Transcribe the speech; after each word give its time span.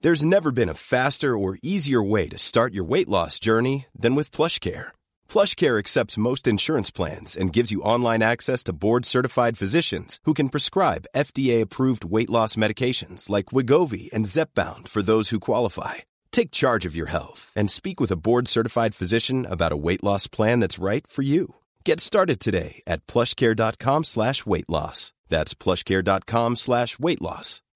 There's 0.00 0.24
never 0.24 0.52
been 0.52 0.68
a 0.68 0.82
faster 0.94 1.36
or 1.36 1.58
easier 1.60 2.00
way 2.00 2.28
to 2.28 2.38
start 2.38 2.72
your 2.72 2.90
weight 2.92 3.08
loss 3.08 3.40
journey 3.40 3.86
than 4.02 4.14
with 4.14 4.36
PlushCare. 4.36 4.92
PlushCare 5.32 5.80
accepts 5.82 6.24
most 6.28 6.46
insurance 6.46 6.90
plans 6.98 7.36
and 7.40 7.56
gives 7.56 7.72
you 7.72 7.86
online 7.94 8.22
access 8.22 8.62
to 8.64 8.78
board-certified 8.84 9.58
physicians 9.58 10.20
who 10.24 10.34
can 10.34 10.54
prescribe 10.54 11.10
FDA-approved 11.16 12.04
weight 12.04 12.30
loss 12.36 12.54
medications 12.54 13.28
like 13.28 13.50
Wegovy 13.54 14.08
and 14.14 14.28
Zepbound 14.34 14.86
for 14.86 15.02
those 15.02 15.30
who 15.30 15.48
qualify. 15.50 15.94
Take 16.30 16.60
charge 16.62 16.86
of 16.86 16.94
your 16.94 17.10
health 17.16 17.52
and 17.56 17.68
speak 17.68 17.98
with 18.00 18.12
a 18.12 18.22
board-certified 18.26 18.94
physician 18.94 19.48
about 19.50 19.76
a 19.76 19.82
weight 19.86 20.04
loss 20.04 20.28
plan 20.28 20.60
that's 20.60 20.84
right 20.90 21.08
for 21.08 21.22
you. 21.22 21.56
Get 21.88 21.98
started 22.10 22.38
today 22.38 22.72
at 22.92 23.02
PlushCare.com/weight-loss. 23.10 24.98
That's 25.32 25.52
PlushCare.com/weight-loss. 25.64 27.50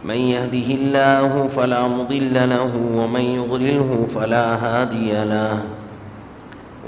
من 0.03 0.15
يهده 0.15 0.75
الله 0.75 1.47
فلا 1.47 1.83
مضل 1.87 2.33
له 2.49 2.71
ومن 2.95 3.21
يضلله 3.21 4.07
فلا 4.15 4.55
هادي 4.55 5.11
له 5.11 5.59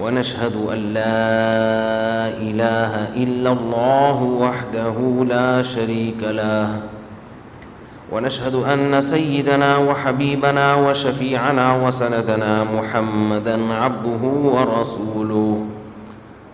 ونشهد 0.01 0.55
أن 0.73 0.77
لا 0.93 1.27
إله 2.37 2.91
إلا 3.15 3.51
الله 3.51 4.23
وحده 4.23 5.25
لا 5.29 5.61
شريك 5.63 6.23
له 6.23 6.67
ونشهد 8.11 8.55
أن 8.55 9.01
سيدنا 9.01 9.77
وحبيبنا 9.77 10.73
وشفيعنا 10.75 11.75
وسندنا 11.85 12.63
محمدا 12.75 13.73
عبده 13.73 14.23
ورسوله 14.43 15.65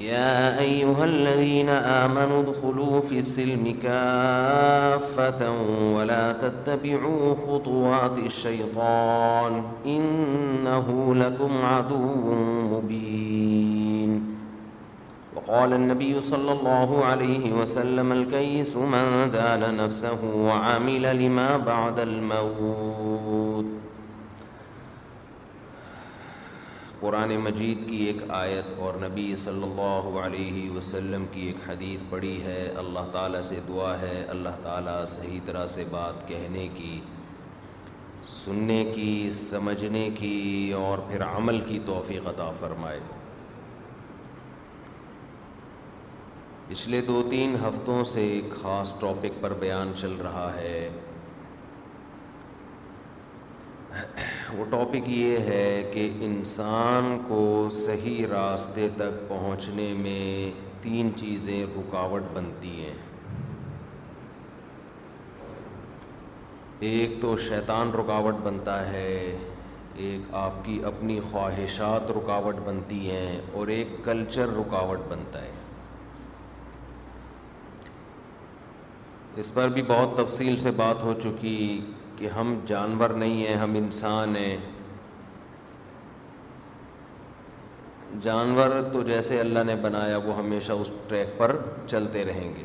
يا 0.00 0.58
أيها 0.58 1.04
الذين 1.04 1.68
آمنوا 1.68 2.40
ادخلوا 2.40 3.00
في 3.00 3.18
السلم 3.18 3.76
كافة 3.82 5.50
ولا 5.96 6.32
تتبعوا 6.32 7.34
خطوات 7.34 8.18
الشيطان 8.18 9.62
إنه 9.86 11.14
لكم 11.14 11.50
عدو 11.64 12.24
مبين 12.74 14.36
وقال 15.36 15.72
النبي 15.72 16.20
صلى 16.20 16.52
الله 16.52 17.04
عليه 17.04 17.52
وسلم 17.52 18.12
الكيس 18.12 18.76
من 18.76 19.30
ذال 19.32 19.76
نفسه 19.76 20.18
وعمل 20.36 21.22
لما 21.22 21.56
بعد 21.56 21.98
الموت 22.00 23.66
قرآن 27.06 27.34
مجید 27.40 27.78
کی 27.88 27.96
ایک 28.04 28.16
آیت 28.36 28.70
اور 28.84 28.94
نبی 29.00 29.34
صلی 29.42 29.62
اللہ 29.62 30.16
علیہ 30.22 30.70
وسلم 30.76 31.24
کی 31.32 31.40
ایک 31.46 31.56
حدیث 31.68 32.00
پڑھی 32.10 32.40
ہے 32.42 32.62
اللہ 32.78 33.10
تعالیٰ 33.12 33.40
سے 33.48 33.58
دعا 33.66 33.92
ہے 34.00 34.24
اللہ 34.30 34.56
تعالیٰ 34.62 35.04
صحیح 35.12 35.38
طرح 35.46 35.66
سے 35.76 35.84
بات 35.90 36.26
کہنے 36.28 36.66
کی 36.78 36.98
سننے 38.32 38.82
کی 38.94 39.30
سمجھنے 39.38 40.08
کی 40.18 40.32
اور 40.80 40.98
پھر 41.10 41.22
عمل 41.28 41.60
کی 41.68 41.78
توفیق 41.86 42.26
عطا 42.34 42.50
فرمائے 42.60 42.98
پچھلے 46.68 47.00
دو 47.12 47.22
تین 47.30 47.56
ہفتوں 47.68 48.02
سے 48.14 48.26
ایک 48.34 48.54
خاص 48.62 48.92
ٹاپک 49.00 49.40
پر 49.42 49.52
بیان 49.60 49.92
چل 50.00 50.16
رہا 50.24 50.50
ہے 50.56 50.88
وہ 54.54 54.64
ٹاپک 54.70 55.08
یہ 55.08 55.36
ہے 55.46 55.90
کہ 55.92 56.08
انسان 56.24 57.18
کو 57.28 57.68
صحیح 57.72 58.26
راستے 58.30 58.88
تک 58.96 59.28
پہنچنے 59.28 59.92
میں 60.02 60.50
تین 60.82 61.10
چیزیں 61.20 61.64
رکاوٹ 61.76 62.22
بنتی 62.32 62.68
ہیں 62.84 62.94
ایک 66.90 67.16
تو 67.20 67.36
شیطان 67.48 67.92
رکاوٹ 67.98 68.34
بنتا 68.44 68.78
ہے 68.92 69.08
ایک 70.06 70.34
آپ 70.44 70.64
کی 70.64 70.78
اپنی 70.86 71.18
خواہشات 71.30 72.10
رکاوٹ 72.16 72.56
بنتی 72.64 73.10
ہیں 73.10 73.40
اور 73.58 73.66
ایک 73.76 73.88
کلچر 74.04 74.54
رکاوٹ 74.56 74.98
بنتا 75.10 75.42
ہے 75.42 75.52
اس 79.40 79.54
پر 79.54 79.68
بھی 79.68 79.82
بہت 79.86 80.16
تفصیل 80.16 80.60
سے 80.60 80.70
بات 80.76 81.02
ہو 81.04 81.14
چکی 81.22 81.56
کہ 82.16 82.28
ہم 82.36 82.54
جانور 82.66 83.10
نہیں 83.22 83.46
ہیں 83.46 83.56
ہم 83.56 83.74
انسان 83.78 84.36
ہیں 84.36 84.56
جانور 88.22 88.70
تو 88.92 89.02
جیسے 89.06 89.40
اللہ 89.40 89.64
نے 89.66 89.74
بنایا 89.82 90.16
وہ 90.24 90.36
ہمیشہ 90.38 90.72
اس 90.80 90.90
ٹریک 91.08 91.38
پر 91.38 91.56
چلتے 91.86 92.24
رہیں 92.24 92.52
گے 92.56 92.64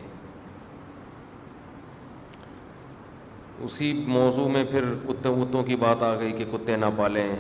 اسی 3.65 3.91
موضوع 4.07 4.47
میں 4.51 4.63
پھر 4.71 4.85
کتے 5.07 5.29
کتوں 5.41 5.63
کی 5.63 5.75
بات 5.85 6.03
آ 6.03 6.13
گئی 6.19 6.31
کہ 6.37 6.45
کتے 6.51 6.75
نہ 6.75 6.85
پالیں 6.97 7.35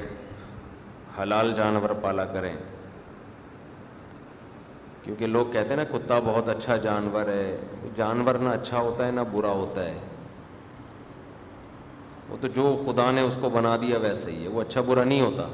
حلال 1.21 1.53
جانور 1.57 1.89
پالا 2.01 2.25
کریں 2.33 2.53
کیونکہ 5.03 5.27
لوگ 5.27 5.45
کہتے 5.51 5.69
ہیں 5.69 5.75
نا 5.75 5.83
کتا 5.97 6.19
بہت 6.25 6.49
اچھا 6.49 6.77
جانور 6.83 7.27
ہے 7.29 7.59
جانور 7.97 8.35
نہ 8.43 8.49
اچھا 8.49 8.79
ہوتا 8.79 9.05
ہے 9.07 9.11
نہ 9.11 9.21
برا 9.31 9.51
ہوتا 9.61 9.85
ہے 9.85 9.99
وہ 12.31 12.37
تو 12.41 12.47
جو 12.55 12.65
خدا 12.85 13.09
نے 13.11 13.21
اس 13.21 13.37
کو 13.41 13.49
بنا 13.53 13.75
دیا 13.81 13.97
ویسا 14.01 14.29
ہی 14.31 14.43
ہے 14.43 14.49
وہ 14.49 14.61
اچھا 14.61 14.81
برا 14.87 15.03
نہیں 15.03 15.21
ہوتا 15.21 15.47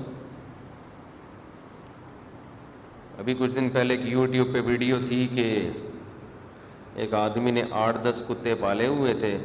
ابھی 3.21 3.33
کچھ 3.39 3.56
دن 3.56 3.69
پہلے 3.74 3.94
ایک 3.94 4.06
یوٹیوب 4.12 4.53
پہ 4.53 4.62
ویڈیو 4.65 4.97
تھی 5.07 5.25
کہ 5.35 5.47
ایک 7.03 7.13
آدمی 7.13 7.51
نے 7.51 7.63
آٹھ 7.85 7.97
دس 8.09 8.21
کتے 8.27 8.53
پالے 8.59 8.88
ہوئے 8.88 9.13
تھے 9.24 9.38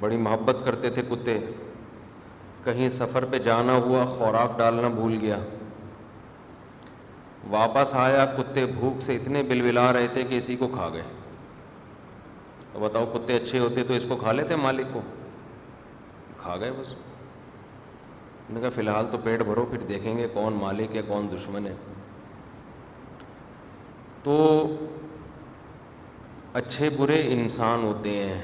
بڑی 0.00 0.16
محبت 0.26 0.64
کرتے 0.64 0.90
تھے 0.96 1.02
کتے 1.10 1.38
کہیں 2.64 2.88
سفر 2.98 3.24
پہ 3.30 3.38
جانا 3.50 3.76
ہوا 3.86 4.04
خوراک 4.16 4.58
ڈالنا 4.58 4.88
بھول 4.98 5.16
گیا 5.20 5.38
واپس 7.50 7.94
آیا 8.06 8.24
کتے 8.38 8.66
بھوک 8.78 9.00
سے 9.02 9.14
اتنے 9.16 9.42
بلبلا 9.52 9.92
رہے 9.92 10.08
تھے 10.12 10.22
کہ 10.30 10.34
اسی 10.38 10.56
کو 10.56 10.68
کھا 10.74 10.88
گئے 10.92 11.02
تو 12.72 12.80
بتاؤ 12.80 13.04
کتے 13.14 13.36
اچھے 13.36 13.58
ہوتے 13.58 13.82
تو 13.88 13.94
اس 13.94 14.04
کو 14.08 14.16
کھا 14.16 14.32
لیتے 14.32 14.56
مالک 14.62 14.86
کو 14.92 15.00
کھا 16.40 16.56
گئے 16.60 16.70
بس 16.78 16.92
میں 18.48 18.54
نے 18.54 18.60
کہا 18.60 18.70
فی 18.74 18.80
الحال 18.80 19.06
تو 19.10 19.18
پیٹ 19.24 19.42
بھرو 19.46 19.64
پھر 19.70 19.78
دیکھیں 19.88 20.16
گے 20.18 20.26
کون 20.34 20.52
مالک 20.60 20.96
ہے 20.96 21.02
کون 21.08 21.26
دشمن 21.36 21.66
ہے 21.66 21.74
تو 24.22 24.36
اچھے 26.60 26.88
برے 26.98 27.20
انسان 27.32 27.82
ہوتے 27.84 28.14
ہیں 28.24 28.38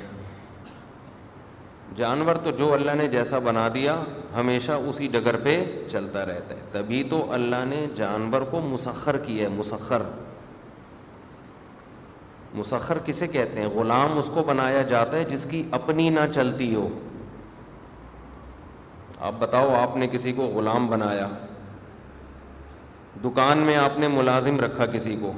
جانور 1.97 2.35
تو 2.45 2.51
جو 2.59 2.73
اللہ 2.73 2.95
نے 2.99 3.07
جیسا 3.09 3.39
بنا 3.45 3.69
دیا 3.75 3.97
ہمیشہ 4.37 4.73
اسی 4.89 5.07
ڈگر 5.13 5.37
پہ 5.43 5.57
چلتا 5.91 6.25
رہتا 6.27 6.55
ہے 6.55 6.61
تبھی 6.73 7.03
تو 7.11 7.25
اللہ 7.33 7.65
نے 7.69 7.87
جانور 7.97 8.43
کو 8.51 8.61
مسخر 8.71 9.19
کیا 9.27 9.43
ہے 9.45 9.49
مسخر 9.57 10.03
مسخر 12.59 12.99
کسے 13.07 13.27
کہتے 13.27 13.61
ہیں 13.61 13.69
غلام 13.75 14.19
اس 14.19 14.27
کو 14.35 14.43
بنایا 14.47 14.83
جاتا 14.91 15.17
ہے 15.17 15.25
جس 15.31 15.45
کی 15.51 15.63
اپنی 15.79 16.09
نہ 16.17 16.27
چلتی 16.35 16.75
ہو 16.75 16.87
آپ 19.29 19.33
بتاؤ 19.39 19.75
آپ 19.75 19.97
نے 19.97 20.07
کسی 20.13 20.33
کو 20.37 20.47
غلام 20.55 20.87
بنایا 20.87 21.29
دکان 23.25 23.59
میں 23.67 23.77
آپ 23.77 23.99
نے 23.99 24.09
ملازم 24.09 24.61
رکھا 24.61 24.87
کسی 24.95 25.17
کو 25.21 25.33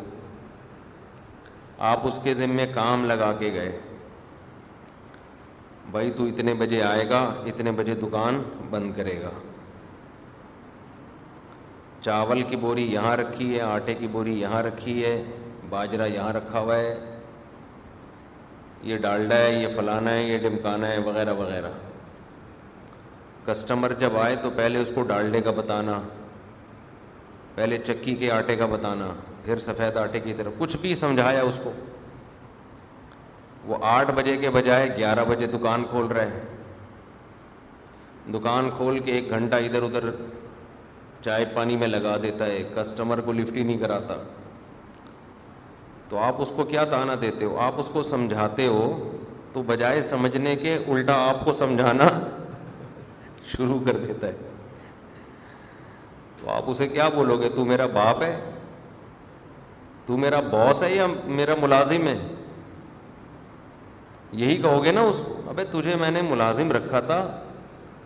آپ 1.93 2.07
اس 2.07 2.19
کے 2.23 2.35
ذمے 2.35 2.67
کام 2.75 3.05
لگا 3.07 3.33
کے 3.39 3.53
گئے 3.53 3.79
بھائی 5.91 6.11
تو 6.17 6.25
اتنے 6.27 6.55
بجے 6.61 6.83
آئے 6.83 7.09
گا 7.11 7.21
اتنے 7.53 7.73
بجے 7.81 7.95
دکان 8.03 8.43
بند 8.71 8.97
کرے 8.97 9.21
گا 9.23 9.31
چاول 12.01 12.43
کی 12.49 12.57
بوری 12.63 12.93
یہاں 12.93 13.17
رکھی 13.17 13.55
ہے 13.55 13.61
آٹے 13.63 13.95
کی 13.99 14.07
بوری 14.13 14.41
یہاں 14.41 14.63
رکھی 14.63 15.05
ہے 15.05 15.15
باجرہ 15.71 16.07
یہاں 16.09 16.33
رکھا 16.33 16.59
ہوا 16.61 16.77
ہے 16.77 16.95
یہ 18.89 18.97
ڈالڈا 19.05 19.37
ہے 19.37 19.53
یہ 19.63 19.69
فلانا 19.77 20.11
ہے 20.11 20.23
یہ 20.23 20.39
ڈمکانا 20.43 20.89
ہے 20.93 20.99
وغیرہ 21.07 21.33
وغیرہ 21.39 21.71
کسٹمر 23.47 23.93
جب 23.99 24.17
آئے 24.19 24.37
تو 24.43 24.51
پہلے 24.57 24.79
اس 24.83 24.91
کو 24.95 25.03
ڈالڈے 25.09 25.41
کا 25.47 25.51
بتانا 25.57 26.01
پہلے 27.55 27.79
چکی 27.87 28.15
کے 28.23 28.31
آٹے 28.31 28.57
کا 28.57 28.67
بتانا 28.73 29.09
پھر 29.45 29.59
سفید 29.67 29.97
آٹے 29.97 30.21
کی 30.21 30.33
طرف 30.37 30.53
کچھ 30.59 30.77
بھی 30.81 30.95
سمجھایا 31.03 31.43
اس 31.43 31.59
کو 31.65 31.73
وہ 33.67 33.77
آٹھ 33.97 34.11
بجے 34.15 34.37
کے 34.41 34.51
بجائے 34.57 34.89
گیارہ 34.97 35.25
بجے 35.29 35.47
دکان 35.59 35.85
کھول 35.91 36.07
رہے 36.17 36.27
ہیں 36.35 38.33
دکان 38.35 38.71
کھول 38.77 38.99
کے 39.05 39.13
ایک 39.13 39.31
گھنٹہ 39.31 39.57
ادھر 39.67 39.83
ادھر 39.83 40.11
چائے 41.25 41.45
پانی 41.55 41.77
میں 41.77 41.87
لگا 41.89 42.17
دیتا 42.23 42.47
ہے 42.47 42.63
کسٹمر 42.75 43.21
کو 43.29 43.33
لفٹ 43.33 43.57
ہی 43.57 43.63
نہیں 43.63 43.79
کراتا 43.79 44.15
تو 46.09 46.19
آپ 46.25 46.41
اس 46.43 46.51
کو 46.57 46.65
کیا 46.65 46.85
تانا 46.91 47.15
دیتے 47.21 47.45
ہو 47.45 47.59
آپ 47.61 47.79
اس 47.79 47.89
کو 47.93 48.03
سمجھاتے 48.09 48.67
ہو 48.67 48.83
تو 49.53 49.63
بجائے 49.67 50.01
سمجھنے 50.09 50.55
کے 50.57 50.75
الٹا 50.89 51.15
آپ 51.29 51.45
کو 51.45 51.53
سمجھانا 51.61 52.09
شروع 53.57 53.79
کر 53.87 53.97
دیتا 54.07 54.27
ہے 54.27 54.37
تو 56.41 56.51
آپ 56.51 56.65
اسے 56.71 56.89
کیا 56.89 57.09
بولو 57.15 57.37
گے 57.41 57.49
تو 57.55 57.65
میرا 57.65 57.87
باپ 57.95 58.23
ہے 58.23 58.35
تو 60.07 60.17
میرا 60.25 60.41
باس 60.51 60.83
ہے 60.83 60.95
یا 60.95 61.07
میرا 61.27 61.55
ملازم 61.61 62.07
ہے 62.09 62.17
یہی 64.43 64.57
کہو 64.63 64.83
گے 64.85 64.93
نا 64.93 65.01
اس 65.11 65.21
کو 65.27 65.41
ابھی 65.51 65.65
تجھے 65.71 65.95
میں 66.01 66.11
نے 66.11 66.23
ملازم 66.29 66.71
رکھا 66.73 67.01
تھا 67.11 67.19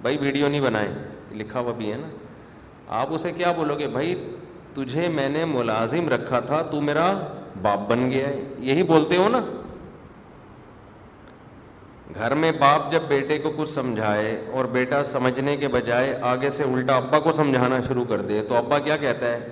بھائی 0.02 0.16
ویڈیو 0.20 0.48
نہیں 0.48 0.60
بنائے 0.60 0.92
لکھا 1.38 1.60
ہوا 1.60 1.72
بھی 1.76 1.90
ہے 1.92 1.96
نا 2.00 2.08
آپ 3.00 3.12
اسے 3.14 3.32
کیا 3.32 3.52
بولو 3.56 3.74
گے 3.78 3.88
بھائی 3.96 4.14
تجھے 4.74 5.08
میں 5.14 5.28
نے 5.28 5.44
ملازم 5.44 6.08
رکھا 6.08 6.40
تھا 6.46 6.62
تو 6.70 6.80
میرا 6.80 7.10
باپ 7.62 7.88
بن 7.88 8.10
گیا 8.10 8.28
ہے 8.28 8.42
یہی 8.68 8.82
بولتے 8.92 9.16
ہو 9.16 9.28
نا 9.32 9.38
گھر 12.14 12.34
میں 12.34 12.50
باپ 12.60 12.90
جب 12.92 13.02
بیٹے 13.08 13.38
کو 13.38 13.50
کچھ 13.56 13.68
سمجھائے 13.68 14.34
اور 14.56 14.64
بیٹا 14.72 15.02
سمجھنے 15.10 15.56
کے 15.56 15.68
بجائے 15.74 16.14
آگے 16.30 16.50
سے 16.50 16.62
الٹا 16.62 16.96
ابا 16.96 17.18
کو 17.24 17.32
سمجھانا 17.32 17.80
شروع 17.88 18.04
کر 18.08 18.22
دے 18.28 18.42
تو 18.48 18.56
ابا 18.56 18.78
کیا 18.86 18.96
کہتا 19.04 19.26
ہے 19.32 19.46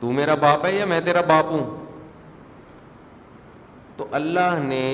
تو 0.00 0.12
میرا 0.12 0.34
باپ 0.40 0.64
ہے 0.66 0.74
یا 0.76 0.84
میں 0.86 1.00
تیرا 1.04 1.20
باپ 1.26 1.50
ہوں 1.52 1.66
تو 3.96 4.06
اللہ 4.20 4.58
نے 4.64 4.84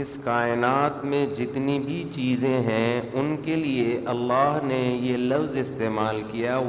اس 0.00 0.14
کائنات 0.24 1.04
میں 1.10 1.24
جتنی 1.36 1.78
بھی 1.80 2.02
چیزیں 2.14 2.60
ہیں 2.62 3.00
ان 3.20 3.36
کے 3.44 3.54
لیے 3.56 3.98
اللہ 4.10 4.58
نے 4.62 4.78
یہ 5.00 5.16
لفظ 5.16 5.56
استعمال 5.56 6.20
کیا 6.30 6.60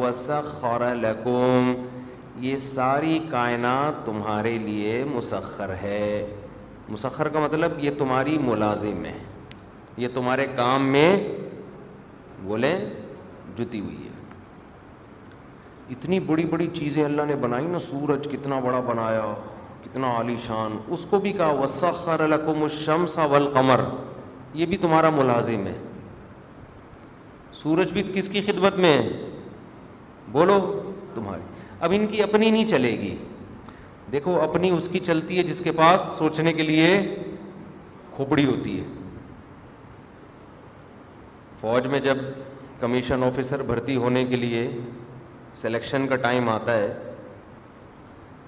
لکم 1.01 1.73
یہ 2.39 2.57
ساری 2.61 3.17
کائنات 3.29 4.05
تمہارے 4.05 4.57
لیے 4.63 5.03
مسخر 5.15 5.71
ہے 5.81 6.01
مسخر 6.89 7.27
کا 7.27 7.39
مطلب 7.39 7.79
یہ 7.83 7.91
تمہاری 7.97 8.37
ملازم 8.41 9.05
ہے 9.05 9.17
یہ 9.97 10.07
تمہارے 10.13 10.45
کام 10.55 10.85
میں 10.91 11.09
بولیں 12.43 12.75
جتی 13.57 13.79
ہوئی 13.79 13.95
ہے 14.03 14.15
اتنی 15.95 16.19
بڑی 16.25 16.45
بڑی 16.49 16.67
چیزیں 16.73 17.03
اللہ 17.03 17.21
نے 17.27 17.35
بنائی 17.41 17.65
نا 17.67 17.79
سورج 17.87 18.27
کتنا 18.31 18.59
بڑا 18.63 18.79
بنایا 18.87 19.33
کتنا 19.83 20.07
عالی 20.15 20.35
شان 20.45 20.77
اس 20.93 21.05
کو 21.09 21.19
بھی 21.19 21.31
کہا 21.33 21.51
وسخر 21.63 22.27
لکم 22.27 22.61
الشمس 22.63 23.17
والقمر 23.31 23.81
یہ 24.61 24.65
بھی 24.65 24.77
تمہارا 24.85 25.09
ملازم 25.17 25.65
ہے 25.67 25.77
سورج 27.63 27.91
بھی 27.93 28.03
کس 28.13 28.27
کی 28.29 28.41
خدمت 28.45 28.77
میں 28.85 28.97
ہے 28.97 29.09
بولو 30.31 30.59
تمہاری 31.13 31.55
اب 31.85 31.91
ان 31.95 32.05
کی 32.11 32.21
اپنی 32.23 32.49
نہیں 32.51 32.67
چلے 32.67 32.91
گی 32.99 33.15
دیکھو 34.11 34.39
اپنی 34.41 34.69
اس 34.75 34.87
کی 34.91 34.99
چلتی 35.05 35.37
ہے 35.37 35.43
جس 35.43 35.59
کے 35.63 35.71
پاس 35.79 36.01
سوچنے 36.17 36.53
کے 36.53 36.63
لیے 36.63 36.85
کھوپڑی 38.15 38.45
ہوتی 38.45 38.79
ہے 38.79 38.85
فوج 41.61 41.87
میں 41.87 41.99
جب 41.99 42.17
کمیشن 42.79 43.23
آفیسر 43.23 43.61
بھرتی 43.65 43.95
ہونے 43.95 44.23
کے 44.25 44.35
لیے 44.35 44.69
سلیکشن 45.61 46.07
کا 46.07 46.15
ٹائم 46.25 46.49
آتا 46.49 46.73
ہے 46.77 46.93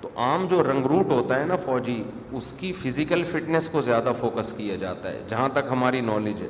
تو 0.02 0.10
عام 0.26 0.46
جو 0.50 0.62
رنگروٹ 0.64 1.12
ہوتا 1.12 1.40
ہے 1.40 1.46
نا 1.46 1.56
فوجی 1.66 2.02
اس 2.40 2.52
کی 2.60 2.72
فزیکل 2.84 3.24
فٹنس 3.32 3.68
کو 3.70 3.82
زیادہ 3.88 4.12
فوکس 4.20 4.52
کیا 4.58 4.76
جاتا 4.82 5.12
ہے 5.12 5.24
جہاں 5.30 5.48
تک 5.54 5.72
ہماری 5.72 6.02
نالج 6.12 6.42
ہے 6.42 6.48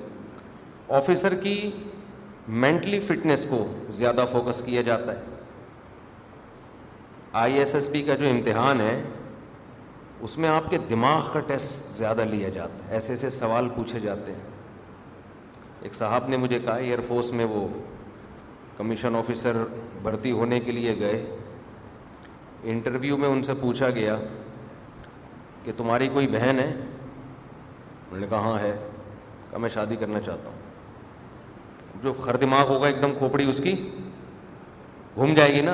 آفیسر 0.97 1.33
کی 1.43 1.57
مینٹلی 2.65 2.99
فٹنس 3.07 3.45
کو 3.49 3.65
زیادہ 3.97 4.25
فوکس 4.31 4.61
کیا 4.65 4.81
جاتا 4.85 5.11
ہے 5.13 5.37
آئی 7.37 7.57
ایس 7.59 7.73
ایس 7.75 7.91
پی 7.91 8.01
کا 8.03 8.13
جو 8.19 8.29
امتحان 8.29 8.79
ہے 8.81 9.01
اس 10.27 10.37
میں 10.37 10.49
آپ 10.49 10.69
کے 10.69 10.77
دماغ 10.89 11.29
کا 11.33 11.39
ٹیسٹ 11.47 11.91
زیادہ 11.97 12.21
لیا 12.29 12.49
جاتا 12.53 12.85
ہے 12.87 12.93
ایسے 12.93 13.11
ایسے 13.13 13.29
سوال 13.29 13.67
پوچھے 13.75 13.99
جاتے 14.03 14.31
ہیں 14.31 14.49
ایک 15.81 15.93
صاحب 15.95 16.29
نے 16.29 16.37
مجھے 16.37 16.59
کہا 16.59 16.75
ایئر 16.75 17.01
فورس 17.07 17.31
میں 17.33 17.45
وہ 17.49 17.67
کمیشن 18.77 19.15
آفیسر 19.15 19.57
بھرتی 20.03 20.31
ہونے 20.39 20.59
کے 20.59 20.71
لیے 20.71 20.95
گئے 20.99 21.23
انٹرویو 22.71 23.17
میں 23.17 23.29
ان 23.29 23.43
سے 23.43 23.53
پوچھا 23.61 23.89
گیا 23.99 24.17
کہ 25.63 25.71
تمہاری 25.77 26.07
کوئی 26.13 26.27
بہن 26.31 26.59
ہے 26.59 26.67
انہوں 26.67 28.19
نے 28.19 28.27
کہا 28.29 28.37
ہاں 28.49 28.57
ہے 28.59 28.75
کہا 29.51 29.59
میں 29.59 29.69
شادی 29.73 29.95
کرنا 29.99 30.19
چاہتا 30.25 30.49
ہوں 30.49 32.01
جو 32.03 32.13
خر 32.23 32.35
دماغ 32.45 32.69
ہوگا 32.73 32.87
ایک 32.87 33.01
دم 33.01 33.17
کھوپڑی 33.17 33.49
اس 33.49 33.61
کی 33.63 33.75
گھوم 35.15 35.33
جائے 35.33 35.53
گی 35.53 35.61
نا 35.61 35.73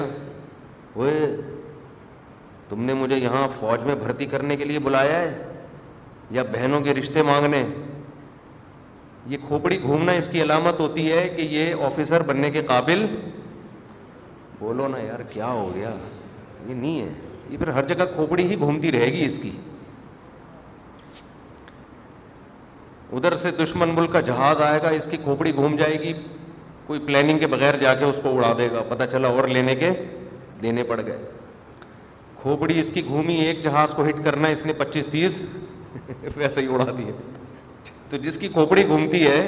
وہ 0.96 1.06
تم 2.70 2.84
نے 2.84 2.94
مجھے 2.94 3.18
یہاں 3.18 3.48
فوج 3.60 3.82
میں 3.86 3.96
بھرتی 3.96 4.26
کرنے 4.26 4.56
کے 4.58 4.66
لیے 4.66 4.80
بلایا 4.84 5.20
ہے 5.20 5.34
یا 6.38 6.44
بہنوں 6.52 6.80
کے 6.84 6.94
رشتے 6.94 7.22
مانگنے 7.24 7.66
یہ 9.30 9.38
کھوپڑی 9.48 9.82
گھومنا 9.82 10.12
اس 10.22 10.28
کی 10.32 10.42
علامت 10.42 10.80
ہوتی 10.80 11.12
ہے 11.12 11.28
کہ 11.36 11.42
یہ 11.52 11.84
آفیسر 11.86 12.22
بننے 12.26 12.50
کے 12.52 12.62
قابل 12.72 13.06
بولو 14.60 14.88
نا 14.88 14.98
یار 15.02 15.20
کیا 15.30 15.48
ہو 15.48 15.70
گیا 15.76 15.94
یہ 16.68 16.74
نہیں 16.74 17.00
ہے 17.02 17.12
یہ 17.50 17.58
پھر 17.58 17.68
ہر 17.78 17.86
جگہ 17.88 18.06
کھوپڑی 18.16 18.44
ہی 18.50 18.58
گھومتی 18.60 18.92
رہے 18.92 19.12
گی 19.14 19.26
اس 19.26 19.38
کی 19.44 19.52
ادھر 23.18 23.36
سے 23.42 23.52
دشمن 23.64 23.90
ملک 23.96 24.12
کا 24.14 24.20
جہاز 24.30 24.62
آئے 24.62 24.82
گا 24.82 24.90
اس 25.00 25.08
کی 25.12 25.18
کھوپڑی 25.24 25.54
گھوم 25.56 25.76
جائے 25.78 26.00
گی 26.02 26.14
کوئی 26.88 27.00
پلاننگ 27.06 27.40
کے 27.40 27.48
بغیر 27.48 27.78
جا 27.82 27.94
کے 28.00 28.06
اس 28.06 28.20
کو 28.24 28.36
اڑا 28.38 28.52
دے 28.58 28.70
گا 28.72 28.82
پتہ 28.90 29.04
چلا 29.12 29.28
اور 29.38 29.48
لینے 29.58 29.76
کے 29.76 29.92
دینے 30.64 30.84
پڑ 30.90 31.00
گئے 31.06 31.18
کھوپڑی 32.46 32.80
اس 32.80 32.90
کی 32.94 33.02
گھومی 33.08 33.36
ایک 33.44 33.62
جہاز 33.64 33.94
کو 33.96 34.04
ہٹ 34.08 34.16
کرنا 34.24 34.48
اس 34.56 34.66
نے 34.66 34.74
پچیس 34.78 35.08
تیس 35.12 35.40
ویسے 36.36 36.62
ہی 36.62 36.68
اڑا 36.74 36.86
دیے 36.98 37.12
تو 38.10 38.18
جس 38.26 38.38
کی 38.38 38.48
کھوپڑی 38.54 38.86
گھومتی 38.88 39.24
ہے 39.26 39.40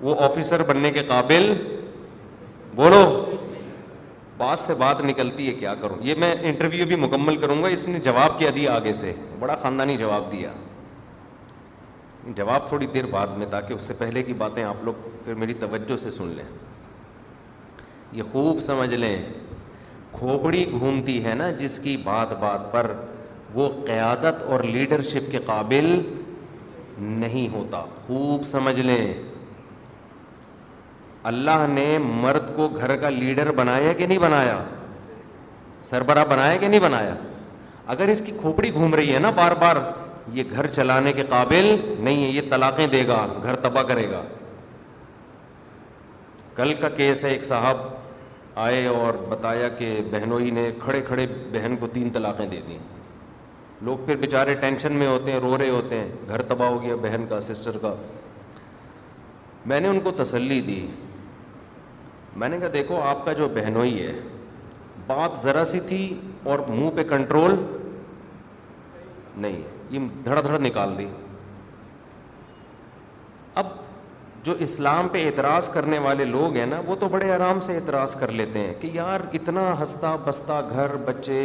وہ 0.00 0.14
آفیسر 0.24 0.62
بننے 0.68 0.90
کے 0.92 1.02
قابل 1.08 1.52
بولو 2.74 3.00
بات 4.38 4.58
سے 4.58 4.74
بات 4.78 5.00
نکلتی 5.04 5.48
ہے 5.48 5.52
کیا 5.58 5.74
کروں 5.82 5.96
یہ 6.06 6.14
میں 6.18 6.34
انٹرویو 6.50 6.86
بھی 6.92 6.96
مکمل 7.04 7.36
کروں 7.40 7.62
گا 7.62 7.68
اس 7.76 7.86
نے 7.88 7.98
جواب 8.08 8.38
کیا 8.38 8.50
دیا 8.56 8.74
آگے 8.76 8.92
سے 9.02 9.12
بڑا 9.40 9.54
خاندانی 9.62 9.96
جواب 10.04 10.32
دیا 10.32 10.52
جواب 12.36 12.68
تھوڑی 12.68 12.86
دیر 12.94 13.06
بعد 13.10 13.36
میں 13.40 13.46
تاکہ 13.50 13.72
اس 13.74 13.82
سے 13.90 13.94
پہلے 13.98 14.22
کی 14.22 14.32
باتیں 14.44 14.62
آپ 14.64 14.84
لوگ 14.84 15.08
پھر 15.24 15.34
میری 15.44 15.54
توجہ 15.66 15.96
سے 16.06 16.10
سن 16.18 16.32
لیں 16.36 16.48
یہ 18.12 18.32
خوب 18.32 18.60
سمجھ 18.70 18.94
لیں 18.94 19.16
کھوپڑی 20.12 20.64
گھومتی 20.78 21.24
ہے 21.24 21.34
نا 21.34 21.50
جس 21.58 21.78
کی 21.82 21.96
بات 22.04 22.32
بات 22.40 22.70
پر 22.72 22.90
وہ 23.54 23.68
قیادت 23.86 24.42
اور 24.52 24.60
لیڈرشپ 24.72 25.30
کے 25.30 25.38
قابل 25.46 25.94
نہیں 27.22 27.48
ہوتا 27.52 27.84
خوب 28.06 28.44
سمجھ 28.46 28.80
لیں 28.80 29.12
اللہ 31.30 31.66
نے 31.68 31.86
مرد 32.02 32.54
کو 32.56 32.68
گھر 32.78 32.94
کا 33.00 33.08
لیڈر 33.10 33.50
بنایا 33.54 33.92
کہ 33.92 34.06
نہیں 34.06 34.18
بنایا 34.18 34.62
سربراہ 35.84 36.24
بنایا 36.28 36.56
کہ 36.56 36.68
نہیں 36.68 36.80
بنایا 36.80 37.14
اگر 37.94 38.08
اس 38.08 38.20
کی 38.26 38.32
کھوپڑی 38.40 38.72
گھوم 38.72 38.94
رہی 38.94 39.14
ہے 39.14 39.18
نا 39.20 39.30
بار 39.36 39.52
بار 39.60 39.76
یہ 40.32 40.42
گھر 40.52 40.66
چلانے 40.72 41.12
کے 41.12 41.22
قابل 41.28 41.74
نہیں 41.98 42.22
ہے 42.24 42.28
یہ 42.28 42.40
طلاقیں 42.50 42.86
دے 42.92 43.06
گا 43.06 43.26
گھر 43.42 43.56
تباہ 43.66 43.82
کرے 43.92 44.10
گا 44.10 44.22
کل 46.56 46.72
کا 46.80 46.88
کیس 46.96 47.24
ہے 47.24 47.30
ایک 47.30 47.44
صاحب 47.44 47.76
آئے 48.62 48.86
اور 48.86 49.14
بتایا 49.28 49.68
کہ 49.78 50.00
بہنوئی 50.10 50.50
نے 50.50 50.70
کھڑے 50.84 51.00
کھڑے 51.06 51.26
بہن 51.52 51.76
کو 51.80 51.86
تین 51.92 52.10
طلاقیں 52.12 52.46
دے 52.50 52.60
دیں 52.68 52.78
لوگ 53.84 53.98
پھر 54.06 54.16
بیچارے 54.20 54.54
ٹینشن 54.60 54.92
میں 54.98 55.06
ہوتے 55.06 55.32
ہیں 55.32 55.38
رو 55.40 55.56
رہے 55.58 55.68
ہوتے 55.70 55.98
ہیں 56.00 56.10
گھر 56.28 56.42
تباہ 56.48 56.68
ہو 56.68 56.82
گیا 56.82 56.96
بہن 57.02 57.24
کا 57.28 57.40
سسٹر 57.40 57.76
کا 57.82 57.94
میں 59.70 59.80
نے 59.80 59.88
ان 59.88 60.00
کو 60.00 60.10
تسلی 60.22 60.60
دی 60.66 60.86
میں 62.36 62.48
نے 62.48 62.58
کہا 62.58 62.68
دیکھو 62.72 63.00
آپ 63.02 63.24
کا 63.24 63.32
جو 63.38 63.48
بہنوئی 63.54 64.06
ہے 64.06 64.12
بات 65.06 65.42
ذرا 65.42 65.64
سی 65.64 65.80
تھی 65.88 66.04
اور 66.50 66.58
منہ 66.68 66.90
پہ 66.96 67.02
کنٹرول 67.08 67.54
نہیں 69.36 69.60
یہ 69.90 70.08
دھڑ 70.24 70.40
دھڑ 70.42 70.58
نکال 70.60 70.94
دی 70.98 71.06
جو 74.44 74.54
اسلام 74.66 75.08
پہ 75.12 75.24
اعتراض 75.26 75.68
کرنے 75.72 75.98
والے 76.06 76.24
لوگ 76.24 76.54
ہیں 76.56 76.66
نا 76.66 76.80
وہ 76.86 76.94
تو 77.00 77.08
بڑے 77.08 77.30
آرام 77.32 77.60
سے 77.60 77.74
اعتراض 77.76 78.14
کر 78.20 78.30
لیتے 78.32 78.58
ہیں 78.58 78.72
کہ 78.80 78.90
یار 78.92 79.20
اتنا 79.34 79.72
ہستا 79.82 80.14
بستا 80.24 80.60
گھر 80.72 80.94
بچے 81.04 81.42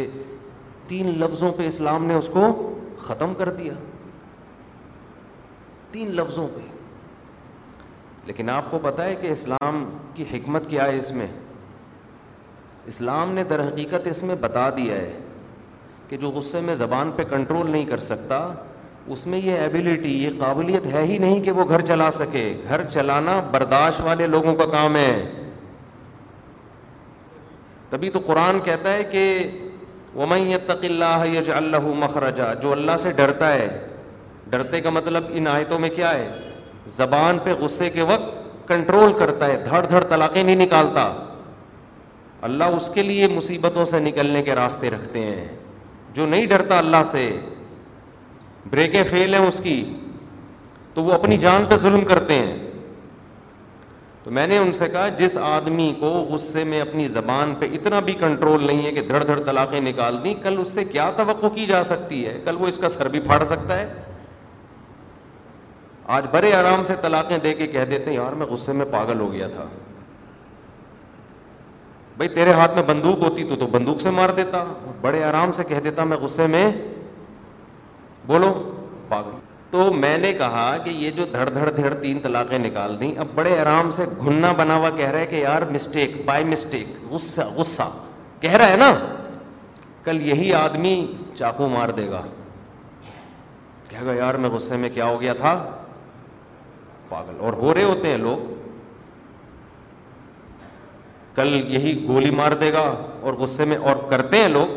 تین 0.88 1.12
لفظوں 1.20 1.50
پہ 1.56 1.66
اسلام 1.66 2.04
نے 2.06 2.14
اس 2.14 2.28
کو 2.32 2.46
ختم 3.06 3.34
کر 3.38 3.48
دیا 3.54 3.72
تین 5.92 6.14
لفظوں 6.16 6.46
پہ 6.54 6.60
لیکن 8.26 8.48
آپ 8.50 8.70
کو 8.70 8.78
پتہ 8.82 9.02
ہے 9.02 9.14
کہ 9.20 9.26
اسلام 9.32 9.84
کی 10.14 10.24
حکمت 10.32 10.68
کیا 10.70 10.84
ہے 10.84 10.96
اس 10.98 11.10
میں 11.14 11.26
اسلام 12.94 13.32
نے 13.34 13.44
در 13.50 13.66
حقیقت 13.66 14.06
اس 14.10 14.22
میں 14.22 14.34
بتا 14.40 14.68
دیا 14.76 14.94
ہے 14.94 15.12
کہ 16.08 16.16
جو 16.24 16.30
غصے 16.30 16.60
میں 16.64 16.74
زبان 16.80 17.10
پہ 17.16 17.22
کنٹرول 17.30 17.70
نہیں 17.70 17.84
کر 17.84 17.98
سکتا 18.08 18.40
اس 19.14 19.26
میں 19.26 19.38
یہ 19.44 19.56
ایبیلٹی 19.64 20.12
یہ 20.24 20.30
قابلیت 20.38 20.86
ہے 20.92 21.02
ہی 21.06 21.18
نہیں 21.18 21.40
کہ 21.44 21.50
وہ 21.58 21.64
گھر 21.68 21.80
چلا 21.86 22.10
سکے 22.10 22.44
گھر 22.68 22.82
چلانا 22.90 23.38
برداشت 23.50 24.00
والے 24.04 24.26
لوگوں 24.26 24.54
کا 24.56 24.66
کام 24.70 24.96
ہے 24.96 25.10
تبھی 27.90 28.10
تو 28.10 28.20
قرآن 28.26 28.58
کہتا 28.64 28.92
ہے 28.92 29.04
کہ 29.12 29.22
وہ 30.14 30.26
تقلّہ 30.66 31.04
اللہ 31.04 31.40
جو 31.46 31.52
اللہ 31.56 31.86
مخرجہ 32.04 32.52
جو 32.62 32.72
اللہ 32.72 32.96
سے 32.98 33.12
ڈرتا 33.16 33.52
ہے 33.54 33.68
ڈرتے 34.50 34.80
کا 34.80 34.90
مطلب 34.96 35.24
ان 35.38 35.46
آیتوں 35.52 35.78
میں 35.78 35.88
کیا 35.96 36.12
ہے 36.14 36.28
زبان 36.96 37.38
پہ 37.44 37.52
غصے 37.60 37.90
کے 37.90 38.02
وقت 38.10 38.68
کنٹرول 38.68 39.12
کرتا 39.18 39.46
ہے 39.46 39.56
دھڑ 39.68 39.84
دھڑ 39.90 40.02
طلاقیں 40.10 40.42
نہیں 40.42 40.64
نکالتا 40.66 41.08
اللہ 42.48 42.74
اس 42.78 42.88
کے 42.94 43.02
لیے 43.02 43.26
مصیبتوں 43.34 43.84
سے 43.92 43.98
نکلنے 44.00 44.42
کے 44.42 44.54
راستے 44.54 44.90
رکھتے 44.90 45.22
ہیں 45.24 45.44
جو 46.14 46.26
نہیں 46.26 46.46
ڈرتا 46.46 46.78
اللہ 46.78 47.02
سے 47.10 47.30
بریکیں 48.70 49.02
فیل 49.10 49.34
ہیں 49.34 49.46
اس 49.46 49.60
کی 49.62 49.82
تو 50.94 51.02
وہ 51.04 51.12
اپنی 51.12 51.36
جان 51.38 51.64
پہ 51.68 51.76
ظلم 51.76 52.04
کرتے 52.04 52.34
ہیں 52.34 52.56
تو 54.24 54.30
میں 54.36 54.46
نے 54.46 54.56
ان 54.58 54.72
سے 54.72 54.88
کہا 54.92 55.08
جس 55.18 55.36
آدمی 55.40 55.92
کو 55.98 56.08
غصے 56.30 56.62
میں 56.70 56.80
اپنی 56.80 57.06
زبان 57.08 57.54
پہ 57.58 57.66
اتنا 57.74 58.00
بھی 58.06 58.12
کنٹرول 58.20 58.64
نہیں 58.66 58.84
ہے 58.86 58.92
کہ 58.92 59.02
دھڑ 59.08 59.22
دھڑ 59.26 59.38
طلاقیں 59.46 59.80
نکال 59.80 60.16
دیں 60.24 60.34
کل 60.42 60.58
اس 60.60 60.72
سے 60.74 60.84
کیا 60.84 61.10
توقع 61.16 61.48
کی 61.54 61.66
جا 61.66 61.82
سکتی 61.90 62.24
ہے 62.26 62.38
کل 62.44 62.56
وہ 62.60 62.66
اس 62.66 62.78
کا 62.84 62.88
سر 62.94 63.08
بھی 63.08 63.20
پھاڑ 63.26 63.42
سکتا 63.54 63.78
ہے 63.78 63.86
آج 66.16 66.26
بڑے 66.32 66.52
آرام 66.54 66.84
سے 66.84 66.94
طلاقیں 67.02 67.36
دے 67.44 67.54
کے 67.54 67.66
کہہ 67.66 67.84
دیتے 67.90 68.10
ہیں 68.10 68.16
یار 68.16 68.32
میں 68.40 68.46
غصے 68.46 68.72
میں 68.80 68.86
پاگل 68.90 69.20
ہو 69.20 69.32
گیا 69.32 69.46
تھا 69.54 69.64
بھائی 72.16 72.28
تیرے 72.34 72.52
ہاتھ 72.58 72.74
میں 72.74 72.82
بندوق 72.88 73.22
ہوتی 73.24 73.44
تو 73.48 73.56
تو 73.60 73.66
بندوق 73.72 74.00
سے 74.00 74.10
مار 74.18 74.28
دیتا 74.36 74.64
بڑے 75.00 75.22
آرام 75.24 75.52
سے 75.52 75.62
کہہ 75.68 75.80
دیتا 75.84 76.04
میں 76.12 76.16
غصے 76.20 76.46
میں 76.52 76.70
بولو 78.28 78.50
پاگل 79.08 79.36
تو 79.70 79.92
میں 80.02 80.16
نے 80.18 80.32
کہا 80.38 80.66
کہ 80.84 80.90
یہ 80.90 81.10
جو 81.18 81.24
دھڑ 81.32 81.48
دھڑ 81.48 81.68
دھڑ 81.76 81.92
تین 82.02 82.18
طلاقیں 82.22 82.58
نکال 82.58 82.98
دیں 83.00 83.10
اب 83.20 83.26
بڑے 83.34 83.58
آرام 83.58 83.90
سے 83.96 84.04
گھننا 84.22 84.52
بنا 84.60 84.76
ہوا 84.76 84.90
کہہ 84.96 85.10
رہا 85.10 85.18
ہے 85.20 85.26
کہ 85.26 85.36
یار 85.36 85.62
مسٹیک 85.72 86.24
بائی 86.26 86.44
مسٹیک 86.50 86.96
غصہ 87.10 87.42
غصہ 87.54 87.88
کہہ 88.40 88.54
رہا 88.56 88.68
ہے 88.70 88.76
نا 88.76 88.92
کل 90.04 90.20
یہی 90.28 90.52
آدمی 90.54 90.94
چاقو 91.38 91.68
مار 91.68 91.88
دے 91.98 92.08
گا 92.10 92.22
گا 94.06 94.12
یار 94.14 94.34
میں 94.44 94.48
غصے 94.50 94.76
میں 94.76 94.88
کیا 94.94 95.04
ہو 95.06 95.20
گیا 95.20 95.32
تھا 95.34 95.52
پاگل 97.08 97.36
اور 97.46 97.52
ہو 97.62 97.74
رہے 97.74 97.82
ہوتے 97.84 98.08
ہیں 98.10 98.16
لوگ 98.18 98.52
کل 101.34 101.52
یہی 101.74 101.92
گولی 102.08 102.30
مار 102.40 102.52
دے 102.60 102.72
گا 102.72 102.82
اور 103.20 103.34
غصے 103.40 103.64
میں 103.72 103.76
اور 103.88 103.96
کرتے 104.10 104.40
ہیں 104.40 104.48
لوگ 104.48 104.76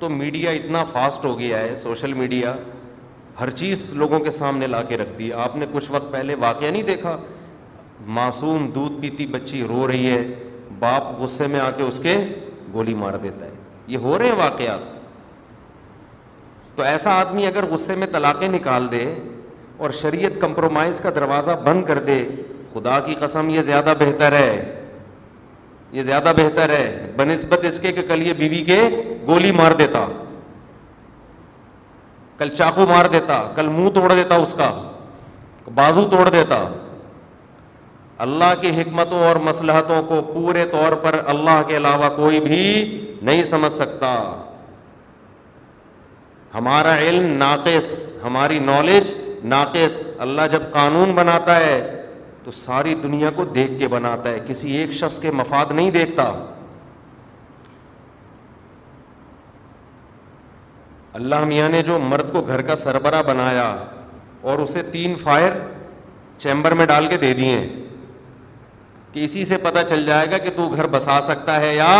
تو 0.00 0.08
میڈیا 0.08 0.50
اتنا 0.58 0.82
فاسٹ 0.92 1.24
ہو 1.24 1.38
گیا 1.38 1.58
ہے 1.60 1.74
سوشل 1.76 2.12
میڈیا 2.14 2.54
ہر 3.40 3.50
چیز 3.60 3.90
لوگوں 3.96 4.18
کے 4.26 4.30
سامنے 4.30 4.66
لا 4.66 4.80
کے 4.88 4.96
رکھ 4.96 5.10
دی 5.18 5.32
آپ 5.46 5.56
نے 5.56 5.66
کچھ 5.72 5.90
وقت 5.90 6.12
پہلے 6.12 6.34
واقعہ 6.40 6.70
نہیں 6.70 6.82
دیکھا 6.82 7.16
معصوم 8.18 8.66
دودھ 8.74 9.00
پیتی 9.00 9.26
بچی 9.34 9.62
رو 9.68 9.86
رہی 9.88 10.10
ہے 10.10 10.20
باپ 10.78 11.10
غصے 11.20 11.46
میں 11.54 11.60
آ 11.60 11.70
کے 11.76 11.82
اس 11.82 11.98
کے 12.02 12.16
گولی 12.74 12.94
مار 13.02 13.16
دیتا 13.22 13.44
ہے 13.44 13.50
یہ 13.92 13.98
ہو 14.06 14.16
رہے 14.18 14.26
ہیں 14.28 14.36
واقعات 14.36 14.88
تو 16.76 16.82
ایسا 16.94 17.10
آدمی 17.20 17.46
اگر 17.46 17.66
غصے 17.70 17.94
میں 18.02 18.06
طلاقیں 18.12 18.48
نکال 18.48 18.90
دے 18.90 19.04
اور 19.84 19.90
شریعت 20.00 20.40
کمپرومائز 20.40 21.00
کا 21.02 21.10
دروازہ 21.14 21.50
بند 21.64 21.84
کر 21.90 21.98
دے 22.08 22.24
خدا 22.72 22.98
کی 23.06 23.14
قسم 23.20 23.48
یہ 23.50 23.62
زیادہ 23.70 23.94
بہتر 24.00 24.32
ہے 24.38 24.79
یہ 25.92 26.02
زیادہ 26.02 26.32
بہتر 26.36 26.68
ہے 26.70 27.10
بہ 27.16 27.22
نسبت 27.30 27.64
اس 27.68 27.78
کے 27.82 27.92
کہ 27.92 28.02
کل 28.08 28.22
یہ 28.26 28.32
بیوی 28.38 28.62
کے 28.64 28.78
گولی 29.26 29.50
مار 29.62 29.72
دیتا 29.78 30.04
کل 32.38 32.54
چاقو 32.58 32.86
مار 32.86 33.06
دیتا 33.12 33.40
کل 33.56 33.68
منہ 33.78 33.88
توڑ 33.94 34.12
دیتا 34.12 34.34
اس 34.44 34.54
کا 34.58 34.70
بازو 35.74 36.06
توڑ 36.10 36.28
دیتا 36.28 36.64
اللہ 38.26 38.54
کی 38.60 38.70
حکمتوں 38.80 39.18
اور 39.24 39.36
مسلحتوں 39.50 40.00
کو 40.08 40.20
پورے 40.34 40.64
طور 40.72 40.92
پر 41.02 41.20
اللہ 41.34 41.62
کے 41.68 41.76
علاوہ 41.76 42.08
کوئی 42.16 42.40
بھی 42.48 42.62
نہیں 43.28 43.42
سمجھ 43.52 43.72
سکتا 43.72 44.12
ہمارا 46.54 46.96
علم 46.98 47.32
ناقص 47.38 47.88
ہماری 48.24 48.58
نالج 48.72 49.12
ناقص 49.54 50.00
اللہ 50.26 50.46
جب 50.52 50.62
قانون 50.72 51.12
بناتا 51.14 51.56
ہے 51.60 51.99
تو 52.50 52.54
ساری 52.56 52.94
دنیا 53.02 53.28
کو 53.36 53.44
دیکھ 53.54 53.72
کے 53.78 53.88
بناتا 53.88 54.28
ہے 54.30 54.38
کسی 54.46 54.72
ایک 54.76 54.92
شخص 55.00 55.18
کے 55.22 55.30
مفاد 55.40 55.70
نہیں 55.74 55.90
دیکھتا 55.96 56.24
اللہ 61.18 61.44
میاں 61.48 61.68
نے 61.68 61.82
جو 61.88 61.98
مرد 61.98 62.32
کو 62.32 62.40
گھر 62.46 62.62
کا 62.70 62.76
سربراہ 62.76 63.22
بنایا 63.26 63.68
اور 64.50 64.58
اسے 64.58 64.82
تین 64.92 65.14
فائر 65.22 65.50
چیمبر 66.44 66.74
میں 66.80 66.86
ڈال 66.86 67.06
کے 67.10 67.16
دے 67.24 67.32
دیے 67.40 67.56
کہ 69.12 69.24
اسی 69.24 69.44
سے 69.52 69.56
پتہ 69.62 69.78
چل 69.88 70.04
جائے 70.06 70.30
گا 70.30 70.38
کہ 70.38 70.50
تو 70.56 70.68
گھر 70.68 70.86
بسا 70.96 71.20
سکتا 71.30 71.60
ہے 71.60 71.74
یا 71.74 71.90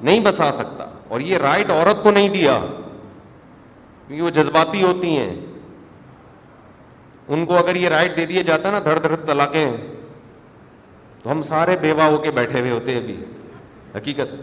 نہیں 0.00 0.20
بسا 0.24 0.50
سکتا 0.62 0.84
اور 1.08 1.20
یہ 1.30 1.38
رائٹ 1.42 1.70
عورت 1.70 2.02
کو 2.02 2.10
نہیں 2.18 2.28
دیا 2.38 2.58
کیونکہ 4.06 4.22
وہ 4.22 4.30
جذباتی 4.42 4.82
ہوتی 4.82 5.16
ہیں 5.18 5.34
ان 7.34 7.44
کو 7.46 7.56
اگر 7.58 7.76
یہ 7.76 7.88
رائٹ 7.88 8.16
دے 8.16 8.26
دیا 8.26 8.42
جاتا 8.48 8.70
نا 8.70 8.78
دھڑ 8.84 8.98
دھڑ 9.06 9.14
طلاقیں 9.26 9.70
تو 11.22 11.30
ہم 11.30 11.40
سارے 11.42 11.76
بیوہ 11.80 12.02
ہو 12.10 12.18
کے 12.22 12.30
بیٹھے 12.30 12.60
ہوئے 12.60 12.70
ہوتے 12.70 12.96
ابھی 12.96 13.16
حقیقت 13.94 14.34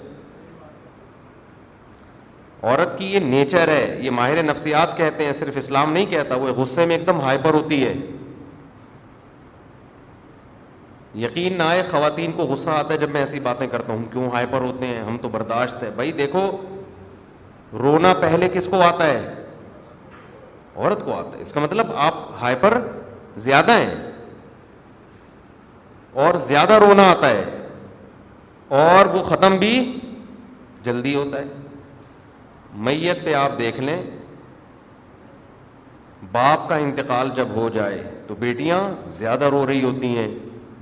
عورت 2.66 2.98
کی 2.98 3.06
یہ 3.14 3.20
نیچر 3.20 3.68
ہے 3.68 3.96
یہ 4.02 4.12
ماہر 4.18 4.44
نفسیات 4.44 4.98
کہتے 4.98 5.26
ہیں 5.26 5.32
صرف 5.40 5.58
اسلام 5.58 5.94
نہیں 5.94 6.06
کہتا 6.12 6.36
وہ 6.44 6.54
غصے 6.58 6.86
میں 6.86 6.98
ایک 6.98 7.08
دم 7.08 7.20
ہائپر 7.22 7.54
ہوتی 7.54 7.84
ہے 7.86 7.94
یقین 11.24 11.58
نہ 11.58 11.64
آئے 11.64 11.82
خواتین 11.90 12.32
کو 12.36 12.44
غصہ 12.52 12.70
آتا 12.70 12.94
ہے 12.94 12.98
جب 13.00 13.10
میں 13.12 13.20
ایسی 13.22 13.40
باتیں 13.44 13.66
کرتا 13.72 13.94
ہوں 13.94 14.04
کیوں 14.12 14.30
ہائپر 14.34 14.62
ہوتے 14.62 14.86
ہیں 14.88 15.02
ہم 15.04 15.18
تو 15.22 15.30
برداشت 15.32 15.84
ہے 15.84 15.90
بھائی 15.96 16.12
دیکھو 16.22 16.48
رونا 17.80 18.14
پہلے 18.22 18.50
کس 18.54 18.68
کو 18.72 18.82
آتا 18.82 19.08
ہے 19.08 19.43
عورت 20.78 21.04
کو 21.06 21.14
آتا 21.20 21.38
ہے 21.38 21.42
اس 21.42 21.54
کا 21.54 21.60
مطلب 21.60 21.92
آپ 22.06 22.16
ہائپر 22.42 22.78
زیادہ 23.46 23.72
ہیں 23.80 23.96
اور 26.24 26.34
زیادہ 26.48 26.74
رونا 26.84 27.04
آتا 27.12 27.30
ہے 27.30 27.44
اور 28.84 29.06
وہ 29.16 29.22
ختم 29.24 29.58
بھی 29.60 29.74
جلدی 30.84 31.14
ہوتا 31.16 31.40
ہے 31.40 32.82
میت 32.88 33.24
پہ 33.26 33.34
آپ 33.44 33.58
دیکھ 33.60 33.80
لیں 33.80 34.02
باپ 36.32 36.68
کا 36.70 36.76
انتقال 36.86 37.30
جب 37.36 37.48
ہو 37.56 37.68
جائے 37.74 38.02
تو 38.28 38.36
بیٹیاں 38.40 38.80
زیادہ 39.18 39.46
رو 39.56 39.66
رہی 39.68 39.84
ہوتی 39.84 40.08
ہیں 40.18 40.28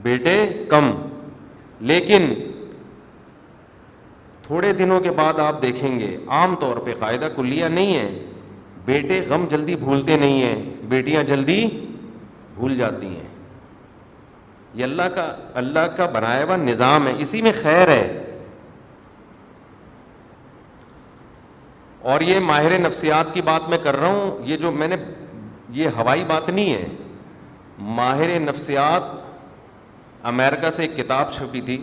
بیٹے 0.01 0.36
کم 0.69 0.91
لیکن 1.91 2.33
تھوڑے 4.43 4.71
دنوں 4.77 5.00
کے 5.00 5.12
بعد 5.19 5.39
آپ 5.39 5.62
دیکھیں 5.62 6.00
گے 6.00 6.15
عام 6.38 6.55
طور 6.62 6.77
پہ 6.86 6.93
قاعدہ 7.00 7.27
کلیہ 7.36 7.65
نہیں 7.77 7.95
ہے 7.95 8.30
بیٹے 8.85 9.19
غم 9.29 9.45
جلدی 9.50 9.75
بھولتے 9.79 10.15
نہیں 10.17 10.41
ہیں 10.41 10.71
بیٹیاں 10.89 11.23
جلدی 11.23 11.65
بھول 12.55 12.75
جاتی 12.77 13.07
ہیں 13.07 13.27
یہ 14.73 14.83
اللہ 14.83 15.09
کا 15.15 15.25
اللہ 15.59 15.88
کا 15.97 16.05
بنایا 16.13 16.43
ہوا 16.43 16.55
نظام 16.57 17.07
ہے 17.07 17.13
اسی 17.21 17.41
میں 17.41 17.51
خیر 17.61 17.88
ہے 17.89 18.05
اور 22.11 22.21
یہ 22.27 22.39
ماہر 22.45 22.77
نفسیات 22.88 23.33
کی 23.33 23.41
بات 23.51 23.69
میں 23.69 23.77
کر 23.83 23.95
رہا 24.00 24.07
ہوں 24.09 24.45
یہ 24.47 24.57
جو 24.61 24.71
میں 24.71 24.88
نے 24.88 24.95
یہ 25.79 25.88
ہوائی 25.97 26.23
بات 26.27 26.50
نہیں 26.50 26.73
ہے 26.73 26.88
ماہر 27.97 28.39
نفسیات 28.39 29.19
امریکہ 30.31 30.69
سے 30.69 30.81
ایک 30.83 30.97
کتاب 30.97 31.31
چھپی 31.33 31.61
تھی 31.67 31.77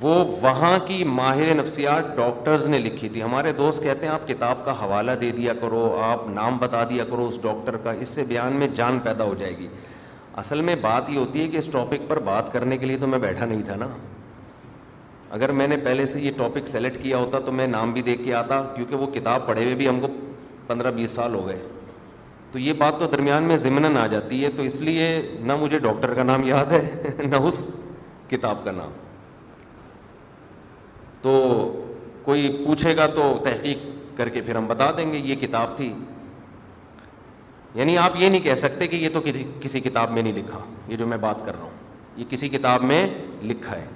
وہ 0.00 0.14
وہاں 0.42 0.78
کی 0.86 1.02
ماہر 1.04 1.54
نفسیات 1.54 2.16
ڈاکٹرز 2.16 2.68
نے 2.68 2.78
لکھی 2.78 3.08
تھی 3.08 3.22
ہمارے 3.22 3.52
دوست 3.58 3.82
کہتے 3.82 4.06
ہیں 4.06 4.12
آپ 4.12 4.26
کتاب 4.28 4.64
کا 4.64 4.72
حوالہ 4.82 5.10
دے 5.20 5.30
دیا 5.36 5.52
کرو 5.60 5.84
آپ 6.04 6.28
نام 6.34 6.56
بتا 6.60 6.82
دیا 6.90 7.04
کرو 7.10 7.26
اس 7.28 7.42
ڈاکٹر 7.42 7.76
کا 7.84 7.90
اس 8.04 8.08
سے 8.08 8.24
بیان 8.28 8.52
میں 8.58 8.68
جان 8.74 8.98
پیدا 9.04 9.24
ہو 9.24 9.34
جائے 9.38 9.56
گی 9.58 9.66
اصل 10.42 10.60
میں 10.64 10.74
بات 10.80 11.10
یہ 11.10 11.18
ہوتی 11.18 11.40
ہے 11.42 11.48
کہ 11.48 11.56
اس 11.56 11.66
ٹاپک 11.72 12.08
پر 12.08 12.18
بات 12.28 12.52
کرنے 12.52 12.76
کے 12.78 12.86
لیے 12.86 12.96
تو 12.98 13.06
میں 13.06 13.18
بیٹھا 13.18 13.46
نہیں 13.46 13.62
تھا 13.66 13.74
نا 13.80 13.86
اگر 15.36 15.52
میں 15.58 15.66
نے 15.68 15.76
پہلے 15.84 16.06
سے 16.06 16.20
یہ 16.20 16.30
ٹاپک 16.36 16.66
سلیکٹ 16.68 17.02
کیا 17.02 17.16
ہوتا 17.18 17.38
تو 17.44 17.52
میں 17.60 17.66
نام 17.66 17.92
بھی 17.92 18.02
دیکھ 18.02 18.24
کے 18.24 18.34
آتا 18.34 18.62
کیونکہ 18.76 18.94
وہ 18.96 19.06
کتاب 19.14 19.46
پڑھے 19.46 19.62
ہوئے 19.64 19.74
بھی 19.74 19.88
ہم 19.88 20.00
کو 20.00 20.08
پندرہ 20.66 20.90
بیس 20.96 21.10
سال 21.10 21.34
ہو 21.34 21.46
گئے 21.46 21.60
تو 22.52 22.58
یہ 22.58 22.72
بات 22.78 22.98
تو 22.98 23.06
درمیان 23.12 23.42
میں 23.48 23.56
ضمن 23.56 23.96
آ 23.96 24.06
جاتی 24.06 24.44
ہے 24.44 24.50
تو 24.56 24.62
اس 24.62 24.80
لیے 24.80 25.06
نہ 25.44 25.52
مجھے 25.60 25.78
ڈاکٹر 25.88 26.12
کا 26.14 26.22
نام 26.22 26.42
یاد 26.46 26.72
ہے 26.72 26.80
نہ 27.28 27.36
اس 27.36 27.64
کتاب 28.30 28.64
کا 28.64 28.70
نام 28.72 28.90
تو 31.22 31.34
کوئی 32.24 32.48
پوچھے 32.66 32.94
گا 32.96 33.06
تو 33.14 33.22
تحقیق 33.44 33.78
کر 34.16 34.28
کے 34.36 34.42
پھر 34.46 34.56
ہم 34.56 34.66
بتا 34.66 34.90
دیں 34.96 35.12
گے 35.12 35.18
یہ 35.24 35.34
کتاب 35.40 35.76
تھی 35.76 35.92
یعنی 37.74 37.96
آپ 37.98 38.16
یہ 38.20 38.28
نہیں 38.28 38.40
کہہ 38.44 38.54
سکتے 38.62 38.86
کہ 38.86 38.96
یہ 38.96 39.08
تو 39.12 39.20
کسی 39.60 39.80
کتاب 39.80 40.10
میں 40.12 40.22
نہیں 40.22 40.32
لکھا 40.38 40.58
یہ 40.88 40.96
جو 40.96 41.06
میں 41.12 41.16
بات 41.26 41.44
کر 41.46 41.54
رہا 41.56 41.64
ہوں 41.64 41.80
یہ 42.16 42.24
کسی 42.30 42.48
کتاب 42.48 42.82
میں 42.90 43.06
لکھا 43.50 43.76
ہے 43.76 43.86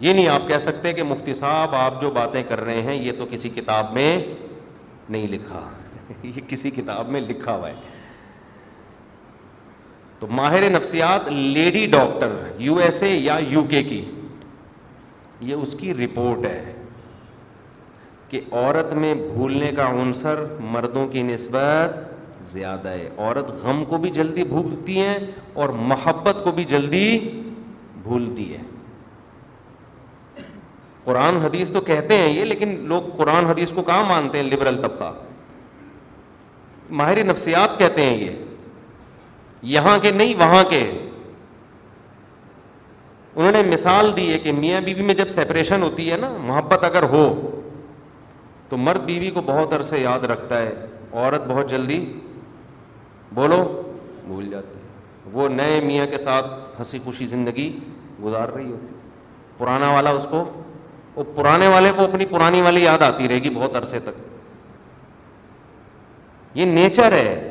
یہ 0.00 0.12
نہیں 0.12 0.28
آپ 0.32 0.48
کہہ 0.48 0.58
سکتے 0.64 0.92
کہ 0.98 1.02
مفتی 1.04 1.34
صاحب 1.34 1.74
آپ 1.74 2.00
جو 2.00 2.10
باتیں 2.10 2.42
کر 2.48 2.60
رہے 2.64 2.82
ہیں 2.82 2.94
یہ 2.94 3.12
تو 3.18 3.26
کسی 3.30 3.48
کتاب 3.54 3.92
میں 3.94 4.10
نہیں 5.08 5.26
لکھا 5.28 5.68
یہ 6.22 6.40
کسی 6.48 6.70
کتاب 6.76 7.08
میں 7.16 7.20
لکھا 7.20 7.54
ہوا 7.56 7.68
ہے 7.68 7.74
تو 10.18 10.26
ماہر 10.38 10.68
نفسیات 10.70 11.28
lady 11.32 11.86
doctor 11.90 12.32
U 12.68 12.74
S 12.84 13.02
A 13.02 13.14
یا 13.14 13.38
یو 13.48 13.62
کے 13.70 13.82
کی 13.84 14.02
یہ 15.48 15.54
اس 15.54 15.74
کی 15.80 15.92
رپورٹ 15.94 16.44
ہے 16.46 16.62
کہ 18.28 18.40
عورت 18.52 18.92
میں 18.92 19.12
بھولنے 19.14 19.70
کا 19.76 19.88
عنصر 20.00 20.42
مردوں 20.72 21.06
کی 21.12 21.22
نسبت 21.32 22.44
زیادہ 22.46 22.88
ہے 22.88 23.08
عورت 23.18 23.50
غم 23.62 23.84
کو 23.88 23.98
بھی 24.02 24.10
جلدی 24.18 24.44
بھولتی 24.48 25.00
ہے 25.00 25.16
اور 25.62 25.68
محبت 25.92 26.44
کو 26.44 26.50
بھی 26.58 26.64
جلدی 26.74 27.06
بھولتی 28.02 28.52
ہے 28.54 28.58
قرآن 31.04 31.36
حدیث 31.44 31.70
تو 31.72 31.80
کہتے 31.80 32.16
ہیں 32.18 32.28
یہ 32.32 32.44
لیکن 32.44 32.78
لوگ 32.88 33.02
قرآن 33.16 33.44
حدیث 33.46 33.70
کو 33.74 33.82
کہاں 33.82 34.04
مانتے 34.08 34.38
ہیں 34.38 34.44
لبرل 34.50 34.80
طبقہ 34.82 35.12
ماہر 37.00 37.24
نفسیات 37.24 37.78
کہتے 37.78 38.04
ہیں 38.04 38.16
یہ 38.18 38.38
یہاں 39.76 39.98
کے 40.02 40.10
نہیں 40.10 40.34
وہاں 40.38 40.62
کے 40.70 40.80
انہوں 43.36 43.52
نے 43.52 43.62
مثال 43.62 44.10
دی 44.16 44.32
ہے 44.32 44.38
کہ 44.38 44.52
میاں 44.52 44.80
بیوی 44.84 45.02
میں 45.06 45.14
جب 45.14 45.28
سیپریشن 45.28 45.82
ہوتی 45.82 46.10
ہے 46.10 46.16
نا 46.20 46.30
محبت 46.46 46.84
اگر 46.84 47.02
ہو 47.10 47.24
تو 48.68 48.76
مرد 48.76 49.04
بیوی 49.04 49.30
کو 49.34 49.42
بہت 49.46 49.72
عرصے 49.72 49.98
یاد 50.00 50.24
رکھتا 50.30 50.58
ہے 50.62 50.72
عورت 51.12 51.46
بہت 51.48 51.70
جلدی 51.70 52.04
بولو 53.34 53.62
بھول 54.24 54.48
جاتی 54.50 54.78
ہے 54.78 55.28
وہ 55.32 55.48
نئے 55.48 55.80
میاں 55.84 56.06
کے 56.10 56.18
ساتھ 56.18 56.46
ہنسی 56.78 56.98
خوشی 57.04 57.26
زندگی 57.26 57.70
گزار 58.24 58.48
رہی 58.56 58.70
ہوتی 58.72 58.94
پرانا 59.58 59.90
والا 59.92 60.10
اس 60.20 60.26
کو 60.30 60.44
وہ 61.14 61.24
پرانے 61.34 61.68
والے 61.68 61.92
کو 61.96 62.04
اپنی 62.04 62.24
پرانی 62.26 62.60
والی 62.62 62.82
یاد 62.82 63.02
آتی 63.02 63.28
رہے 63.28 63.38
گی 63.44 63.50
بہت 63.54 63.76
عرصے 63.76 64.00
تک 64.04 64.20
یہ 66.58 66.64
نیچر 66.64 67.12
ہے 67.12 67.49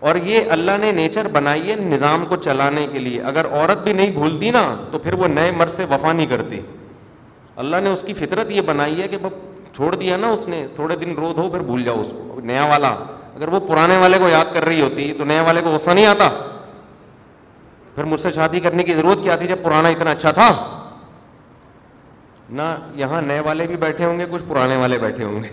اور 0.00 0.14
یہ 0.24 0.50
اللہ 0.52 0.76
نے 0.80 0.90
نیچر 0.92 1.28
بنائی 1.32 1.70
ہے 1.70 1.74
نظام 1.80 2.24
کو 2.28 2.36
چلانے 2.46 2.86
کے 2.92 2.98
لیے 2.98 3.20
اگر 3.32 3.46
عورت 3.50 3.82
بھی 3.84 3.92
نہیں 3.92 4.10
بھولتی 4.14 4.50
نا 4.56 4.62
تو 4.90 4.98
پھر 5.04 5.14
وہ 5.18 5.28
نئے 5.28 5.50
مرض 5.56 5.74
سے 5.76 5.84
وفا 5.90 6.12
نہیں 6.12 6.26
کرتی 6.30 6.60
اللہ 7.62 7.76
نے 7.84 7.90
اس 7.90 8.02
کی 8.06 8.12
فطرت 8.14 8.50
یہ 8.52 8.60
بنائی 8.66 9.00
ہے 9.02 9.08
کہ 9.08 9.16
چھوڑ 9.76 9.94
دیا 9.94 10.16
نا 10.16 10.28
اس 10.32 10.46
نے 10.48 10.64
تھوڑے 10.74 10.96
دن 10.96 11.14
رو 11.18 11.32
دھو 11.36 11.48
پھر 11.50 11.60
بھول 11.70 11.82
جاؤ 11.84 12.00
اس 12.00 12.12
کو 12.12 12.40
نیا 12.44 12.64
والا 12.70 12.94
اگر 13.34 13.48
وہ 13.52 13.60
پرانے 13.68 13.96
والے 14.00 14.18
کو 14.18 14.28
یاد 14.28 14.52
کر 14.52 14.64
رہی 14.64 14.80
ہوتی 14.80 15.12
تو 15.18 15.24
نئے 15.24 15.40
والے 15.46 15.60
کو 15.64 15.70
غصہ 15.70 15.90
نہیں 15.90 16.06
آتا 16.06 16.28
پھر 17.94 18.04
مجھ 18.04 18.20
سے 18.20 18.30
شادی 18.34 18.60
کرنے 18.60 18.82
کی 18.82 18.94
ضرورت 18.94 19.22
کیا 19.22 19.36
تھی 19.36 19.48
جب 19.48 19.62
پرانا 19.62 19.88
اتنا 19.88 20.10
اچھا 20.10 20.30
تھا 20.40 20.50
نہ 22.60 22.74
یہاں 22.94 23.20
نئے 23.22 23.40
والے 23.44 23.66
بھی 23.66 23.76
بیٹھے 23.84 24.04
ہوں 24.04 24.18
گے 24.18 24.26
کچھ 24.30 24.42
پرانے 24.48 24.76
والے 24.76 24.98
بیٹھے 24.98 25.24
ہوں 25.24 25.42
گے 25.42 25.48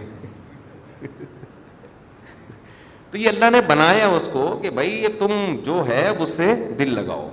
تو 3.14 3.18
یہ 3.20 3.28
اللہ 3.30 3.50
نے 3.52 3.60
بنایا 3.68 4.06
اس 4.18 4.28
کو 4.34 4.44
کہ 4.62 4.70
بھائی 4.78 4.90
یہ 5.02 5.08
تم 5.18 5.32
جو 5.64 5.82
ہے 5.88 6.08
اس 6.10 6.30
سے 6.38 6.46
دل 6.78 6.94
لگاؤ 7.00 7.28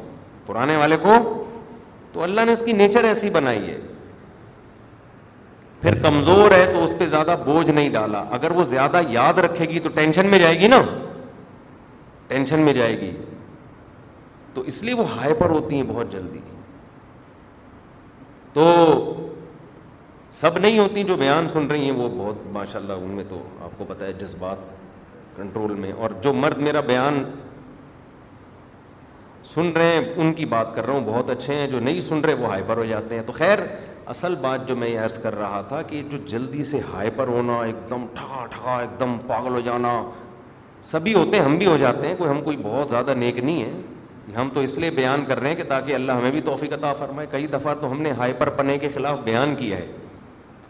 پرانے 0.46 0.74
والے 0.76 0.96
کو 1.04 1.12
تو 2.12 2.22
اللہ 2.22 2.44
نے 2.46 2.52
اس 2.52 2.62
کی 2.64 2.72
نیچر 2.80 3.04
ایسی 3.10 3.28
بنائی 3.36 3.60
ہے 3.68 3.78
پھر 5.82 5.94
کمزور 6.02 6.52
ہے 6.52 6.66
تو 6.72 6.82
اس 6.84 6.92
پہ 6.98 7.06
زیادہ 7.12 7.34
بوجھ 7.44 7.70
نہیں 7.70 7.88
ڈالا 7.92 8.22
اگر 8.38 8.50
وہ 8.56 8.64
زیادہ 8.72 9.00
یاد 9.10 9.38
رکھے 9.46 9.68
گی 9.68 9.78
تو 9.78 9.88
ٹینشن 9.94 10.26
میں 10.30 10.38
جائے 10.38 10.58
گی 10.60 10.66
نا 10.72 10.80
ٹینشن 12.28 12.60
میں 12.64 12.72
جائے 12.80 12.98
گی 13.00 13.10
تو 14.54 14.60
اس 14.72 14.82
لیے 14.82 14.94
وہ 15.00 15.08
ہائپر 15.16 15.50
ہوتی 15.56 15.76
ہیں 15.76 15.82
بہت 15.88 16.10
جلدی 16.12 16.40
تو 18.52 18.66
سب 20.40 20.58
نہیں 20.58 20.78
ہوتی 20.78 21.04
جو 21.12 21.16
بیان 21.24 21.48
سن 21.52 21.66
رہی 21.70 21.84
ہیں 21.90 21.96
وہ 22.02 22.08
بہت 22.16 22.46
ماشاء 22.58 22.78
اللہ 22.80 23.04
ان 23.04 23.10
میں 23.20 23.24
تو 23.28 23.42
آپ 23.64 23.78
کو 23.78 23.84
پتا 23.88 24.06
ہے 24.06 24.12
جذبات 24.24 24.78
کنٹرول 25.36 25.74
میں 25.80 25.92
اور 26.02 26.10
جو 26.22 26.32
مرد 26.32 26.58
میرا 26.68 26.80
بیان 26.86 27.22
سن 29.54 29.70
رہے 29.76 29.92
ہیں 29.92 30.02
ان 30.22 30.32
کی 30.34 30.44
بات 30.46 30.74
کر 30.74 30.86
رہا 30.86 30.94
ہوں 30.94 31.04
بہت 31.04 31.30
اچھے 31.30 31.54
ہیں 31.54 31.66
جو 31.70 31.78
نہیں 31.80 32.00
سن 32.08 32.20
رہے 32.24 32.34
وہ 32.42 32.46
ہائپر 32.50 32.76
ہو 32.76 32.84
جاتے 32.84 33.14
ہیں 33.14 33.22
تو 33.26 33.32
خیر 33.32 33.58
اصل 34.14 34.34
بات 34.40 34.66
جو 34.68 34.76
میں 34.76 34.88
یہ 34.88 35.00
عرض 35.00 35.18
کر 35.22 35.34
رہا 35.38 35.60
تھا 35.68 35.80
کہ 35.88 36.02
جو 36.08 36.18
جلدی 36.28 36.64
سے 36.64 36.80
ہائپر 36.92 37.28
ہونا 37.28 37.58
ایک 37.62 37.88
دم 37.90 38.06
ٹھگا 38.14 38.44
ٹھگا 38.50 38.78
ایک 38.80 38.98
دم 39.00 39.16
پاگل 39.26 39.52
ہو 39.54 39.60
جانا 39.64 39.94
سبھی 40.92 41.14
ہوتے 41.14 41.36
ہیں 41.36 41.44
ہم 41.44 41.56
بھی 41.58 41.66
ہو 41.66 41.76
جاتے 41.76 42.06
ہیں 42.08 42.14
کوئی 42.18 42.30
ہم 42.30 42.40
کوئی 42.42 42.56
بہت 42.62 42.90
زیادہ 42.90 43.14
نیک 43.16 43.38
نہیں 43.44 43.62
ہے 43.62 44.32
ہم 44.36 44.48
تو 44.54 44.60
اس 44.60 44.76
لیے 44.78 44.90
بیان 44.96 45.24
کر 45.28 45.40
رہے 45.40 45.48
ہیں 45.48 45.56
کہ 45.56 45.62
تاکہ 45.68 45.94
اللہ 45.94 46.12
ہمیں 46.12 46.30
بھی 46.30 46.40
توفیق 46.48 46.72
عطا 46.72 46.92
فرمائے 46.98 47.26
کئی 47.30 47.46
دفعہ 47.52 47.74
تو 47.80 47.90
ہم 47.90 48.02
نے 48.02 48.10
ہائپر 48.18 48.48
پنے 48.58 48.76
کے 48.78 48.88
خلاف 48.94 49.18
بیان 49.24 49.54
کیا 49.58 49.76
ہے 49.76 49.90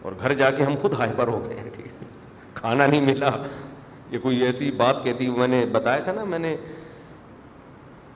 اور 0.01 0.11
گھر 0.21 0.33
جا 0.37 0.49
کے 0.51 0.63
ہم 0.63 0.75
خود 0.81 0.93
ہائپر 0.99 1.27
ہو 1.27 1.43
گئے 1.47 1.59
ہیں 1.59 1.69
کھانا 2.53 2.85
نہیں 2.85 3.01
ملا 3.09 3.29
یہ 4.11 4.19
کوئی 4.21 4.41
ایسی 4.43 4.69
بات 4.77 5.03
کہتی 5.03 5.29
میں 5.35 5.47
نے 5.47 5.65
بتایا 5.71 5.99
تھا 6.03 6.11
نا 6.13 6.23
میں 6.31 6.39
نے 6.39 6.55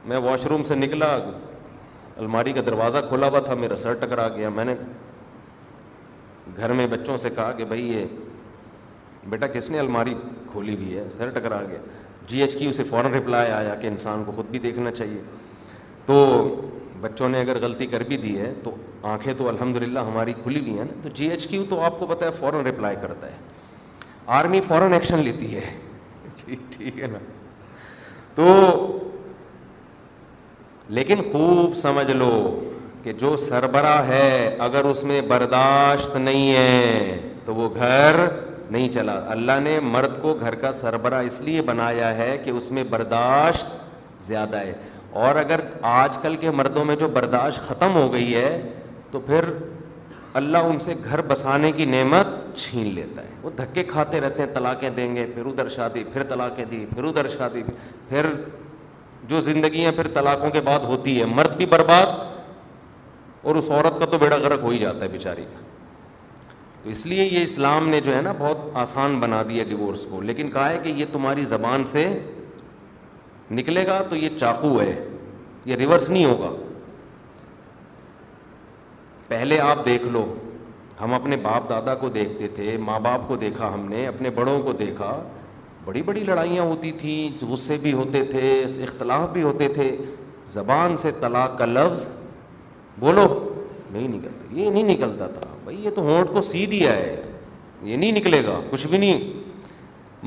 میں 0.06 0.18
واش 0.24 0.46
روم 0.46 0.64
سے 0.68 0.76
نکلا 0.76 1.08
الماری 2.24 2.54
کا 2.54 2.62
دروازہ 2.66 2.98
کھولا 3.08 3.28
ہوا 3.28 3.40
تھا 3.46 3.54
میرا 3.60 3.76
سر 3.76 3.94
ٹکرا 4.06 4.28
گیا 4.36 4.50
میں 4.56 4.66
نے 4.66 4.76
گھر 6.58 6.72
میں 6.80 6.88
بچوں 6.88 7.18
سے 7.18 7.30
کہا 7.36 7.52
کہ 7.58 7.66
بھائی 7.66 7.88
یہ 7.92 8.06
بیٹا 9.30 9.48
کس 9.54 9.70
نے 9.70 9.80
الماری 9.80 10.14
کھولی 10.52 10.76
ہوئی 10.76 10.98
ہے 10.98 11.10
سر 11.12 11.30
ٹکرا 11.40 11.62
گیا 11.70 11.80
جی 12.28 12.42
ایچ 12.42 12.56
کیو 12.60 12.72
سے 12.72 12.84
فوراً 12.90 13.14
رپلائی 13.14 13.52
آیا 13.52 13.74
کہ 13.82 13.88
انسان 13.88 14.24
کو 14.26 14.32
خود 14.36 14.46
بھی 14.52 14.60
دیکھنا 14.60 14.92
چاہیے 14.92 15.22
تو 16.06 16.20
بچوں 17.02 17.30
نے 17.30 17.40
اگر 17.42 17.60
غلطی 17.62 17.86
کر 17.88 18.04
بھی 18.08 18.18
دی 18.18 18.38
ہے 18.40 18.54
تو 18.64 18.76
آنکھیں 19.14 19.34
تو 19.38 19.48
الحمد 19.50 19.76
للہ 19.84 20.00
ہماری 20.08 20.34
کھلی 20.44 20.60
ہوئی 20.60 20.78
ہیں 20.78 20.86
نا 20.86 21.00
تو 21.02 21.10
جی 21.16 21.30
ایچ 21.30 21.48
کیو 21.48 21.64
تو 21.70 21.80
آپ 21.86 22.00
کو 22.00 22.06
پتہ 22.08 22.26
ہے 22.26 22.32
فوراً 22.40 22.66
رپلائی 22.68 22.96
کرتا 23.02 23.28
ہے 23.28 23.38
آرمی 24.38 24.62
فوراً 24.68 24.94
ایکشن 24.94 25.20
لیتی 25.24 25.54
ہے 25.56 25.62
ٹھیک 26.70 27.00
ہے 27.00 27.08
نا 27.12 27.20
تو 28.36 28.48
لیکن 30.98 31.22
خوب 31.32 31.74
سمجھ 31.76 32.10
لو 32.12 32.32
کہ 33.04 33.14
جو 33.22 33.36
سربراہ 33.36 34.08
ہے 34.08 34.56
اگر 34.66 34.86
اس 34.86 35.04
میں 35.04 35.22
برداشت 35.28 36.16
نہیں 36.16 36.52
ہے 36.56 37.20
تو 37.46 37.56
وہ 37.56 37.70
گھر 37.76 38.20
نہیں 38.72 38.90
چلا 38.94 39.20
اللہ 39.32 39.60
نے 39.64 39.80
مرد 39.80 40.22
کو 40.22 40.34
گھر 40.40 40.56
کا 40.62 40.72
سربراہ 40.72 41.24
اس 41.26 41.40
لیے 41.42 41.62
بنایا 41.66 42.16
ہے 42.18 42.38
کہ 42.44 42.50
اس 42.50 42.72
میں 42.72 42.84
برداشت 42.90 43.76
زیادہ 44.28 44.58
ہے 44.58 44.74
اور 45.26 45.36
اگر 45.42 45.60
آج 45.96 46.18
کل 46.22 46.36
کے 46.40 46.52
مردوں 46.52 46.86
میں 46.86 46.96
جو 47.00 47.08
برداشت 47.14 47.68
ختم 47.68 47.96
ہو 47.96 48.12
گئی 48.14 48.34
ہے 48.36 48.50
تو 49.12 49.20
پھر 49.28 49.46
اللہ 50.40 50.66
ان 50.70 50.80
سے 50.86 50.94
گھر 51.10 51.22
بسانے 51.28 51.72
کی 51.72 51.86
نعمت 51.86 52.28
چھین 52.58 52.88
لیتا 52.94 53.22
ہے 53.24 53.36
وہ 53.42 53.50
دھکے 53.58 53.84
کھاتے 53.92 54.20
رہتے 54.22 54.44
ہیں 54.44 54.50
طلاقیں 54.54 54.90
دیں 54.96 55.16
گے 55.16 55.26
پھر 55.36 55.46
ادھر 55.52 55.70
شادی 55.76 56.04
پھر 56.14 56.24
طلاقیں 56.30 56.64
دی 56.72 56.86
پھر 56.94 57.04
ادھر 57.12 57.28
شادی 57.38 57.62
پھر 58.10 58.26
جو 59.28 59.40
زندگیاں 59.46 59.92
پھر 59.96 60.08
طلاقوں 60.14 60.50
کے 60.56 60.62
بعد 60.62 60.80
ہوتی 60.90 61.20
ہے 61.20 61.26
مرد 61.36 61.56
بھی 61.58 61.66
برباد 61.76 62.12
اور 63.50 63.56
اس 63.56 63.70
عورت 63.72 64.00
کا 64.00 64.06
تو 64.12 64.18
بیڑا 64.26 64.38
غرق 64.44 64.64
ہو 64.64 64.70
ہی 64.70 64.78
جاتا 64.80 65.02
ہے 65.04 65.08
بیچاری 65.12 65.46
کا 65.54 65.62
تو 66.84 66.90
اس 66.96 67.06
لیے 67.06 67.26
یہ 67.26 67.44
اسلام 67.44 67.90
نے 67.90 68.00
جو 68.10 68.16
ہے 68.16 68.22
نا 68.22 68.32
بہت 68.40 68.70
آسان 68.84 69.20
بنا 69.20 69.42
دیا 69.50 69.64
ڈیورس 69.72 70.06
کو 70.10 70.22
لیکن 70.32 70.50
کہا 70.54 70.70
ہے 70.70 70.78
کہ 70.84 70.94
یہ 70.98 71.06
تمہاری 71.12 71.46
زبان 71.56 71.86
سے 71.96 72.08
نکلے 73.62 73.86
گا 73.88 74.02
تو 74.10 74.16
یہ 74.16 74.38
چاقو 74.40 74.80
ہے 74.82 74.94
یہ 75.66 75.76
ریورس 75.76 76.10
نہیں 76.10 76.26
ہوگا 76.26 76.52
پہلے 79.28 79.60
آپ 79.60 79.86
دیکھ 79.86 80.04
لو 80.14 80.26
ہم 81.00 81.14
اپنے 81.14 81.38
باپ 81.44 81.70
دادا 81.70 81.94
کو 82.02 82.10
دیکھتے 82.18 82.48
تھے 82.56 82.76
ماں 82.82 83.00
باپ 83.06 83.28
کو 83.28 83.36
دیکھا 83.46 83.74
ہم 83.74 83.86
نے 83.90 84.06
اپنے 84.08 84.30
بڑوں 84.36 84.60
کو 84.64 84.72
دیکھا 84.82 85.18
بڑی 85.86 86.02
بڑی 86.06 86.24
لڑائیاں 86.24 86.64
ہوتی 86.64 86.92
تھیں 87.00 87.46
غصے 87.50 87.78
بھی 87.82 87.92
ہوتے 87.94 88.24
تھے 88.32 88.54
اختلاف 88.84 89.30
بھی 89.34 89.42
ہوتے 89.44 89.68
تھے 89.74 89.96
زبان 90.54 90.96
سے 90.98 91.12
طلاق 91.20 91.58
کا 91.60 91.66
لفظ 91.66 92.08
بولو 93.00 93.26
نہیں 93.92 94.08
نکلتا 94.08 94.54
یہ 94.60 94.70
نہیں 94.70 94.92
نکلتا 94.96 95.28
تھا 95.40 95.50
بھائی 95.64 95.78
یہ 95.84 95.90
تو 95.96 96.02
ہونٹ 96.10 96.30
کو 96.34 96.42
سی 96.50 96.66
دیا 96.76 96.94
ہے 96.96 97.22
یہ 97.82 97.96
نہیں 97.98 98.12
نکلے 98.12 98.44
گا 98.46 98.60
کچھ 98.70 98.86
بھی 98.88 98.98
نہیں 98.98 99.32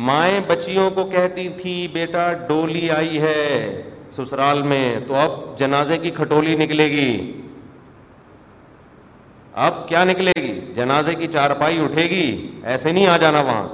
مائیں 0.09 0.41
بچیوں 0.49 0.89
کو 0.95 1.05
کہتی 1.11 1.49
تھی 1.61 1.77
بیٹا 1.93 2.33
ڈولی 2.49 2.89
آئی 2.97 3.21
ہے 3.21 3.83
سسرال 4.17 4.63
میں 4.63 4.85
تو 5.07 5.15
اب 5.23 5.31
جنازے 5.59 5.97
کی 6.03 6.11
کھٹولی 6.17 6.57
نکلے 6.57 6.87
گی 6.91 7.09
اب 9.67 9.77
کیا 9.89 10.03
نکلے 10.05 10.33
گی 10.43 10.51
جنازے 10.75 11.15
کی 11.21 11.27
چارپائی 11.33 11.79
اٹھے 11.85 12.03
گی 12.11 12.27
ایسے 12.73 12.91
نہیں 12.93 13.07
آ 13.13 13.17
جانا 13.21 13.41
وہاں 13.47 13.67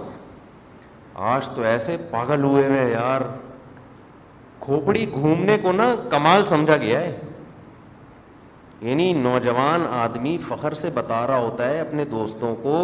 آج 1.32 1.48
تو 1.56 1.62
ایسے 1.72 1.96
پاگل 2.10 2.42
ہوئے 2.44 2.68
میں 2.68 2.84
یار 2.90 3.20
کھوپڑی 4.60 5.04
گھومنے 5.14 5.56
کو 5.62 5.72
نا 5.72 5.88
کمال 6.10 6.44
سمجھا 6.52 6.76
گیا 6.84 7.00
ہے 7.00 7.18
یعنی 8.88 9.12
نوجوان 9.22 9.84
آدمی 9.98 10.36
فخر 10.48 10.74
سے 10.84 10.90
بتا 10.94 11.26
رہا 11.26 11.38
ہوتا 11.38 11.68
ہے 11.70 11.80
اپنے 11.80 12.04
دوستوں 12.14 12.54
کو 12.62 12.76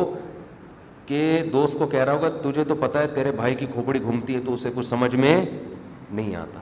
کہ 1.07 1.23
دوست 1.53 1.79
کو 1.79 1.87
کہہ 1.95 2.05
رہا 2.05 2.13
ہوگا 2.17 2.29
تجھے 2.43 2.65
تو 2.65 2.75
پتا 2.81 3.03
ہے 3.03 3.07
تیرے 3.15 3.33
بھائی 3.41 3.55
کی 3.63 3.67
کھوپڑی 3.73 4.03
گھومتی 4.03 4.35
ہے 4.35 4.41
تو 4.47 4.55
اسے 4.55 4.71
کچھ 4.75 4.87
سمجھ 4.87 5.15
میں 5.15 5.37
نہیں 5.47 6.35
آتا 6.43 6.59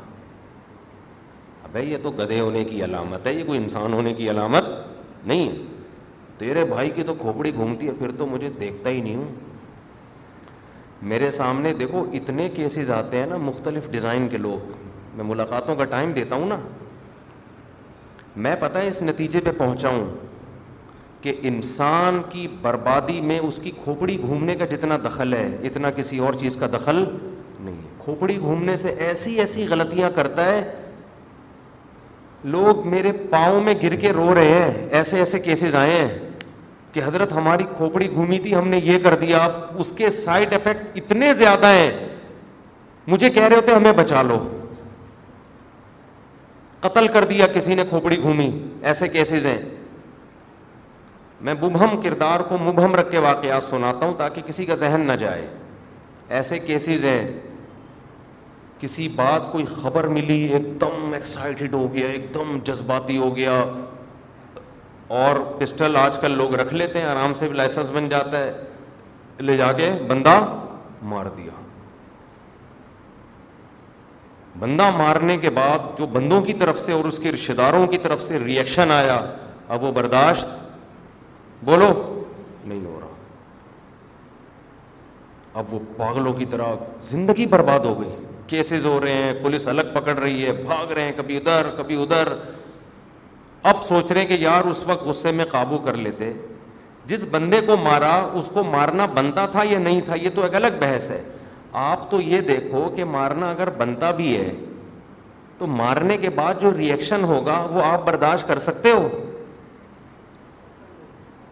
یہ 1.79 1.97
تو 2.03 2.11
گدے 2.19 2.39
ہونے 2.41 2.65
کی 2.65 2.83
علامت 2.85 3.27
ہے 3.27 3.33
یہ 3.35 3.45
کوئی 3.47 3.59
انسان 3.59 3.93
ہونے 3.93 4.13
کی 4.21 4.31
علامت 4.31 4.69
نہیں 5.27 5.49
ہے 5.49 5.77
تیرے 6.39 6.65
بھائی 6.65 6.91
کی 6.95 7.03
تو 7.07 7.15
کھوپڑی 7.21 7.55
گھومتی 7.55 7.87
ہے 7.87 7.93
پھر 7.99 8.11
تو 8.19 8.27
مجھے 8.27 8.51
دیکھتا 8.61 8.91
ہی 8.91 9.01
نہیں 9.03 9.15
ہوں 9.17 9.31
میرے 11.11 11.31
سامنے 11.31 11.73
دیکھو 11.81 12.05
اتنے 12.19 12.49
کیسز 12.55 12.91
آتے 12.91 13.17
ہیں 13.19 13.27
نا 13.27 13.37
مختلف 13.43 13.89
ڈیزائن 13.91 14.29
کے 14.29 14.37
لوگ 14.37 14.71
میں 15.17 15.25
ملاقاتوں 15.25 15.75
کا 15.77 15.85
ٹائم 15.95 16.13
دیتا 16.13 16.37
ہوں 16.37 16.47
نا 16.49 16.57
میں 18.47 18.55
پتہ 18.61 18.79
ہے 18.79 18.89
اس 18.89 19.03
نتیجے 19.03 19.41
پہ 19.45 19.51
پہنچاؤں 19.59 20.05
کہ 21.21 21.33
انسان 21.51 22.21
کی 22.31 22.47
بربادی 22.63 23.21
میں 23.21 23.39
اس 23.47 23.59
کی 23.63 23.71
کھوپڑی 23.85 24.17
گھومنے 24.27 24.55
کا 24.57 24.65
جتنا 24.75 24.97
دخل 25.05 25.33
ہے 25.35 25.47
اتنا 25.67 25.91
کسی 25.97 26.19
اور 26.27 26.33
چیز 26.41 26.57
کا 26.57 26.67
دخل 26.73 26.99
نہیں 27.05 27.77
ہے 27.77 27.97
کھوپڑی 28.05 28.37
گھومنے 28.39 28.77
سے 28.83 28.89
ایسی 29.07 29.35
ایسی 29.41 29.67
غلطیاں 29.71 30.11
کرتا 30.15 30.45
ہے 30.53 30.61
لوگ 32.55 32.87
میرے 32.89 33.13
پاؤں 33.31 33.61
میں 33.65 33.75
گر 33.83 33.95
کے 34.01 34.13
رو 34.13 34.35
رہے 34.35 34.53
ہیں 34.63 34.87
ایسے 34.99 35.19
ایسے 35.19 35.39
کیسز 35.49 35.75
آئے 35.75 35.93
ہیں 35.99 36.19
کہ 36.93 37.01
حضرت 37.05 37.33
ہماری 37.33 37.65
کھوپڑی 37.77 38.11
گھومی 38.15 38.39
تھی 38.43 38.55
ہم 38.55 38.69
نے 38.69 38.79
یہ 38.85 38.99
کر 39.05 39.15
دیا 39.21 39.43
آپ 39.45 39.81
اس 39.81 39.93
کے 39.97 40.11
سائڈ 40.11 40.53
افیکٹ 40.55 40.97
اتنے 40.99 41.33
زیادہ 41.35 41.67
ہیں 41.75 41.91
مجھے 43.07 43.31
کہہ 43.31 43.45
رہے 43.49 43.57
ہوتے 43.57 43.73
ہمیں 43.73 43.93
بچا 43.99 44.23
لو 44.23 44.39
قتل 46.81 47.09
کر 47.13 47.25
دیا 47.29 47.47
کسی 47.55 47.75
نے 47.75 47.85
کھوپڑی 47.89 48.21
گھومی 48.23 48.51
ایسے 48.91 49.09
کیسز 49.09 49.47
ہیں 49.47 49.59
میں 51.47 51.55
مبہم 51.63 52.01
کردار 52.03 52.41
کو 52.49 52.59
مبہم 52.59 52.95
رکھ 52.97 53.11
کے 53.11 53.19
واقعات 53.25 53.63
سناتا 53.63 54.07
ہوں 54.07 54.15
تاکہ 54.19 54.43
کسی 54.47 54.65
کا 54.67 54.75
ذہن 54.83 55.01
نہ 55.07 55.13
جائے 55.21 55.47
ایسے 56.39 56.59
کیسز 56.59 57.05
ہیں 57.05 57.23
کسی 58.81 59.07
بات 59.17 59.51
کوئی 59.53 59.65
خبر 59.83 60.07
ملی 60.17 60.39
ایک 60.55 60.65
دم 60.81 61.13
ایکسائٹیڈ 61.13 61.75
ہو 61.75 61.93
گیا 61.95 62.07
ایک 62.09 62.33
دم 62.35 62.59
جذباتی 62.65 63.17
ہو 63.19 63.35
گیا 63.37 63.63
اور 65.17 65.37
پسٹل 65.59 65.97
آج 65.97 66.17
کل 66.21 66.31
لوگ 66.37 66.55
رکھ 66.61 66.73
لیتے 66.75 67.01
ہیں 67.01 67.07
آرام 67.07 67.35
سے 67.35 67.49
لائسنس 67.55 67.91
بن 67.93 68.09
جاتا 68.09 68.39
ہے 68.45 68.53
لے 69.41 69.57
جا 69.57 69.71
کے 69.77 69.91
بندہ 70.09 70.39
مار 71.13 71.27
دیا 71.37 71.51
بندہ 74.59 74.89
مارنے 74.97 75.37
کے 75.39 75.51
بعد 75.59 75.97
جو 75.99 76.07
بندوں 76.13 76.41
کی 76.43 76.53
طرف 76.61 76.81
سے 76.81 76.93
اور 76.93 77.05
اس 77.09 77.19
کے 77.23 77.33
رشتے 77.33 77.55
داروں 77.55 77.87
کی 77.87 77.99
طرف 78.03 78.23
سے 78.23 78.39
ریئیکشن 78.45 78.91
آیا 78.93 79.19
اب 79.77 79.83
وہ 79.85 79.93
برداشت 79.99 80.49
بولو 81.65 81.91
نہیں 82.65 82.85
ہو 82.85 82.99
رہا 83.01 83.07
اب 85.61 85.75
وہ 85.75 85.79
پاگلوں 85.97 86.33
کی 86.33 86.45
طرح 86.51 86.73
زندگی 87.11 87.47
برباد 87.57 87.87
ہو 87.87 88.01
گئی 88.01 88.15
کیسز 88.47 88.85
ہو 88.87 88.99
رہے 89.03 89.13
ہیں 89.23 89.33
پولیس 89.43 89.67
الگ 89.69 89.91
پکڑ 89.93 90.19
رہی 90.19 90.47
ہے 90.47 90.53
بھاگ 90.65 90.93
رہے 90.93 91.03
ہیں 91.05 91.13
کبھی 91.17 91.37
ادھر 91.37 91.71
کبھی 91.77 92.03
ادھر 92.03 92.33
اب 93.67 93.83
سوچ 93.85 94.11
رہے 94.13 94.21
ہیں 94.21 94.27
کہ 94.29 94.37
یار 94.43 94.65
اس 94.71 94.83
وقت 94.89 95.03
غصے 95.07 95.31
میں 95.33 95.45
قابو 95.51 95.79
کر 95.85 95.97
لیتے 95.97 96.33
جس 97.07 97.25
بندے 97.31 97.61
کو 97.67 97.77
مارا 97.83 98.15
اس 98.39 98.49
کو 98.55 98.63
مارنا 98.65 99.07
بنتا 99.15 99.47
تھا 99.53 99.63
یا 99.71 99.79
نہیں 99.79 100.01
تھا 100.05 100.15
یہ 100.23 100.31
تو 100.35 100.43
ایک 100.43 100.55
الگ 100.55 100.79
بحث 100.81 101.11
ہے 101.11 101.23
آپ 101.87 102.11
تو 102.11 102.21
یہ 102.21 102.41
دیکھو 102.41 102.89
کہ 102.97 103.05
مارنا 103.05 103.51
اگر 103.51 103.71
بنتا 103.79 104.11
بھی 104.21 104.37
ہے 104.37 104.51
تو 105.59 105.67
مارنے 105.67 106.17
کے 106.19 106.31
بعد 106.31 106.61
جو 106.61 106.73
ریئیکشن 106.77 107.25
ہوگا 107.29 107.59
وہ 107.71 107.83
آپ 107.85 108.05
برداشت 108.07 108.47
کر 108.49 108.59
سکتے 108.69 108.91
ہو 108.91 109.09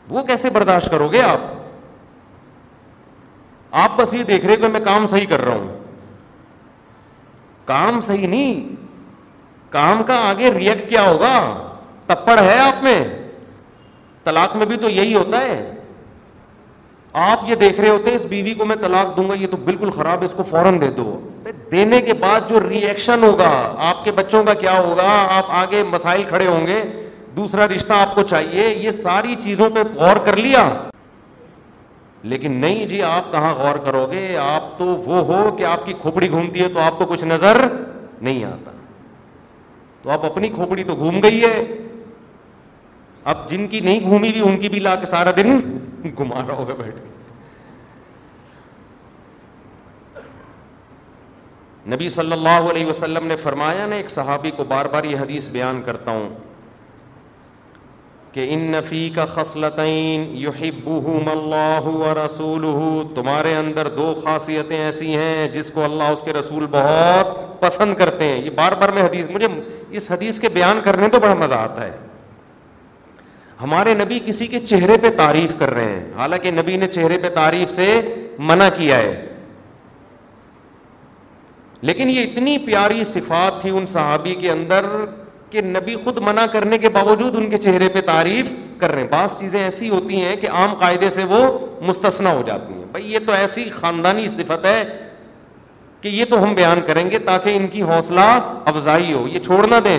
وہ 0.09 0.23
کیسے 0.25 0.51
برداشت 0.55 0.91
کرو 0.91 1.09
گے 1.13 1.23
آپ 1.23 1.55
آپ 3.85 3.97
بس 3.97 4.15
یہ 4.15 4.23
دیکھ 4.25 4.47
رہے 4.47 4.57
کہ 4.57 4.69
میں 4.73 4.81
کام 4.85 5.07
صحیح 5.07 5.27
کر 5.29 5.45
رہا 5.45 5.55
ہوں 5.55 5.69
کام 7.67 8.01
صحیح 8.01 8.27
نہیں 8.29 8.75
کام 9.71 10.03
کا 10.07 10.19
آگے 10.29 10.51
ریئیکٹ 10.55 10.89
کیا 10.91 11.03
ہوگا 11.09 11.35
تپڑ 12.07 12.39
ہے 12.41 12.59
آپ 12.59 12.83
میں 12.83 12.99
طلاق 14.25 14.57
میں 14.57 14.67
بھی 14.67 14.77
تو 14.83 14.89
یہی 14.89 15.15
ہوتا 15.15 15.41
ہے 15.47 15.61
آپ 17.29 17.49
یہ 17.49 17.55
دیکھ 17.61 17.81
رہے 17.81 17.89
ہوتے 17.89 18.11
ہیں 18.11 18.17
اس 18.17 18.25
بیوی 18.31 18.53
کو 18.55 18.65
میں 18.71 18.77
طلاق 18.81 19.17
دوں 19.17 19.29
گا 19.29 19.35
یہ 19.41 19.47
تو 19.51 19.57
بالکل 19.65 19.91
خراب 19.91 20.19
ہے 20.21 20.25
اس 20.25 20.35
کو 20.37 20.43
فوراً 20.51 20.81
دے 20.81 20.91
دو 20.97 21.07
دینے 21.73 22.01
کے 22.09 22.15
بعد 22.25 22.49
جو 22.49 22.61
ری 22.69 22.79
ایکشن 22.87 23.23
ہوگا 23.25 23.51
آپ 23.91 24.05
کے 24.05 24.13
بچوں 24.19 24.43
کا 24.45 24.55
کیا 24.65 24.79
ہوگا 24.87 25.09
آپ 25.37 25.51
آگے 25.61 25.83
مسائل 25.93 26.23
کھڑے 26.29 26.47
ہوں 26.47 26.67
گے 26.67 26.83
دوسرا 27.37 27.67
رشتہ 27.75 27.93
آپ 27.95 28.15
کو 28.15 28.23
چاہیے 28.33 28.69
یہ 28.69 28.91
ساری 28.99 29.35
چیزوں 29.45 29.71
پہ 29.75 29.83
غور 29.95 30.17
کر 30.25 30.37
لیا 30.37 30.69
لیکن 32.33 32.53
نہیں 32.61 32.87
جی 32.89 33.03
آپ 33.09 33.31
کہاں 33.33 33.55
غور 33.55 33.77
کرو 33.85 34.07
گے 34.13 34.27
آپ 34.43 34.77
تو 34.79 34.85
وہ 34.85 35.21
ہو 35.33 35.51
کہ 35.57 35.65
آپ 35.73 35.87
کی 35.87 35.93
کھوپڑی 36.01 36.31
گھومتی 36.31 36.63
ہے 36.63 36.69
تو 36.75 36.81
آپ 36.85 36.99
کو 36.99 37.07
کچھ 37.09 37.25
نظر 37.25 37.65
نہیں 37.69 38.45
آتا 38.45 38.71
تو 40.03 40.11
آپ 40.11 40.25
اپنی 40.27 40.49
کھوپڑی 40.55 40.85
تو 40.85 40.95
گھوم 40.95 41.21
گئی 41.23 41.43
ہے 41.45 41.61
اب 43.31 43.49
جن 43.51 43.67
کی 43.67 43.79
نہیں 43.85 44.01
گھومی 44.09 44.29
بھی 44.33 44.41
ان 44.49 44.57
کی 44.61 44.69
بھی 44.69 44.81
لا 44.81 44.95
کے 44.97 45.07
سارا 45.13 45.31
دن 45.37 45.59
گھما 46.19 46.43
رہا 46.49 46.55
ہوگا 46.57 46.75
بیٹھ 46.79 47.01
نبی 51.95 52.09
صلی 52.19 52.33
اللہ 52.33 52.69
علیہ 52.73 52.87
وسلم 52.87 53.27
نے 53.27 53.37
فرمایا 53.43 53.87
نا 53.87 53.97
ایک 53.97 54.11
صحابی 54.11 54.51
کو 54.57 54.65
بار 54.75 54.87
بار 54.95 55.05
یہ 55.11 55.17
حدیث 55.23 55.49
بیان 55.57 55.81
کرتا 55.87 56.11
ہوں 56.11 56.29
کہ 58.33 58.47
ان 58.55 58.71
نفی 58.77 59.09
کا 59.17 59.25
خصلتین 59.35 60.27
یحبہم 60.45 61.17
ہیب 61.29 61.31
اللہ 61.37 61.93
رسول 62.25 62.65
تمہارے 63.15 63.55
اندر 63.57 63.89
دو 63.99 64.13
خاصیتیں 64.25 64.79
ایسی 64.81 65.15
ہیں 65.17 65.49
جس 65.59 65.71
کو 65.75 65.85
اللہ 65.85 66.13
اس 66.17 66.23
کے 66.25 66.33
رسول 66.41 66.67
بہت 66.79 67.39
پسند 67.61 67.95
کرتے 67.99 68.25
ہیں 68.33 68.41
یہ 68.45 68.51
بار 68.65 68.73
بار 68.81 68.89
میں 68.99 69.03
حدیث 69.03 69.31
مجھے 69.35 69.47
اس 70.01 70.11
حدیث 70.11 70.41
کے 70.41 70.49
بیان 70.61 70.81
کرنے 70.85 71.09
تو 71.13 71.21
بڑا 71.21 71.35
مزہ 71.47 71.55
آتا 71.69 71.85
ہے 71.87 71.95
ہمارے 73.63 73.93
نبی 73.95 74.19
کسی 74.25 74.47
کے 74.47 74.59
چہرے 74.69 74.97
پہ 75.03 75.11
تعریف 75.17 75.53
کر 75.59 75.71
رہے 75.75 75.89
ہیں 75.93 76.03
حالانکہ 76.17 76.51
نبی 76.51 76.77
نے 76.77 76.89
چہرے 76.89 77.19
پہ 77.23 77.29
تعریف 77.35 77.75
سے 77.75 77.87
منع 78.49 78.69
کیا 78.77 78.99
ہے 78.99 79.25
لیکن 81.89 82.11
یہ 82.11 82.23
اتنی 82.23 82.57
پیاری 82.67 83.05
صفات 83.05 83.61
تھی 83.63 83.71
ان 83.79 83.87
صحابی 83.87 84.35
کے 84.41 84.51
اندر 84.51 84.85
کہ 85.51 85.61
نبی 85.63 85.95
خود 86.05 86.19
منع 86.27 86.45
کرنے 86.53 86.79
کے 86.79 86.89
باوجود 86.99 87.37
ان 87.37 87.49
کے 87.51 87.59
چہرے 87.67 87.89
پہ 87.95 88.01
تعریف 88.07 88.53
کر 88.81 88.93
رہے 88.93 89.03
ہیں 89.03 89.09
بعض 89.09 89.39
چیزیں 89.41 89.63
ایسی 89.63 89.89
ہوتی 89.89 90.21
ہیں 90.21 90.37
کہ 90.41 90.49
عام 90.61 90.75
قاعدے 90.81 91.11
سے 91.11 91.25
وہ 91.29 91.41
مستثنا 91.89 92.33
ہو 92.35 92.43
جاتی 92.47 92.73
ہیں 92.75 92.85
بھائی 92.93 93.13
یہ 93.13 93.19
تو 93.27 93.33
ایسی 93.33 93.65
خاندانی 93.75 94.27
صفت 94.37 94.65
ہے 94.67 94.83
کہ 96.01 96.09
یہ 96.09 96.25
تو 96.31 96.43
ہم 96.43 96.55
بیان 96.55 96.81
کریں 96.87 97.09
گے 97.11 97.19
تاکہ 97.31 97.57
ان 97.57 97.67
کی 97.69 97.83
حوصلہ 97.83 98.27
افزائی 98.73 99.13
ہو 99.13 99.27
یہ 99.33 99.39
چھوڑ 99.45 99.67
نہ 99.67 99.81
دیں 99.85 99.99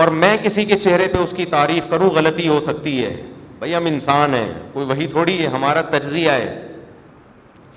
اور 0.00 0.08
میں 0.20 0.36
کسی 0.42 0.64
کے 0.68 0.76
چہرے 0.84 1.06
پہ 1.12 1.18
اس 1.24 1.32
کی 1.36 1.44
تعریف 1.50 1.84
کروں 1.90 2.08
غلطی 2.14 2.46
ہو 2.48 2.58
سکتی 2.60 2.94
ہے 3.04 3.10
بھائی 3.58 3.74
ہم 3.74 3.84
انسان 3.86 4.34
ہیں 4.34 4.48
کوئی 4.72 4.86
وہی 4.86 5.06
تھوڑی 5.12 5.38
ہے 5.42 5.46
ہمارا 5.56 5.80
تجزیہ 5.90 6.30
ہے 6.30 6.48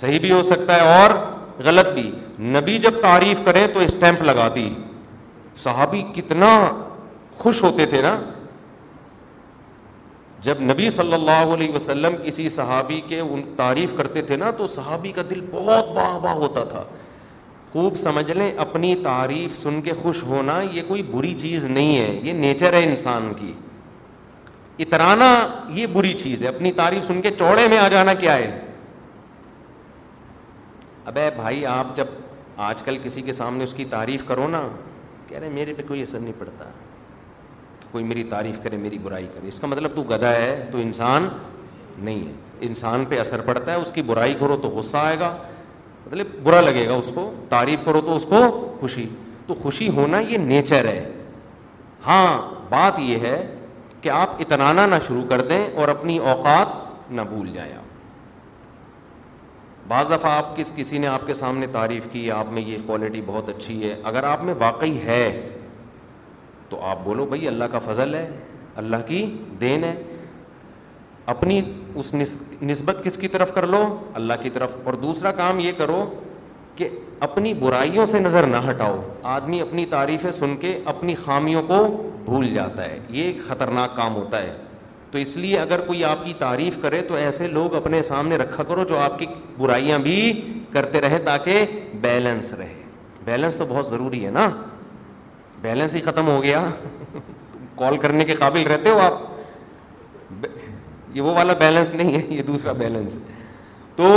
صحیح 0.02 0.20
بھی 0.20 0.32
ہو 0.32 0.42
سکتا 0.52 0.76
ہے 0.76 0.96
اور 1.02 1.12
غلط 1.68 1.92
بھی 1.98 2.10
نبی 2.58 2.78
جب 2.86 3.00
تعریف 3.02 3.42
کرے 3.46 3.66
تو 3.74 3.80
اسٹیمپ 3.90 4.22
لگا 4.32 4.48
دی 4.56 4.68
صحابی 5.64 6.02
کتنا 6.16 6.50
خوش 7.44 7.62
ہوتے 7.64 7.86
تھے 7.94 8.02
نا 8.02 8.16
جب 10.48 10.62
نبی 10.72 10.90
صلی 10.98 11.14
اللہ 11.14 11.54
علیہ 11.54 11.74
وسلم 11.76 12.16
کسی 12.26 12.50
صحابی 12.58 13.00
کے 13.08 13.22
تعریف 13.58 13.94
کرتے 13.98 14.22
تھے 14.32 14.36
نا 14.46 14.52
تو 14.58 14.68
صحابی 14.80 15.12
کا 15.12 15.22
دل 15.30 15.46
بہت 15.52 15.90
باہ 15.96 16.20
باہ 16.24 16.34
ہوتا 16.44 16.64
تھا 16.74 16.84
خوب 17.72 17.96
سمجھ 17.98 18.32
لیں 18.32 18.52
اپنی 18.64 18.94
تعریف 19.04 19.56
سن 19.62 19.82
کے 19.84 19.94
خوش 20.02 20.22
ہونا 20.24 20.60
یہ 20.72 20.82
کوئی 20.88 21.02
بری 21.12 21.34
چیز 21.40 21.66
نہیں 21.66 21.98
ہے 21.98 22.20
یہ 22.24 22.34
نیچر 22.34 22.74
ہے 22.74 22.84
انسان 22.84 23.32
کی 23.40 23.52
اترانا 24.84 25.28
یہ 25.74 25.86
بری 25.94 26.14
چیز 26.20 26.44
ہے 26.44 26.48
اپنی 26.48 26.72
تعریف 26.80 27.06
سن 27.06 27.22
کے 27.22 27.32
چوڑے 27.40 27.68
میں 27.68 27.78
آ 27.78 27.88
جانا 27.92 28.14
کیا 28.20 28.36
ہے 28.38 28.60
ابے 31.12 31.30
بھائی 31.36 31.66
آپ 31.74 31.96
جب 31.96 32.06
آج 32.70 32.82
کل 32.84 32.98
کسی 33.04 33.22
کے 33.22 33.34
سامنے 33.34 33.64
اس 33.64 33.74
کی 33.74 33.86
تعریف 33.90 34.24
کرو 34.28 34.48
نا 34.50 34.62
کہہ 35.28 35.40
رہے 35.40 35.50
میرے 35.54 35.74
پہ 35.74 35.82
کوئی 35.88 36.02
اثر 36.02 36.20
نہیں 36.20 36.34
پڑتا 36.40 36.66
کہ 37.80 37.92
کوئی 37.92 38.04
میری 38.04 38.24
تعریف 38.30 38.58
کرے 38.64 38.78
میری 38.78 38.98
برائی 39.04 39.28
کرے 39.34 39.48
اس 39.48 39.60
کا 39.60 39.68
مطلب 39.68 39.96
تو 39.96 40.04
گدا 40.10 40.32
ہے 40.36 40.64
تو 40.72 40.78
انسان 40.82 41.28
نہیں 41.98 42.26
ہے 42.28 42.66
انسان 42.68 43.06
پہ 43.10 43.20
اثر 43.20 43.42
پڑتا 43.46 43.72
ہے 43.72 43.78
اس 43.80 43.92
کی 43.96 44.02
برائی 44.06 44.34
کرو 44.40 44.58
تو 44.62 44.70
غصہ 44.78 44.98
آئے 44.98 45.20
گا 45.20 45.36
مطلب 46.08 46.28
برا 46.44 46.60
لگے 46.62 46.86
گا 46.88 46.94
اس 47.04 47.12
کو 47.16 47.32
تعریف 47.50 47.84
کرو 47.86 48.02
تو 48.06 48.16
اس 48.16 48.26
کو 48.30 48.40
خوشی 48.80 49.06
تو 49.48 49.54
خوشی 49.62 49.88
ہونا 49.96 50.20
یہ 50.30 50.38
نیچر 50.52 50.86
ہے 50.88 51.04
ہاں 52.06 52.38
بات 52.70 53.00
یہ 53.00 53.20
ہے 53.28 53.38
کہ 54.02 54.10
آپ 54.20 54.40
اتنانا 54.44 54.86
نہ 54.86 54.96
شروع 55.08 55.24
کر 55.30 55.42
دیں 55.50 55.66
اور 55.80 55.88
اپنی 55.96 56.18
اوقات 56.34 57.12
نہ 57.12 57.22
بھول 57.30 57.52
جائیں 57.54 57.74
آپ 57.76 57.86
بعض 59.90 60.10
دفعہ 60.12 60.32
آپ 60.38 60.56
کس 60.58 60.72
کسی 60.76 60.98
نے 60.98 61.08
آپ 61.08 61.26
کے 61.28 61.34
سامنے 61.42 61.68
تعریف 61.72 62.08
کی 62.12 62.30
آپ 62.32 62.52
میں 62.54 62.62
یہ 62.62 62.78
کوالٹی 62.86 63.22
بہت 63.26 63.50
اچھی 63.50 63.82
ہے 63.88 63.96
اگر 64.12 64.24
آپ 64.32 64.44
میں 64.44 64.54
واقعی 64.60 64.98
ہے 65.06 65.22
تو 66.70 66.82
آپ 66.90 67.04
بولو 67.04 67.26
بھائی 67.32 67.48
اللہ 67.48 67.72
کا 67.72 67.80
فضل 67.86 68.16
ہے 68.16 68.28
اللہ 68.84 69.06
کی 69.08 69.26
دین 69.62 69.84
ہے 69.84 69.94
اپنی 71.34 71.62
اس 72.02 72.14
نسبت 72.62 73.04
کس 73.04 73.18
کی 73.18 73.28
طرف 73.28 73.54
کر 73.54 73.66
لو 73.68 73.80
اللہ 74.20 74.34
کی 74.42 74.50
طرف 74.58 74.76
اور 74.84 74.94
دوسرا 75.02 75.32
کام 75.40 75.60
یہ 75.60 75.72
کرو 75.78 76.06
کہ 76.76 76.88
اپنی 77.28 77.54
برائیوں 77.64 78.06
سے 78.12 78.20
نظر 78.20 78.46
نہ 78.48 78.58
ہٹاؤ 78.70 79.02
آدمی 79.34 79.60
اپنی 79.62 79.86
تعریفیں 79.96 80.30
سن 80.40 80.56
کے 80.62 80.78
اپنی 80.94 81.16
خامیوں 81.26 81.62
کو 81.68 81.80
بھول 82.26 82.54
جاتا 82.54 82.86
ہے 82.90 83.00
یہ 83.10 83.24
ایک 83.24 83.42
خطرناک 83.48 83.96
کام 83.96 84.16
ہوتا 84.16 84.42
ہے 84.44 84.56
تو 85.12 85.18
اس 85.18 85.36
لیے 85.38 85.60
اگر 85.60 85.82
کوئی 85.88 86.04
آپ 86.06 86.26
کی 86.26 86.34
تعریف 86.40 86.78
کرے 86.82 87.02
تو 87.08 87.16
ایسے 87.26 87.48
لوگ 87.48 87.76
اپنے 87.76 88.02
سامنے 88.14 88.38
رکھا 88.38 88.64
کرو 88.72 88.84
جو 88.88 88.98
آپ 89.00 89.20
کی 89.20 89.26
برائیاں 89.58 90.00
بھی 90.08 90.16
کرتے 90.74 91.02
رہیں 91.02 91.20
تاکہ 91.26 91.66
بیلنس 92.02 92.54
رہے 92.60 92.74
بیلنس 93.26 93.58
تو 93.58 93.66
بہت 93.70 93.88
ضروری 93.88 94.26
ہے 94.26 94.32
نا 94.32 94.50
بیلنس 95.62 95.96
ہی 95.96 96.02
ختم 96.12 96.28
ہو 96.28 96.42
گیا 96.44 96.66
کال 97.80 97.98
کرنے 98.04 98.26
کے 98.26 98.36
قابل 98.40 98.68
رہتے 98.72 98.90
ہو 98.90 99.00
آپ 99.06 99.22
یہ 101.18 101.22
وہ 101.26 101.34
والا 101.36 101.54
بیلنس 101.60 101.94
نہیں 102.00 102.14
ہے 102.18 102.22
یہ 102.38 102.42
دوسرا 102.48 102.72
بیلنس 102.80 103.16
ہے 103.18 103.44
تو 103.96 104.08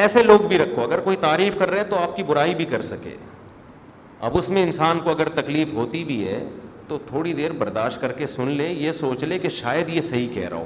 ایسے 0.00 0.22
لوگ 0.22 0.40
بھی 0.48 0.58
رکھو 0.58 0.82
اگر 0.82 1.00
کوئی 1.06 1.16
تعریف 1.20 1.56
کر 1.58 1.70
رہے 1.70 1.78
ہیں 1.80 1.88
تو 1.90 1.96
آپ 2.02 2.14
کی 2.16 2.22
برائی 2.30 2.54
بھی 2.60 2.64
کر 2.74 2.82
سکے 2.90 3.14
اب 4.28 4.36
اس 4.38 4.48
میں 4.56 4.62
انسان 4.64 5.00
کو 5.04 5.10
اگر 5.10 5.28
تکلیف 5.40 5.72
ہوتی 5.74 6.04
بھی 6.10 6.18
ہے 6.28 6.38
تو 6.88 6.98
تھوڑی 7.06 7.32
دیر 7.40 7.52
برداشت 7.64 8.00
کر 8.00 8.12
کے 8.20 8.26
سن 8.36 8.48
لے 8.60 8.68
یہ 8.84 8.92
سوچ 9.02 9.24
لے 9.24 9.38
کہ 9.44 9.48
شاید 9.58 9.88
یہ 9.96 10.00
صحیح 10.12 10.28
کہہ 10.34 10.48
رہا 10.50 10.64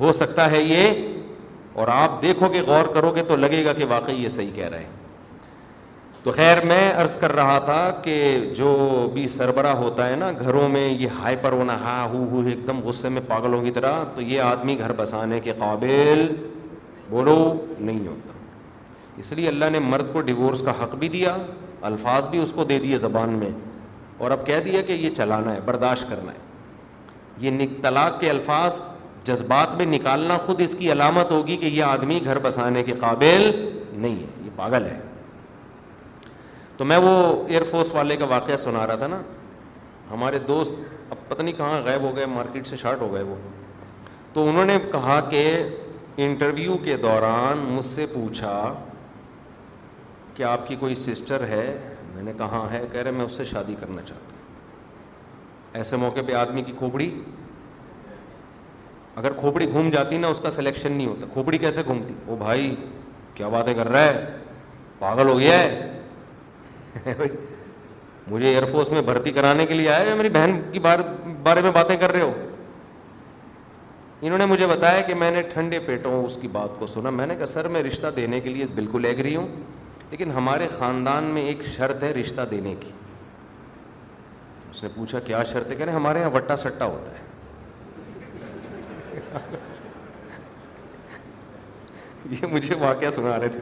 ہو 0.00 0.12
سکتا 0.22 0.50
ہے 0.50 0.62
یہ 0.62 1.80
اور 1.80 1.88
آپ 1.98 2.20
دیکھو 2.22 2.52
گے 2.52 2.60
غور 2.72 2.92
کرو 2.94 3.10
گے 3.16 3.22
تو 3.28 3.36
لگے 3.36 3.64
گا 3.64 3.72
کہ 3.80 3.84
واقعی 3.96 4.22
یہ 4.22 4.28
صحیح 4.40 4.50
کہہ 4.56 4.68
رہے 4.74 4.82
ہیں 4.84 5.05
تو 6.26 6.32
خیر 6.36 6.56
میں 6.66 6.78
عرض 7.00 7.16
کر 7.16 7.32
رہا 7.34 7.58
تھا 7.64 7.76
کہ 8.02 8.14
جو 8.56 8.68
بھی 9.14 9.26
سربراہ 9.34 9.74
ہوتا 9.76 10.08
ہے 10.08 10.14
نا 10.16 10.30
گھروں 10.44 10.68
میں 10.68 10.86
یہ 11.00 11.08
ہائی 11.18 11.36
ہونا 11.52 11.76
ہا 11.80 12.02
ہو 12.12 12.24
ہو 12.30 12.40
ایک 12.48 12.66
دم 12.66 12.80
غصے 12.84 13.08
میں 13.08 13.22
پاگلوں 13.26 13.60
کی 13.64 13.70
طرح 13.74 14.02
تو 14.14 14.20
یہ 14.22 14.40
آدمی 14.42 14.76
گھر 14.78 14.92
بسانے 15.00 15.38
کے 15.44 15.52
قابل 15.58 16.26
بولو 17.10 17.36
نہیں 17.78 18.06
ہوتا 18.06 18.32
اس 19.20 19.32
لیے 19.32 19.48
اللہ 19.48 19.70
نے 19.72 19.78
مرد 19.92 20.12
کو 20.12 20.20
ڈیورس 20.32 20.62
کا 20.66 20.72
حق 20.82 20.94
بھی 21.04 21.08
دیا 21.08 21.36
الفاظ 21.92 22.26
بھی 22.28 22.42
اس 22.42 22.52
کو 22.56 22.64
دے 22.72 22.78
دیے 22.88 22.98
زبان 23.06 23.38
میں 23.44 23.50
اور 24.18 24.30
اب 24.30 24.44
کہہ 24.46 24.60
دیا 24.64 24.82
کہ 24.86 24.92
یہ 24.92 25.14
چلانا 25.16 25.54
ہے 25.54 25.60
برداشت 25.64 26.10
کرنا 26.10 26.32
ہے 26.32 27.46
یہ 27.46 27.66
طلاق 27.82 28.20
کے 28.20 28.30
الفاظ 28.30 28.82
جذبات 29.26 29.74
میں 29.76 29.86
نکالنا 29.96 30.38
خود 30.46 30.60
اس 30.64 30.74
کی 30.78 30.92
علامت 30.92 31.30
ہوگی 31.30 31.56
کہ 31.56 31.66
یہ 31.66 31.82
آدمی 31.94 32.20
گھر 32.24 32.38
بسانے 32.42 32.82
کے 32.82 32.92
قابل 33.00 33.50
نہیں 33.92 34.14
ہے 34.14 34.34
یہ 34.44 34.50
پاگل 34.56 34.84
ہے 34.92 34.98
تو 36.78 36.84
میں 36.84 36.96
وہ 37.02 37.10
ایئر 37.48 37.62
فورس 37.70 37.94
والے 37.94 38.16
کا 38.16 38.24
واقعہ 38.28 38.56
سنا 38.56 38.86
رہا 38.86 38.94
تھا 38.96 39.06
نا 39.08 39.20
ہمارے 40.10 40.38
دوست 40.48 40.74
اب 41.12 41.28
پتہ 41.28 41.42
نہیں 41.42 41.54
کہاں 41.56 41.80
غائب 41.84 42.02
ہو 42.02 42.14
گئے 42.16 42.26
مارکیٹ 42.26 42.66
سے 42.68 42.76
شارٹ 42.82 43.00
ہو 43.00 43.12
گئے 43.12 43.22
وہ 43.28 43.34
تو 44.32 44.48
انہوں 44.48 44.64
نے 44.70 44.76
کہا 44.92 45.20
کہ 45.30 45.44
انٹرویو 46.26 46.76
کے 46.84 46.96
دوران 47.02 47.58
مجھ 47.74 47.84
سے 47.84 48.06
پوچھا 48.12 48.56
کہ 50.34 50.42
آپ 50.42 50.66
کی 50.68 50.76
کوئی 50.80 50.94
سسٹر 50.94 51.42
ہے 51.48 51.66
میں 52.14 52.22
نے 52.22 52.32
کہا 52.38 52.46
ہاں 52.52 52.68
ہے 52.72 52.84
کہہ 52.92 53.00
رہے 53.02 53.10
میں 53.10 53.24
اس 53.24 53.32
سے 53.36 53.44
شادی 53.44 53.74
کرنا 53.80 54.02
چاہتا 54.06 54.34
ہوں 54.34 55.74
ایسے 55.78 55.96
موقع 56.04 56.20
پہ 56.26 56.34
آدمی 56.40 56.62
کی 56.62 56.72
کھوپڑی 56.78 57.10
اگر 59.20 59.32
کھوپڑی 59.40 59.70
گھوم 59.72 59.90
جاتی 59.90 60.16
نا 60.18 60.28
اس 60.28 60.40
کا 60.42 60.50
سلیکشن 60.50 60.92
نہیں 60.92 61.06
ہوتا 61.06 61.26
کھوپڑی 61.32 61.58
کیسے 61.58 61.82
گھومتی 61.86 62.14
وہ 62.26 62.36
بھائی 62.36 62.74
کیا 63.34 63.48
باتیں 63.48 63.74
کر 63.74 63.88
رہا 63.88 64.04
ہے 64.04 64.24
پاگل 64.98 65.28
ہو 65.28 65.38
گیا 65.38 65.58
ہے 65.58 65.95
مجھے 68.30 68.46
ایئر 68.48 68.64
فورس 68.70 68.90
میں 68.92 69.00
بھرتی 69.02 69.30
کرانے 69.32 69.66
کے 69.66 69.74
لیے 69.74 69.88
آئے 69.90 70.14
میری 70.14 70.28
بہن 70.32 70.60
کی 70.72 70.78
بار 70.86 70.98
بارے 71.42 71.62
میں 71.62 71.70
باتیں 71.74 71.96
کر 71.96 72.12
رہے 72.12 72.20
ہو 72.20 72.32
انہوں 74.20 74.38
نے 74.38 74.46
مجھے 74.46 74.66
بتایا 74.66 75.00
کہ 75.06 75.14
میں 75.14 75.30
نے 75.30 75.42
ٹھنڈے 75.52 75.78
پیٹوں 75.86 76.24
اس 76.24 76.38
کی 76.42 76.48
بات 76.52 76.78
کو 76.78 76.86
سنا 76.86 77.10
میں 77.20 77.26
نے 77.26 77.34
کہا 77.36 77.46
سر 77.46 77.68
میں 77.74 77.82
رشتہ 77.82 78.06
دینے 78.16 78.40
کے 78.40 78.48
لیے 78.50 78.66
بالکل 78.74 79.04
ایگری 79.04 79.34
ہوں 79.36 79.46
لیکن 80.10 80.30
ہمارے 80.32 80.66
خاندان 80.78 81.24
میں 81.34 81.42
ایک 81.46 81.62
شرط 81.76 82.02
ہے 82.02 82.10
رشتہ 82.20 82.40
دینے 82.50 82.74
کی 82.80 82.90
اس 84.70 84.82
نے 84.82 84.88
پوچھا 84.94 85.18
کیا 85.26 85.42
شرط 85.52 85.70
ہے 85.70 85.76
کہہ 85.76 85.84
رہے 85.84 85.92
ہمارے 85.92 86.20
یہاں 86.20 86.30
وٹا 86.34 86.56
سٹا 86.56 86.84
ہوتا 86.84 87.12
ہے 87.12 87.24
یہ 92.30 92.46
مجھے 92.52 92.74
واقعہ 92.80 93.10
سنا 93.10 93.38
رہے 93.40 93.48
تھے 93.48 93.60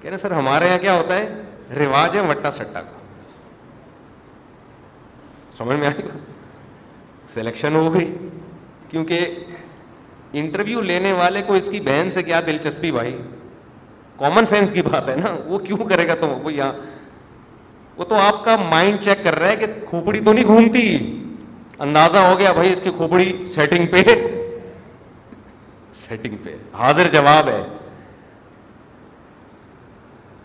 کہہ 0.00 0.08
رہے 0.10 0.16
سر 0.18 0.30
ہمارے 0.32 0.66
یہاں 0.66 0.78
کیا 0.78 0.94
ہوتا 0.98 1.16
ہے 1.16 1.28
رواج 1.78 2.16
ہے 2.16 2.20
وٹا 2.26 2.50
سٹا 2.50 2.80
کا 2.80 2.90
سمجھ 5.56 5.76
میں 5.80 5.88
سلیکشن 7.34 7.74
ہو 7.76 7.92
گئی 7.94 8.12
کیونکہ 8.88 9.34
انٹرویو 10.42 10.80
لینے 10.90 11.12
والے 11.20 11.42
کو 11.46 11.54
اس 11.54 11.68
کی 11.70 11.80
بہن 11.84 12.10
سے 12.14 12.22
کیا 12.22 12.40
دلچسپی 12.46 12.90
بھائی 12.92 13.16
کامن 14.18 14.46
سینس 14.46 14.72
کی 14.72 14.82
بات 14.90 15.08
ہے 15.08 15.14
نا 15.16 15.34
وہ 15.46 15.58
کیوں 15.66 15.78
کرے 15.88 16.06
گا 16.08 16.14
یہاں 16.50 16.72
وہ 17.96 18.04
تو 18.10 18.14
آپ 18.20 18.44
کا 18.44 18.56
مائنڈ 18.70 18.98
چیک 19.04 19.22
کر 19.24 19.38
رہا 19.38 19.48
ہے 19.48 19.56
کہ 19.56 19.66
کھوپڑی 19.88 20.20
تو 20.28 20.32
نہیں 20.32 20.44
گھومتی 20.44 20.86
اندازہ 21.86 22.18
ہو 22.28 22.38
گیا 22.38 22.52
بھائی 22.52 22.72
اس 22.72 22.80
کی 22.84 22.90
کھوپڑی 22.96 23.32
سیٹنگ 23.54 23.86
پہ 23.90 24.02
سیٹنگ 26.02 26.36
پہ 26.44 26.54
حاضر 26.78 27.08
جواب 27.12 27.48
ہے 27.48 27.62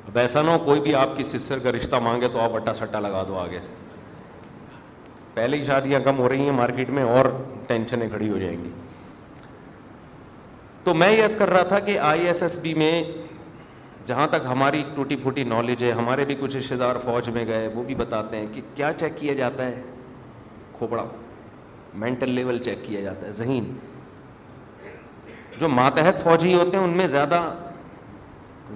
اب 0.10 0.18
ایسا 0.18 0.42
نہ 0.42 0.50
ہو 0.52 0.60
کوئی 0.66 0.80
بھی 0.82 0.94
آپ 0.96 1.10
کی 1.18 1.24
سسر 1.24 1.60
کا 1.64 1.72
رشتہ 1.72 1.96
مانگے 2.04 2.28
تو 2.34 2.40
آپ 2.42 2.54
اٹا 2.56 2.74
سٹا 2.74 3.00
لگا 3.00 3.22
دو 3.28 3.38
آگے 3.40 3.60
سے 3.62 3.74
پہلے 5.34 5.58
ہی 5.58 5.64
شادیاں 5.64 6.00
کم 6.04 6.20
ہو 6.20 6.30
رہی 6.30 6.44
ہیں 6.46 6.52
مارکیٹ 6.58 6.90
میں 6.98 7.04
اور 7.10 7.26
ٹینشنیں 7.68 8.08
کھڑی 8.10 8.30
ہو 8.30 8.38
جائیں 8.38 8.58
گی 8.64 8.70
تو 10.84 10.94
میں 11.02 11.12
یس 11.12 11.36
کر 11.40 11.50
رہا 11.50 11.64
تھا 11.74 11.80
کہ 11.90 11.98
آئی 12.12 12.26
ایس 12.28 12.42
ایس 12.44 12.58
بی 12.62 12.74
میں 12.78 12.92
جہاں 14.08 14.28
تک 14.32 14.46
ہماری 14.52 14.84
ٹوٹی 14.96 15.16
پھوٹی 15.24 15.44
نالج 15.54 15.84
ہے 15.84 15.92
ہمارے 16.02 16.26
بھی 16.26 16.36
کچھ 16.40 16.58
رشتے 16.58 16.76
دار 16.76 16.96
فوج 17.06 17.30
میں 17.36 17.46
گئے 17.48 17.68
وہ 17.76 17.84
بھی 17.88 17.96
بتاتے 17.96 18.38
ہیں 18.38 18.48
کہ 18.54 18.62
کیا 18.76 18.92
چیک 19.00 19.18
کیا 19.20 19.34
جاتا 19.44 19.66
ہے 19.66 19.82
کھوپڑا 20.78 21.06
مینٹل 22.06 22.32
لیول 22.40 22.58
چیک 22.66 22.84
کیا 22.86 23.02
جاتا 23.02 23.26
ہے 23.28 23.32
ذہین 23.44 23.74
جو 25.60 25.68
ماتحت 25.70 26.24
فوجی 26.24 26.54
ہوتے 26.54 26.78
ہیں 26.78 26.84
ان 26.84 26.98
میں 26.98 27.08
زیادہ 27.18 27.44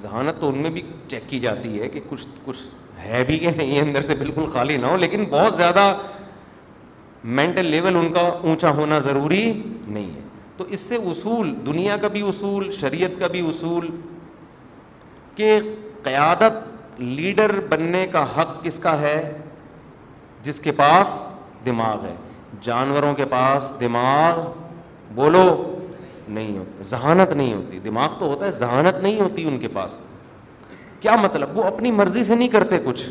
ذہانت 0.01 0.39
تو 0.41 0.49
ان 0.49 0.57
میں 0.61 0.69
بھی 0.71 0.81
چیک 1.09 1.29
کی 1.29 1.39
جاتی 1.39 1.79
ہے 1.81 1.87
کہ 1.89 1.99
کچھ 2.09 2.25
کچھ 2.45 2.59
ہے 3.05 3.23
بھی 3.27 3.37
کہ 3.39 3.51
نہیں 3.55 3.75
ہے 3.75 3.81
اندر 3.81 4.01
سے 4.01 4.15
بالکل 4.19 4.45
خالی 4.53 4.77
نہ 4.77 4.85
ہو 4.85 4.97
لیکن 4.97 5.23
بہت 5.29 5.55
زیادہ 5.55 5.93
مینٹل 7.39 7.65
لیول 7.65 7.97
ان 7.97 8.11
کا 8.13 8.21
اونچا 8.43 8.69
ہونا 8.75 8.99
ضروری 8.99 9.43
نہیں 9.55 10.07
ہے 10.15 10.21
تو 10.57 10.63
اس 10.69 10.79
سے 10.79 10.95
اصول 11.09 11.53
دنیا 11.65 11.97
کا 12.01 12.07
بھی 12.15 12.21
اصول 12.29 12.69
شریعت 12.79 13.19
کا 13.19 13.27
بھی 13.35 13.47
اصول 13.49 13.87
کہ 15.35 15.59
قیادت 16.03 16.99
لیڈر 17.01 17.59
بننے 17.69 18.05
کا 18.11 18.23
حق 18.37 18.63
کس 18.63 18.77
کا 18.79 18.99
ہے 19.01 19.15
جس 20.43 20.59
کے 20.59 20.71
پاس 20.77 21.17
دماغ 21.65 22.05
ہے 22.05 22.15
جانوروں 22.61 23.13
کے 23.15 23.25
پاس 23.29 23.71
دماغ 23.79 24.41
بولو 25.15 25.45
نہیں 26.33 26.57
ہوتی 26.57 26.83
ذہانت 26.93 27.31
نہیں 27.33 27.53
ہوتی 27.53 27.79
دماغ 27.87 28.17
تو 28.19 28.27
ہوتا 28.29 28.45
ہے 28.45 28.51
ذہانت 28.63 28.99
نہیں 29.03 29.19
ہوتی 29.21 29.43
ان 29.47 29.57
کے 29.59 29.67
پاس 29.77 29.99
کیا 31.05 31.15
مطلب 31.21 31.57
وہ 31.59 31.63
اپنی 31.73 31.91
مرضی 32.01 32.23
سے 32.23 32.35
نہیں 32.35 32.47
کرتے 32.57 32.79
کچھ 32.85 33.05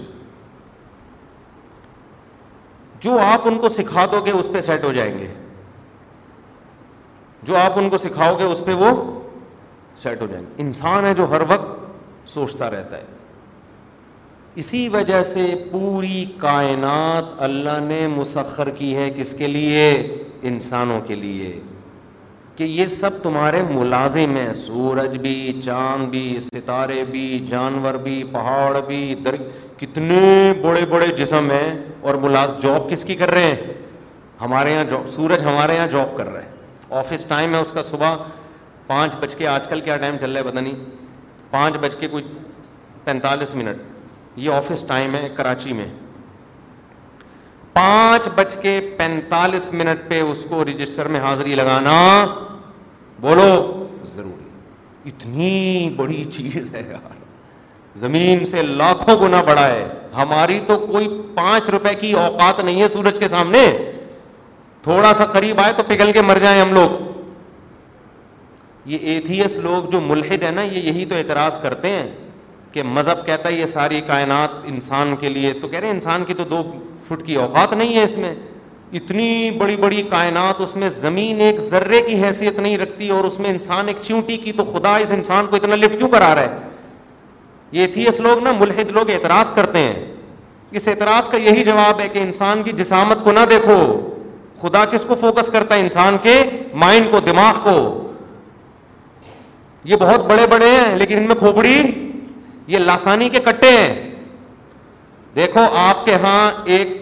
جو 3.05 3.19
آپ 3.21 3.47
ان 3.49 3.59
کو 3.65 3.69
سکھا 3.79 4.05
دو 4.13 4.21
گے 4.27 4.31
اس 4.41 4.49
پہ 4.53 4.61
سیٹ 4.71 4.85
ہو 4.85 4.93
جائیں 4.99 5.13
گے 5.19 5.27
جو 7.49 7.57
آپ 7.57 7.79
ان 7.79 7.89
کو 7.91 7.97
سکھاؤ 7.99 8.39
گے 8.39 8.45
اس 8.55 8.65
پہ 8.65 8.73
وہ 8.83 8.91
سیٹ 10.03 10.21
ہو 10.23 10.27
جائیں 10.31 10.45
گے 10.45 10.63
انسان 10.63 11.05
ہے 11.05 11.13
جو 11.21 11.27
ہر 11.31 11.41
وقت 11.53 12.29
سوچتا 12.35 12.71
رہتا 12.71 12.97
ہے 12.97 13.21
اسی 14.63 14.87
وجہ 14.93 15.23
سے 15.33 15.45
پوری 15.71 16.25
کائنات 16.41 17.43
اللہ 17.49 17.79
نے 17.89 18.07
مسخر 18.17 18.71
کی 18.81 18.95
ہے 18.97 19.09
کس 19.17 19.35
کے 19.39 19.47
لیے 19.47 19.85
انسانوں 20.51 21.01
کے 21.07 21.15
لیے 21.25 21.49
کہ 22.57 22.65
یہ 22.65 22.87
سب 22.87 23.23
تمہارے 23.23 23.61
ملازم 23.71 24.35
ہیں 24.37 24.53
سورج 24.55 25.17
بھی 25.19 25.35
چاند 25.65 26.07
بھی 26.11 26.39
ستارے 26.53 27.03
بھی 27.11 27.23
جانور 27.51 27.95
بھی 28.07 28.23
پہاڑ 28.33 28.81
بھی 28.87 28.99
در 29.25 29.35
کتنے 29.79 30.19
بڑے 30.63 30.85
بڑے 30.91 31.07
جسم 31.19 31.51
ہیں 31.51 31.71
اور 32.07 32.15
ملازم 32.25 32.59
جاب 32.63 32.91
کس 32.91 33.05
کی 33.05 33.15
کر 33.23 33.31
رہے 33.31 33.47
ہیں 33.47 33.73
ہمارے 34.41 34.73
یہاں 34.73 34.85
جاب 34.91 35.07
سورج 35.09 35.45
ہمارے 35.45 35.75
یہاں 35.75 35.87
جاب 35.93 36.17
کر 36.17 36.27
رہا 36.33 36.43
ہے 36.43 36.97
آفس 36.99 37.25
ٹائم 37.29 37.55
ہے 37.55 37.61
اس 37.61 37.71
کا 37.75 37.83
صبح 37.91 38.17
پانچ 38.87 39.15
بج 39.21 39.35
کے 39.37 39.47
آج 39.47 39.69
کل 39.69 39.81
کیا 39.81 39.97
ٹائم 40.05 40.17
چل 40.21 40.33
رہا 40.37 40.41
ہے 40.45 40.51
پتہ 40.51 40.59
نہیں 40.61 40.85
پانچ 41.51 41.77
بج 41.81 41.97
کے 42.01 42.09
کوئی 42.09 42.25
پینتالیس 43.05 43.55
منٹ 43.55 44.39
یہ 44.39 44.51
آفس 44.55 44.83
ٹائم 44.89 45.15
ہے 45.15 45.29
کراچی 45.37 45.73
میں 45.79 45.87
پانچ 47.75 48.29
بج 48.37 48.57
کے 48.63 48.79
پینتالیس 48.97 49.73
منٹ 49.75 50.09
پہ 50.09 50.21
اس 50.31 50.45
کو 50.49 50.65
رجسٹر 50.65 51.09
میں 51.15 51.21
حاضری 51.21 51.55
لگانا 51.55 51.93
بولو 53.21 53.49
ضروری 54.15 55.09
اتنی 55.11 55.89
بڑی 55.97 56.25
چیز 56.35 56.75
ہے 56.75 56.83
یار 56.91 57.19
زمین 57.99 58.45
سے 58.51 58.63
لاکھوں 58.63 59.17
گنا 59.21 59.43
بڑا 59.47 59.67
ہے 59.69 59.87
ہماری 60.17 60.59
تو 60.67 60.77
کوئی 60.87 61.09
پانچ 61.35 61.69
روپے 61.71 61.95
کی 62.01 62.13
اوقات 62.27 62.61
نہیں 62.61 62.81
ہے 62.83 62.89
سورج 62.89 63.19
کے 63.21 63.29
سامنے 63.29 63.63
تھوڑا 64.83 65.13
سا 65.15 65.25
قریب 65.33 65.61
آئے 65.61 65.73
تو 65.77 65.83
پگھل 65.89 66.13
کے 66.13 66.23
مر 66.23 66.39
جائیں 66.43 66.61
ہم 66.61 66.73
لوگ 66.75 67.01
یہ 68.91 68.99
ایتھیس 69.11 69.57
لوگ 69.65 69.91
جو 69.91 70.01
ملحد 70.01 70.43
ہیں 70.43 70.51
نا 70.51 70.63
یہ 70.63 70.79
یہی 70.91 71.05
تو 71.11 71.17
اعتراض 71.17 71.61
کرتے 71.63 71.91
ہیں 71.91 72.07
کہ 72.73 72.83
مذہب 72.83 73.25
کہتا 73.27 73.49
ہے 73.49 73.55
یہ 73.55 73.67
ساری 73.67 74.01
کائنات 74.07 74.51
انسان 74.69 75.15
کے 75.21 75.29
لیے 75.29 75.53
تو 75.61 75.69
کہہ 75.69 75.79
رہے 75.79 75.87
ہیں 75.89 75.95
انسان 75.95 76.25
کی 76.27 76.35
تو 76.35 76.45
دو 76.51 76.63
فٹ 77.13 77.23
کی 77.27 77.35
اوقات 77.35 77.73
نہیں 77.73 77.95
ہے 77.97 78.03
اس 78.03 78.17
میں 78.19 78.35
اتنی 79.01 79.51
بڑی 79.59 79.77
بڑی 79.83 80.03
کائنات 80.11 80.61
اس 80.61 80.75
میں 80.77 80.89
زمین 80.99 81.41
ایک 81.41 81.59
ذرے 81.69 82.01
کی 82.07 82.23
حیثیت 82.25 82.59
نہیں 82.59 82.77
رکھتی 82.79 83.09
اور 83.17 83.25
اس 83.25 83.39
میں 83.41 83.51
انسان 83.51 83.89
ایک 83.89 83.97
چیونٹی 84.03 84.37
کی 84.39 84.53
تو 84.57 84.65
خدا 84.73 84.97
اس 85.05 85.11
انسان 85.13 85.47
کو 85.51 85.57
اتنا 85.57 85.75
لفٹ 85.77 85.99
کیوں 85.99 86.09
کرا 86.11 86.35
رہا 86.35 86.43
ہے 86.55 86.59
یہ 87.79 87.87
تھی 87.95 88.07
اس 88.09 88.21
لوگ 88.27 88.43
نا 88.45 88.53
ملحد 88.59 88.91
لوگ 88.99 89.11
اعتراض 89.11 89.53
کرتے 89.55 89.79
ہیں 89.79 90.05
اس 90.81 90.89
اعتراض 90.89 91.29
کا 91.29 91.37
یہی 91.47 91.65
جواب 91.65 92.01
ہے 92.01 92.09
کہ 92.13 92.19
انسان 92.23 92.63
کی 92.63 92.73
جسامت 92.77 93.25
کو 93.25 93.33
نہ 93.33 93.41
دیکھو 93.51 93.77
خدا 94.61 94.85
کس 94.93 95.05
کو 95.09 95.15
فوکس 95.21 95.47
کرتا 95.53 95.75
ہے 95.75 95.81
انسان 95.81 96.17
کے 96.23 96.39
مائنڈ 96.85 97.11
کو 97.11 97.21
دماغ 97.27 97.59
کو 97.65 97.77
یہ 99.91 99.97
بہت 100.01 100.27
بڑے 100.31 100.47
بڑے 100.51 100.71
ہیں 100.71 100.97
لیکن 100.97 101.19
ان 101.19 101.27
میں 101.29 101.35
کھوپڑی 101.39 101.77
یہ 102.75 102.79
لاسانی 102.79 103.29
کے 103.29 103.41
کٹے 103.45 103.71
ہیں 103.77 103.93
دیکھو 105.37 105.61
آپ 105.81 106.05
کے 106.07 106.15
ہاں 106.23 106.51
ایک 106.75 107.01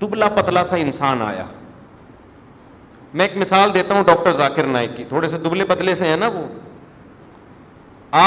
دبلا 0.00 0.28
پتلا 0.34 0.62
سا 0.68 0.76
انسان 0.82 1.22
آیا 1.22 1.44
میں 3.18 3.26
ایک 3.26 3.36
مثال 3.36 3.74
دیتا 3.74 3.94
ہوں 3.94 4.02
ڈاکٹر 4.06 4.32
ذاکر 4.42 4.66
نائک 4.74 4.90
کی 4.96 5.04
تھوڑے 5.08 5.28
سے 5.28 5.38
دبلے 5.46 5.64
پتلے 5.68 5.94
سے 6.00 6.06
ہیں 6.08 6.16
نا 6.20 6.26
وہ 6.34 6.44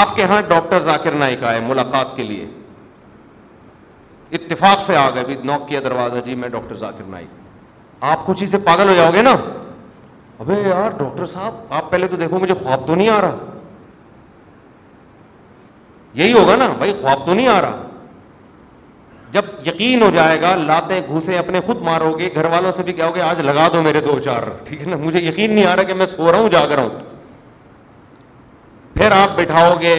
آپ 0.00 0.14
کے 0.16 0.24
ہاں 0.32 0.40
ڈاکٹر 0.48 0.80
ذاکر 0.88 1.12
نائک 1.22 1.42
آئے 1.52 1.60
ملاقات 1.64 2.16
کے 2.16 2.22
لیے 2.24 2.46
اتفاق 4.38 4.82
سے 4.82 4.96
آ 4.96 5.08
گئے 5.14 5.34
نوک 5.50 5.68
کیا 5.68 5.80
دروازہ 5.84 6.18
جی 6.24 6.34
میں 6.42 6.48
ڈاکٹر 6.54 6.74
ذاکر 6.84 7.04
نائک 7.16 8.04
آپ 8.12 8.24
خوشی 8.26 8.46
سے 8.52 8.58
پاگل 8.64 8.88
ہو 8.88 8.94
جاؤ 8.94 9.10
گے 9.14 9.22
نا 9.22 9.32
ابھی 10.44 10.54
یار 10.68 10.90
ڈاکٹر 10.98 11.26
صاحب 11.32 11.72
آپ 11.80 11.90
پہلے 11.90 12.06
تو 12.08 12.16
دیکھو 12.22 12.38
مجھے 12.38 12.54
خواب 12.62 12.86
تو 12.86 12.94
نہیں 12.94 13.08
آ 13.16 13.20
رہا 13.20 13.52
یہی 16.22 16.32
ہوگا 16.32 16.56
نا 16.56 16.66
بھائی 16.78 16.92
خواب 17.00 17.26
تو 17.26 17.34
نہیں 17.34 17.48
آ 17.48 17.60
رہا 17.62 17.82
جب 19.34 19.44
یقین 19.66 20.02
ہو 20.02 20.08
جائے 20.14 20.40
گا 20.40 20.54
لاتے 20.66 21.00
گھوسے 21.08 21.36
اپنے 21.38 21.60
خود 21.66 21.80
مارو 21.86 22.10
گے 22.18 22.28
گھر 22.34 22.44
والوں 22.50 22.70
سے 22.72 22.82
بھی 22.88 22.92
کہو 22.98 23.14
گے 23.14 23.20
آج 23.28 23.40
لگا 23.46 23.66
دو 23.74 23.80
میرے 23.82 24.00
دو 24.08 24.18
چار 24.24 24.42
ٹھیک 24.66 24.80
ہے 24.82 24.86
نا 24.90 24.96
مجھے 25.04 25.20
یقین 25.20 25.52
نہیں 25.52 25.64
آ 25.66 25.74
رہا 25.76 25.82
کہ 25.88 25.94
میں 26.02 26.06
سو 26.06 26.30
رہا 26.32 26.38
ہوں 26.40 26.48
جا 26.52 26.60
ہوں 26.80 26.88
پھر 28.94 29.12
آپ 29.16 29.36
بٹھاؤ 29.38 29.72
گے 29.80 29.94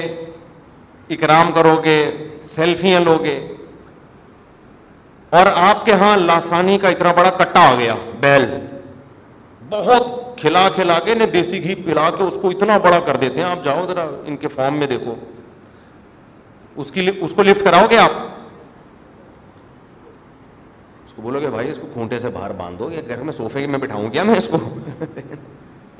اکرام 1.15 1.51
کرو 1.55 1.73
گے 1.85 1.95
سیلفیاں 2.51 2.99
لو 3.07 3.17
گے 3.23 3.33
اور 5.39 5.45
آپ 5.69 5.85
کے 5.85 5.93
ہاں 6.01 6.15
لاسانی 6.17 6.77
کا 6.83 6.89
اتنا 6.95 7.11
بڑا 7.17 7.29
کٹا 7.43 7.63
آ 7.71 7.73
گیا 7.79 7.95
بیل 8.19 8.45
بہت 9.69 10.13
کھلا 10.41 10.67
کھلا 10.75 10.99
کے 11.05 11.13
نے 11.19 11.25
دیسی 11.33 11.63
گھی 11.63 11.75
پلا 11.85 12.09
کے 12.17 12.23
اس 12.29 12.37
کو 12.41 12.49
اتنا 12.55 12.77
بڑا 12.87 12.99
کر 13.11 13.17
دیتے 13.25 13.41
ہیں 13.41 13.49
آپ 13.49 13.63
جاؤ 13.67 13.83
ذرا 13.91 14.05
ان 14.31 14.37
کے 14.45 14.53
فارم 14.55 14.77
میں 14.83 14.87
دیکھو 14.93 15.15
اس 16.83 16.91
کی 16.91 17.09
اس 17.27 17.33
کو 17.33 17.43
لفٹ 17.49 17.63
کراؤ 17.65 17.85
گے 17.91 17.97
آپ 18.05 18.11
کو 21.15 21.21
بولو 21.21 21.39
کہ 21.39 21.49
بھائی 21.49 21.69
اس 21.69 21.77
کو 21.81 21.87
کھونٹے 21.93 22.17
سے 22.19 22.29
باہر 22.33 22.51
باندھ 22.57 22.77
دو 22.79 22.89
یا 22.91 23.01
گھر 23.07 23.21
میں 23.23 23.33
صوفے 23.33 23.65
میں 23.69 23.79
بٹھاؤں 23.79 24.09
کیا 24.11 24.23
میں 24.23 24.35
اس 24.37 24.47
کو 24.51 24.57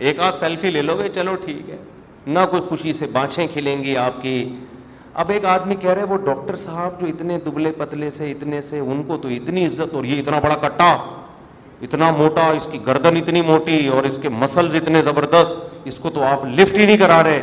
ایک 0.08 0.20
آدھ 0.20 0.36
سیلفی 0.36 0.70
لے 0.70 0.82
لو 0.82 0.96
گے 1.00 1.08
چلو 1.16 1.36
ٹھیک 1.44 1.70
ہے 1.70 1.76
نہ 2.28 2.40
کوئی 2.52 2.62
خوشی 2.70 2.94
سے 2.94 3.06
بانچیں 3.12 3.46
کھلیں 3.54 3.84
گی 3.84 3.96
آپ 3.98 4.22
کی 4.22 4.36
اب 5.24 5.30
ایک 5.32 5.46
آدمی 5.46 5.76
کہہ 5.82 5.90
رہے 5.94 6.04
وہ 6.10 6.18
ڈاکٹر 6.26 6.56
صاحب 6.64 7.00
جو 7.02 7.08
اتنے 7.08 7.38
دبلے 7.46 7.72
پتلے 7.78 8.10
سے 8.12 8.30
اتنے 8.32 8.60
سے 8.62 8.80
ان 8.80 9.04
کو 9.08 9.18
تو 9.18 9.30
اتنی 9.40 9.66
عزت 9.66 9.94
اور 9.96 10.04
یہ 10.06 10.20
اتنا 10.20 10.40
بڑا 10.44 10.56
کٹا 10.68 10.90
اتنا 11.88 12.10
موٹا 12.18 12.48
اس 12.58 12.68
کی 12.72 12.80
گردن 12.88 13.18
اتنی 13.18 13.42
موٹی 13.52 13.86
اور 13.96 14.04
اس 14.10 14.18
کے 14.22 14.30
مسلز 14.40 14.76
اتنے 14.76 15.02
زبردست 15.02 15.86
اس 15.88 15.98
کو 16.00 16.10
تو 16.14 16.24
آپ 16.24 16.44
لفٹ 16.60 16.78
ہی 16.78 16.86
نہیں 16.86 16.98
کرا 16.98 17.22
رہے 17.24 17.42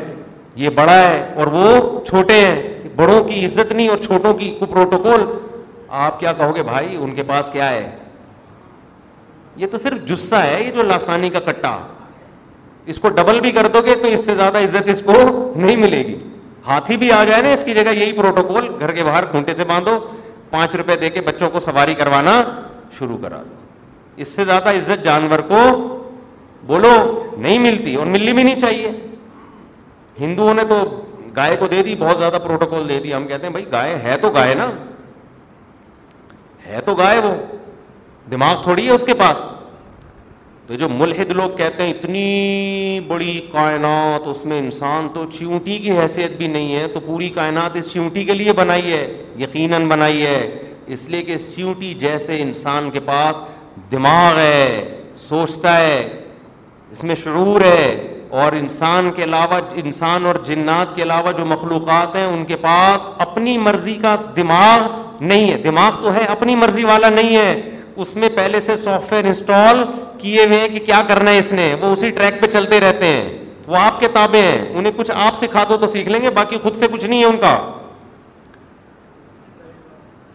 یہ 0.63 0.71
بڑا 0.75 0.99
ہے 1.01 1.21
اور 1.39 1.47
وہ 1.53 2.05
چھوٹے 2.07 2.35
ہیں 2.45 2.89
بڑوں 2.97 3.23
کی 3.29 3.45
عزت 3.47 3.73
نہیں 3.73 3.89
اور 3.89 3.99
چھوٹوں 4.09 4.33
کی 4.39 4.51
کو 4.59 4.67
پروٹوکول 4.75 5.25
آپ 6.01 6.19
کیا 6.21 6.33
کہو 6.33 6.55
گے 6.57 6.63
بھائی 6.63 6.97
ان 6.97 7.15
کے 7.15 7.23
پاس 7.31 7.49
کیا 7.53 7.69
ہے 7.71 7.89
یہ 9.61 9.67
تو 9.73 9.79
صرف 9.79 10.05
جسا 10.09 10.43
ہے 10.47 10.63
یہ 10.63 10.71
جو 10.75 10.83
لاسانی 10.83 11.29
کا 11.31 11.41
کٹا 11.47 11.77
اس 12.93 12.99
کو 12.99 13.09
ڈبل 13.17 13.41
بھی 13.41 13.51
کر 13.57 13.67
دو 13.75 13.81
گے 13.87 13.95
تو 14.03 14.09
اس 14.09 14.25
سے 14.25 14.35
زیادہ 14.35 14.59
عزت 14.65 14.89
اس 14.91 15.03
کو 15.07 15.13
نہیں 15.57 15.77
ملے 15.77 15.99
گی 16.07 16.15
ہاتھی 16.67 16.97
بھی 16.97 17.11
آ 17.13 17.23
جائے 17.25 17.43
نا 17.43 17.49
اس 17.57 17.65
کی 17.65 17.75
جگہ 17.75 17.93
یہی 17.99 18.13
پروٹوکول 18.17 18.71
گھر 18.79 18.91
کے 18.95 19.05
باہر 19.05 19.25
کھونٹے 19.31 19.55
سے 19.55 19.65
باندھو 19.71 19.99
پانچ 20.51 20.77
روپے 20.77 20.97
دے 21.01 21.11
کے 21.11 21.21
بچوں 21.27 21.51
کو 21.51 21.61
سواری 21.61 21.95
کروانا 21.99 22.41
شروع 22.99 23.19
کرا 23.23 23.43
دو 23.51 23.61
اس 24.23 24.29
سے 24.37 24.45
زیادہ 24.45 24.75
عزت 24.77 25.05
جانور 25.05 25.39
کو 25.49 25.61
بولو 26.67 26.93
نہیں 27.37 27.59
ملتی 27.67 27.95
اور 27.95 28.07
ملنی 28.15 28.33
بھی 28.33 28.43
نہیں 28.43 28.61
چاہیے 28.61 28.91
ہندوؤں 30.21 30.55
نے 30.55 30.63
تو 30.69 30.79
گائے 31.37 31.57
کو 31.57 31.67
دے 31.75 31.83
دی 31.83 31.95
بہت 31.99 32.19
زیادہ 32.19 32.39
پروٹوکول 32.45 32.89
دے 32.89 32.99
دی 33.05 33.15
ہم 33.15 33.27
کہتے 33.29 33.47
ہیں 33.47 33.53
بھائی 33.53 33.71
گائے 33.73 33.97
ہے 34.05 34.17
تو 34.21 34.31
گائے 34.35 34.55
نا 34.55 34.67
ہے 36.75 36.81
تو 36.85 36.95
گائے 36.95 37.19
وہ 37.25 37.33
دماغ 38.31 38.63
تھوڑی 38.63 38.85
ہے 38.87 38.91
اس 38.93 39.05
کے 39.07 39.15
پاس 39.23 39.45
تو 40.67 40.75
جو 40.83 40.89
ملحد 40.89 41.31
لوگ 41.39 41.57
کہتے 41.57 41.83
ہیں 41.85 41.93
اتنی 41.93 43.01
بڑی 43.09 43.41
کائنات 43.53 44.29
اس 44.29 44.45
میں 44.51 44.59
انسان 44.59 45.09
تو 45.15 45.25
چیونٹی 45.39 45.79
کی 45.87 45.91
حیثیت 45.99 46.37
بھی 46.39 46.47
نہیں 46.57 46.75
ہے 46.77 46.87
تو 46.95 47.01
پوری 47.07 47.29
کائنات 47.39 47.77
اس 47.77 47.91
چیونٹی 47.93 48.25
کے 48.25 48.35
لیے 48.35 48.53
بنائی 48.61 48.93
ہے 48.93 49.05
یقیناً 49.43 49.89
بنائی 49.89 50.25
ہے 50.27 50.41
اس 50.97 51.09
لیے 51.11 51.23
کہ 51.27 51.33
اس 51.35 51.47
چیونٹی 51.55 51.93
جیسے 52.05 52.41
انسان 52.43 52.91
کے 52.97 53.01
پاس 53.11 53.41
دماغ 53.93 54.39
ہے 54.39 55.03
سوچتا 55.29 55.77
ہے 55.81 56.01
اس 56.93 57.05
میں 57.11 57.15
شعور 57.25 57.61
ہے 57.71 57.85
اور 58.43 58.53
انسان 58.65 59.11
کے 59.17 59.25
علاوہ 59.25 59.61
انسان 59.85 60.27
اور 60.27 60.35
جنات 60.47 60.95
کے 60.97 61.03
علاوہ 61.03 61.33
جو 61.39 61.45
مخلوقات 61.47 62.17
ہیں 62.17 62.27
ان 62.27 62.45
کے 62.53 62.57
پاس 62.67 63.07
اپنی 63.27 63.57
مرضی 63.69 63.95
کا 64.03 64.15
دماغ 64.37 64.81
نہیں 65.31 65.51
ہے 65.51 65.57
دماغ 65.65 66.01
تو 66.03 66.13
ہے 66.15 66.25
اپنی 66.35 66.55
مرضی 66.57 66.85
والا 66.85 67.09
نہیں 67.11 67.37
ہے 67.37 67.61
اس 68.05 68.15
میں 68.17 68.29
پہلے 68.35 68.61
سے 68.61 68.77
سافٹ 68.77 69.13
ویئر 69.13 69.25
انسٹال 69.25 69.83
کیے 70.19 70.45
ہوئے 70.51 70.69
کہ 70.69 70.79
کیا 70.87 71.01
کرنا 71.09 71.31
ہے 71.31 71.39
اس 71.39 71.53
نے 71.53 71.75
وہ 71.81 71.93
اسی 71.93 72.11
ٹریک 72.19 72.41
پہ 72.41 72.47
چلتے 72.53 72.81
رہتے 72.81 73.07
ہیں 73.07 73.29
وہ 73.67 73.77
آپ 73.81 74.01
کے 74.01 74.09
تابے 74.13 74.41
ہیں 74.43 74.59
انہیں 74.79 74.93
کچھ 74.97 75.11
آپ 75.25 75.37
سکھا 75.39 75.65
دو 75.69 75.77
تو 75.83 75.87
سیکھ 75.95 76.09
لیں 76.09 76.21
گے 76.23 76.31
باقی 76.39 76.59
خود 76.63 76.77
سے 76.79 76.87
کچھ 76.93 77.05
نہیں 77.07 77.21
ہے 77.21 77.27
ان 77.27 77.37
کا 77.43 77.57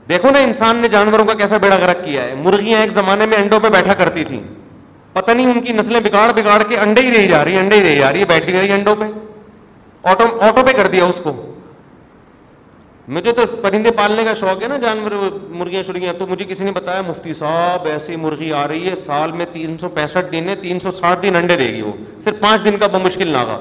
دیکھو 0.10 0.30
نا 0.32 0.40
انسان 0.50 0.78
نے 0.82 0.88
جانوروں 0.96 1.26
کا 1.26 1.34
کیسا 1.42 1.58
بیڑا 1.66 1.78
گرک 1.82 2.04
کیا 2.06 2.24
ہے 2.24 2.36
مرغیاں 2.44 2.80
ایک 2.82 2.92
زمانے 3.00 3.26
میں 3.32 3.38
انڈوں 3.38 3.60
پہ 3.64 3.70
بیٹھا 3.78 3.94
کرتی 4.04 4.24
تھیں 4.32 4.40
پتہ 5.14 5.32
نہیں 5.32 5.52
ان 5.54 5.62
کی 5.66 5.74
نسلیں 5.74 6.00
بگاڑ 6.06 6.32
بگاڑ 6.38 6.62
کے 6.70 6.78
انڈے 6.88 7.02
ہی 7.02 7.12
رہی 7.18 7.28
جا 7.28 7.44
رہی 7.46 7.58
انڈے 7.58 7.78
ہی 7.80 7.84
رہی 7.84 7.96
جا 7.98 8.12
رہی 8.14 8.20
ہے 8.20 8.26
بیٹھی 8.26 8.54
گئی 8.54 8.72
انڈوں 8.72 8.96
پہ 9.00 9.06
آٹو 10.10 10.26
آٹو 10.48 10.66
پہ 10.68 10.76
کر 10.78 10.88
دیا 10.96 11.06
اس 11.06 11.20
کو 11.24 11.32
مجھے 13.16 13.32
تو 13.34 13.41
پرندے 13.62 13.91
پالنے 13.97 14.24
کا 14.24 14.34
شوق 14.39 14.62
ہے 14.64 14.68
نا 14.68 14.78
جانور 14.78 15.12
مرغیاں 15.58 16.14
تو 16.20 16.26
مجھے 16.28 16.45
کسی 16.49 16.64
نے 16.64 16.72
بتایا 16.76 17.01
مفتی 17.08 17.34
صاحب 17.34 17.86
ایسی 17.91 18.16
مرغی 18.24 18.51
آ 18.62 18.68
رہی 18.68 18.89
ہے 18.89 18.95
سال 19.03 19.32
میں 19.32 19.45
تین 19.51 19.78
سو 19.82 19.89
پینسٹھ 19.97 20.32
دن 20.32 20.49
ہے 20.49 20.55
تین 20.62 20.80
سو 20.80 20.91
ساٹھ 20.91 21.22
دن 21.24 21.36
انڈے 21.36 21.55
دے 21.58 21.68
گی 21.76 21.82
وہ 21.82 21.91
صرف 22.24 22.39
پانچ 22.39 22.66
دن 22.66 22.78
کا 22.80 22.88
مشکل 23.03 23.28
نہ 23.34 23.43
تھا 23.47 23.60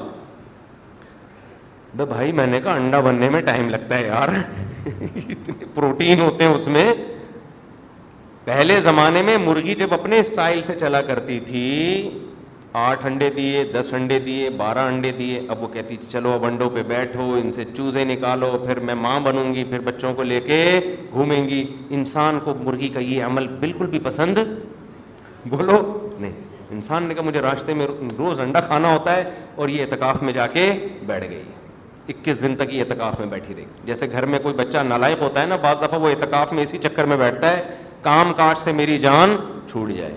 بھائی 2.09 2.33
میں 2.39 2.47
نے 2.47 2.61
کہا 2.65 2.73
انڈا 2.77 3.01
بننے 3.01 3.29
میں 3.31 3.41
ٹائم 3.43 3.69
لگتا 3.71 3.99
ہے 3.99 4.07
یار 4.07 4.29
اتنے 4.87 5.65
پروٹین 5.75 6.21
ہوتے 6.21 6.45
ہیں 6.45 6.53
اس 6.55 6.67
میں 6.75 6.93
پہلے 8.45 8.81
زمانے 8.81 9.23
میں 9.29 9.37
مرغی 9.45 9.75
جب 9.79 9.95
اپنے 9.95 10.19
اسٹائل 10.21 10.63
سے 10.63 10.75
چلا 10.81 11.01
کرتی 11.03 11.39
تھی 11.47 11.63
آٹھ 12.79 13.05
انڈے 13.07 13.29
دیے 13.37 13.63
دس 13.75 13.93
انڈے 13.95 14.19
دیے 14.25 14.49
بارہ 14.57 14.79
انڈے 14.89 15.11
دیے 15.19 15.41
اب 15.51 15.63
وہ 15.63 15.69
کہتی 15.73 15.97
چلو 16.13 16.33
اب 16.33 16.45
انڈوں 16.45 16.69
پہ 16.71 16.83
بیٹھو 16.87 17.31
ان 17.39 17.53
سے 17.53 17.65
چوزے 17.77 18.03
نکالو 18.05 18.51
پھر 18.65 18.81
میں 18.89 18.95
ماں 18.95 19.19
بنوں 19.25 19.45
گی 19.55 19.63
پھر 19.71 19.81
بچوں 19.85 20.13
کو 20.15 20.23
لے 20.23 20.41
کے 20.47 20.59
گھومیں 21.13 21.49
گی 21.49 21.63
انسان 21.99 22.39
کو 22.45 22.55
مرغی 22.65 22.89
کا 22.97 23.01
یہ 23.01 23.25
عمل 23.25 23.47
بالکل 23.61 23.87
بھی 23.95 23.99
پسند 24.09 24.39
بولو 25.55 25.79
نہیں 26.19 26.33
انسان 26.73 27.03
نے 27.09 27.15
کہا 27.15 27.23
مجھے 27.23 27.43
راستے 27.43 27.75
میں 27.81 27.87
روز 28.19 28.41
انڈا 28.41 28.61
کھانا 28.67 28.93
ہوتا 28.93 29.15
ہے 29.17 29.25
اور 29.55 29.69
یہ 29.69 29.85
اعتکاف 29.85 30.23
میں 30.23 30.33
جا 30.41 30.47
کے 30.59 30.71
بیٹھ 31.07 31.29
گئی 31.31 31.43
اکیس 32.09 32.43
دن 32.43 32.57
تک 32.59 32.75
یہ 32.75 32.85
اعتکاف 32.85 33.19
میں 33.21 33.27
بیٹھی 33.31 33.55
رہی 33.55 33.65
جیسے 33.85 34.11
گھر 34.11 34.27
میں 34.35 34.39
کوئی 34.43 34.55
بچہ 34.63 34.83
نالائق 34.93 35.23
ہوتا 35.23 35.41
ہے 35.43 35.47
نا 35.47 35.57
بعض 35.63 35.83
دفعہ 35.87 36.01
وہ 36.01 36.09
اعتکاف 36.11 36.53
میں 36.53 36.63
اسی 36.63 36.79
چکر 36.89 37.05
میں 37.05 37.17
بیٹھتا 37.25 37.57
ہے 37.57 37.63
کام 38.03 38.33
کاج 38.43 38.57
سے 38.65 38.73
میری 38.83 38.99
جان 39.09 39.37
چھوٹ 39.71 39.91
جائے 39.97 40.15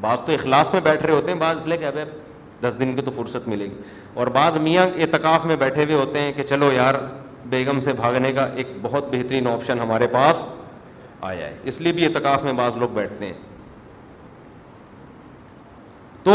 بعض 0.00 0.22
تو 0.26 0.32
اخلاص 0.32 0.72
میں 0.72 0.80
بیٹھ 0.84 1.02
رہے 1.04 1.14
ہوتے 1.14 1.30
ہیں 1.30 1.38
بعض 1.38 1.56
اس 1.56 1.66
لیے 1.66 1.76
کہ 1.76 2.04
دس 2.62 2.78
دن 2.80 2.94
کی 2.96 3.02
تو 3.04 3.10
فرصت 3.16 3.48
ملے 3.48 3.64
گی 3.70 3.76
اور 4.20 4.26
بعض 4.36 4.56
میاں 4.66 4.86
اعتکاف 4.98 5.44
میں 5.46 5.56
بیٹھے 5.58 5.84
ہوئے 5.84 5.94
ہوتے 5.94 6.18
ہیں 6.20 6.32
کہ 6.36 6.42
چلو 6.48 6.70
یار 6.72 6.94
بیگم 7.50 7.80
سے 7.80 7.92
بھاگنے 7.96 8.32
کا 8.32 8.46
ایک 8.58 8.66
بہت 8.82 9.08
بہترین 9.14 9.46
آپشن 9.48 9.78
ہمارے 9.80 10.06
پاس 10.12 10.46
آیا 11.30 11.46
ہے 11.46 11.56
اس 11.70 11.80
لیے 11.80 11.92
بھی 11.92 12.04
اعتکاف 12.04 12.44
میں 12.44 12.52
بعض 12.60 12.76
لوگ 12.76 12.88
بیٹھتے 12.94 13.26
ہیں 13.26 13.34
تو 16.24 16.34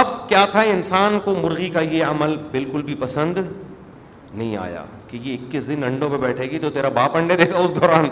اب 0.00 0.06
کیا 0.28 0.44
تھا 0.50 0.60
انسان 0.72 1.18
کو 1.24 1.34
مرغی 1.42 1.68
کا 1.70 1.80
یہ 1.80 2.04
عمل 2.04 2.36
بالکل 2.50 2.82
بھی 2.82 2.94
پسند 3.00 3.38
نہیں 3.48 4.56
آیا 4.56 4.84
کہ 5.08 5.18
یہ 5.22 5.36
اکیس 5.36 5.66
دن 5.68 5.84
انڈوں 5.84 6.10
پہ 6.10 6.16
بیٹھے 6.26 6.50
گی 6.50 6.58
تو 6.58 6.70
تیرا 6.76 6.88
باپ 7.00 7.16
انڈے 7.16 7.36
دے 7.36 7.50
گا 7.52 7.58
اس 7.62 7.74
دوران 7.80 8.06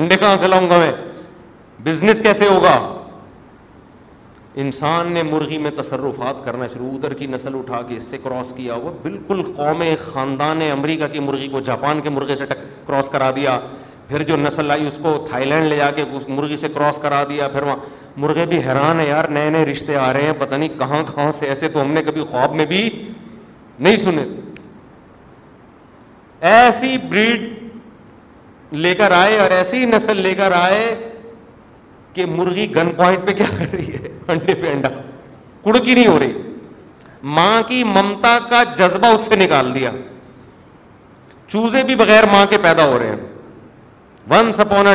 انڈے 0.00 0.16
کہاں 0.20 0.36
سے 0.40 0.46
لاؤں 0.48 0.70
گا 0.70 0.78
میں 0.78 0.90
بزنس 1.84 2.20
کیسے 2.22 2.48
ہوگا 2.48 2.78
انسان 4.62 5.12
نے 5.12 5.22
مرغی 5.22 5.58
میں 5.64 5.70
تصرفات 5.76 6.36
کرنا 6.44 6.66
شروع 6.72 6.90
ادھر 6.94 7.12
کی 7.18 7.26
نسل 7.32 7.54
اٹھا 7.54 7.80
کے 7.88 7.96
اس 7.96 8.02
سے 8.10 8.18
کراس 8.22 8.52
کیا 8.56 8.74
ہوا 8.74 8.92
بالکل 9.02 9.42
قوم 9.56 9.82
خاندان 10.12 10.62
امریکہ 10.70 11.06
کی 11.12 11.20
مرغی 11.20 11.48
کو 11.48 11.60
جاپان 11.68 12.00
کے 12.02 12.10
مرغے 12.10 12.36
سے 12.36 12.44
کراس 12.86 13.08
کرا 13.12 13.30
دیا 13.36 13.58
پھر 14.08 14.22
جو 14.28 14.36
نسل 14.36 14.70
آئی 14.70 14.86
اس 14.86 14.98
کو 15.02 15.12
تھائی 15.28 15.44
لینڈ 15.48 15.66
لے 15.66 15.76
جا 15.76 15.90
کے 15.96 16.02
اس 16.16 16.28
مرغی 16.28 16.56
سے 16.56 16.68
کراس 16.74 16.98
کرا 17.02 17.22
دیا 17.28 17.48
پھر 17.48 17.62
وہاں 17.62 17.76
مرغے 18.20 18.46
بھی 18.46 18.58
حیران 18.66 19.00
ہیں 19.00 19.06
یار 19.08 19.24
نئے 19.34 19.50
نئے 19.50 19.64
رشتے 19.66 19.96
آ 19.96 20.12
رہے 20.12 20.22
ہیں 20.26 20.32
پتہ 20.38 20.54
نہیں 20.54 20.78
کہاں 20.78 21.02
کہاں 21.14 21.30
سے 21.32 21.46
ایسے 21.48 21.68
تو 21.72 21.80
ہم 21.82 21.92
نے 21.92 22.02
کبھی 22.06 22.22
خواب 22.30 22.54
میں 22.60 22.64
بھی 22.72 22.88
نہیں 23.78 23.96
سنے 23.96 24.24
ایسی 26.56 26.96
بریڈ 27.08 27.48
لے 28.74 28.94
کر 28.94 29.12
آئے 29.12 29.38
اور 29.40 29.50
ایسی 29.50 29.84
نسل 29.86 30.16
لے 30.20 30.34
کر 30.34 30.52
آئے 30.62 30.94
کہ 32.14 32.26
مرغی 32.26 32.66
گن 32.76 32.90
پوائنٹ 32.96 33.26
پہ 33.26 33.32
کیا 33.38 33.46
کر 33.58 33.72
رہی 33.74 33.92
ہے 33.92 34.08
انڈے 34.32 34.54
پہ 34.60 34.70
انڈا 34.72 34.88
کڑکی 35.64 35.94
نہیں 35.94 36.06
ہو 36.06 36.18
رہی 36.18 36.42
ماں 37.38 37.62
کی 37.68 37.82
ممتا 37.84 38.38
کا 38.50 38.62
جذبہ 38.78 39.06
اس 39.14 39.26
سے 39.28 39.36
نکال 39.36 39.74
دیا 39.74 39.90
چوزے 41.48 41.82
بھی 41.86 41.94
بغیر 42.02 42.26
ماں 42.32 42.44
کے 42.50 42.58
پیدا 42.62 42.86
ہو 42.88 42.98
رہے 42.98 43.08
ہیں 43.08 43.28
ونس 44.30 44.60
اپون 44.60 44.86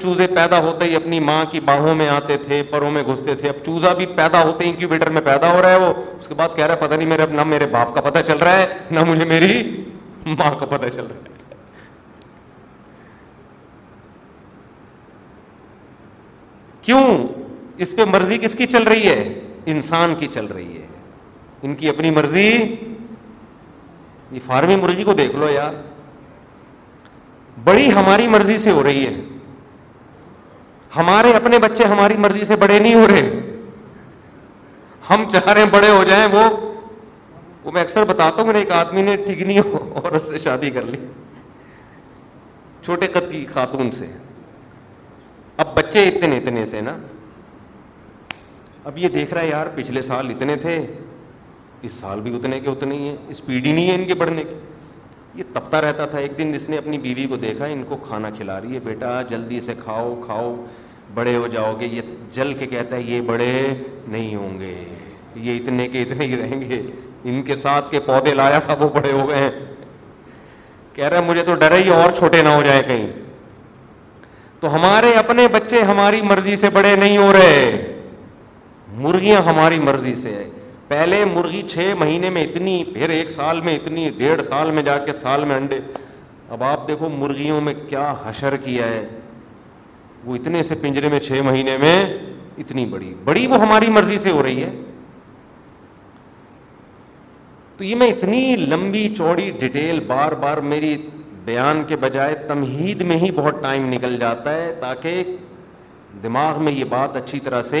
چوزے 0.00 0.26
پیدا 0.34 0.58
ہوتے 0.62 0.84
ہی 0.84 0.96
اپنی 0.96 1.18
ماں 1.28 1.44
کی 1.50 1.60
باہوں 1.68 1.94
میں 1.94 2.08
آتے 2.14 2.36
تھے 2.46 2.62
پروں 2.70 2.90
میں 2.96 3.02
گھستے 3.12 3.34
تھے 3.42 3.48
اب 3.48 3.64
چوزا 3.66 3.92
بھی 4.00 4.06
پیدا 4.16 4.42
ہوتے 4.44 4.64
ہیں 4.68 4.98
میں 5.12 5.20
پیدا 5.24 5.52
ہو 5.54 5.62
رہا 5.62 5.70
ہے 5.70 5.78
وہ 5.84 5.92
اس 6.18 6.26
کے 6.28 6.34
بعد 6.40 6.56
کہہ 6.56 6.66
رہا 6.66 6.74
ہے 6.74 6.86
پتہ 6.86 6.94
نہیں 6.94 7.22
اب 7.22 7.30
نہ 7.40 7.44
میرے 7.54 7.66
باپ 7.76 7.94
کا 7.94 8.00
پتہ 8.08 8.18
چل 8.26 8.38
رہا 8.42 8.56
ہے 8.58 8.66
نہ 8.98 9.04
مجھے 9.08 9.24
میری 9.34 9.56
ماں 10.38 10.50
کا 10.60 10.66
پتہ 10.76 10.88
چل 10.94 11.06
رہا 11.08 11.14
ہے 11.26 11.31
کیوں 16.84 17.06
اس 17.82 17.94
پہ 17.96 18.04
مرضی 18.12 18.38
کس 18.42 18.54
کی 18.58 18.66
چل 18.72 18.82
رہی 18.88 19.08
ہے 19.08 19.22
انسان 19.74 20.14
کی 20.18 20.26
چل 20.34 20.46
رہی 20.54 20.80
ہے 20.80 20.86
ان 21.66 21.74
کی 21.80 21.88
اپنی 21.88 22.10
مرضی 22.10 22.46
یہ 24.30 24.38
فارمی 24.46 24.76
مرضی 24.82 25.04
کو 25.04 25.12
دیکھ 25.22 25.36
لو 25.36 25.48
یار 25.50 25.72
بڑی 27.64 27.92
ہماری 27.92 28.26
مرضی 28.28 28.58
سے 28.58 28.70
ہو 28.78 28.82
رہی 28.82 29.06
ہے 29.06 29.14
ہمارے 30.96 31.32
اپنے 31.32 31.58
بچے 31.58 31.84
ہماری 31.92 32.16
مرضی 32.26 32.44
سے 32.44 32.56
بڑے 32.62 32.78
نہیں 32.78 32.94
ہو 32.94 33.06
رہے 33.10 33.40
ہم 35.10 35.24
چاہ 35.32 35.48
رہے 35.48 35.62
ہیں 35.62 35.70
بڑے 35.72 35.90
ہو 35.90 36.02
جائیں 36.08 36.26
وہ 36.32 36.42
وہ 37.64 37.72
میں 37.72 37.82
اکثر 37.82 38.04
بتاتا 38.04 38.40
ہوں 38.40 38.46
میرے 38.48 38.58
ایک 38.58 38.70
آدمی 38.82 39.02
نے 39.08 39.16
ٹھگنی 39.26 39.58
ہو 39.58 39.84
اور 40.02 40.12
اس 40.18 40.28
سے 40.30 40.38
شادی 40.44 40.70
کر 40.76 40.82
لی 40.90 40.96
چھوٹے 42.84 43.06
قد 43.12 43.30
کی 43.32 43.44
خاتون 43.52 43.90
سے 43.98 44.06
اب 45.60 45.74
بچے 45.76 46.06
اتنے 46.08 46.36
اتنے 46.38 46.64
سے 46.66 46.80
نا 46.80 46.96
اب 48.90 48.98
یہ 48.98 49.08
دیکھ 49.14 49.32
رہا 49.34 49.42
ہے 49.42 49.48
یار 49.48 49.66
پچھلے 49.74 50.02
سال 50.02 50.30
اتنے 50.30 50.56
تھے 50.62 50.76
اس 51.86 51.92
سال 51.92 52.20
بھی 52.20 52.34
اتنے 52.36 52.60
کے 52.60 52.70
اتنے 52.70 52.94
ہی 52.98 53.08
ہیں 53.08 53.16
اسپیڈ 53.30 53.66
ہی 53.66 53.72
نہیں 53.72 53.88
ہے 53.90 53.94
ان 53.94 54.04
کے 54.04 54.14
بڑھنے 54.14 54.42
کی 54.48 54.54
یہ 55.38 55.42
تپتا 55.52 55.80
رہتا 55.80 56.06
تھا 56.06 56.18
ایک 56.18 56.36
دن 56.38 56.50
اس 56.54 56.68
نے 56.68 56.78
اپنی 56.78 56.98
بیوی 56.98 57.26
کو 57.26 57.36
دیکھا 57.44 57.64
ان 57.74 57.82
کو 57.88 57.96
کھانا 58.06 58.30
کھلا 58.36 58.60
رہی 58.60 58.74
ہے 58.74 58.80
بیٹا 58.84 59.20
جلدی 59.30 59.60
سے 59.68 59.74
کھاؤ 59.84 60.14
کھاؤ 60.24 60.54
بڑے 61.14 61.36
ہو 61.36 61.46
جاؤ 61.52 61.74
گے 61.80 61.86
یہ 61.92 62.14
جل 62.34 62.52
کے 62.58 62.66
کہتا 62.66 62.96
ہے 62.96 63.02
یہ 63.02 63.20
بڑے 63.30 63.50
نہیں 64.08 64.34
ہوں 64.34 64.58
گے 64.60 64.74
یہ 65.34 65.56
اتنے 65.56 65.88
کے 65.88 66.02
اتنے 66.02 66.26
ہی 66.26 66.36
رہیں 66.42 66.60
گے 66.70 66.82
ان 67.30 67.42
کے 67.46 67.54
ساتھ 67.54 67.90
کے 67.90 68.00
پودے 68.06 68.34
لایا 68.34 68.58
تھا 68.66 68.74
وہ 68.80 68.88
بڑے 68.94 69.12
ہو 69.12 69.28
گئے 69.28 69.38
ہیں 69.42 69.50
کہہ 70.94 71.08
رہا 71.08 71.16
ہے 71.18 71.26
مجھے 71.28 71.42
تو 71.46 71.54
ڈر 71.62 71.72
ہے 71.72 71.80
یہ 71.80 71.92
اور 72.02 72.10
چھوٹے 72.18 72.42
نہ 72.42 72.48
ہو 72.48 72.62
جائیں 72.62 72.82
کہیں 72.86 73.06
تو 74.62 74.72
ہمارے 74.74 75.08
اپنے 75.18 75.46
بچے 75.52 75.80
ہماری 75.86 76.20
مرضی 76.22 76.56
سے 76.56 76.68
بڑے 76.72 76.94
نہیں 76.96 77.16
ہو 77.18 77.32
رہے 77.32 77.62
مرغیاں 79.04 79.40
ہماری 79.46 79.78
مرضی 79.86 80.14
سے 80.16 80.32
ہے 80.34 80.44
پہلے 80.88 81.24
مرغی 81.32 81.62
چھ 81.70 81.92
مہینے 81.98 82.28
میں 82.36 82.42
اتنی 82.44 82.74
پھر 82.92 83.08
ایک 83.14 83.30
سال 83.30 83.60
میں 83.68 83.74
اتنی 83.76 84.08
ڈیڑھ 84.18 84.42
سال 84.48 84.70
میں 84.76 84.82
جا 84.88 84.96
کے 85.06 85.12
سال 85.22 85.44
میں 85.50 85.56
انڈے 85.56 85.78
اب 86.56 86.62
آپ 86.64 86.86
دیکھو 86.88 87.08
مرغیوں 87.18 87.60
میں 87.68 87.74
کیا 87.88 88.12
حشر 88.26 88.56
کیا 88.64 88.86
ہے 88.90 89.02
وہ 90.24 90.36
اتنے 90.36 90.62
سے 90.70 90.74
پنجرے 90.82 91.08
میں 91.14 91.18
چھ 91.26 91.40
مہینے 91.44 91.76
میں 91.86 91.96
اتنی 92.64 92.84
بڑی 92.92 93.12
بڑی 93.24 93.46
وہ 93.52 93.58
ہماری 93.62 93.88
مرضی 93.98 94.18
سے 94.26 94.30
ہو 94.30 94.42
رہی 94.42 94.62
ہے 94.62 94.70
تو 97.76 97.84
یہ 97.84 97.94
میں 98.02 98.08
اتنی 98.10 98.44
لمبی 98.68 99.08
چوڑی 99.16 99.50
ڈیٹیل 99.60 100.00
بار 100.14 100.32
بار 100.42 100.58
میری 100.74 100.96
بیان 101.44 101.82
کے 101.88 101.96
بجائے 102.00 102.34
تمہید 102.48 103.00
میں 103.10 103.16
ہی 103.18 103.30
بہت 103.36 103.62
ٹائم 103.62 103.88
نکل 103.92 104.16
جاتا 104.18 104.50
ہے 104.54 104.72
تاکہ 104.80 105.22
دماغ 106.22 106.62
میں 106.64 106.72
یہ 106.72 106.84
بات 106.88 107.16
اچھی 107.16 107.40
طرح 107.44 107.62
سے 107.70 107.80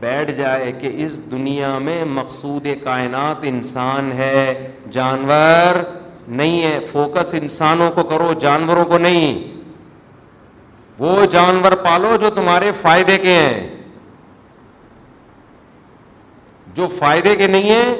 بیٹھ 0.00 0.30
جائے 0.36 0.72
کہ 0.80 0.90
اس 1.04 1.20
دنیا 1.30 1.76
میں 1.84 2.04
مقصود 2.18 2.66
کائنات 2.84 3.44
انسان 3.48 4.10
ہے 4.18 4.72
جانور 4.92 5.80
نہیں 6.38 6.62
ہے 6.62 6.78
فوکس 6.92 7.34
انسانوں 7.40 7.90
کو 7.94 8.02
کرو 8.08 8.32
جانوروں 8.40 8.84
کو 8.92 8.98
نہیں 8.98 9.42
وہ 10.98 11.24
جانور 11.32 11.72
پالو 11.84 12.16
جو 12.20 12.30
تمہارے 12.34 12.72
فائدے 12.80 13.16
کے 13.18 13.32
ہیں 13.32 13.68
جو 16.74 16.86
فائدے 16.98 17.34
کے 17.36 17.46
نہیں 17.46 17.70
ہیں 17.74 17.94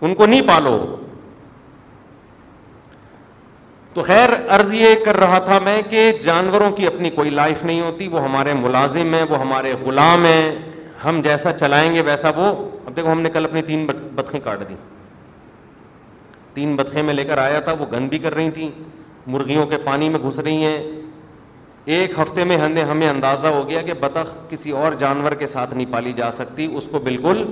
ان 0.00 0.14
کو 0.14 0.26
نہیں 0.26 0.46
پالو 0.48 0.76
تو 3.94 4.02
خیر 4.06 4.28
عرض 4.56 4.72
یہ 4.72 4.94
کر 5.04 5.16
رہا 5.20 5.38
تھا 5.44 5.58
میں 5.64 5.80
کہ 5.90 6.10
جانوروں 6.24 6.70
کی 6.72 6.86
اپنی 6.86 7.10
کوئی 7.14 7.30
لائف 7.30 7.62
نہیں 7.64 7.80
ہوتی 7.80 8.06
وہ 8.08 8.22
ہمارے 8.24 8.52
ملازم 8.54 9.14
ہیں 9.14 9.22
وہ 9.30 9.38
ہمارے 9.40 9.72
غلام 9.84 10.24
ہیں 10.24 10.54
ہم 11.04 11.20
جیسا 11.24 11.52
چلائیں 11.58 11.94
گے 11.94 12.00
ویسا 12.06 12.30
وہ 12.36 12.46
اب 12.84 12.96
دیکھو 12.96 13.12
ہم 13.12 13.20
نے 13.22 13.30
کل 13.32 13.44
اپنی 13.44 13.62
تین 13.66 13.86
بطخیں 14.16 14.40
کاٹ 14.44 14.60
دیں 14.68 14.76
تین 16.54 16.76
بطخیں 16.76 17.02
میں 17.02 17.14
لے 17.14 17.24
کر 17.24 17.38
آیا 17.38 17.60
تھا 17.64 17.72
وہ 17.78 17.86
گندی 17.92 18.18
کر 18.18 18.34
رہی 18.34 18.50
تھیں 18.54 18.70
مرغیوں 19.32 19.66
کے 19.66 19.76
پانی 19.84 20.08
میں 20.08 20.20
گھس 20.28 20.38
رہی 20.38 20.64
ہیں 20.64 20.80
ایک 21.96 22.18
ہفتے 22.18 22.44
میں 22.44 22.56
ہمیں 22.56 23.08
اندازہ 23.08 23.46
ہو 23.58 23.68
گیا 23.68 23.82
کہ 23.82 23.92
بطخ 24.00 24.36
کسی 24.50 24.70
اور 24.80 24.92
جانور 24.98 25.32
کے 25.38 25.46
ساتھ 25.46 25.74
نہیں 25.74 25.92
پالی 25.92 26.12
جا 26.16 26.30
سکتی 26.30 26.66
اس 26.76 26.86
کو 26.90 26.98
بالکل 27.04 27.42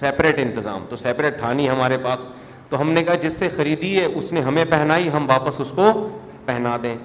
سپریٹ 0.00 0.38
انتظام 0.40 0.84
تو 0.90 0.96
سیپریٹ 1.02 1.38
تھانی 1.38 1.68
ہمارے 1.70 1.96
پاس 2.04 2.24
تو 2.70 2.80
ہم 2.80 2.90
نے 2.92 3.02
کہا 3.04 3.14
جس 3.22 3.32
سے 3.38 3.48
خریدی 3.56 3.90
ہے 3.98 4.04
اس 4.04 4.32
نے 4.32 4.40
ہمیں 4.42 4.64
پہنائی 4.70 5.08
ہم 5.12 5.24
واپس 5.28 5.60
اس 5.60 5.68
کو 5.74 5.90
پہنا 6.46 6.76
دیں 6.82 6.96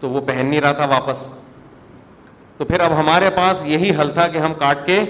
تو 0.00 0.10
وہ 0.10 0.20
پہن 0.26 0.46
نہیں 0.46 0.60
رہا 0.60 0.72
تھا 0.80 0.84
واپس 0.90 1.26
تو 2.58 2.64
پھر 2.64 2.80
اب 2.80 2.92
ہمارے 2.98 3.30
پاس 3.36 3.62
یہی 3.66 3.90
حل 4.00 4.10
تھا 4.14 4.26
کہ 4.34 4.38
ہم 4.38 4.54
کاٹ 4.58 4.86
کے 4.86 5.02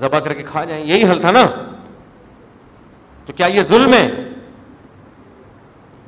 ذبح 0.00 0.18
کر 0.20 0.32
کے 0.34 0.42
کھا 0.50 0.64
جائیں 0.64 0.84
یہی 0.86 1.04
حل 1.10 1.20
تھا 1.20 1.30
نا 1.30 1.42
تو 3.26 3.32
کیا 3.36 3.46
یہ 3.54 3.62
ظلم 3.68 3.92
ہے 3.94 4.08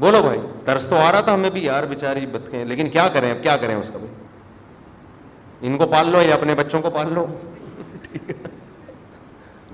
بولو 0.00 0.22
بھائی 0.22 0.38
درس 0.66 0.86
تو 0.88 0.96
آ 1.00 1.10
رہا 1.12 1.20
تھا 1.28 1.32
ہمیں 1.34 1.50
بھی 1.50 1.62
یار 1.64 1.82
بےچاری 1.90 2.26
بتکیں 2.32 2.64
لیکن 2.64 2.88
کیا 2.88 3.08
کریں 3.12 3.30
اب 3.30 3.42
کیا 3.42 3.56
کریں 3.60 3.74
اس 3.74 3.90
کا 3.92 3.98
بھی 3.98 4.08
ان 5.68 5.76
کو 5.78 5.86
پال 5.92 6.06
لو 6.12 6.18
یا 6.22 6.34
اپنے 6.34 6.54
بچوں 6.54 6.80
کو 6.82 6.90
پال 6.96 7.08
لو 7.14 7.24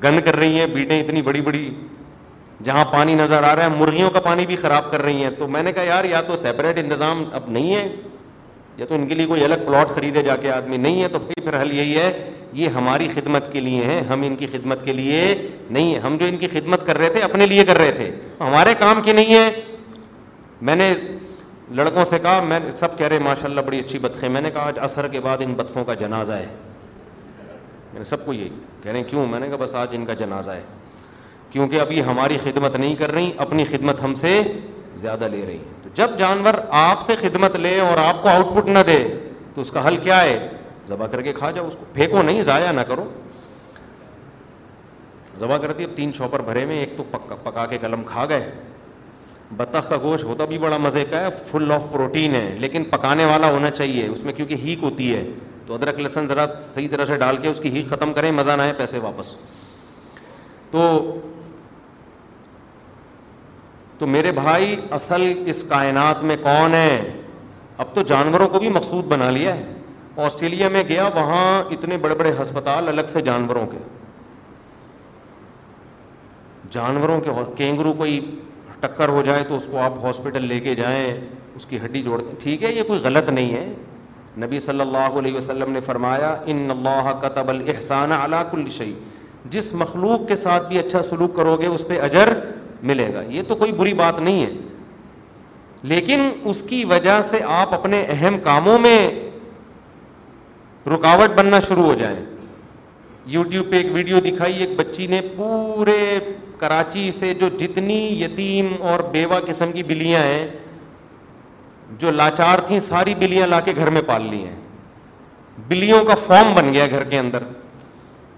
گند 0.04 0.18
کر 0.24 0.36
رہی 0.36 0.58
ہیں 0.58 0.66
بیٹیں 0.74 0.98
اتنی 1.00 1.22
بڑی 1.22 1.40
بڑی 1.40 1.70
جہاں 2.64 2.84
پانی 2.90 3.14
نظر 3.14 3.42
آ 3.44 3.54
رہا 3.56 3.64
ہے 3.64 3.68
مرغیوں 3.78 4.10
کا 4.10 4.20
پانی 4.20 4.46
بھی 4.46 4.56
خراب 4.56 4.90
کر 4.90 5.02
رہی 5.02 5.22
ہیں 5.22 5.30
تو 5.38 5.46
میں 5.48 5.62
نے 5.62 5.72
کہا 5.72 5.82
یار 5.82 6.04
یا 6.04 6.20
تو 6.26 6.36
سیپریٹ 6.36 6.78
انتظام 6.78 7.24
اب 7.34 7.48
نہیں 7.50 7.74
ہے 7.74 7.88
یا 8.76 8.86
تو 8.88 8.94
ان 8.94 9.06
کے 9.08 9.14
لیے 9.14 9.26
کوئی 9.26 9.44
الگ 9.44 9.64
پلاٹ 9.66 9.90
خریدے 9.94 10.22
جا 10.22 10.36
کے 10.42 10.50
آدمی 10.52 10.76
نہیں 10.76 11.02
ہے 11.02 11.08
تو 11.08 11.18
پھر 11.42 11.60
حل 11.60 11.72
یہی 11.74 11.96
ہے 11.96 12.10
یہ 12.52 12.68
ہماری 12.76 13.08
خدمت 13.14 13.52
کے 13.52 13.60
لیے 13.60 13.84
ہیں 13.84 14.00
ہم 14.10 14.22
ان 14.26 14.36
کی 14.36 14.46
خدمت 14.52 14.84
کے 14.84 14.92
لیے 14.92 15.22
نہیں 15.70 15.92
ہیں 15.94 16.00
ہم 16.00 16.16
جو 16.18 16.26
ان 16.26 16.36
کی 16.36 16.48
خدمت 16.52 16.86
کر 16.86 16.98
رہے 16.98 17.08
تھے 17.12 17.20
اپنے 17.22 17.46
لیے 17.46 17.64
کر 17.64 17.78
رہے 17.78 17.90
تھے 17.92 18.10
ہمارے 18.40 18.74
کام 18.78 19.00
کی 19.04 19.12
نہیں 19.12 19.34
ہے 19.34 19.50
میں 20.62 20.76
نے 20.76 20.92
لڑکوں 21.78 22.04
سے 22.04 22.18
کہا 22.22 22.40
میں 22.44 22.58
سب 22.76 22.96
کہہ 22.98 23.06
رہے 23.08 23.18
ماشاء 23.24 23.48
اللہ 23.48 23.60
بڑی 23.66 23.78
اچھی 23.80 23.98
بطخیں 23.98 24.28
میں 24.28 24.40
نے 24.40 24.50
کہا 24.54 24.66
آج 24.68 24.78
اثر 24.84 25.08
کے 25.12 25.20
بعد 25.20 25.38
ان 25.44 25.52
بطخوں 25.56 25.84
کا 25.84 25.94
جنازہ 26.04 26.32
ہے 26.32 26.46
میں 27.92 27.98
نے 27.98 28.04
سب 28.04 28.24
کو 28.26 28.32
یہ 28.32 28.48
کہہ 28.82 28.90
رہے 28.90 29.00
ہیں 29.00 29.08
کیوں 29.10 29.26
میں 29.30 29.40
نے 29.40 29.48
کہا 29.48 29.56
بس 29.62 29.74
آج 29.74 29.94
ان 29.96 30.04
کا 30.06 30.14
جنازہ 30.18 30.50
ہے 30.50 30.62
کیونکہ 31.54 31.80
ابھی 31.80 32.02
ہماری 32.04 32.36
خدمت 32.42 32.76
نہیں 32.76 32.94
کر 32.98 33.12
رہی 33.12 33.30
اپنی 33.42 33.64
خدمت 33.64 34.00
ہم 34.02 34.14
سے 34.20 34.30
زیادہ 35.02 35.26
لے 35.30 35.44
رہی 35.46 35.58
تو 35.82 35.88
جب 35.94 36.16
جانور 36.18 36.54
آپ 36.78 37.02
سے 37.06 37.14
خدمت 37.20 37.56
لے 37.66 37.78
اور 37.80 37.98
آپ 38.04 38.22
کو 38.22 38.28
آؤٹ 38.28 38.46
پٹ 38.54 38.68
نہ 38.68 38.78
دے 38.86 38.96
تو 39.54 39.60
اس 39.60 39.70
کا 39.70 39.86
حل 39.86 39.96
کیا 40.06 40.20
ہے 40.22 40.36
ذبح 40.88 41.06
کر 41.12 41.20
کے 41.28 41.32
کھا 41.32 41.50
جاؤ 41.58 41.66
اس 41.66 41.76
کو 41.80 41.84
پھینکو 41.92 42.22
نہیں 42.22 42.42
ضائع 42.48 42.70
نہ 42.72 42.80
کرو 42.88 43.04
کر 45.40 45.58
کرتی 45.62 45.84
اب 45.84 45.90
تین 45.96 46.12
چھوپر 46.14 46.42
بھرے 46.48 46.64
میں 46.66 46.76
ایک 46.78 46.96
تو 46.96 47.04
پکا 47.10 47.34
پکا 47.42 47.64
کے 47.66 47.78
قلم 47.80 48.02
کھا 48.06 48.24
گئے 48.28 48.50
بطخ 49.56 49.88
کا 49.90 49.96
گوشت 50.02 50.24
ہوتا 50.24 50.44
بھی 50.50 50.58
بڑا 50.64 50.76
مزے 50.86 51.04
کا 51.10 51.20
ہے 51.20 51.28
فل 51.50 51.72
آف 51.72 51.82
پروٹین 51.92 52.34
ہے 52.34 52.54
لیکن 52.60 52.84
پکانے 52.96 53.24
والا 53.26 53.50
ہونا 53.50 53.70
چاہیے 53.70 54.06
اس 54.08 54.22
میں 54.24 54.32
کیونکہ 54.40 54.56
ہیک 54.64 54.82
ہوتی 54.82 55.14
ہے 55.14 55.22
تو 55.66 55.74
ادرک 55.74 55.98
لہسن 56.00 56.26
ذرا 56.28 56.46
صحیح 56.74 56.88
طرح 56.90 57.04
سے 57.06 57.16
ڈال 57.24 57.36
کے 57.42 57.48
اس 57.48 57.60
کی 57.62 57.70
ہیک 57.76 57.88
ختم 57.90 58.12
کریں 58.14 58.30
مزہ 58.40 58.50
نہ 58.56 58.62
آئے 58.62 58.72
پیسے 58.78 58.98
واپس 59.02 59.34
تو 60.70 60.82
تو 63.98 64.06
میرے 64.06 64.32
بھائی 64.32 64.74
اصل 64.96 65.32
اس 65.52 65.62
کائنات 65.68 66.22
میں 66.30 66.36
کون 66.42 66.74
ہے 66.74 66.96
اب 67.82 67.94
تو 67.94 68.02
جانوروں 68.12 68.48
کو 68.48 68.58
بھی 68.58 68.68
مقصود 68.68 69.04
بنا 69.08 69.30
لیا 69.30 69.54
ہے 69.56 69.72
آسٹریلیا 70.24 70.68
میں 70.72 70.82
گیا 70.88 71.08
وہاں 71.14 71.46
اتنے 71.74 71.96
بڑے 72.02 72.14
بڑے 72.14 72.32
ہسپتال 72.40 72.88
الگ 72.88 73.06
سے 73.12 73.20
جانوروں 73.28 73.66
کے 73.70 73.78
جانوروں 76.72 77.20
کے 77.20 77.30
کینگرو 77.56 77.92
کوئی 77.98 78.18
ٹکر 78.80 79.08
ہو 79.08 79.22
جائے 79.26 79.44
تو 79.48 79.56
اس 79.56 79.66
کو 79.70 79.78
آپ 79.80 79.98
ہاسپٹل 80.04 80.44
لے 80.46 80.58
کے 80.60 80.74
جائیں 80.74 81.20
اس 81.56 81.64
کی 81.66 81.78
ہڈی 81.84 82.02
جوڑتے 82.02 82.34
ٹھیک 82.42 82.62
ہے 82.64 82.72
یہ 82.72 82.82
کوئی 82.86 83.00
غلط 83.02 83.28
نہیں 83.30 83.52
ہے 83.54 84.44
نبی 84.44 84.60
صلی 84.60 84.80
اللہ 84.80 85.18
علیہ 85.18 85.34
وسلم 85.36 85.70
نے 85.72 85.80
فرمایا 85.86 86.34
ان 86.54 86.66
اللہ 86.70 87.12
قطب 87.22 87.48
الحسانہ 87.48 88.14
علاق 88.24 88.54
الشعی 88.54 88.92
جس 89.50 89.72
مخلوق 89.84 90.26
کے 90.28 90.36
ساتھ 90.36 90.68
بھی 90.68 90.78
اچھا 90.78 91.02
سلوک 91.10 91.36
کرو 91.36 91.56
گے 91.60 91.66
اس 91.66 91.86
پہ 91.88 92.00
اجر 92.02 92.32
ملے 92.90 93.12
گا 93.14 93.22
یہ 93.34 93.42
تو 93.48 93.54
کوئی 93.56 93.72
بری 93.82 93.92
بات 94.04 94.20
نہیں 94.20 94.42
ہے 94.44 94.50
لیکن 95.92 96.28
اس 96.50 96.62
کی 96.68 96.84
وجہ 96.90 97.20
سے 97.30 97.38
آپ 97.60 97.74
اپنے 97.74 98.02
اہم 98.16 98.38
کاموں 98.44 98.78
میں 98.86 98.98
رکاوٹ 100.94 101.36
بننا 101.36 101.60
شروع 101.68 101.84
ہو 101.84 101.94
جائیں 102.00 102.18
یو 103.34 103.42
ٹیوب 103.50 103.70
پہ 103.70 103.76
ایک 103.76 103.86
ویڈیو 103.92 104.18
دکھائی 104.24 104.56
ایک 104.62 104.74
بچی 104.78 105.06
نے 105.10 105.20
پورے 105.36 105.98
کراچی 106.58 107.10
سے 107.18 107.32
جو 107.40 107.48
جتنی 107.58 107.98
یتیم 108.22 108.68
اور 108.90 109.00
بیوہ 109.12 109.40
قسم 109.46 109.72
کی 109.72 109.82
بلیاں 109.92 110.22
ہیں 110.22 110.46
جو 111.98 112.10
لاچار 112.10 112.58
تھیں 112.66 112.80
ساری 112.90 113.14
بلیاں 113.18 113.46
لا 113.46 113.60
کے 113.68 113.72
گھر 113.76 113.90
میں 113.96 114.02
پال 114.06 114.26
لی 114.30 114.44
ہیں 114.44 114.56
بلیوں 115.68 116.04
کا 116.04 116.14
فارم 116.26 116.52
بن 116.54 116.72
گیا 116.74 116.86
گھر 116.90 117.04
کے 117.10 117.18
اندر 117.18 117.42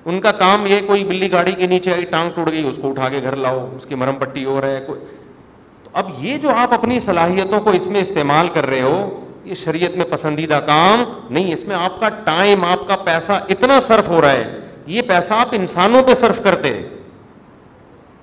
ان 0.08 0.20
کا 0.20 0.30
کام 0.38 0.66
یہ 0.66 0.80
کوئی 0.86 1.04
بلی 1.04 1.30
گاڑی 1.30 1.52
کے 1.58 1.66
نیچے 1.66 1.92
آئی 1.92 2.04
ٹانگ 2.10 2.30
ٹوٹ 2.34 2.50
گئی 2.50 2.62
اس 2.68 2.78
کو 2.82 2.90
اٹھا 2.90 3.08
کے 3.10 3.20
گھر 3.22 3.36
لاؤ 3.44 3.64
اس 3.76 3.86
کی 3.86 3.94
مرم 4.02 4.16
پٹی 4.16 4.44
ہو 4.44 4.60
رہا 4.60 4.70
ہے 4.76 4.80
کوئی 4.86 5.00
تو 5.84 5.90
اب 6.02 6.10
یہ 6.24 6.36
جو 6.42 6.50
آپ 6.56 6.72
اپنی 6.74 6.98
صلاحیتوں 7.06 7.60
کو 7.60 7.70
اس 7.78 7.88
میں 7.96 8.00
استعمال 8.00 8.48
کر 8.54 8.66
رہے 8.66 8.80
ہو 8.82 8.98
یہ 9.44 9.54
شریعت 9.64 9.96
میں 9.96 10.04
پسندیدہ 10.10 10.60
کام 10.66 11.02
نہیں 11.30 11.52
اس 11.52 11.64
میں 11.68 11.76
آپ 11.76 11.98
کا 12.00 12.08
ٹائم 12.28 12.64
آپ 12.64 12.86
کا 12.88 12.96
پیسہ 13.10 13.32
اتنا 13.56 13.80
صرف 13.88 14.08
ہو 14.08 14.20
رہا 14.20 14.32
ہے 14.32 14.60
یہ 14.94 15.02
پیسہ 15.08 15.34
آپ 15.34 15.54
انسانوں 15.60 16.02
پہ 16.06 16.14
صرف 16.22 16.42
کرتے 16.44 16.72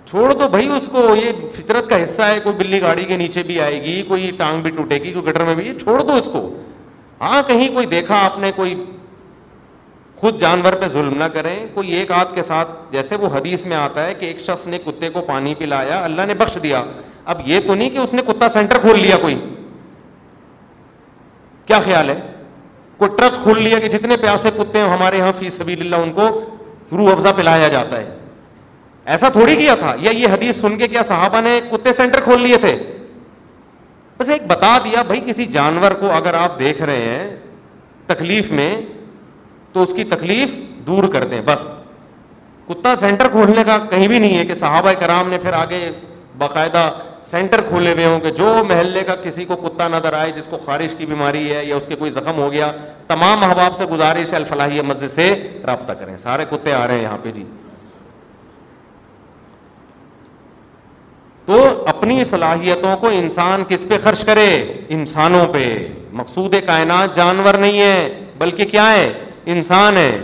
چھوڑ 0.09 0.33
دو 0.33 0.47
بھائی 0.55 0.67
اس 0.77 0.87
کو 0.91 1.01
یہ 1.15 1.45
فطرت 1.57 1.89
کا 1.89 2.01
حصہ 2.03 2.21
ہے 2.33 2.39
کوئی 2.43 2.55
بلی 2.63 2.81
گاڑی 2.81 3.03
کے 3.09 3.17
نیچے 3.23 3.43
بھی 3.43 3.59
آئے 3.67 3.81
گی 3.83 4.01
کوئی 4.07 4.31
ٹانگ 4.37 4.61
بھی 4.63 4.71
ٹوٹے 4.75 4.97
گی 5.03 5.13
کوئی 5.13 5.25
گٹر 5.27 5.43
میں 5.45 5.55
بھی 5.55 5.67
یہ 5.67 5.79
چھوڑ 5.79 6.01
دو 6.01 6.13
اس 6.15 6.29
کو 6.33 6.49
ہاں 7.21 7.41
کہیں 7.47 7.67
کوئی 7.73 7.85
دیکھا 7.97 8.23
آپ 8.25 8.39
نے 8.39 8.51
کوئی 8.55 8.75
خود 10.23 10.39
جانور 10.39 10.73
پہ 10.81 10.87
ظلم 10.87 11.13
نہ 11.17 11.23
کریں 11.33 11.55
کوئی 11.73 11.89
ایک 11.95 12.11
آدھ 12.17 12.33
کے 12.35 12.41
ساتھ 12.49 12.67
جیسے 12.91 13.15
وہ 13.21 13.27
حدیث 13.33 13.65
میں 13.67 13.75
آتا 13.77 14.05
ہے 14.05 14.13
کہ 14.19 14.25
ایک 14.25 14.39
شخص 14.45 14.65
نے 14.73 14.77
کتے 14.85 15.09
کو 15.15 15.21
پانی 15.29 15.53
پلایا 15.61 15.99
اللہ 16.03 16.25
نے 16.27 16.33
بخش 16.41 16.57
دیا 16.63 16.81
اب 17.33 17.41
یہ 17.45 17.59
تو 17.65 17.73
نہیں 17.75 17.89
کہ 17.95 17.97
اس 18.03 18.13
نے 18.13 18.21
کتا 18.27 18.49
سینٹر 18.53 18.77
کھول 18.77 18.91
کھول 18.91 18.99
لیا 18.99 19.07
لیا 19.07 19.17
کوئی 19.21 19.35
کوئی 19.35 19.55
کیا 21.65 21.79
خیال 21.85 22.09
ہے 22.09 22.19
ٹرسٹ 23.17 23.39
کہ 23.81 23.87
جتنے 23.97 24.15
پیاسے 24.17 24.49
کتے 24.57 24.79
ہیں 24.79 24.87
ہمارے 24.89 25.17
یہاں 25.17 25.31
فی 25.37 25.49
سبیل 25.49 25.81
اللہ 25.81 26.03
ان 26.03 26.11
کو 26.19 26.27
روح 26.97 27.11
افزا 27.11 27.31
پلایا 27.35 27.67
جاتا 27.73 27.99
ہے 27.99 28.17
ایسا 29.13 29.29
تھوڑی 29.37 29.55
کیا 29.55 29.73
تھا 29.79 29.93
یا 30.01 30.11
یہ 30.19 30.27
حدیث 30.33 30.59
سن 30.61 30.77
کے 30.77 30.87
کیا 30.93 31.01
صحابہ 31.11 31.41
نے 31.49 31.59
کتے 31.71 31.93
سینٹر 31.99 32.19
کھول 32.29 32.41
لیے 32.41 32.57
تھے 32.65 32.75
بس 34.17 34.29
ایک 34.35 34.45
بتا 34.53 34.77
دیا 34.83 35.01
بھائی 35.11 35.21
کسی 35.27 35.45
جانور 35.57 35.91
کو 36.01 36.11
اگر 36.21 36.33
آپ 36.47 36.57
دیکھ 36.59 36.81
رہے 36.91 37.01
ہیں 37.05 37.29
تکلیف 38.13 38.51
میں 38.59 38.69
تو 39.73 39.81
اس 39.83 39.93
کی 39.95 40.03
تکلیف 40.09 40.51
دور 40.87 41.03
کر 41.13 41.23
دیں 41.31 41.41
بس 41.45 41.73
کتا 42.67 42.93
سینٹر 42.95 43.27
کھولنے 43.31 43.63
کا 43.67 43.77
کہیں 43.89 44.07
بھی 44.07 44.19
نہیں 44.19 44.37
ہے 44.37 44.45
کہ 44.45 44.53
صحابہ 44.53 44.91
کرام 44.99 45.29
نے 45.29 45.37
پھر 45.41 45.53
آگے 45.53 45.79
باقاعدہ 46.37 46.89
سینٹر 47.23 47.61
کھولے 47.67 47.91
ہوئے 47.93 48.05
ہوں 48.05 48.19
کہ 48.19 48.31
جو 48.37 48.47
محلے 48.67 49.03
کا 49.07 49.15
کسی 49.23 49.45
کو 49.45 49.55
کتا 49.55 49.87
نظر 49.87 50.13
آئے 50.13 50.31
جس 50.35 50.45
کو 50.49 50.57
خارش 50.65 50.93
کی 50.97 51.05
بیماری 51.05 51.49
ہے 51.53 51.63
یا 51.65 51.75
اس 51.75 51.85
کے 51.89 51.95
کوئی 51.95 52.11
زخم 52.11 52.37
ہو 52.41 52.51
گیا 52.51 52.71
تمام 53.07 53.43
احباب 53.43 53.75
سے 53.77 53.85
گزارش 53.91 54.33
الفلاحی 54.33 54.81
مسجد 54.87 55.11
سے 55.11 55.29
رابطہ 55.67 55.93
کریں 55.99 56.15
سارے 56.23 56.45
کتے 56.49 56.73
آ 56.73 56.85
رہے 56.87 56.95
ہیں 56.95 57.01
یہاں 57.03 57.17
پہ 57.23 57.31
جی 57.35 57.43
تو 61.45 61.61
اپنی 61.89 62.23
صلاحیتوں 62.23 62.95
کو 62.97 63.07
انسان 63.13 63.63
کس 63.69 63.85
پہ 63.87 63.97
خرچ 64.03 64.23
کرے 64.25 64.47
انسانوں 64.97 65.45
پہ 65.53 65.67
مقصود 66.19 66.55
کائنات 66.65 67.15
جانور 67.15 67.53
نہیں 67.65 67.79
ہے 67.81 68.19
بلکہ 68.39 68.65
کیا 68.71 68.91
ہے 68.91 69.11
انسان 69.51 69.97
ہے 69.97 70.21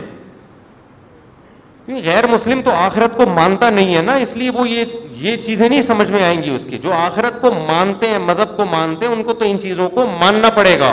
غیر 2.06 2.28
مسلم 2.28 2.62
تو 2.66 2.72
آخرت 2.78 3.16
کو 3.18 3.26
مانتا 3.28 3.70
نہیں 3.70 3.96
ہے 3.96 4.02
نا 4.02 4.14
اس 4.24 4.36
لیے 4.38 4.50
وہ 4.54 4.68
یہ 4.70 4.86
یہ 5.22 5.38
چیزیں 5.42 5.68
نہیں 5.68 5.82
سمجھ 5.82 6.10
میں 6.12 6.24
آئیں 6.24 6.42
گی 6.44 6.50
اس 6.56 6.66
کی 6.70 6.78
جو 6.82 6.92
آخرت 6.94 7.42
کو 7.42 7.52
مانتے 7.68 8.08
ہیں 8.08 8.18
مذہب 8.26 8.56
کو 8.58 8.66
مانتے 8.72 9.06
ہیں 9.08 9.14
ان 9.14 9.24
کو 9.24 9.34
تو 9.40 9.46
ان 9.50 9.60
چیزوں 9.62 9.88
کو 9.96 10.06
ماننا 10.20 10.50
پڑے 10.56 10.78
گا 10.80 10.92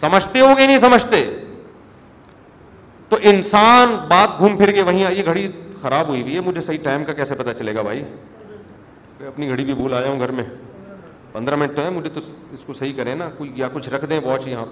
سمجھتے 0.00 0.40
ہو 0.40 0.48
گے 0.58 0.66
نہیں 0.66 0.78
سمجھتے 0.78 1.22
تو 3.08 3.16
انسان 3.30 3.96
بات 4.08 4.38
گھوم 4.38 4.56
پھر 4.56 4.70
کے 4.72 4.82
وہیں 4.82 5.04
یہ 5.14 5.22
گھڑی 5.24 5.46
خراب 5.82 6.08
ہوئی 6.08 6.20
ہوئی 6.22 6.34
ہے 6.34 6.40
مجھے 6.46 6.60
صحیح 6.60 6.78
ٹائم 6.82 7.04
کا 7.04 7.12
کیسے 7.12 7.34
پتا 7.34 7.54
چلے 7.54 7.74
گا 7.74 7.82
بھائی 7.82 8.02
میں 9.20 9.28
اپنی 9.28 9.48
گھڑی 9.48 9.64
بھی 9.64 9.74
بھول 9.74 9.94
آیا 9.94 10.08
ہوں 10.08 10.20
گھر 10.20 10.30
میں 10.40 10.44
پندرہ 11.32 11.56
منٹ 11.56 11.76
تو 11.76 11.84
ہے 11.84 11.90
مجھے 11.90 12.10
تو 12.14 12.20
اس 12.52 12.64
کو 12.66 12.72
صحیح 12.72 12.92
کریں 12.96 13.14
نا 13.14 13.28
کوئی 13.38 13.50
یا 13.56 13.68
کچھ 13.72 13.88
رکھ 13.94 14.04
دیں 14.10 14.20
واچ 14.24 14.46
یہاں 14.46 14.64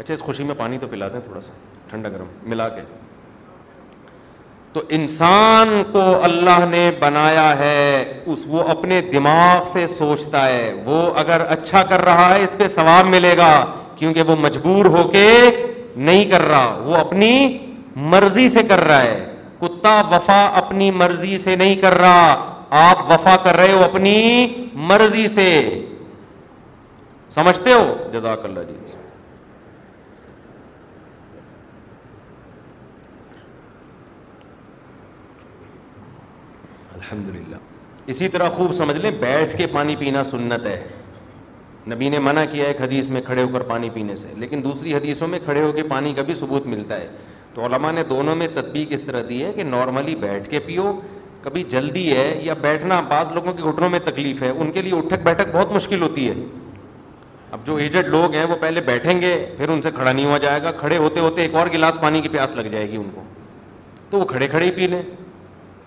اچھا 0.00 0.14
اس 0.14 0.20
خوشی 0.22 0.44
میں 0.50 0.54
پانی 0.58 0.78
تو 0.78 0.86
پلا 0.90 1.06
دیں 1.12 1.20
تھوڑا 1.20 1.40
سا 1.46 1.52
ٹھنڈا 1.88 2.08
گرم 2.08 2.26
ملا 2.50 2.68
کے 2.74 2.80
تو 4.72 4.80
انسان 4.98 5.68
کو 5.92 6.02
اللہ 6.24 6.64
نے 6.70 6.90
بنایا 7.00 7.48
ہے 7.58 8.22
اس 8.32 8.44
وہ 8.48 8.62
اپنے 8.74 9.00
دماغ 9.12 9.64
سے 9.72 9.86
سوچتا 9.96 10.46
ہے 10.48 10.70
وہ 10.84 11.00
اگر 11.22 11.42
اچھا 11.56 11.82
کر 11.88 12.04
رہا 12.04 12.28
ہے 12.34 12.42
اس 12.44 12.54
پہ 12.58 12.66
ثواب 12.76 13.06
ملے 13.14 13.36
گا 13.38 13.50
کیونکہ 13.96 14.30
وہ 14.30 14.36
مجبور 14.46 14.84
ہو 14.96 15.06
کے 15.10 15.26
نہیں 16.08 16.24
کر 16.30 16.42
رہا 16.50 16.76
وہ 16.84 16.96
اپنی 16.96 17.32
مرضی 18.14 18.48
سے 18.56 18.62
کر 18.68 18.84
رہا 18.84 19.02
ہے 19.02 19.18
کتا 19.60 20.00
وفا 20.14 20.40
اپنی 20.62 20.90
مرضی 21.02 21.36
سے 21.44 21.56
نہیں 21.64 21.76
کر 21.82 21.98
رہا 22.04 22.64
آپ 22.88 23.04
وفا 23.12 23.36
کر 23.44 23.56
رہے 23.62 23.72
ہو 23.72 23.84
اپنی 23.90 24.16
مرضی 24.92 25.28
سے 25.36 25.48
سمجھتے 27.40 27.72
ہو 27.72 27.84
جزاک 28.12 28.44
اللہ 28.44 28.60
جی 28.68 28.74
الحمد 37.12 37.28
للہ 37.36 37.56
اسی 38.12 38.26
طرح 38.32 38.48
خوب 38.56 38.72
سمجھ 38.72 38.96
لیں 38.96 39.10
بیٹھ 39.20 39.56
کے 39.58 39.66
پانی 39.72 39.94
پینا 39.98 40.22
سنت 40.24 40.66
ہے 40.66 40.80
نبی 41.92 42.08
نے 42.08 42.18
منع 42.24 42.44
کیا 42.50 42.64
ایک 42.66 42.80
حدیث 42.80 43.08
میں 43.14 43.20
کھڑے 43.26 43.42
ہو 43.42 43.48
کر 43.52 43.60
پانی 43.70 43.88
پینے 43.92 44.16
سے 44.16 44.32
لیکن 44.38 44.62
دوسری 44.64 44.94
حدیثوں 44.94 45.28
میں 45.28 45.38
کھڑے 45.44 45.62
ہو 45.62 45.70
کے 45.76 45.82
پانی 45.88 46.12
کا 46.16 46.22
بھی 46.28 46.34
ثبوت 46.40 46.66
ملتا 46.74 46.96
ہے 47.00 47.08
تو 47.54 47.64
علماء 47.66 47.90
نے 47.92 48.02
دونوں 48.10 48.34
میں 48.42 48.46
تطبیق 48.54 48.92
اس 48.94 49.02
طرح 49.04 49.22
دی 49.28 49.42
ہے 49.44 49.52
کہ 49.56 49.64
نارملی 49.64 50.14
بیٹھ 50.24 50.48
کے 50.50 50.58
پیو 50.66 50.92
کبھی 51.42 51.62
جلدی 51.70 52.08
ہے 52.16 52.26
یا 52.42 52.54
بیٹھنا 52.60 53.00
بعض 53.08 53.30
لوگوں 53.34 53.52
کے 53.52 53.62
گھٹنوں 53.70 53.88
میں 53.90 54.00
تکلیف 54.04 54.42
ہے 54.42 54.50
ان 54.56 54.70
کے 54.72 54.82
لیے 54.82 54.94
اٹھک 54.96 55.22
بیٹھک 55.24 55.54
بہت 55.54 55.72
مشکل 55.74 56.02
ہوتی 56.02 56.28
ہے 56.28 56.34
اب 57.58 57.66
جو 57.66 57.76
ایجڈ 57.86 58.08
لوگ 58.08 58.34
ہیں 58.34 58.44
وہ 58.50 58.56
پہلے 58.60 58.80
بیٹھیں 58.92 59.20
گے 59.20 59.34
پھر 59.56 59.68
ان 59.74 59.82
سے 59.82 59.90
کھڑا 59.94 60.10
نہیں 60.12 60.26
ہوا 60.26 60.38
جائے 60.46 60.62
گا 60.62 60.72
کھڑے 60.82 60.96
ہوتے 61.06 61.20
ہوتے 61.20 61.42
ایک 61.42 61.54
اور 61.62 61.66
گلاس 61.74 62.00
پانی 62.00 62.20
کی 62.20 62.28
پیاس 62.38 62.54
لگ 62.56 62.68
جائے 62.72 62.90
گی 62.90 62.96
ان 62.96 63.10
کو 63.14 63.22
تو 64.10 64.18
وہ 64.18 64.24
کھڑے 64.34 64.48
کھڑے 64.48 64.64
ہی 64.64 64.70
پی 64.76 64.86
لیں 64.94 65.02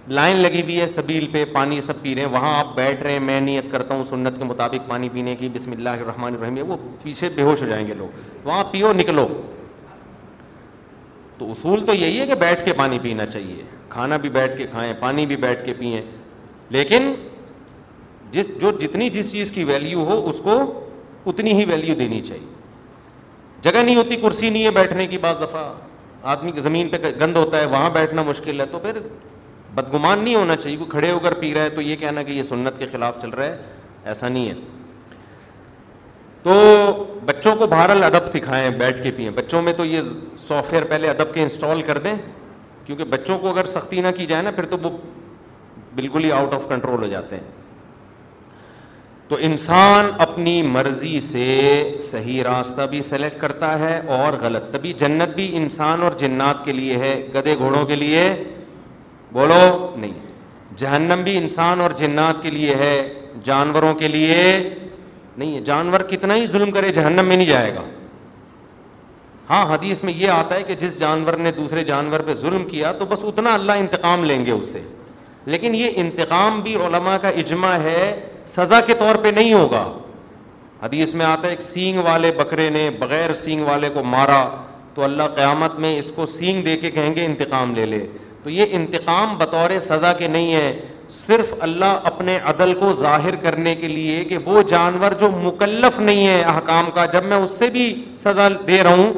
لائن 0.08 0.36
لگی 0.38 0.62
ہوئی 0.62 0.80
ہے 0.80 0.86
سبیل 0.88 1.26
پہ 1.32 1.44
پانی 1.54 1.80
سب 1.82 2.02
پی 2.02 2.14
رہے 2.16 2.22
ہیں 2.22 2.30
وہاں 2.30 2.54
آپ 2.58 2.74
بیٹھ 2.76 3.04
رہے 3.04 3.12
ہیں 3.12 3.20
میں 3.20 3.40
نیت 3.42 3.72
کرتا 3.72 3.96
ہوں 3.96 4.04
سنت 4.04 4.38
کے 4.38 4.44
مطابق 4.44 4.90
پانی 4.90 5.10
پینے 5.14 5.36
کی 5.40 5.50
بسم 5.54 5.72
اللہ 5.72 5.90
الرحمن 5.90 6.36
الرحیم 6.36 6.72
وہ 6.72 6.78
پیچھے 7.04 7.30
بے 7.36 7.44
ہوش 7.44 7.62
ہو 7.62 7.68
جائیں 7.68 7.86
گے 7.88 7.94
لوگ 7.98 8.48
وہاں 8.48 8.64
پیو 8.72 8.92
نکلو 8.94 9.28
تو 11.38 11.50
اصول 11.52 11.86
تو 11.86 11.94
یہی 11.94 12.20
ہے 12.20 12.26
کہ 12.28 12.36
بیٹھ 12.40 12.66
کے 12.66 12.74
پانی 12.78 13.00
پینا 13.02 13.26
چاہیے 13.26 13.62
کھانا 13.90 14.18
بھی 14.18 14.30
بیٹھ 14.30 14.58
کے 14.58 14.66
کھائیں 14.72 14.94
پانی 15.00 15.26
بھی 15.26 15.36
بیٹھ 15.46 15.66
کے 15.66 15.74
پئیں 15.80 16.02
لیکن 16.76 17.12
جس 18.32 18.50
جو 18.62 18.72
جتنی 18.82 19.10
جس 19.10 19.32
چیز 19.32 19.52
کی 19.52 19.64
ویلیو 19.64 20.04
ہو 20.10 20.22
اس 20.30 20.40
کو 20.44 20.60
اتنی 21.30 21.52
ہی 21.60 21.66
ویلیو 21.72 21.96
دینی 21.96 22.22
چاہیے 22.28 22.46
جگہ 23.64 23.82
نہیں 23.84 23.96
ہوتی 23.96 24.16
کرسی 24.22 24.50
نہیں 24.50 24.66
ہے 24.66 24.72
بیٹھنے 24.80 25.08
کی 25.08 25.18
بعض 25.26 25.42
دفعہ 25.42 25.72
آدمی 26.32 26.52
زمین 26.62 26.90
پہ 26.90 26.98
گند 27.22 27.36
ہوتا 27.38 27.60
ہے 27.60 27.66
وہاں 27.66 27.90
بیٹھنا 27.94 28.24
مشکل 28.28 28.60
ہے 28.62 28.66
تو 28.72 28.80
پھر 28.80 28.98
بدگمان 29.76 30.20
نہیں 30.24 30.36
ہونا 30.36 30.56
چاہیے 30.56 30.76
کوئی 30.78 30.90
کھڑے 30.90 31.12
ہو 31.12 31.20
کر 31.20 31.34
پی 31.40 31.54
رہا 31.54 31.62
ہے 31.64 31.70
تو 31.76 31.82
یہ 31.82 31.96
کہنا 32.00 32.24
کہ 32.24 32.32
یہ 32.32 32.44
سنت 32.44 32.78
کے 32.80 32.86
خلاف 32.92 33.22
چل 33.22 33.30
رہا 33.38 33.46
ہے 33.46 33.58
ایسا 34.12 34.28
نہیں 34.28 34.50
ہے 34.50 34.54
تو 36.44 36.54
بچوں 37.26 37.56
کو 37.56 37.68
بہرحال 37.68 38.04
ادب 38.04 38.26
سکھائیں 38.28 38.70
بیٹھ 38.78 39.02
کے 39.04 39.12
پئیں 39.18 39.30
بچوں 39.36 39.62
میں 39.62 39.74
تو 39.74 39.86
یہ 39.86 40.02
سافٹ 40.40 40.72
ویئر 40.74 40.84
پہلے 40.90 41.10
ادب 41.10 41.34
کے 41.34 41.42
انسٹال 41.42 41.82
کر 41.88 41.98
دیں 42.08 42.14
کیونکہ 42.86 43.04
بچوں 43.10 43.38
کو 43.40 43.50
اگر 43.50 43.66
سختی 43.74 44.02
نہ 44.02 44.08
کی 44.18 44.26
جائے 44.26 44.42
نا 44.44 44.52
پھر 44.56 44.66
تو 44.70 44.78
وہ 44.84 44.90
بالکل 45.96 46.24
ہی 46.24 46.32
آؤٹ 46.32 46.54
آف 46.54 46.68
کنٹرول 46.70 47.04
ہو 47.04 47.08
جاتے 47.10 47.36
ہیں 47.36 47.52
تو 49.28 49.38
انسان 49.42 50.10
اپنی 50.26 50.62
مرضی 50.62 51.20
سے 51.32 51.46
صحیح 52.12 52.44
راستہ 52.44 52.82
بھی 52.90 53.02
سلیکٹ 53.10 53.40
کرتا 53.42 53.78
ہے 53.80 54.00
اور 54.16 54.34
غلط 54.42 54.72
تبھی 54.74 54.94
جنت 55.00 55.36
بھی 55.36 55.50
انسان 55.58 56.02
اور 56.04 56.18
جنات 56.20 56.64
کے 56.66 56.72
لیے 56.72 56.98
ہے 57.04 57.14
گدے 57.36 57.56
گھوڑوں 57.58 57.86
کے 57.88 57.96
لیے 57.96 58.22
بولو 59.34 59.64
نہیں 59.98 60.12
جہنم 60.78 61.22
بھی 61.24 61.38
انسان 61.38 61.80
اور 61.82 61.92
جنات 61.98 62.42
کے 62.44 62.50
لیے 62.52 62.76
ہے 62.76 62.96
جانوروں 63.44 63.94
کے 64.00 64.08
لیے 64.08 64.38
نہیں 65.38 65.60
جانور 65.70 66.00
کتنا 66.10 66.36
ہی 66.36 66.46
ظلم 66.48 66.72
کرے 66.72 66.90
جہنم 66.94 67.26
میں 67.28 67.36
نہیں 67.38 67.48
جائے 67.48 67.74
گا 67.76 67.82
ہاں 69.50 69.66
حدیث 69.74 70.04
میں 70.04 70.14
یہ 70.18 70.30
آتا 70.32 70.56
ہے 70.56 70.64
کہ 70.64 70.76
جس 70.80 71.00
جانور 71.00 71.34
نے 71.46 71.52
دوسرے 71.58 71.84
جانور 71.84 72.20
پہ 72.26 72.34
ظلم 72.44 72.66
کیا 72.70 72.92
تو 73.00 73.06
بس 73.10 73.24
اتنا 73.28 73.54
اللہ 73.54 73.80
انتقام 73.82 74.24
لیں 74.26 74.46
گے 74.46 74.52
اس 74.52 74.72
سے 74.74 74.82
لیکن 75.54 75.76
یہ 75.76 75.98
انتقام 76.04 76.60
بھی 76.68 76.76
علماء 76.86 77.18
کا 77.22 77.30
اجماع 77.44 77.78
ہے 77.84 78.04
سزا 78.56 78.80
کے 78.86 78.94
طور 79.00 79.16
پہ 79.24 79.28
نہیں 79.36 79.54
ہوگا 79.54 79.84
حدیث 80.84 81.14
میں 81.20 81.26
آتا 81.26 81.48
ہے 81.48 81.52
ایک 81.54 81.62
سینگ 81.62 81.98
والے 82.06 82.32
بکرے 82.38 82.70
نے 82.78 82.90
بغیر 83.00 83.34
سینگ 83.44 83.64
والے 83.68 83.90
کو 83.94 84.04
مارا 84.16 84.44
تو 84.96 85.04
اللہ 85.04 85.28
قیامت 85.36 85.80
میں 85.86 85.98
اس 85.98 86.12
کو 86.16 86.26
سینگ 86.38 86.62
دے 86.64 86.76
کے 86.78 86.92
کہیں 86.92 87.16
گے 87.16 87.26
انتقام 87.26 87.74
لے 87.76 87.86
لے 87.94 88.06
تو 88.44 88.50
یہ 88.50 88.66
انتقام 88.78 89.36
بطور 89.38 89.80
سزا 89.82 90.12
کے 90.18 90.28
نہیں 90.28 90.54
ہے 90.54 90.80
صرف 91.10 91.54
اللہ 91.64 92.00
اپنے 92.10 92.38
عدل 92.52 92.74
کو 92.80 92.92
ظاہر 93.00 93.36
کرنے 93.42 93.76
کے 93.76 93.88
لیے 93.88 94.24
کہ 94.26 94.38
وہ 94.46 94.62
جانور 94.70 95.12
جو 95.20 95.28
مکلف 95.32 96.00
نہیں 96.00 96.28
ہے 96.28 96.42
احکام 96.54 96.90
کا 96.96 97.06
جب 97.14 97.24
میں 97.32 97.38
اس 97.38 97.52
سے 97.60 97.70
بھی 97.76 97.94
سزا 98.24 98.48
دے 98.68 98.82
رہا 98.84 98.94
ہوں 98.96 99.14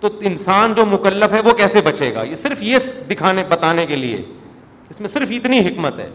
تو 0.00 0.08
انسان 0.30 0.74
جو 0.74 0.84
مکلف 0.86 1.32
ہے 1.32 1.40
وہ 1.44 1.52
کیسے 1.58 1.80
بچے 1.84 2.12
گا 2.14 2.22
یہ 2.28 2.34
صرف 2.34 2.62
یہ 2.62 2.78
دکھانے 3.10 3.44
بتانے 3.48 3.86
کے 3.86 3.96
لیے 3.96 4.22
اس 4.90 5.00
میں 5.00 5.08
صرف 5.08 5.28
اتنی 5.36 5.58
حکمت 5.68 5.98
ہے 5.98 6.08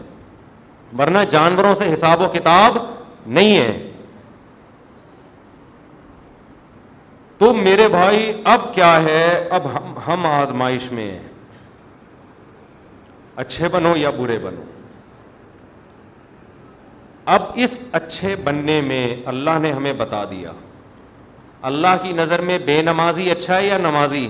ورنہ 0.98 1.18
جانوروں 1.30 1.74
سے 1.78 1.92
حساب 1.92 2.20
و 2.22 2.28
کتاب 2.32 2.76
نہیں 3.38 3.56
ہے 3.56 3.70
تو 7.38 7.52
میرے 7.54 7.88
بھائی 7.88 8.32
اب 8.52 8.72
کیا 8.74 8.94
ہے 9.02 9.24
اب 9.58 9.66
ہم 9.74 9.92
ہم 10.06 10.26
آزمائش 10.26 10.90
میں 10.92 11.10
ہیں 11.10 11.27
اچھے 13.42 13.68
بنو 13.72 13.92
یا 13.96 14.10
برے 14.10 14.36
بنو 14.42 14.62
اب 17.34 17.42
اس 17.64 17.76
اچھے 17.94 18.34
بننے 18.44 18.80
میں 18.86 19.02
اللہ 19.32 19.58
نے 19.62 19.70
ہمیں 19.72 19.92
بتا 19.98 20.22
دیا 20.30 20.50
اللہ 21.70 21.96
کی 22.02 22.12
نظر 22.20 22.40
میں 22.48 22.56
بے 22.66 22.80
نمازی 22.82 23.30
اچھا 23.30 23.56
ہے 23.56 23.66
یا 23.66 23.76
نمازی 23.78 24.26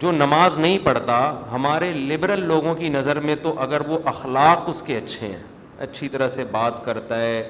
جو 0.00 0.10
نماز 0.22 0.56
نہیں 0.58 0.78
پڑھتا 0.84 1.16
ہمارے 1.52 1.92
لبرل 1.94 2.44
لوگوں 2.48 2.74
کی 2.74 2.88
نظر 2.94 3.20
میں 3.28 3.34
تو 3.42 3.52
اگر 3.66 3.80
وہ 3.88 3.98
اخلاق 4.14 4.68
اس 4.68 4.80
کے 4.86 4.96
اچھے 4.98 5.26
ہیں 5.26 5.42
اچھی 5.88 6.08
طرح 6.14 6.28
سے 6.38 6.44
بات 6.52 6.84
کرتا 6.84 7.18
ہے 7.20 7.42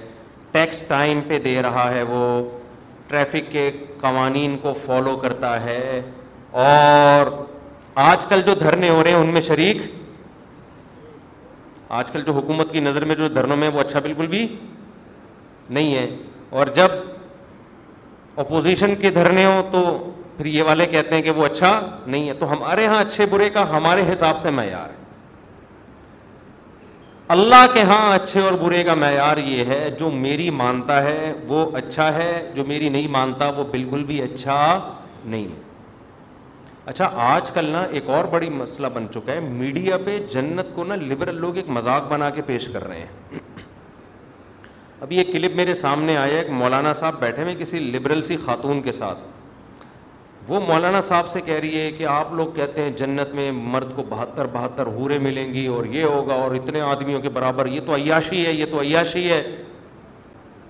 ٹیکس 0.52 0.80
ٹائم 0.88 1.20
پہ 1.28 1.38
دے 1.44 1.60
رہا 1.68 1.88
ہے 1.94 2.02
وہ 2.08 2.20
ٹریفک 3.08 3.50
کے 3.52 3.70
قوانین 4.00 4.56
کو 4.62 4.72
فالو 4.86 5.14
کرتا 5.22 5.54
ہے 5.64 6.00
اور 6.68 7.30
آج 8.08 8.26
کل 8.28 8.40
جو 8.46 8.54
دھرنے 8.64 8.88
ہو 8.90 9.02
رہے 9.02 9.10
ہیں 9.10 9.18
ان 9.18 9.32
میں 9.34 9.40
شریک 9.50 9.82
آج 11.88 12.10
کل 12.12 12.22
جو 12.26 12.32
حکومت 12.36 12.72
کی 12.72 12.80
نظر 12.80 13.04
میں 13.04 13.14
جو 13.16 13.28
دھرنوں 13.28 13.56
میں 13.56 13.68
وہ 13.74 13.80
اچھا 13.80 14.00
بالکل 14.02 14.26
بھی 14.26 14.46
نہیں 15.70 15.94
ہے 15.94 16.06
اور 16.58 16.66
جب 16.74 16.88
اپوزیشن 18.44 18.94
کے 19.00 19.10
دھرنے 19.10 19.44
ہوں 19.44 19.62
تو 19.72 19.82
پھر 20.36 20.46
یہ 20.46 20.62
والے 20.66 20.86
کہتے 20.86 21.14
ہیں 21.14 21.22
کہ 21.22 21.30
وہ 21.36 21.44
اچھا 21.46 21.80
نہیں 22.06 22.28
ہے 22.28 22.32
تو 22.38 22.50
ہمارے 22.52 22.82
یہاں 22.84 23.00
اچھے 23.00 23.26
برے 23.30 23.48
کا 23.50 23.68
ہمارے 23.76 24.02
حساب 24.12 24.40
سے 24.40 24.50
معیار 24.58 24.88
ہے 24.90 25.04
اللہ 27.34 27.64
کے 27.74 27.82
ہاں 27.82 28.14
اچھے 28.14 28.40
اور 28.40 28.52
برے 28.62 28.82
کا 28.84 28.94
معیار 28.94 29.36
یہ 29.44 29.64
ہے 29.68 29.88
جو 30.00 30.10
میری 30.24 30.48
مانتا 30.62 31.02
ہے 31.04 31.32
وہ 31.48 31.64
اچھا 31.76 32.12
ہے 32.14 32.30
جو 32.54 32.64
میری 32.64 32.88
نہیں 32.96 33.08
مانتا 33.12 33.48
وہ 33.56 33.64
بالکل 33.70 34.04
بھی 34.08 34.20
اچھا 34.22 34.58
نہیں 35.24 35.44
ہے 35.44 35.64
اچھا 36.90 37.08
آج 37.22 37.48
کل 37.54 37.64
نا 37.70 37.80
ایک 37.98 38.08
اور 38.16 38.24
بڑی 38.30 38.48
مسئلہ 38.56 38.86
بن 38.94 39.06
چکا 39.14 39.32
ہے 39.32 39.40
میڈیا 39.40 39.96
پہ 40.04 40.18
جنت 40.32 40.66
کو 40.74 40.84
نا 40.88 40.94
لبرل 40.96 41.40
لوگ 41.40 41.56
ایک 41.56 41.68
مذاق 41.76 42.02
بنا 42.10 42.28
کے 42.34 42.42
پیش 42.46 42.66
کر 42.72 42.86
رہے 42.88 42.98
ہیں 42.98 43.40
ابھی 45.06 45.16
ایک 45.18 45.32
کلپ 45.32 45.56
میرے 45.56 45.74
سامنے 45.74 46.16
آیا 46.16 46.36
ایک 46.38 46.50
مولانا 46.60 46.92
صاحب 46.98 47.18
بیٹھے 47.20 47.42
ہوئے 47.42 47.54
کسی 47.58 47.78
لبرل 47.78 48.22
سی 48.28 48.36
خاتون 48.44 48.82
کے 48.82 48.92
ساتھ 49.00 49.24
وہ 50.48 50.60
مولانا 50.68 51.00
صاحب 51.08 51.28
سے 51.28 51.40
کہہ 51.44 51.58
رہی 51.60 51.80
ہے 51.80 51.90
کہ 51.98 52.06
آپ 52.10 52.32
لوگ 52.40 52.52
کہتے 52.56 52.82
ہیں 52.82 52.90
جنت 52.98 53.34
میں 53.34 53.50
مرد 53.72 53.94
کو 53.96 54.02
بہتر 54.08 54.46
بہتر 54.52 54.86
حورے 54.98 55.18
ملیں 55.26 55.52
گی 55.54 55.66
اور 55.76 55.84
یہ 55.94 56.04
ہوگا 56.14 56.34
اور 56.42 56.54
اتنے 56.56 56.80
آدمیوں 56.94 57.20
کے 57.22 57.28
برابر 57.38 57.66
یہ 57.74 57.80
تو 57.86 57.94
عیاشی 57.96 58.44
ہے 58.46 58.52
یہ 58.52 58.66
تو 58.70 58.80
عیاشی 58.82 59.30
ہے 59.30 59.42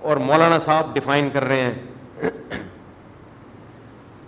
اور 0.09 0.17
مولانا 0.31 0.57
صاحب 0.65 0.93
ڈیفائن 0.93 1.29
کر 1.33 1.43
رہے 1.47 1.61
ہیں 1.61 2.73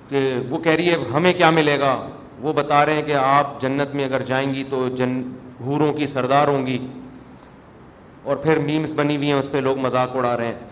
کہ 0.10 0.20
وہ 0.50 0.58
کہہ 0.64 0.72
رہی 0.72 0.90
ہے 0.92 0.96
ہمیں 1.14 1.32
کیا 1.38 1.50
ملے 1.50 1.80
گا 1.80 1.96
وہ 2.42 2.54
بتا 2.54 2.86
رہے 2.86 2.94
ہیں 2.96 3.02
کہ 3.06 3.16
آپ 3.24 3.60
جنت 3.62 3.94
میں 3.96 4.06
اگر 4.06 4.22
جائیں 4.26 4.48
گی 4.54 4.64
تو 4.70 4.88
جن 4.98 5.22
حوروں 5.66 5.92
کی 5.94 6.06
سردار 6.08 6.48
ہوں 6.48 6.66
گی 6.68 6.78
اور 8.30 8.36
پھر 8.44 8.60
میمز 8.66 8.94
بنی 9.00 9.16
ہوئی 9.16 9.28
ہیں 9.32 9.38
اس 9.40 9.52
پہ 9.52 9.58
لوگ 9.68 9.78
مذاق 9.86 10.16
اڑا 10.18 10.36
رہے 10.38 10.46
ہیں 10.46 10.68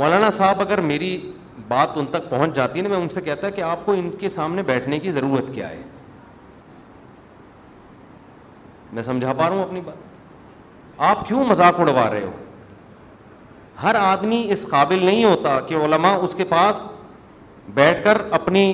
مولانا 0.00 0.28
صاحب 0.38 0.60
اگر 0.60 0.80
میری 0.90 1.10
بات 1.68 1.96
ان 1.98 2.06
تک 2.10 2.28
پہنچ 2.30 2.54
جاتی 2.56 2.80
نا 2.80 2.88
میں 2.88 2.96
ان 2.96 3.08
سے 3.08 3.20
کہتا 3.20 3.50
کہ 3.50 3.60
آپ 3.62 3.84
کو 3.86 3.92
ان 3.92 4.10
کے 4.20 4.28
سامنے 4.28 4.62
بیٹھنے 4.72 4.98
کی 4.98 5.12
ضرورت 5.12 5.52
کیا 5.54 5.68
ہے 5.70 5.80
میں 8.92 9.02
سمجھا 9.02 9.32
پا 9.32 9.48
رہا 9.48 9.54
ہوں 9.56 9.62
اپنی 9.62 9.80
بات 9.84 10.06
آپ 11.08 11.26
کیوں 11.28 11.44
مذاق 11.46 11.80
اڑوا 11.80 12.08
رہے 12.10 12.22
ہو 12.24 12.30
ہر 13.82 13.94
آدمی 14.00 14.46
اس 14.52 14.66
قابل 14.70 15.04
نہیں 15.06 15.24
ہوتا 15.24 15.58
کہ 15.66 15.74
علماء 15.84 16.14
اس 16.28 16.34
کے 16.34 16.44
پاس 16.48 16.82
بیٹھ 17.74 18.02
کر 18.04 18.20
اپنی 18.38 18.64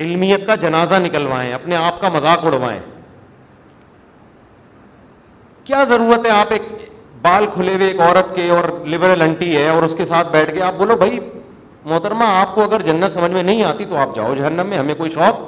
علمیت 0.00 0.46
کا 0.46 0.54
جنازہ 0.60 0.94
نکلوائیں 1.04 1.52
اپنے 1.52 1.76
آپ 1.76 2.00
کا 2.00 2.08
مذاق 2.14 2.44
اڑوائیں 2.46 2.78
کیا 5.64 5.82
ضرورت 5.88 6.24
ہے 6.26 6.30
آپ 6.30 6.52
ایک 6.52 6.62
بال 7.22 7.46
کھلے 7.54 7.74
ہوئے 7.74 7.86
ایک 7.86 8.00
عورت 8.00 8.34
کے 8.36 8.48
اور 8.50 8.68
لبرل 8.94 9.22
انٹی 9.22 9.56
ہے 9.56 9.68
اور 9.68 9.82
اس 9.82 9.94
کے 9.98 10.04
ساتھ 10.04 10.32
بیٹھ 10.32 10.52
کے 10.54 10.62
آپ 10.62 10.74
بولو 10.78 10.96
بھائی 11.02 11.18
محترمہ 11.84 12.24
آپ 12.40 12.54
کو 12.54 12.62
اگر 12.64 12.82
جنت 12.82 13.12
سمجھ 13.12 13.30
میں 13.32 13.42
نہیں 13.42 13.62
آتی 13.64 13.84
تو 13.90 13.96
آپ 13.98 14.14
جاؤ 14.16 14.34
جہنم 14.34 14.66
میں 14.68 14.78
ہمیں 14.78 14.94
کوئی 14.98 15.10
شوق 15.10 15.40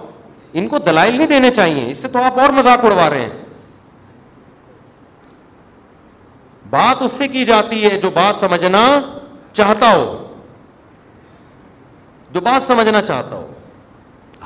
ان 0.59 0.68
کو 0.68 0.79
دلائل 0.87 1.16
نہیں 1.16 1.27
دینے 1.27 1.51
چاہیے 1.51 1.91
اس 1.91 1.97
سے 2.03 2.09
تو 2.09 2.22
آپ 2.24 2.39
اور 2.41 2.51
مذاق 2.57 2.85
اڑوا 2.85 3.09
رہے 3.11 3.20
ہیں 3.20 3.45
بات 6.70 7.03
اس 7.03 7.12
سے 7.12 7.29
کی 7.29 7.45
جاتی 7.47 7.85
ہے 7.85 7.97
جو 8.03 8.11
بات 8.14 8.37
سمجھنا 8.41 8.85
چاہتا 9.57 9.93
ہو 9.97 10.05
جو 12.37 12.41
بات 12.47 12.62
سمجھنا 12.62 13.01
چاہتا 13.03 13.34
ہوں 13.37 13.53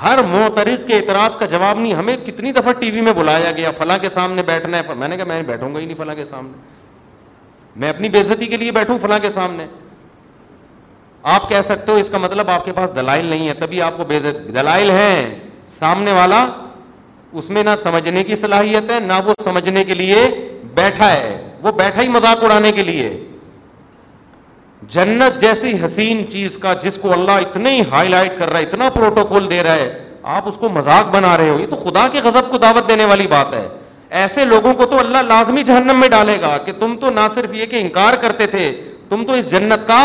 ہر 0.03 0.19
معترض 0.33 0.85
کے 0.87 0.97
اعتراض 0.97 1.37
کا 1.37 1.47
جواب 1.53 1.79
نہیں 1.79 1.95
ہمیں 2.01 2.17
کتنی 2.27 2.51
دفعہ 2.59 2.73
ٹی 2.81 2.91
وی 2.91 3.01
میں 3.07 3.13
بلایا 3.13 3.51
گیا 3.57 3.71
فلاں 3.79 3.97
کے 4.05 4.09
سامنے 4.17 4.43
بیٹھنا 4.51 4.79
ہے 4.89 4.95
میں 5.03 5.09
نے 5.09 5.17
کہا 5.17 5.25
میں 5.31 5.41
بیٹھوں 5.47 5.73
گا 5.75 5.81
ہی 5.81 5.85
نہیں 5.87 5.97
فلاں 5.97 6.15
کے 6.15 6.25
سامنے 6.25 7.81
میں 7.83 7.89
اپنی 7.89 8.09
بےزتی 8.17 8.47
کے 8.53 8.57
لیے 8.63 8.73
بیٹھوں 8.79 8.99
فلاں 9.05 9.19
کے 9.25 9.31
سامنے 9.37 9.67
آپ 11.33 11.49
کہہ 11.49 11.61
سکتے 11.69 11.93
ہو 11.93 11.97
اس 12.05 12.09
کا 12.13 12.19
مطلب 12.25 12.51
آپ 12.57 12.65
کے 12.65 12.73
پاس 12.77 12.95
دلائل 12.97 13.25
نہیں 13.33 13.49
ہے 13.49 13.55
تبھی 13.63 13.83
آپ 13.89 13.99
بے 13.99 14.05
بےزتی 14.09 14.53
دلائل 14.61 14.91
ہیں 14.91 15.17
سامنے 15.79 16.13
والا 16.21 16.45
اس 17.43 17.51
میں 17.57 17.63
نہ 17.71 17.75
سمجھنے 17.83 18.25
کی 18.31 18.37
صلاحیت 18.45 18.91
ہے 18.91 19.01
نہ 19.09 19.19
وہ 19.25 19.35
سمجھنے 19.45 19.85
کے 19.91 19.95
لیے 20.03 20.27
بیٹھا 20.75 21.11
ہے 21.13 21.37
وہ 21.63 21.73
بیٹھا 21.83 22.03
ہی 22.03 22.09
مذاق 22.19 22.45
اڑانے 22.45 22.73
کے 22.79 22.83
لیے 22.93 23.09
جنت 24.89 25.41
جیسی 25.41 25.73
حسین 25.85 26.25
چیز 26.31 26.57
کا 26.59 26.73
جس 26.83 26.97
کو 27.01 27.13
اللہ 27.13 27.59
ہی 27.69 27.81
ہائی 27.91 28.09
لائٹ 28.09 28.39
کر 28.39 28.51
رہا 28.51 28.59
ہے 28.59 28.65
اتنا 28.65 28.89
پروٹوکول 28.95 29.49
دے 29.51 29.63
رہا 29.63 29.75
ہے 29.75 29.99
آپ 30.37 30.49
اس 30.49 30.57
کو 30.61 30.69
مذاق 30.69 31.11
بنا 31.15 31.37
رہے 31.39 31.49
ہو 31.51 31.59
یہ 31.61 31.67
تو 31.71 31.77
خدا 31.77 32.07
کے 32.13 32.21
غضب 32.25 32.51
کو 32.51 32.59
دعوت 32.59 32.89
دینے 32.89 33.05
والی 33.11 33.27
بات 33.31 33.55
ہے 33.55 33.69
ایسے 34.23 34.45
لوگوں 34.45 34.75
کو 34.75 34.87
تو 34.91 34.99
اللہ 34.99 35.23
لازمی 35.29 35.63
جہنم 35.65 36.01
میں 36.01 36.09
ڈالے 36.11 36.41
گا 36.41 36.57
کہ 36.65 36.73
تم 36.79 36.97
تو 37.01 37.11
نہ 37.15 37.27
صرف 37.35 37.55
یہ 37.55 37.67
کہ 37.71 37.81
انکار 37.81 38.15
کرتے 38.23 38.47
تھے 38.57 38.73
تم 39.09 39.25
تو 39.27 39.33
اس 39.33 39.51
جنت 39.51 39.87
کا 39.89 39.99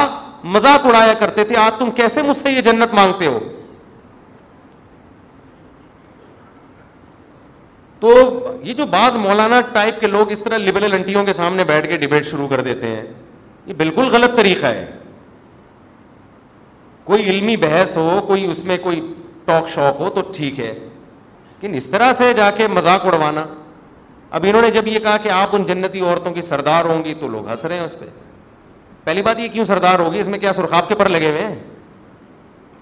مذاق 0.43 0.85
اڑایا 0.87 1.13
کرتے 1.19 1.43
تھے 1.43 1.57
آج 1.57 1.79
تم 1.79 1.91
کیسے 1.95 2.21
مجھ 2.21 2.37
سے 2.37 2.51
یہ 2.51 2.61
جنت 2.61 2.93
مانگتے 2.93 3.25
ہو 3.27 3.39
تو 7.99 8.13
یہ 8.63 8.73
جو 8.73 8.85
بعض 8.87 9.15
مولانا 9.17 9.59
ٹائپ 9.73 9.99
کے 9.99 10.07
لوگ 10.07 10.31
اس 10.31 10.43
طرح 10.43 10.57
لبرل 10.57 10.93
انٹیوں 10.93 11.23
کے 11.25 11.33
سامنے 11.33 11.63
بیٹھ 11.67 11.87
کے 11.89 11.97
ڈبیٹ 11.97 12.25
شروع 12.25 12.47
کر 12.47 12.61
دیتے 12.63 12.87
ہیں 12.87 13.03
یہ 13.65 13.73
بالکل 13.77 14.07
غلط 14.15 14.35
طریقہ 14.37 14.65
ہے 14.65 14.85
کوئی 17.03 17.29
علمی 17.29 17.55
بحث 17.63 17.95
ہو 17.97 18.19
کوئی 18.27 18.45
اس 18.51 18.63
میں 18.65 18.77
کوئی 18.83 19.01
ٹاک 19.45 19.69
شاک 19.73 19.99
ہو 20.01 20.09
تو 20.13 20.21
ٹھیک 20.35 20.59
ہے 20.59 20.73
لیکن 20.75 21.75
اس 21.77 21.85
طرح 21.89 22.11
سے 22.17 22.31
جا 22.37 22.49
کے 22.57 22.67
مذاق 22.67 23.05
اڑوانا 23.05 23.45
اب 24.37 24.45
انہوں 24.47 24.61
نے 24.61 24.69
جب 24.71 24.87
یہ 24.87 24.99
کہا 24.99 25.17
کہ 25.23 25.29
آپ 25.31 25.55
ان 25.55 25.63
جنتی 25.63 25.99
عورتوں 26.01 26.33
کی 26.33 26.41
سردار 26.41 26.85
ہوں 26.85 27.03
گی 27.03 27.13
تو 27.19 27.27
لوگ 27.35 27.47
ہنس 27.49 27.65
رہے 27.65 27.77
ہیں 27.77 27.83
اس 27.83 27.99
پہ 27.99 28.05
پہلی 29.03 29.21
بات 29.21 29.39
یہ 29.39 29.47
کیوں 29.53 29.65
سردار 29.65 29.99
ہوگی 29.99 30.19
اس 30.19 30.27
میں 30.27 30.39
کیا 30.39 30.53
سرخاب 30.53 30.87
کے 30.89 30.95
پر 30.97 31.09
لگے 31.09 31.29
ہوئے 31.31 31.47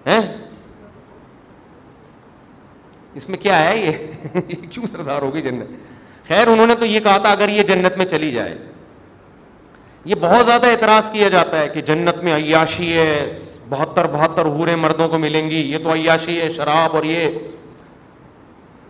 ہیں 0.08 0.22
اس 3.22 3.28
میں 3.30 3.38
کیا 3.40 3.58
ہے 3.64 3.78
یہ 4.36 4.66
کیوں 4.72 4.86
سردار 4.92 5.22
ہوگی 5.22 5.42
جنت 5.42 6.28
خیر 6.28 6.48
انہوں 6.48 6.68
نے 6.68 6.76
تو 6.80 6.86
یہ 6.86 7.00
کہا 7.00 7.18
تھا 7.26 7.32
اگر 7.32 7.50
یہ 7.50 7.64
جنت 7.68 7.98
میں 7.98 8.06
چلی 8.12 8.32
جائے 8.32 8.56
یہ 10.06 10.16
بہت 10.22 10.46
زیادہ 10.46 10.68
اعتراض 10.68 11.10
کیا 11.12 11.28
جاتا 11.30 11.60
ہے 11.60 11.68
کہ 11.74 11.82
جنت 11.90 12.24
میں 12.24 12.34
عیاشی 12.36 12.92
ہے 12.94 13.36
بہتر 13.70 14.08
بہتر 14.14 14.46
ہورے 14.56 14.76
مردوں 14.76 15.08
کو 15.10 15.18
ملیں 15.18 15.50
گی 15.50 15.60
یہ 15.72 15.78
تو 15.84 15.94
عیاشی 15.94 16.40
ہے 16.42 16.50
شراب 16.56 16.96
اور 16.96 17.04
یہ 17.04 17.38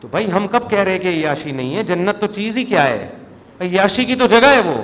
تو 0.02 0.08
بھائی 0.12 0.32
ہم 0.36 0.48
کب 0.52 0.70
کہہ 0.70 0.80
رہے 0.84 0.98
کہ 1.00 1.08
عیاشی 1.08 1.52
نہیں 1.52 1.76
ہے 1.76 1.84
جنت 1.94 2.20
تو 2.22 2.28
چیز 2.36 2.58
ہی 2.58 2.64
کیا 2.74 2.88
ہے 2.88 3.08
عیاشی 3.62 4.06
کی 4.06 4.16
تو 4.24 4.28
جگہ 4.28 4.48
ہے 4.56 4.62
وہ 4.70 4.82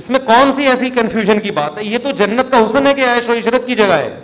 اس 0.00 0.08
میں 0.10 0.20
کون 0.26 0.52
سی 0.52 0.66
ایسی 0.68 0.90
کنفیوژن 0.94 1.40
کی 1.40 1.50
بات 1.56 1.76
ہے 1.78 1.84
یہ 1.84 1.98
تو 2.02 2.10
جنت 2.18 2.50
کا 2.52 2.64
حسن 2.66 2.86
ہے 2.86 2.94
کہ 2.94 3.04
عیش 3.14 3.28
و 3.28 3.32
عشرت 3.38 3.66
کی 3.66 3.74
جگہ 3.76 3.92
ہے 3.98 4.14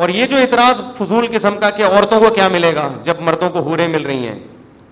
اور 0.00 0.08
یہ 0.08 0.26
جو 0.26 0.36
اعتراض 0.36 0.80
فضول 0.98 1.26
قسم 1.32 1.58
کا 1.60 1.70
کہ 1.76 1.84
عورتوں 1.84 2.20
کو 2.20 2.30
کیا 2.34 2.46
ملے 2.52 2.74
گا 2.74 2.88
جب 3.04 3.20
مردوں 3.24 3.50
کو 3.56 3.60
حوریں 3.68 3.88
مل 3.88 4.06
رہی 4.06 4.26
ہیں 4.28 4.38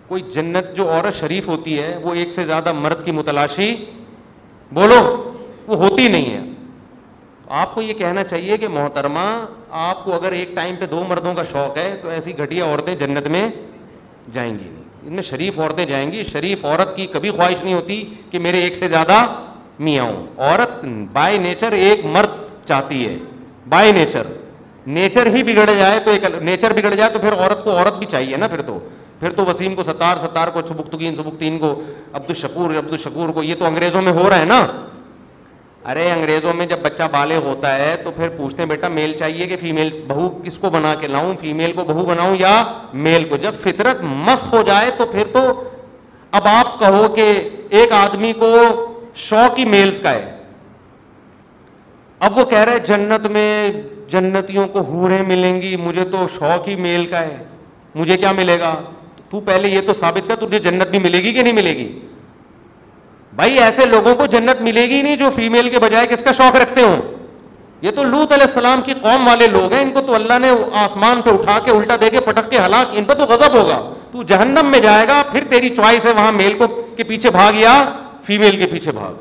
کوئی 0.09 0.23
جنت 0.35 0.75
جو 0.77 0.89
عورت 0.91 1.15
شریف 1.19 1.49
ہوتی 1.49 1.79
ہے 1.81 1.97
وہ 2.03 2.15
ایک 2.21 2.33
سے 2.33 2.45
زیادہ 2.45 2.73
مرد 2.73 3.05
کی 3.05 3.13
متلاشی 3.13 3.75
بولو 4.79 5.01
وہ 5.67 5.77
ہوتی 5.87 6.07
نہیں 6.09 6.33
ہے 6.35 6.41
آپ 7.61 7.75
کو 7.75 7.83
یہ 7.83 7.95
کہنا 7.99 8.25
چاہیے 8.25 8.57
کہ 8.63 8.69
محترمہ 8.69 9.25
آپ 9.83 10.05
کو 10.05 10.15
اگر 10.15 10.33
ایک 10.39 10.55
ٹائم 10.57 10.77
پہ 10.81 10.87
دو 10.91 11.03
مردوں 11.09 11.35
کا 11.35 11.43
شوق 11.53 11.77
ہے 11.79 11.95
تو 12.03 12.09
ایسی 12.11 12.37
گھٹیا 12.39 12.65
عورتیں 12.65 12.95
جنت 13.03 13.27
میں 13.37 13.49
جائیں 14.33 14.53
گی 14.53 14.65
نہیں 14.69 14.87
ان 15.07 15.13
میں 15.15 15.23
شریف 15.23 15.59
عورتیں 15.59 15.85
جائیں 15.87 16.11
گی 16.13 16.25
شریف 16.33 16.65
عورت 16.65 16.97
کی 16.97 17.07
کبھی 17.13 17.31
خواہش 17.31 17.63
نہیں 17.65 17.75
ہوتی 17.75 18.03
کہ 18.31 18.39
میرے 18.47 18.59
ایک 18.63 18.77
سے 18.77 18.89
زیادہ 18.89 19.25
میاں 19.87 20.05
ہوں 20.05 20.27
عورت 20.37 20.85
بائی 21.13 21.39
نیچر 21.39 21.73
ایک 21.73 22.05
مرد 22.17 22.37
چاہتی 22.69 23.07
ہے 23.07 23.17
بائی 23.69 23.93
نیچر 23.93 24.27
نیچر 24.97 25.27
ہی 25.35 25.43
بگڑ 25.45 25.71
جائے 25.79 25.99
تو 26.05 26.11
ایک 26.11 26.25
نیچر 26.43 26.73
بگڑ 26.77 26.95
جائے 26.95 27.11
تو 27.13 27.19
پھر 27.19 27.33
عورت 27.33 27.65
کو 27.65 27.77
عورت 27.79 27.99
بھی 27.99 28.07
چاہیے 28.11 28.37
نا 28.37 28.49
پھر 28.49 28.63
تو 28.67 28.79
پھر 29.21 29.31
تو 29.37 29.45
وسیم 29.47 29.75
کو 29.75 29.83
ستار 29.83 30.17
ستار 30.27 30.49
کو 30.55 30.61
چھ 30.69 31.07
سبکتین 31.17 31.59
کو 31.59 31.73
عبد 32.13 32.29
الشکور 32.31 32.75
عبد 32.79 32.93
الشکور 32.93 33.29
کو 33.35 33.43
یہ 33.43 33.55
تو 33.59 33.65
انگریزوں 33.67 34.03
میں 34.03 34.13
ہو 34.13 34.29
رہا 34.31 34.39
ہے 34.41 34.45
نا 34.45 34.67
ارے 35.91 36.11
انگریزوں 36.13 36.53
میں 36.57 36.67
جب 36.67 36.79
بچہ 36.83 37.03
بالے 37.13 37.37
ہوتا 37.45 37.75
ہے 37.79 37.95
تو 38.05 38.11
پھر 38.17 38.29
پوچھتے 38.37 38.63
ہیں 38.63 38.69
بیٹا 38.69 38.89
میل 38.89 39.13
چاہیے 39.19 39.47
کہ 39.47 39.57
فیمیل 39.61 39.91
بہو 40.07 40.29
کس 40.45 40.59
کو 40.59 40.71
بنا 40.71 40.95
کے 41.01 41.07
لاؤں 41.09 41.35
فیمیل 41.41 41.73
کو 41.73 41.85
بہو 41.89 42.05
بناؤں 42.07 42.35
یا 42.39 42.55
میل 43.07 43.25
کو 43.29 43.37
جب 43.45 43.55
فطرت 43.63 44.03
مس 44.27 44.45
ہو 44.53 44.63
جائے 44.67 44.91
تو 44.99 45.07
پھر 45.13 45.25
تو 45.33 45.45
اب 46.41 46.49
آپ 46.49 46.79
کہو 46.81 47.07
کہ 47.15 47.29
ایک 47.81 47.93
آدمی 47.93 48.33
کو 48.41 48.53
شوق 49.29 49.59
ہی 49.59 49.65
میلس 49.69 50.01
کا 50.03 50.11
ہے 50.15 50.37
اب 52.27 52.39
وہ 52.39 52.45
کہہ 52.51 52.63
رہے 52.71 52.79
جنت 52.87 53.27
میں 53.37 53.73
جنتیوں 54.13 54.67
کو 54.73 54.81
ہورے 54.89 55.23
ملیں 55.27 55.61
گی 55.63 55.75
مجھے 55.85 56.05
تو 56.13 56.27
شوق 56.39 56.69
ہی 56.69 56.77
میل 56.87 57.07
کا 57.11 57.21
ہے 57.21 57.37
مجھے 57.95 58.17
کیا 58.17 58.33
ملے 58.33 58.59
گا 58.61 58.75
تو 59.31 59.41
پہلے 59.47 59.69
یہ 59.69 59.81
تو 59.87 59.93
ثابت 59.99 60.29
کر 60.29 60.37
تجھے 60.47 60.59
جنت 60.71 60.91
بھی 60.91 60.99
ملے 60.99 61.19
گی 61.23 61.33
کہ 61.33 61.43
نہیں 61.43 61.53
ملے 61.53 61.75
گی 61.77 61.89
بھائی 63.37 63.59
ایسے 63.63 63.85
لوگوں 63.87 64.15
کو 64.17 64.27
جنت 64.33 64.61
ملے 64.69 64.89
گی 64.89 65.01
نہیں 65.03 65.17
جو 65.17 65.31
فیمل 65.35 65.69
کے 65.71 65.79
بجائے 65.79 66.07
کس 66.11 66.23
کا 66.25 66.33
شوق 66.39 66.57
رکھتے 66.61 66.83
ہو 66.83 66.95
یہ 67.83 67.91
تو 67.97 68.05
لوت 68.05 68.33
علیہ 68.33 68.47
السلام 68.47 68.81
کی 68.87 68.95
قوم 69.03 69.27
والے 69.29 69.47
لوگ 69.49 69.73
ہیں 69.73 69.83
ان 69.83 69.91
کو 69.95 70.01
تو 70.07 70.15
اللہ 70.15 70.39
نے 70.43 70.49
آسمان 70.85 71.21
پہ 71.25 71.31
اٹھا 71.37 71.59
کے 71.65 71.71
الٹا 71.71 71.97
دے 72.01 72.09
کے 72.11 72.21
پٹک 72.31 72.51
کے 72.51 72.59
ہلاک 72.65 72.97
ان 72.99 73.05
پہ 73.11 73.15
تو 73.19 73.25
غضب 73.33 73.55
ہوگا 73.59 73.79
تو 74.13 74.23
جہنم 74.33 74.71
میں 74.71 74.79
جائے 74.89 75.07
گا 75.09 75.23
پھر 75.33 75.45
تیری 75.51 75.69
چوائس 75.77 76.07
ہے 76.07 76.13
وہاں 76.17 76.33
میل 76.33 76.53
کو 76.59 76.67
کے 76.97 77.05
پیچھے 77.13 77.31
بھاگ 77.31 77.57
یا 77.59 77.77
فیمل 78.27 78.57
کے 78.61 78.67
پیچھے 78.73 78.93
بھاگ 78.93 79.15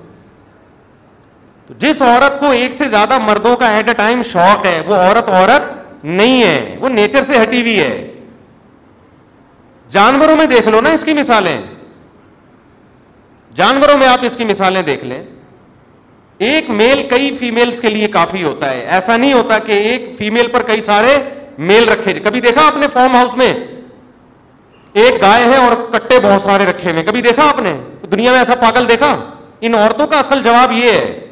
تو 1.68 1.74
جس 1.80 2.02
عورت 2.02 2.40
کو 2.40 2.50
ایک 2.62 2.74
سے 2.74 2.88
زیادہ 2.90 3.18
مردوں 3.26 3.56
کا 3.62 3.70
ایٹ 3.76 3.88
اے 3.90 3.94
ٹائم 3.96 4.24
شوق 4.32 4.66
ہے 4.66 4.80
وہ 4.86 4.96
عورت 4.96 5.30
عورت 5.30 6.06
نہیں 6.06 6.44
ہے 6.44 6.78
وہ 6.82 6.90
نیچر 6.90 7.24
سے 7.28 7.42
ہٹی 7.42 7.62
ہوئی 7.62 7.80
ہے 7.80 8.17
جانوروں 9.92 10.36
میں 10.36 10.46
دیکھ 10.46 10.68
لو 10.68 10.82
نا 10.82 10.90
اس 10.94 11.04
کی 11.04 11.14
مثالیں 11.14 11.58
جانوروں 13.56 13.98
میں 13.98 14.08
آپ 14.08 14.26
اس 14.26 14.36
کی 14.38 14.46
مثالیں 14.46 14.82
دیکھ 14.82 15.04
لیں 15.06 15.22
ایک 16.48 16.70
میل 16.70 17.06
کئی 17.10 17.34
فیمل 17.40 17.72
کے 17.82 17.90
لیے 17.90 18.08
کافی 18.18 18.44
ہوتا 18.44 18.70
ہے 18.70 18.82
ایسا 18.96 19.16
نہیں 19.18 19.34
ہوتا 19.34 19.58
کہ 19.66 19.72
ایک 19.92 20.10
فیمل 20.18 20.48
پر 20.52 20.64
کئی 20.64 20.82
سارے 20.90 21.18
میل 21.70 21.90
رکھے 21.90 22.14
کبھی 22.24 22.42
دیکھا 22.42 22.66
آپ 22.68 22.76
نے 22.78 22.88
فارم 22.94 23.16
ہاؤس 23.16 23.36
میں 23.38 23.54
ایک 25.04 25.22
گائے 25.22 25.44
ہے 25.52 25.56
اور 25.64 25.74
کٹے 25.94 26.20
بہت 26.24 26.42
سارے 26.42 26.66
رکھے 26.66 26.92
ہوئے 26.92 27.04
کبھی 27.04 27.22
دیکھا 27.22 27.48
آپ 27.50 27.60
نے 27.62 27.74
دنیا 28.12 28.32
میں 28.32 28.40
ایسا 28.40 28.56
پاگل 28.62 28.88
دیکھا 28.90 29.16
ان 29.68 29.76
عورتوں 29.76 30.08
کا 30.08 30.20
اصل 30.20 30.44
جواب 30.44 30.72
یہ 30.72 30.92
ہے 30.92 31.28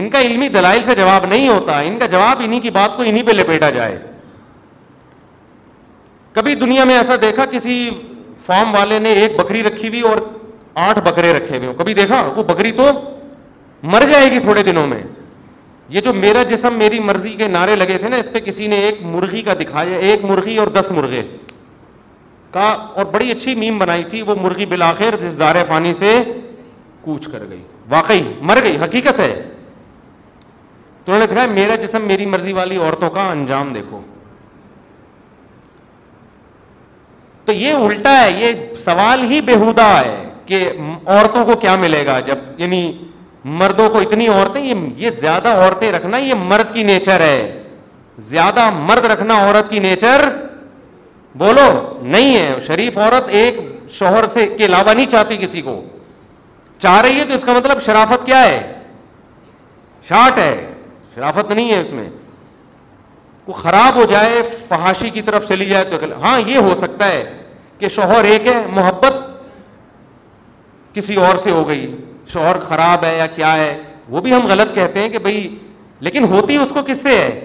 ان 0.00 0.10
کا 0.10 0.20
علمی 0.20 0.48
دلائل 0.54 0.82
سے 0.84 0.94
جواب 0.94 1.24
نہیں 1.28 1.48
ہوتا 1.48 1.78
ان 1.80 1.98
کا 1.98 2.06
جواب 2.06 2.40
انہیں 2.44 2.60
کی 2.60 2.70
بات 2.70 2.96
کو 2.96 3.02
انہیں 3.06 3.22
پہ 3.26 3.30
لپیٹا 3.36 3.70
جائے 3.78 3.98
کبھی 6.32 6.54
دنیا 6.54 6.84
میں 6.84 6.96
ایسا 6.96 7.14
دیکھا 7.22 7.44
کسی 7.50 7.88
فارم 8.46 8.74
والے 8.74 8.98
نے 8.98 9.12
ایک 9.20 9.36
بکری 9.40 9.62
رکھی 9.62 9.88
ہوئی 9.88 10.00
اور 10.10 10.18
آٹھ 10.88 10.98
بکرے 11.04 11.32
رکھے 11.32 11.56
ہوئے 11.56 11.72
کبھی 11.78 11.94
دیکھا 11.94 12.20
وہ 12.36 12.42
بکری 12.52 12.72
تو 12.72 12.90
مر 13.92 14.02
جائے 14.10 14.30
گی 14.32 14.38
تھوڑے 14.40 14.62
دنوں 14.62 14.86
میں 14.86 15.02
یہ 15.94 16.00
جو 16.00 16.12
میرا 16.14 16.42
جسم 16.48 16.74
میری 16.78 16.98
مرضی 17.00 17.32
کے 17.36 17.46
نعرے 17.48 17.74
لگے 17.76 17.96
تھے 17.98 18.08
نا 18.08 18.16
اس 18.16 18.30
پہ 18.32 18.40
کسی 18.44 18.66
نے 18.72 18.76
ایک 18.86 19.00
مرغی 19.12 19.40
کا 19.42 19.54
دکھایا 19.60 19.96
ایک 20.08 20.24
مرغی 20.24 20.56
اور 20.64 20.68
دس 20.78 20.90
مرغے 20.96 21.22
کا 22.52 22.68
اور 22.98 23.04
بڑی 23.12 23.30
اچھی 23.30 23.54
میم 23.54 23.78
بنائی 23.78 24.02
تھی 24.10 24.22
وہ 24.26 24.34
مرغی 24.42 24.66
بلاخر 24.66 25.14
اس 25.26 25.38
دار 25.38 25.56
فانی 25.68 25.94
سے 25.94 26.14
کوچ 27.04 27.26
کر 27.32 27.42
گئی 27.50 27.62
واقعی 27.88 28.22
مر 28.50 28.58
گئی 28.62 28.76
حقیقت 28.82 29.20
ہے 29.20 29.32
تو 31.04 31.12
انہوں 31.12 31.20
نے 31.20 31.26
دکھایا 31.32 31.50
میرا 31.52 31.74
جسم 31.84 32.06
میری 32.06 32.26
مرضی 32.26 32.52
والی 32.52 32.76
عورتوں 32.86 33.10
کا 33.10 33.30
انجام 33.30 33.72
دیکھو 33.72 34.00
تو 37.46 37.52
یہ 37.52 37.74
الٹا 37.84 38.16
ہے 38.20 38.30
یہ 38.40 38.74
سوال 38.84 39.22
ہی 39.30 39.40
بےحدا 39.44 39.88
ہے 39.98 40.16
کہ 40.46 40.68
عورتوں 41.06 41.44
کو 41.46 41.56
کیا 41.60 41.74
ملے 41.80 42.04
گا 42.06 42.18
جب 42.26 42.38
یعنی 42.60 42.82
مردوں 43.58 43.88
کو 43.90 43.98
اتنی 44.00 44.26
عورتیں 44.28 44.62
یہ 44.96 45.10
زیادہ 45.18 45.52
عورتیں 45.62 45.90
رکھنا 45.92 46.16
یہ 46.18 46.34
مرد 46.50 46.74
کی 46.74 46.82
نیچر 46.84 47.20
ہے 47.20 47.40
زیادہ 48.28 48.68
مرد 48.74 49.04
رکھنا 49.12 49.34
عورت 49.46 49.70
کی 49.70 49.78
نیچر 49.80 50.28
بولو 51.38 51.66
نہیں 52.02 52.36
ہے 52.38 52.54
شریف 52.66 52.98
عورت 52.98 53.28
ایک 53.40 53.60
شوہر 53.98 54.26
سے 54.34 54.46
کے 54.58 54.64
علاوہ 54.64 54.92
نہیں 54.94 55.06
چاہتی 55.10 55.36
کسی 55.40 55.60
کو 55.62 55.80
چاہ 56.82 57.00
رہی 57.02 57.18
ہے 57.20 57.24
تو 57.28 57.34
اس 57.34 57.44
کا 57.44 57.52
مطلب 57.56 57.82
شرافت 57.86 58.26
کیا 58.26 58.42
ہے 58.44 58.60
شارٹ 60.08 60.38
ہے 60.38 60.54
شرافت 61.14 61.50
نہیں 61.52 61.70
ہے 61.72 61.80
اس 61.80 61.92
میں 61.92 62.08
خراب 63.52 63.94
ہو 63.96 64.04
جائے 64.10 64.42
فحاشی 64.68 65.10
کی 65.10 65.22
طرف 65.22 65.48
چلی 65.48 65.64
جائے 65.66 65.84
تو 65.90 65.96
ہاں 66.22 66.38
یہ 66.46 66.56
ہو 66.56 66.74
سکتا 66.78 67.08
ہے 67.12 67.22
کہ 67.78 67.88
شوہر 67.88 68.24
ایک 68.30 68.46
ہے 68.46 68.54
محبت 68.72 69.14
کسی 70.94 71.14
اور 71.26 71.36
سے 71.38 71.50
ہو 71.50 71.66
گئی 71.68 71.90
شوہر 72.32 72.58
خراب 72.68 73.04
ہے 73.04 73.16
یا 73.16 73.26
کیا 73.34 73.54
ہے 73.56 73.76
وہ 74.08 74.20
بھی 74.20 74.32
ہم 74.34 74.46
غلط 74.50 74.74
کہتے 74.74 75.00
ہیں 75.00 75.08
کہ 75.08 75.18
بھائی 75.18 75.48
لیکن 76.00 76.24
ہوتی 76.32 76.56
اس 76.56 76.70
کو 76.74 76.82
کس 76.86 77.02
سے 77.02 77.16
ہے 77.18 77.40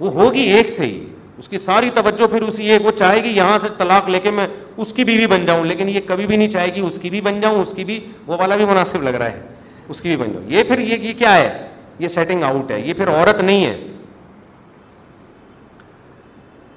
وہ 0.00 0.10
ہوگی 0.12 0.40
ایک 0.56 0.70
سے 0.72 0.86
ہی 0.86 1.04
اس 1.38 1.48
کی 1.48 1.58
ساری 1.58 1.90
توجہ 1.94 2.26
پھر 2.30 2.42
اسی 2.42 2.70
ایک 2.70 2.86
وہ 2.86 2.90
چاہے 2.98 3.22
گی 3.24 3.28
یہاں 3.36 3.58
سے 3.62 3.68
طلاق 3.78 4.08
لے 4.08 4.20
کے 4.20 4.30
میں 4.30 4.46
اس 4.76 4.92
کی 4.92 5.04
بیوی 5.04 5.26
بن 5.26 5.44
جاؤں 5.46 5.64
لیکن 5.64 5.88
یہ 5.88 6.00
کبھی 6.06 6.26
بھی 6.26 6.36
نہیں 6.36 6.48
چاہے 6.50 6.74
گی 6.74 6.80
اس 6.86 6.98
کی 7.02 7.10
بھی 7.10 7.20
بن 7.20 7.40
جاؤں 7.40 7.60
اس 7.60 7.72
کی 7.76 7.84
بھی 7.84 7.98
وہ 8.26 8.36
والا 8.40 8.56
بھی 8.56 8.64
مناسب 8.64 9.02
لگ 9.02 9.14
رہا 9.20 9.30
ہے 9.32 9.40
اس 9.88 10.00
کی 10.00 10.08
بھی 10.08 10.16
بن 10.24 10.32
جاؤں 10.32 10.50
یہ 10.52 10.62
پھر 10.68 10.78
یہ 10.78 11.12
کیا 11.18 11.34
ہے 11.34 11.66
یہ 11.98 12.08
سیٹنگ 12.08 12.42
آؤٹ 12.44 12.70
ہے 12.70 12.80
یہ 12.80 12.94
پھر 12.94 13.08
عورت 13.10 13.40
نہیں 13.42 13.64
ہے 13.64 13.76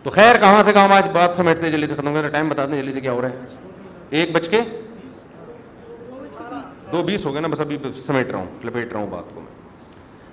تو 0.04 0.10
خیر 0.10 0.38
کہاں 0.42 0.62
سے 0.66 0.74
کہاں 0.74 0.96
آج 0.98 1.08
بات 1.14 1.36
سمیٹتے 1.38 1.70
جلدی 1.72 1.88
سے 1.88 1.96
ختم 1.96 2.14
کر 2.14 2.28
ٹائم 2.30 2.48
بتاتے 2.50 2.72
ہیں 2.76 2.82
جلدی 2.82 2.92
سے 2.92 3.00
کیا 3.02 3.12
ہو 3.12 3.22
رہا 3.22 3.30
ہے 3.30 3.46
ایک 4.20 4.32
بج 4.36 4.48
کے 4.50 4.62
دو 6.92 7.02
بیس 7.10 7.26
ہو 7.26 7.34
گئے 7.34 7.42
نا 7.42 7.48
بس 7.52 7.62
ابھی 7.62 7.78
سمیٹ 8.06 8.32
رہا 8.32 8.40
ہوں 8.40 8.66
لپیٹ 8.66 8.94
رہا 8.94 9.00
ہوں 9.00 9.08
بات 9.10 9.34
کو 9.34 9.42
میں 9.42 9.50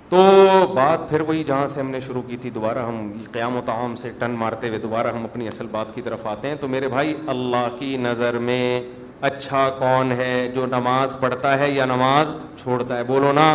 تو 0.09 0.73
بات 0.75 1.09
پھر 1.09 1.21
وہی 1.27 1.43
جہاں 1.47 1.67
سے 1.67 1.79
ہم 1.79 1.89
نے 1.91 1.99
شروع 2.05 2.21
کی 2.27 2.37
تھی 2.41 2.49
دوبارہ 2.49 2.85
ہم 2.87 3.11
قیام 3.33 3.57
و 3.57 3.61
تعام 3.65 3.95
سے 3.95 4.11
ٹن 4.19 4.31
مارتے 4.37 4.67
ہوئے 4.69 4.79
دوبارہ 4.87 5.11
ہم 5.15 5.23
اپنی 5.23 5.47
اصل 5.47 5.67
بات 5.71 5.93
کی 5.95 6.01
طرف 6.05 6.25
آتے 6.27 6.47
ہیں 6.47 6.55
تو 6.61 6.67
میرے 6.75 6.87
بھائی 6.95 7.13
اللہ 7.35 7.67
کی 7.79 7.95
نظر 8.07 8.37
میں 8.49 8.63
اچھا 9.29 9.69
کون 9.77 10.11
ہے 10.21 10.33
جو 10.55 10.65
نماز 10.71 11.13
پڑھتا 11.19 11.57
ہے 11.59 11.69
یا 11.69 11.85
نماز 11.93 12.31
چھوڑتا 12.61 12.97
ہے 12.97 13.03
بولو 13.13 13.31
نا 13.41 13.47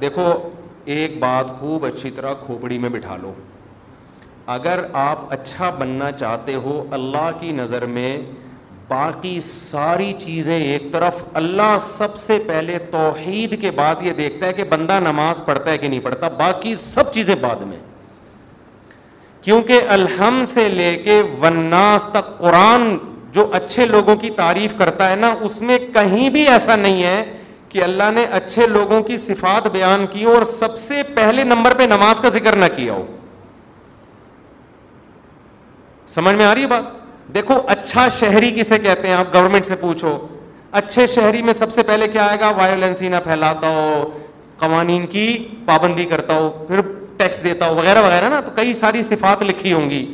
دیکھو 0.00 0.28
ایک 0.96 1.18
بات 1.20 1.50
خوب 1.58 1.86
اچھی 1.86 2.10
طرح 2.14 2.34
کھوپڑی 2.46 2.78
میں 2.84 2.90
بٹھا 2.92 3.16
لو 3.22 3.32
اگر 4.54 4.80
آپ 5.00 5.18
اچھا 5.32 5.68
بننا 5.78 6.10
چاہتے 6.18 6.54
ہو 6.62 6.82
اللہ 6.92 7.28
کی 7.40 7.50
نظر 7.52 7.84
میں 7.86 8.16
باقی 8.88 9.38
ساری 9.44 10.12
چیزیں 10.24 10.56
ایک 10.56 10.90
طرف 10.92 11.22
اللہ 11.42 11.76
سب 11.80 12.16
سے 12.18 12.38
پہلے 12.46 12.78
توحید 12.90 13.60
کے 13.60 13.70
بعد 13.76 14.02
یہ 14.06 14.12
دیکھتا 14.12 14.46
ہے 14.46 14.52
کہ 14.52 14.64
بندہ 14.70 14.98
نماز 15.04 15.40
پڑھتا 15.44 15.70
ہے 15.70 15.78
کہ 15.78 15.88
نہیں 15.88 16.00
پڑھتا 16.04 16.28
باقی 16.38 16.74
سب 16.80 17.12
چیزیں 17.14 17.34
بعد 17.40 17.62
میں 17.68 17.76
کیونکہ 19.42 19.88
الحم 19.90 20.42
سے 20.48 20.68
لے 20.68 20.94
کے 21.04 21.20
وناس 21.42 22.04
تک 22.12 22.36
قرآن 22.38 22.96
جو 23.32 23.46
اچھے 23.56 23.84
لوگوں 23.86 24.16
کی 24.16 24.30
تعریف 24.36 24.74
کرتا 24.78 25.10
ہے 25.10 25.16
نا 25.16 25.34
اس 25.44 25.60
میں 25.62 25.78
کہیں 25.94 26.28
بھی 26.30 26.46
ایسا 26.48 26.76
نہیں 26.76 27.02
ہے 27.02 27.22
کہ 27.68 27.82
اللہ 27.82 28.10
نے 28.14 28.24
اچھے 28.38 28.66
لوگوں 28.66 29.02
کی 29.02 29.16
صفات 29.18 29.66
بیان 29.72 30.04
کی 30.10 30.24
اور 30.34 30.44
سب 30.58 30.76
سے 30.78 31.02
پہلے 31.14 31.44
نمبر 31.44 31.74
پہ 31.78 31.82
نماز 31.90 32.20
کا 32.20 32.28
ذکر 32.38 32.56
نہ 32.56 32.64
کیا 32.76 32.92
ہو 32.92 33.06
سمجھ 36.14 36.34
میں 36.36 36.44
آ 36.44 36.54
رہی 36.54 36.62
ہے 36.62 36.66
بات 36.68 36.84
دیکھو 37.34 37.54
اچھا 37.74 38.06
شہری 38.18 38.50
کسے 38.58 38.78
کہتے 38.78 39.08
ہیں 39.08 39.14
آپ 39.14 39.34
گورنمنٹ 39.34 39.66
سے 39.66 39.74
پوچھو 39.80 40.16
اچھے 40.80 41.06
شہری 41.14 41.42
میں 41.42 41.52
سب 41.52 41.72
سے 41.72 41.82
پہلے 41.90 42.08
کیا 42.08 42.26
آئے 42.26 42.40
گا 42.40 42.48
وائلنس 42.56 43.00
ہی 43.02 43.08
نہ 43.08 43.16
پھیلاتا 43.24 43.68
ہو 43.76 44.02
قوانین 44.58 45.06
کی 45.14 45.24
پابندی 45.66 46.04
کرتا 46.10 46.34
ہو 46.38 46.50
پھر 46.68 46.80
ٹیکس 47.16 47.42
دیتا 47.44 47.68
ہو 47.68 47.74
وغیرہ 47.76 48.02
وغیرہ 48.06 48.28
نا 48.28 48.40
تو 48.44 48.50
کئی 48.56 48.74
ساری 48.74 49.02
صفات 49.12 49.42
لکھی 49.42 49.72
ہوں 49.72 49.88
گی 49.90 50.04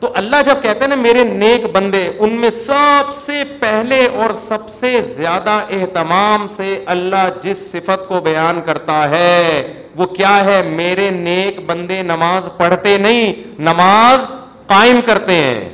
تو 0.00 0.08
اللہ 0.16 0.42
جب 0.46 0.62
کہتے 0.62 0.78
ہیں 0.80 0.86
نا 0.88 0.94
میرے 0.96 1.22
نیک 1.24 1.64
بندے 1.76 2.02
ان 2.26 2.32
میں 2.40 2.48
سب 2.56 3.12
سے 3.14 3.42
پہلے 3.60 4.06
اور 4.22 4.32
سب 4.42 4.68
سے 4.70 5.00
زیادہ 5.04 5.50
اہتمام 5.78 6.46
سے 6.56 6.68
اللہ 6.94 7.28
جس 7.42 7.66
صفت 7.70 8.06
کو 8.08 8.20
بیان 8.28 8.60
کرتا 8.66 9.00
ہے 9.10 9.62
وہ 9.96 10.06
کیا 10.16 10.34
ہے 10.44 10.60
میرے 10.66 11.08
نیک 11.10 11.58
بندے 11.70 12.02
نماز 12.12 12.48
پڑھتے 12.56 12.96
نہیں 13.06 13.32
نماز 13.70 14.26
قائم 14.66 15.00
کرتے 15.06 15.34
ہیں 15.34 15.68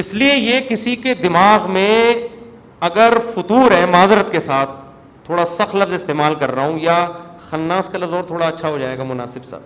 اس 0.00 0.12
لیے 0.14 0.34
یہ 0.34 0.60
کسی 0.68 0.96
کے 1.06 1.14
دماغ 1.22 1.70
میں 1.72 2.12
اگر 2.88 3.18
فطور 3.34 3.70
ہے 3.78 3.84
معذرت 3.94 4.30
کے 4.32 4.40
ساتھ 4.40 4.70
تھوڑا 5.24 5.44
سخت 5.56 5.74
لفظ 5.76 5.94
استعمال 5.94 6.34
کر 6.40 6.54
رہا 6.54 6.66
ہوں 6.66 6.78
یا 6.82 7.00
خناس 7.50 7.88
کا 7.92 7.98
لفظ 7.98 8.14
اور 8.14 8.22
تھوڑا 8.32 8.46
اچھا 8.48 8.68
ہو 8.68 8.78
جائے 8.78 8.98
گا 8.98 9.02
مناسب 9.14 9.44
سا 9.50 9.58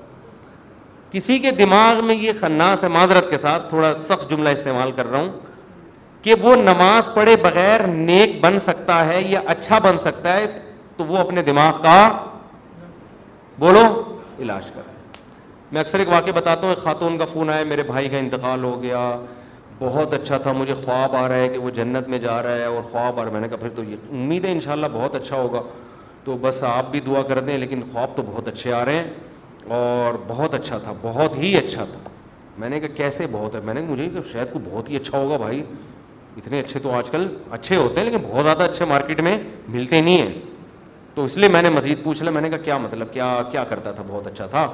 کسی 1.12 1.38
کے 1.38 1.50
دماغ 1.58 2.04
میں 2.06 2.14
یہ 2.14 2.32
خناس 2.40 2.82
ہے 2.84 2.88
معذرت 2.88 3.30
کے 3.30 3.36
ساتھ 3.38 3.68
تھوڑا 3.68 3.92
سخت 3.94 4.30
جملہ 4.30 4.48
استعمال 4.56 4.92
کر 4.96 5.06
رہا 5.10 5.18
ہوں 5.20 5.28
کہ 6.22 6.34
وہ 6.42 6.54
نماز 6.56 7.08
پڑھے 7.14 7.34
بغیر 7.42 7.86
نیک 7.86 8.40
بن 8.44 8.58
سکتا 8.66 9.04
ہے 9.06 9.20
یا 9.28 9.40
اچھا 9.54 9.78
بن 9.86 9.98
سکتا 9.98 10.36
ہے 10.36 10.46
تو 10.96 11.04
وہ 11.04 11.18
اپنے 11.18 11.42
دماغ 11.50 11.80
کا 11.82 11.96
بولو 13.58 13.82
علاج 14.40 14.70
کر 14.74 14.82
میں 15.72 15.80
اکثر 15.80 15.98
ایک 15.98 16.08
واقعہ 16.08 16.32
بتاتا 16.36 16.62
ہوں 16.66 16.74
ایک 16.74 16.82
خاتون 16.84 17.18
کا 17.18 17.24
فون 17.32 17.50
آیا 17.50 17.64
میرے 17.68 17.82
بھائی 17.90 18.08
کا 18.08 18.16
انتقال 18.18 18.64
ہو 18.64 18.82
گیا 18.82 19.02
بہت 19.80 20.14
اچھا 20.14 20.38
تھا 20.42 20.52
مجھے 20.56 20.74
خواب 20.84 21.16
آ 21.16 21.26
رہا 21.28 21.36
ہے 21.36 21.48
کہ 21.48 21.58
وہ 21.58 21.70
جنت 21.76 22.08
میں 22.08 22.18
جا 22.24 22.42
رہا 22.42 22.56
ہے 22.56 22.64
اور 22.64 22.82
خواب 22.90 23.20
آ 23.20 23.22
رہا 23.22 23.26
ہے 23.28 23.32
میں 23.32 23.40
نے 23.40 23.48
کہا 23.48 23.56
پھر 23.60 23.68
تو 23.76 23.84
یہ 23.84 24.08
امید 24.20 24.44
ہے 24.44 24.52
انشاءاللہ 24.52 24.86
بہت 24.92 25.14
اچھا 25.14 25.36
ہوگا 25.36 25.62
تو 26.24 26.36
بس 26.40 26.62
آپ 26.68 26.90
بھی 26.90 27.00
دعا 27.06 27.22
کر 27.28 27.38
دیں 27.46 27.58
لیکن 27.58 27.82
خواب 27.92 28.16
تو 28.16 28.22
بہت 28.30 28.48
اچھے 28.48 28.72
آ 28.72 28.84
رہے 28.84 28.94
ہیں 28.98 29.04
اور 29.68 30.14
بہت 30.28 30.54
اچھا 30.54 30.78
تھا 30.84 30.92
بہت 31.02 31.36
ہی 31.38 31.56
اچھا 31.56 31.84
تھا 31.92 32.10
میں 32.58 32.68
نے 32.68 32.80
کہا 32.80 32.94
کیسے 32.96 33.26
بہت 33.32 33.54
ہے 33.54 33.60
میں 33.64 33.74
نے 33.74 33.80
مجھے 33.88 34.08
کہ 34.14 34.20
شاید 34.32 34.52
کو 34.52 34.58
بہت 34.70 34.88
ہی 34.90 34.96
اچھا 34.96 35.18
ہوگا 35.18 35.36
بھائی 35.36 35.62
اتنے 36.36 36.60
اچھے 36.60 36.80
تو 36.82 36.92
آج 36.94 37.10
کل 37.10 37.26
اچھے 37.52 37.76
ہوتے 37.76 38.00
ہیں 38.00 38.10
لیکن 38.10 38.26
بہت 38.30 38.44
زیادہ 38.44 38.62
اچھے 38.70 38.84
مارکیٹ 38.88 39.20
میں 39.20 39.36
ملتے 39.68 40.00
نہیں 40.00 40.18
ہیں 40.22 40.40
تو 41.14 41.24
اس 41.24 41.36
لیے 41.36 41.48
میں 41.48 41.62
نے 41.62 41.70
مزید 41.70 42.02
پوچھ 42.04 42.22
لیا 42.22 42.32
میں 42.32 42.40
نے 42.42 42.50
کہا 42.50 42.58
کیا 42.64 42.78
مطلب 42.78 43.12
کیا 43.12 43.36
کیا 43.50 43.64
کرتا 43.68 43.92
تھا 43.92 44.02
بہت 44.08 44.26
اچھا 44.26 44.46
تھا 44.50 44.66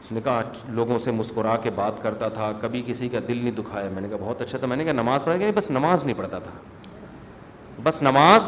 اس 0.00 0.10
نے 0.12 0.20
کہا 0.24 0.40
لوگوں 0.74 0.98
سے 0.98 1.10
مسکرا 1.10 1.56
کے 1.62 1.70
بات 1.74 2.02
کرتا 2.02 2.28
تھا 2.38 2.50
کبھی 2.60 2.82
کسی 2.86 3.08
کا 3.08 3.18
دل 3.28 3.36
نہیں 3.42 3.54
دکھایا 3.56 3.88
میں 3.94 4.02
نے 4.02 4.08
کہا 4.08 4.24
بہت 4.24 4.42
اچھا 4.42 4.58
تھا 4.58 4.66
میں 4.66 4.76
نے 4.76 4.84
کہا 4.84 4.92
نماز 4.92 5.24
کہ 5.24 5.30
نہیں 5.36 5.52
بس 5.54 5.70
نماز 5.70 6.04
نہیں 6.04 6.18
پڑھتا 6.18 6.38
تھا 6.44 6.50
بس 7.82 8.02
نماز 8.02 8.46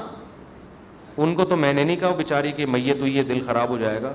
ان 1.16 1.34
کو 1.34 1.44
تو 1.44 1.56
میں 1.56 1.72
نے 1.72 1.84
نہیں 1.84 1.96
کہا 1.96 2.10
بیچاری 2.16 2.52
کہ 2.52 2.66
میت 2.66 3.00
تو 3.00 3.06
یہ 3.06 3.22
دل 3.22 3.38
خراب 3.46 3.68
ہو 3.70 3.76
جائے 3.78 4.02
گا 4.02 4.12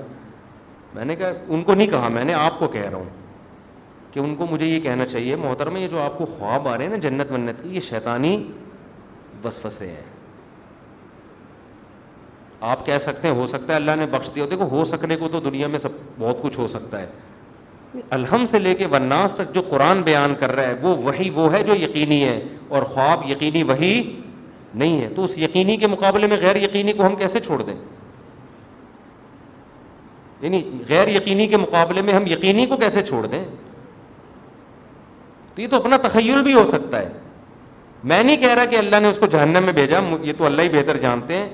میں 0.94 1.04
نے 1.04 1.16
کہا 1.16 1.28
ان 1.54 1.62
کو 1.62 1.74
نہیں 1.74 1.86
کہا 1.90 2.08
میں 2.12 2.24
نے 2.24 2.34
آپ 2.34 2.58
کو 2.58 2.68
کہہ 2.68 2.88
رہا 2.90 2.96
ہوں 2.98 3.08
کہ 4.12 4.20
ان 4.20 4.34
کو 4.34 4.46
مجھے 4.50 4.66
یہ 4.66 4.80
کہنا 4.82 5.06
چاہیے 5.06 5.36
محترم 5.42 5.76
یہ 5.76 5.88
جو 5.88 6.00
آپ 6.02 6.16
کو 6.18 6.24
خواب 6.26 6.68
آ 6.68 6.76
رہے 6.76 6.84
ہیں 6.84 6.90
نا 6.90 6.96
جنت 7.08 7.30
منت 7.32 7.62
کی 7.62 7.74
یہ 7.74 7.80
شیطانی 7.88 8.36
وسوسے 9.44 9.88
ہیں 9.88 10.08
آپ 12.70 12.84
کہہ 12.86 12.98
سکتے 13.00 13.28
ہیں 13.28 13.34
ہو 13.34 13.46
سکتا 13.46 13.72
ہے 13.72 13.76
اللہ 13.78 13.90
نے 13.98 14.06
بخش 14.10 14.30
دیا 14.34 14.44
دیکھو 14.50 14.64
ہو 14.70 14.84
سکنے 14.84 15.16
کو 15.16 15.28
تو 15.32 15.40
دنیا 15.40 15.66
میں 15.74 15.78
سب 15.78 15.88
بہت 16.18 16.42
کچھ 16.42 16.58
ہو 16.58 16.66
سکتا 16.74 17.00
ہے 17.00 18.00
الحم 18.16 18.44
سے 18.46 18.58
لے 18.58 18.74
کے 18.80 18.86
وناس 18.90 19.34
تک 19.34 19.54
جو 19.54 19.62
قرآن 19.68 20.02
بیان 20.08 20.34
کر 20.40 20.52
رہا 20.56 20.66
ہے 20.66 20.74
وہ 20.82 20.94
وہی 21.04 21.30
وہ 21.34 21.52
ہے 21.52 21.62
جو 21.66 21.74
یقینی 21.78 22.22
ہے 22.24 22.38
اور 22.68 22.82
خواب 22.94 23.22
یقینی 23.30 23.62
وہی 23.70 23.92
نہیں 24.74 25.00
ہے 25.00 25.08
تو 25.14 25.24
اس 25.24 25.38
یقینی 25.38 25.76
کے 25.76 25.86
مقابلے 25.86 26.26
میں 26.26 26.36
غیر 26.40 26.56
یقینی 26.62 26.92
کو 26.92 27.06
ہم 27.06 27.16
کیسے 27.18 27.40
چھوڑ 27.46 27.62
دیں 27.62 27.74
یعنی 30.42 30.62
غیر 30.88 31.08
یقینی 31.08 31.46
کے 31.48 31.56
مقابلے 31.56 32.02
میں 32.02 32.12
ہم 32.14 32.24
یقینی 32.26 32.66
کو 32.66 32.76
کیسے 32.76 33.02
چھوڑ 33.08 33.24
دیں 33.26 33.42
تو 35.54 35.60
یہ 35.62 35.66
تو 35.70 35.76
اپنا 35.76 35.96
تخیل 36.02 36.42
بھی 36.42 36.52
ہو 36.54 36.64
سکتا 36.64 36.98
ہے 37.00 37.08
میں 38.12 38.22
نہیں 38.22 38.36
کہہ 38.42 38.54
رہا 38.54 38.64
کہ 38.64 38.76
اللہ 38.76 39.00
نے 39.02 39.08
اس 39.08 39.18
کو 39.20 39.26
جہنم 39.32 39.64
میں 39.64 39.72
بھیجا 39.72 39.98
یہ 40.24 40.32
تو 40.38 40.46
اللہ 40.46 40.62
ہی 40.62 40.68
بہتر 40.72 40.96
جانتے 41.00 41.36
ہیں 41.36 41.48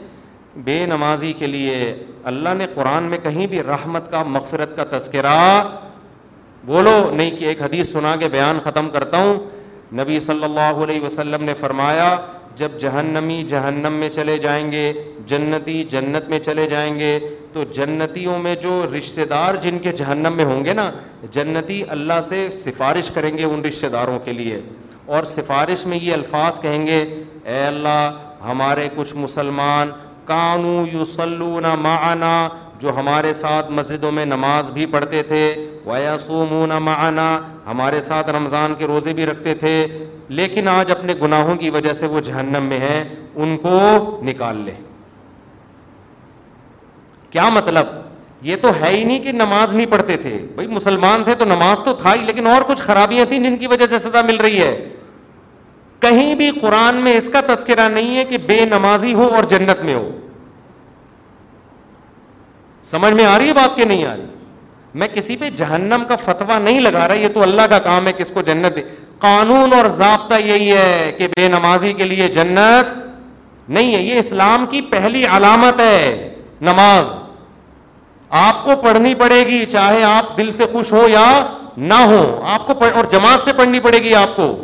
بے 0.65 0.85
نمازی 0.87 1.33
کے 1.39 1.47
لیے 1.47 1.93
اللہ 2.33 2.55
نے 2.59 2.67
قرآن 2.75 3.03
میں 3.11 3.19
کہیں 3.23 3.47
بھی 3.47 3.63
رحمت 3.63 4.11
کا 4.11 4.23
مغفرت 4.37 4.77
کا 4.77 4.85
تذکرہ 4.97 5.35
بولو 6.67 6.95
نہیں 7.13 7.37
کہ 7.39 7.45
ایک 7.45 7.63
حدیث 7.63 7.91
سنا 7.93 8.15
کے 8.21 8.29
بیان 8.29 8.59
ختم 8.65 8.89
کرتا 8.91 9.19
ہوں 9.23 9.35
نبی 10.01 10.21
صلی 10.21 10.45
اللہ 10.45 10.83
علیہ 10.85 11.01
وسلم 11.05 11.45
نے 11.45 11.55
فرمایا 11.61 12.17
جب 12.57 12.79
جہنمی 12.81 13.43
جہنم 13.49 13.93
میں 14.01 14.09
چلے 14.15 14.37
جائیں 14.45 14.71
گے 14.73 14.93
جنتی 15.31 15.83
جنت 15.91 16.29
میں 16.31 16.39
چلے 16.45 16.67
جائیں 16.71 16.99
گے 16.99 17.19
تو 17.57 17.63
جنتیوں 17.77 18.37
میں 18.43 18.55
جو 18.63 18.73
رشتہ 18.93 19.21
دار 19.29 19.55
جن 19.63 19.79
کے 19.83 19.93
جہنم 19.97 20.35
میں 20.37 20.45
ہوں 20.45 20.65
گے 20.65 20.73
نا 20.75 20.91
جنتی 21.33 21.81
اللہ 21.91 22.21
سے 22.29 22.41
سفارش 22.53 23.11
کریں 23.11 23.31
گے 23.37 23.45
ان 23.45 23.65
رشتہ 23.65 23.87
داروں 23.93 24.19
کے 24.25 24.33
لیے 24.33 24.59
اور 25.17 25.25
سفارش 25.31 25.85
میں 25.87 25.99
یہ 26.03 26.13
الفاظ 26.13 26.61
کہیں 26.63 26.87
گے 26.87 27.01
اے 27.53 27.63
اللہ 27.67 28.19
ہمارے 28.49 28.87
کچھ 28.97 29.15
مسلمان 29.23 29.91
کانو 30.31 31.55
نہ 31.61 31.75
معنا 31.85 32.35
جو 32.81 32.97
ہمارے 32.97 33.33
ساتھ 33.43 33.71
مسجدوں 33.79 34.11
میں 34.19 34.25
نماز 34.37 34.71
بھی 34.75 34.87
پڑھتے 34.97 35.23
تھے 35.31 35.43
ویاسومون 35.87 36.71
معنا 36.91 37.29
ہمارے 37.71 38.01
ساتھ 38.11 38.31
رمضان 38.39 38.75
کے 38.79 38.87
روزے 38.93 39.13
بھی 39.21 39.27
رکھتے 39.33 39.55
تھے 39.65 39.77
لیکن 40.43 40.69
آج 40.79 40.91
اپنے 40.99 41.15
گناہوں 41.23 41.57
کی 41.65 41.71
وجہ 41.79 41.93
سے 42.03 42.07
وہ 42.17 42.21
جہنم 42.31 42.67
میں 42.69 42.81
ہیں 42.89 43.03
ان 43.35 43.57
کو 43.63 43.81
نکال 44.31 44.57
لیں 44.67 44.75
کیا 47.37 47.49
مطلب 47.53 47.87
یہ 48.49 48.57
تو 48.61 48.69
ہے 48.81 48.89
ہی 48.91 49.03
نہیں 49.05 49.19
کہ 49.25 49.33
نماز 49.33 49.73
نہیں 49.75 49.87
پڑھتے 49.91 50.17
تھے 50.21 50.31
بھائی 50.55 50.69
مسلمان 50.69 51.25
تھے 51.25 51.35
تو 51.39 51.45
نماز 51.45 51.81
تو 51.85 51.93
تھا 52.03 52.13
ہی 52.15 52.21
لیکن 52.27 52.47
اور 52.47 52.63
کچھ 52.67 52.81
خرابیاں 52.83 53.25
تھیں 53.29 53.39
جن 53.45 53.57
کی 53.63 53.67
وجہ 53.73 53.87
سے 53.91 53.99
سزا 54.09 54.23
مل 54.27 54.37
رہی 54.47 54.61
ہے 54.63 54.69
کہیں 56.01 56.35
بھی 56.41 56.51
قرآن 56.61 57.01
میں 57.05 57.13
اس 57.17 57.29
کا 57.33 57.41
تذکرہ 57.49 57.89
نہیں 57.95 58.17
ہے 58.17 58.25
کہ 58.31 58.39
بے 58.47 58.65
نمازی 58.71 59.13
ہو 59.15 59.29
اور 59.37 59.45
جنت 59.51 59.83
میں 59.85 59.95
ہو 59.95 60.09
سمجھ 62.93 63.13
میں 63.15 63.25
آ 63.25 63.37
رہی 63.39 63.49
ہے 63.49 63.53
بات 63.61 63.77
کی 63.77 63.85
نہیں 63.93 64.05
آ 64.07 64.15
رہی 64.17 64.25
میں 65.01 65.09
کسی 65.15 65.37
پہ 65.43 65.51
جہنم 65.61 66.03
کا 66.09 66.17
فتوا 66.25 66.59
نہیں 66.69 66.81
لگا 66.89 67.07
رہا 67.09 67.15
یہ 67.27 67.35
تو 67.35 67.43
اللہ 67.49 67.67
کا 67.75 67.79
کام 67.89 68.07
ہے 68.07 68.13
کس 68.23 68.31
کو 68.35 68.43
جنت 68.51 68.77
دے 68.77 68.83
قانون 69.27 69.73
اور 69.81 69.89
ضابطہ 70.01 70.41
یہی 70.45 70.73
ہے 70.73 71.13
کہ 71.19 71.27
بے 71.37 71.49
نمازی 71.59 71.93
کے 72.03 72.09
لیے 72.15 72.29
جنت 72.41 72.97
نہیں 73.77 73.95
ہے 73.95 74.03
یہ 74.03 74.19
اسلام 74.25 74.67
کی 74.75 74.81
پہلی 74.97 75.25
علامت 75.37 75.81
ہے 75.89 76.35
نماز 76.73 77.15
آپ 78.35 78.65
کو 78.65 78.75
پڑھنی 78.83 79.15
پڑے 79.15 79.41
گی 79.47 79.65
چاہے 79.73 80.03
آپ 80.05 80.37
دل 80.39 80.53
سے 80.53 80.65
خوش 80.73 80.93
ہو 80.93 81.07
یا 81.09 81.25
نہ 81.77 81.95
ہو 81.95 82.19
آپ 82.51 82.67
کو 82.67 82.75
پڑھ... 82.75 82.95
اور 82.97 83.05
جماعت 83.11 83.41
سے 83.43 83.53
پڑھنی 83.57 83.81
پڑے 83.81 83.99
گی 84.03 84.15
آپ 84.15 84.37
کو 84.37 84.55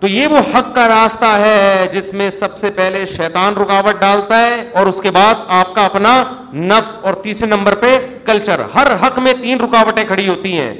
تو 0.00 0.06
یہ 0.06 0.26
وہ 0.26 0.38
حق 0.54 0.74
کا 0.74 0.86
راستہ 0.88 1.24
ہے 1.40 1.86
جس 1.92 2.12
میں 2.14 2.28
سب 2.38 2.56
سے 2.58 2.68
پہلے 2.76 3.04
شیطان 3.06 3.56
رکاوٹ 3.56 4.00
ڈالتا 4.00 4.38
ہے 4.40 4.62
اور 4.78 4.86
اس 4.86 5.00
کے 5.02 5.10
بعد 5.16 5.42
آپ 5.56 5.74
کا 5.74 5.84
اپنا 5.84 6.22
نفس 6.52 6.98
اور 7.04 7.14
تیسرے 7.22 7.46
نمبر 7.48 7.74
پہ 7.80 7.96
کلچر 8.26 8.60
ہر 8.74 8.92
حق 9.06 9.18
میں 9.26 9.32
تین 9.42 9.60
رکاوٹیں 9.60 10.04
کھڑی 10.08 10.28
ہوتی 10.28 10.58
ہیں 10.58 10.72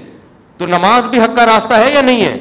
تو 0.59 0.67
نماز 0.67 1.07
بھی 1.09 1.19
حق 1.21 1.37
کا 1.37 1.45
راستہ 1.47 1.75
ہے 1.85 1.91
یا 1.95 2.01
نہیں 2.01 2.25
ہے 2.25 2.37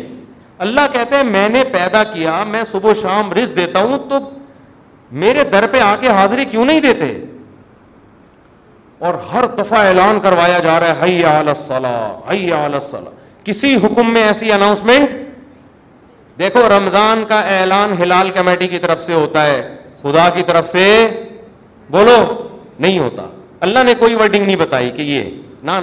اللہ 0.68 0.88
کہتے 0.93 1.16
ہیں 1.16 1.24
میں 1.24 1.47
نے 1.49 1.64
پیدا 1.74 2.03
کیا 2.14 2.43
میں 2.47 2.64
صبح 2.72 2.93
شام 3.01 3.32
رز 3.34 3.55
دیتا 3.55 3.80
ہوں 3.82 4.10
تو 4.10 4.20
میرے 5.22 5.43
در 5.51 5.68
پہ 5.72 5.80
آ 5.82 5.95
کے 6.01 6.07
حاضری 6.18 6.45
کیوں 6.45 6.66
نہیں 6.66 6.80
دیتے 6.82 7.07
اور 9.05 9.13
ہر 9.33 9.45
دفعہ 9.57 9.85
اعلان 9.87 10.19
کروایا 10.23 10.59
جا 10.63 10.79
رہا 10.79 11.07
ہے 12.27 12.59
کسی 13.43 13.75
حکم 13.83 14.11
میں 14.13 14.23
ایسی 14.23 14.51
اناؤنسمنٹ 14.51 15.09
دیکھو 16.39 16.67
رمضان 16.77 17.23
کا 17.27 17.39
اعلان 17.57 17.93
ہلال 18.01 18.31
کمیٹی 18.35 18.67
کی 18.67 18.79
طرف 18.79 19.03
سے 19.05 19.13
ہوتا 19.13 19.45
ہے 19.45 19.61
خدا 20.01 20.27
کی 20.35 20.43
طرف 20.47 20.69
سے 20.71 20.85
بولو 21.91 22.17
نہیں 22.79 22.99
ہوتا 22.99 23.27
اللہ 23.67 23.83
نے 23.85 23.93
کوئی 23.99 24.15
ورڈنگ 24.15 24.45
نہیں 24.45 24.55
بتائی 24.55 24.89
کہ 24.95 25.01
یہ 25.01 25.29
نہ 25.69 25.79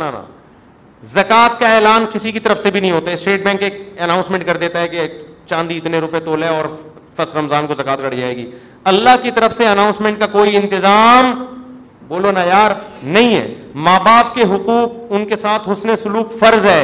زکات 1.14 1.58
کا 1.60 1.74
اعلان 1.74 2.04
کسی 2.12 2.30
کی 2.32 2.38
طرف 2.40 2.62
سے 2.62 2.70
بھی 2.70 2.80
نہیں 2.80 2.92
ہوتا 2.92 3.10
اسٹیٹ 3.10 3.44
بینک 3.44 3.62
ایک 3.62 3.82
اناؤنسمنٹ 4.02 4.46
کر 4.46 4.56
دیتا 4.62 4.80
ہے 4.80 4.88
کہ 4.88 5.06
چاندی 5.50 5.76
اتنے 5.78 5.98
روپے 6.04 6.20
تو 6.24 6.36
لے 6.36 6.46
اور 6.48 6.64
زکات 7.18 7.98
کر 8.02 8.14
جائے 8.14 8.34
گی 8.36 8.50
اللہ 8.92 9.14
کی 9.22 9.30
طرف 9.34 9.56
سے 9.56 9.66
اناؤنسمنٹ 9.66 10.18
کا 10.18 10.26
کوئی 10.32 10.56
انتظام 10.56 11.32
بولو 12.10 12.30
نا 12.30 12.42
یار 12.44 12.70
نہیں 13.02 13.34
ہے 13.34 13.46
ماں 13.86 13.98
باپ 14.04 14.34
کے 14.34 14.42
حقوق 14.54 15.12
ان 15.14 15.24
کے 15.28 15.36
ساتھ 15.36 15.68
حسن 15.68 15.94
سلوک 16.02 16.32
فرض 16.38 16.64
ہے 16.66 16.82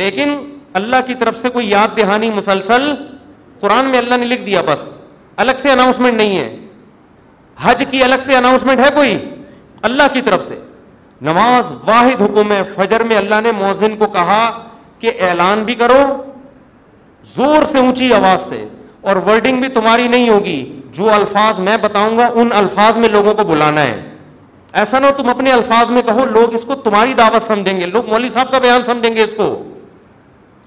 لیکن 0.00 0.34
اللہ 0.80 1.06
کی 1.06 1.14
طرف 1.20 1.38
سے 1.40 1.48
کوئی 1.50 1.68
یاد 1.70 1.96
دہانی 1.96 2.30
مسلسل 2.34 2.92
قرآن 3.60 3.84
میں 3.90 3.98
اللہ 3.98 4.16
نے 4.20 4.26
لکھ 4.26 4.42
دیا 4.46 4.60
بس 4.66 4.80
الگ 5.44 5.60
سے 5.62 5.70
اناؤنسمنٹ 5.70 6.16
نہیں 6.16 6.38
ہے 6.38 6.48
حج 7.62 7.84
کی 7.90 8.02
الگ 8.04 8.24
سے 8.26 8.36
اناؤنسمنٹ 8.36 8.80
ہے 8.84 8.90
کوئی 8.94 9.16
اللہ 9.90 10.12
کی 10.12 10.20
طرف 10.28 10.46
سے 10.48 10.58
نماز 11.28 11.72
واحد 11.86 12.20
حکم 12.22 12.52
ہے 12.52 12.62
فجر 12.74 13.02
میں 13.12 13.16
اللہ 13.16 13.40
نے 13.42 13.52
موزن 13.62 13.96
کو 13.98 14.06
کہا 14.18 14.42
کہ 15.00 15.12
اعلان 15.28 15.62
بھی 15.64 15.74
کرو 15.84 16.02
زور 17.36 17.64
سے 17.72 17.78
اونچی 17.78 18.12
آواز 18.14 18.48
سے 18.48 18.64
اور 19.10 19.16
ورڈنگ 19.26 19.60
بھی 19.60 19.68
تمہاری 19.80 20.06
نہیں 20.08 20.28
ہوگی 20.30 20.58
جو 20.98 21.12
الفاظ 21.14 21.58
میں 21.68 21.76
بتاؤں 21.82 22.16
گا 22.18 22.28
ان 22.42 22.48
الفاظ 22.62 22.96
میں 23.02 23.08
لوگوں 23.08 23.34
کو 23.40 23.44
بلانا 23.48 23.82
ہے 23.88 23.98
ایسا 24.80 24.98
نہ 24.98 25.06
تم 25.16 25.28
اپنے 25.28 25.50
الفاظ 25.52 25.90
میں 25.90 26.02
کہو 26.06 26.24
لوگ 26.30 26.54
اس 26.54 26.64
کو 26.68 26.74
تمہاری 26.84 27.12
دعوت 27.18 27.42
سمجھیں 27.42 27.80
گے 27.80 27.86
لوگ 27.86 28.08
مولوی 28.10 28.28
صاحب 28.30 28.50
کا 28.50 28.58
بیان 28.62 28.84
سمجھیں 28.84 29.14
گے 29.14 29.22
اس 29.22 29.34
کو 29.36 29.44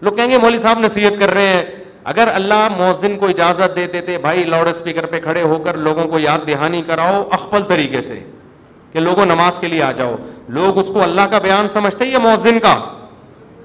لوگ 0.01 0.13
کہیں 0.15 0.29
گے 0.31 0.37
مولوی 0.37 0.57
صاحب 0.61 0.79
نصیحت 0.79 1.19
کر 1.19 1.31
رہے 1.33 1.47
ہیں 1.47 1.63
اگر 2.11 2.29
اللہ 2.33 2.67
مؤذن 2.77 3.17
کو 3.19 3.27
اجازت 3.29 3.75
دیتے 3.75 4.01
تھے 4.05 4.17
بھائی 4.21 4.43
لاؤڈ 4.45 4.67
اسپیکر 4.67 5.05
پہ 5.09 5.19
کھڑے 5.23 5.41
ہو 5.41 5.59
کر 5.65 5.77
لوگوں 5.77 6.07
کو 6.11 6.19
یاد 6.19 6.47
دہانی 6.47 6.81
کراؤ 6.87 7.23
اخبل 7.37 7.63
طریقے 7.67 8.01
سے 8.01 8.19
کہ 8.93 8.99
لوگوں 8.99 9.25
نماز 9.25 9.59
کے 9.59 9.67
لیے 9.67 9.83
آ 9.83 9.91
جاؤ 9.97 10.15
لوگ 10.59 10.77
اس 10.79 10.89
کو 10.93 11.03
اللہ 11.03 11.27
کا 11.31 11.39
بیان 11.43 11.69
سمجھتے 11.73 12.05
یا 12.05 12.19
مؤذن 12.23 12.59
کا 12.63 12.75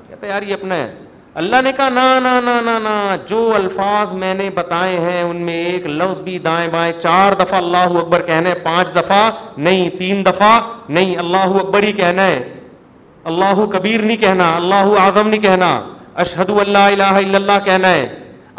کہتے 0.09 0.28
یار 0.28 0.43
یہ 0.47 0.55
اپنا 0.55 0.74
ہے 0.74 0.93
اللہ 1.41 1.61
نے 1.64 1.70
کہا 1.76 1.89
نا 1.95 2.03
نا 2.22 2.39
نا 2.45 2.53
نا 2.64 2.76
نا 2.82 2.93
جو 3.28 3.39
الفاظ 3.55 4.12
میں 4.20 4.32
نے 4.34 4.49
بتائے 4.55 4.97
ہیں 5.01 5.22
ان 5.22 5.41
میں 5.49 5.55
ایک 5.72 5.87
لفظ 5.87 6.20
بھی 6.28 6.37
دائیں 6.47 6.68
بائیں 6.72 6.93
چار 7.01 7.32
دفعہ 7.41 7.59
اللہ 7.59 7.97
اکبر 8.03 8.22
کہنا 8.26 8.51
ہے 8.51 8.55
پانچ 8.68 8.95
دفعہ 8.95 9.18
نہیں 9.66 9.91
تین 9.99 10.24
دفعہ 10.26 10.49
نہیں 10.99 11.14
اللہ 11.24 11.53
اکبر 11.62 11.82
ہی 11.82 11.91
کہنا 11.99 12.26
ہے 12.26 12.39
اللہ 13.32 13.64
کبیر 13.72 14.03
نہیں 14.07 14.16
کہنا 14.24 14.51
اللہ 14.57 14.91
اعظم 15.03 15.28
نہیں 15.28 15.43
کہنا 15.43 15.68
اشہد 16.24 16.51
اللہ 16.64 16.89
الہ 16.95 17.12
الا 17.12 17.37
اللہ 17.43 17.59
کہنا 17.64 17.91
ہے 17.95 18.07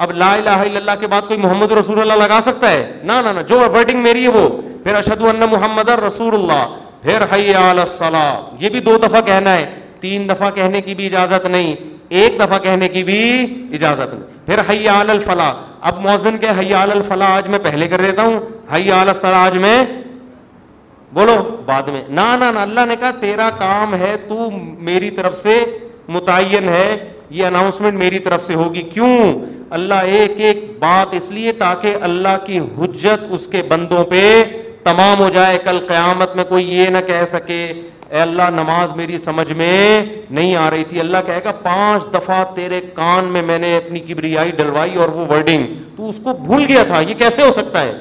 اب 0.05 0.11
لا 0.21 0.31
الہ 0.33 0.49
الا 0.69 0.77
اللہ 0.79 0.99
کے 0.99 1.07
بعد 1.15 1.27
کوئی 1.27 1.39
محمد 1.47 1.71
رسول 1.81 2.01
اللہ 2.01 2.23
لگا 2.25 2.39
سکتا 2.51 2.71
ہے 2.71 2.85
نا 3.11 3.21
نا 3.21 3.31
نا 3.31 3.41
جو 3.55 3.59
ورڈنگ 3.77 4.03
میری 4.03 4.23
ہے 4.23 4.29
وہ 4.39 4.47
پھر 4.83 4.95
اشد 5.03 5.23
ان 5.33 5.39
محمد 5.51 5.89
رسول 6.07 6.33
اللہ 6.41 6.65
پھر 7.01 7.25
حل 7.33 7.49
یہ 8.59 8.69
بھی 8.69 8.79
دو 8.91 8.97
دفعہ 9.07 9.21
کہنا 9.33 9.57
ہے 9.57 9.65
تین 10.01 10.29
دفعہ 10.29 10.49
کہنے 10.55 10.81
کی 10.87 10.93
بھی 10.95 11.05
اجازت 11.05 11.45
نہیں 11.45 11.95
ایک 12.09 12.39
دفعہ 12.39 12.57
کہنے 12.63 12.87
کی 12.89 13.03
بھی 13.03 13.17
اجازت 13.75 14.13
نہیں 14.13 14.45
پھر 14.45 15.37
اب 15.87 15.99
موزن 16.01 16.37
کے 16.41 16.75
آج 17.25 17.47
میں 17.49 17.59
پہلے 17.63 17.87
کر 17.87 18.01
دیتا 18.01 18.21
ہوں 18.23 19.33
آج 19.37 19.57
میں 19.57 19.59
میں 19.63 19.83
بولو 21.13 21.35
بعد 21.65 21.89
اللہ 22.17 22.85
نے 22.87 22.95
کہا 22.99 23.09
تیرا 23.19 23.49
کام 23.59 23.95
ہے 24.01 24.15
تو 24.27 24.49
میری 24.89 25.09
طرف 25.17 25.37
سے 25.41 25.57
متعین 26.15 26.69
ہے 26.69 26.95
یہ 27.29 27.45
اناؤنسمنٹ 27.45 27.97
میری 27.99 28.19
طرف 28.27 28.45
سے 28.45 28.55
ہوگی 28.61 28.81
کیوں 28.93 29.15
اللہ 29.79 30.09
ایک 30.17 30.39
ایک 30.41 30.65
بات 30.79 31.13
اس 31.15 31.29
لیے 31.31 31.51
تاکہ 31.61 31.97
اللہ 32.09 32.37
کی 32.45 32.59
حجت 32.79 33.25
اس 33.33 33.47
کے 33.51 33.61
بندوں 33.69 34.03
پہ 34.09 34.23
تمام 34.83 35.19
ہو 35.19 35.29
جائے 35.33 35.57
کل 35.63 35.79
قیامت 35.87 36.35
میں 36.35 36.43
کوئی 36.49 36.65
یہ 36.77 36.89
نہ 36.89 36.97
کہہ 37.07 37.23
سکے 37.27 37.65
اے 38.09 38.19
اللہ 38.21 38.49
نماز 38.53 38.91
میری 38.95 39.17
سمجھ 39.17 39.51
میں 39.51 40.05
نہیں 40.29 40.55
آ 40.55 40.69
رہی 40.71 40.83
تھی 40.89 40.99
اللہ 40.99 41.17
کہے 41.25 41.39
گا 41.45 41.51
پانچ 41.63 42.03
دفعہ 42.13 42.43
تیرے 42.55 42.79
کان 42.95 43.25
میں 43.31 43.41
میں 43.47 43.57
نے 43.59 43.75
اپنی 43.77 43.99
کبریائی 43.99 44.51
ڈلوائی 44.57 44.95
اور 45.05 45.09
وہ 45.15 45.25
ورڈنگ 45.31 45.65
تو 45.97 46.09
اس 46.09 46.19
کو 46.23 46.33
بھول 46.43 46.63
گیا 46.67 46.83
تھا 46.87 46.99
یہ 47.07 47.13
کیسے 47.19 47.41
ہو 47.45 47.51
سکتا 47.51 47.81
ہے 47.81 47.91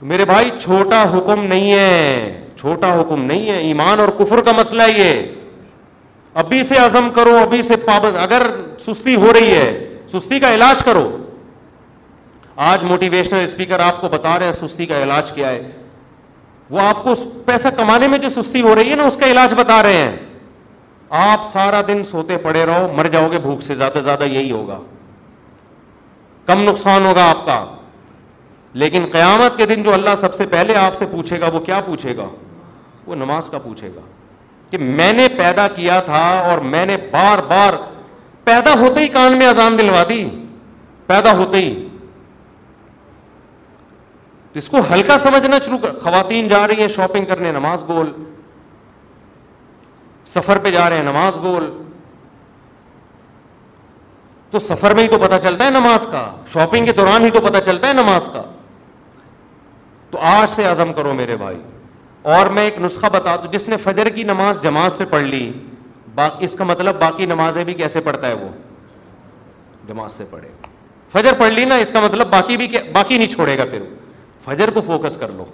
تو 0.00 0.06
میرے 0.06 0.24
بھائی 0.32 0.50
چھوٹا 0.60 1.02
حکم 1.16 1.44
نہیں 1.44 1.72
ہے 1.72 2.40
چھوٹا 2.60 2.92
حکم 3.00 3.24
نہیں 3.24 3.48
ہے 3.50 3.56
ایمان 3.66 4.00
اور 4.00 4.08
کفر 4.18 4.40
کا 4.44 4.52
مسئلہ 4.58 4.82
یہ 4.96 5.12
ابھی 6.44 6.62
سے 6.68 6.78
عزم 6.84 7.10
کرو 7.14 7.36
ابھی 7.42 7.62
سے 7.62 7.76
پابند 7.84 8.16
اگر 8.22 8.46
سستی 8.86 9.14
ہو 9.24 9.32
رہی 9.38 9.54
ہے 9.54 9.88
سستی 10.12 10.40
کا 10.40 10.54
علاج 10.54 10.82
کرو 10.84 11.06
آج 12.70 12.82
موٹیویشنل 12.90 13.44
اسپیکر 13.44 13.80
آپ 13.80 14.00
کو 14.00 14.08
بتا 14.08 14.38
رہے 14.38 14.46
ہیں 14.46 14.52
سستی 14.52 14.86
کا 14.86 15.02
علاج 15.02 15.30
کیا 15.32 15.48
ہے 15.50 15.62
وہ 16.70 16.80
آپ 16.80 17.02
کو 17.04 17.14
پیسہ 17.46 17.68
کمانے 17.76 18.06
میں 18.08 18.18
جو 18.18 18.30
سستی 18.40 18.60
ہو 18.62 18.74
رہی 18.74 18.90
ہے 18.90 18.96
نا 18.96 19.04
اس 19.06 19.16
کا 19.20 19.26
علاج 19.30 19.54
بتا 19.56 19.82
رہے 19.82 19.96
ہیں 19.96 20.16
آپ 21.22 21.44
سارا 21.52 21.80
دن 21.88 22.02
سوتے 22.04 22.36
پڑے 22.42 22.64
رہو 22.66 22.86
مر 22.96 23.06
جاؤ 23.12 23.28
گے 23.32 23.38
بھوک 23.38 23.62
سے 23.62 23.74
زیادہ 23.80 23.98
زیادہ 24.04 24.24
یہی 24.24 24.50
ہوگا 24.50 24.78
کم 26.46 26.62
نقصان 26.68 27.04
ہوگا 27.06 27.28
آپ 27.30 27.44
کا 27.46 27.64
لیکن 28.82 29.04
قیامت 29.12 29.56
کے 29.56 29.66
دن 29.66 29.82
جو 29.82 29.92
اللہ 29.94 30.14
سب 30.20 30.34
سے 30.34 30.44
پہلے 30.50 30.76
آپ 30.76 30.96
سے 30.98 31.06
پوچھے 31.10 31.40
گا 31.40 31.48
وہ 31.52 31.60
کیا 31.66 31.80
پوچھے 31.86 32.16
گا 32.16 32.26
وہ 33.06 33.14
نماز 33.14 33.48
کا 33.50 33.58
پوچھے 33.64 33.88
گا 33.96 34.00
کہ 34.70 34.78
میں 34.78 35.12
نے 35.12 35.26
پیدا 35.38 35.66
کیا 35.74 35.98
تھا 36.04 36.22
اور 36.50 36.58
میں 36.74 36.84
نے 36.86 36.96
بار 37.10 37.38
بار 37.48 37.72
پیدا 38.44 38.72
ہوتے 38.80 39.00
ہی 39.00 39.08
کان 39.08 39.36
میں 39.38 39.46
اذان 39.46 39.78
دلوا 39.78 40.02
دی 40.08 40.24
پیدا 41.06 41.32
ہوتے 41.36 41.58
ہی 41.60 41.72
کو 44.70 44.78
ہلکا 44.92 45.18
سمجھنا 45.18 45.56
شروع 45.64 45.78
کر 45.82 45.92
خواتین 46.02 46.48
جا 46.48 46.66
رہی 46.68 46.80
ہیں 46.80 46.88
شاپنگ 46.88 47.24
کرنے 47.28 47.52
نماز 47.52 47.84
گول 47.88 48.12
سفر 50.34 50.58
پہ 50.62 50.70
جا 50.70 50.88
رہے 50.90 50.96
ہیں 50.96 51.04
نماز 51.04 51.36
گول 51.42 51.70
تو 54.50 54.58
سفر 54.58 54.94
میں 54.94 55.02
ہی 55.02 55.08
تو 55.08 55.18
پتا 55.22 55.38
چلتا 55.40 55.64
ہے 55.64 55.70
نماز 55.70 56.06
کا 56.10 56.24
شاپنگ 56.52 56.86
کے 56.86 56.92
دوران 56.96 57.24
ہی 57.24 57.30
تو 57.30 57.40
پتا 57.46 57.60
چلتا 57.60 57.88
ہے 57.88 57.92
نماز 57.92 58.28
کا 58.32 58.42
تو 60.10 60.18
آج 60.32 60.48
سے 60.50 60.64
عزم 60.66 60.92
کرو 60.96 61.12
میرے 61.14 61.36
بھائی 61.36 61.58
اور 62.34 62.46
میں 62.58 62.62
ایک 62.64 62.78
نسخہ 62.80 63.06
بتا 63.12 63.34
دوں 63.36 63.52
جس 63.52 63.68
نے 63.68 63.76
فجر 63.84 64.08
کی 64.14 64.22
نماز 64.24 64.62
جماز 64.62 64.92
سے 64.98 65.04
پڑھ 65.10 65.22
لی 65.24 65.50
اس 66.38 66.52
کا 66.58 66.64
مطلب 66.64 66.98
باقی 67.00 67.26
نمازیں 67.26 67.62
بھی 67.64 67.74
کیسے 67.74 68.00
پڑھتا 68.00 68.26
ہے 68.28 68.34
وہ 68.34 68.48
جماز 69.86 70.12
سے 70.12 70.24
پڑھے 70.30 70.48
فجر 71.12 71.32
پڑھ 71.38 71.52
لی 71.52 71.64
نا 71.64 71.74
اس 71.86 71.90
کا 71.92 72.00
مطلب 72.00 72.28
باقی 72.32 73.16
نہیں 73.16 73.30
چھوڑے 73.32 73.56
گا 73.58 73.64
پھر 73.70 73.82
فجر 74.44 74.70
کو 74.74 74.80
فوکس 74.86 75.16
کر 75.20 75.30
لو 75.36 75.44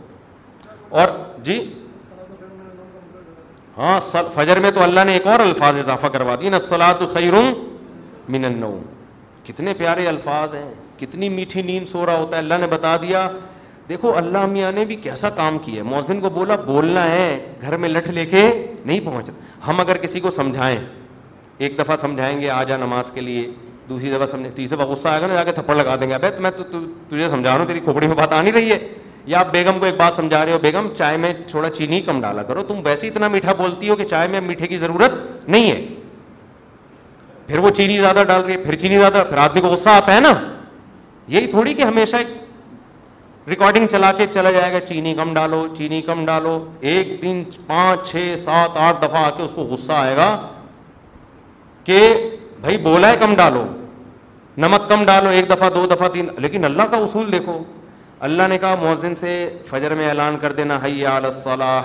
اور 1.01 1.09
جی 1.45 1.59
ہاں 3.77 3.99
فجر 4.35 4.61
میں 4.61 4.71
تو 4.75 4.83
اللہ 4.83 5.05
نے 5.07 5.13
ایک 5.13 5.27
اور 5.35 5.41
الفاظ 5.41 5.77
اضافہ 5.79 6.07
کروا 6.15 6.35
دیا 6.41 6.51
نسلا 6.55 6.93
تو 7.01 7.07
خیروں 7.13 7.43
کتنے 9.47 9.73
پیارے 9.75 10.07
الفاظ 10.07 10.55
ہیں 10.55 10.71
کتنی 10.99 11.29
میٹھی 11.37 11.63
نیند 11.69 11.89
سو 11.89 12.05
رہا 12.07 12.17
ہوتا 12.19 12.37
ہے 12.37 12.41
اللہ 12.43 12.55
نے 12.61 12.67
بتا 12.71 12.97
دیا 13.03 13.29
دیکھو 13.89 14.17
اللہ 14.17 14.45
میاں 14.47 14.73
نے 14.73 14.85
بھی 14.91 14.97
کیسا 15.05 15.31
کام 15.39 15.59
کیا 15.65 15.77
ہے 15.83 15.89
موزن 15.91 16.21
کو 16.21 16.31
بولا 16.35 16.57
بولنا 16.67 17.05
ہے 17.11 17.29
گھر 17.63 17.77
میں 17.85 17.89
لٹ 17.89 18.09
لے 18.19 18.27
کے 18.35 18.43
نہیں 18.85 19.01
پہنچ 19.05 19.31
ہم 19.67 19.81
اگر 19.81 19.97
کسی 20.03 20.21
کو 20.27 20.31
سمجھائیں 20.31 20.79
ایک 21.65 21.79
دفعہ 21.79 21.97
سمجھائیں 22.03 22.41
گے 22.41 22.51
آ 22.59 22.63
جا 22.69 22.77
نماز 22.85 23.11
کے 23.15 23.21
لیے 23.21 23.49
دوسری 23.91 24.11
دفعہ 24.11 24.27
سمجھ 24.27 24.49
تیسری 24.57 24.67
دفعہ 24.77 24.87
غصہ 24.87 25.09
آئے 25.09 25.21
گا 25.21 25.27
نا 25.27 25.35
جا 25.35 25.45
کے 25.45 25.53
تھپڑ 25.53 25.75
لگا 25.77 25.95
دیں 26.01 26.09
گے 26.11 26.17
میں 26.41 26.51
تو 26.57 26.65
تجھے 27.09 27.29
سمجھا 27.29 27.51
رہا 27.51 27.59
ہوں 27.59 27.67
تیری 27.67 27.81
کھوپڑی 27.85 28.07
میں 28.07 28.17
بات 28.17 28.33
آ 28.33 28.41
نہیں 28.43 28.53
رہی 28.53 28.71
ہے 28.73 28.79
یا 29.31 29.39
آپ 29.39 29.51
بیگم 29.53 29.79
کو 29.79 29.85
ایک 29.87 29.97
بات 29.97 30.13
سمجھا 30.15 30.45
رہے 30.45 30.53
ہو 30.53 30.59
بیگم 30.59 30.89
چائے 30.99 31.17
میں 31.25 31.33
چھوڑا 31.51 31.71
چینی 31.79 32.01
کم 32.07 32.21
ڈالا 32.21 32.43
کرو 32.51 32.63
تم 32.69 32.81
ویسے 32.85 33.07
اتنا 33.09 33.29
میٹھا 33.29 33.53
بولتی 33.61 33.89
ہو 33.89 33.97
کہ 33.97 34.05
چائے 34.13 34.29
میں 34.35 34.41
میٹھے 34.47 34.67
کی 34.67 34.79
ضرورت 34.85 35.13
نہیں 35.49 35.71
ہے 35.71 35.87
پھر 37.47 37.59
وہ 37.65 37.71
چینی 37.77 37.99
زیادہ 38.01 38.23
ڈال 38.29 38.45
رہی 38.45 38.53
ہے 38.53 38.63
پھر 38.65 38.75
چینی 38.83 38.99
زیادہ 38.99 39.23
پھر 39.29 39.39
آدمی 39.45 39.61
کو 39.61 39.69
غصہ 39.75 39.89
آتا 40.03 40.15
ہے 40.15 40.21
نا 40.21 40.33
یہی 41.37 41.47
تھوڑی 41.57 41.75
کہ 41.75 41.83
ہمیشہ 41.83 42.17
ایک 42.23 43.49
ریکارڈنگ 43.49 43.87
چلا 43.93 44.13
کے 44.17 44.27
چلا 44.35 44.51
جائے 44.51 44.73
گا 44.73 44.81
چینی 44.89 45.15
کم 45.19 45.35
ڈالو 45.35 45.67
چینی 45.77 46.01
کم 46.07 46.25
ڈالو 46.27 46.59
ایک 46.93 47.17
دن 47.23 47.43
پانچ 47.67 48.09
چھ 48.11 48.35
سات 48.45 48.77
آٹھ 48.89 49.03
دفعہ 49.03 49.25
آ 49.25 49.31
کے 49.37 49.43
اس 49.43 49.53
کو 49.55 49.63
غصہ 49.71 49.93
آئے 49.93 50.17
گا 50.17 50.31
کہ 51.85 51.99
بھائی 52.61 52.79
بولا 52.89 53.09
ہے 53.11 53.17
کم 53.21 53.35
ڈالو 53.37 53.65
نمک 54.59 54.89
کم 54.89 55.05
ڈالو 55.07 55.31
ایک 55.31 55.49
دفعہ 55.51 55.69
دو 55.75 55.85
دفعہ 55.91 56.09
تین 56.13 56.29
لیکن 56.43 56.65
اللہ 56.65 56.83
کا 56.91 56.97
اصول 57.03 57.31
دیکھو 57.33 57.63
اللہ 58.29 58.49
نے 58.49 58.57
کہا 58.59 58.75
مؤذن 58.81 59.15
سے 59.17 59.35
فجر 59.69 59.95
میں 59.97 60.09
اعلان 60.09 60.37
کر 60.41 60.53
دینا 60.53 60.79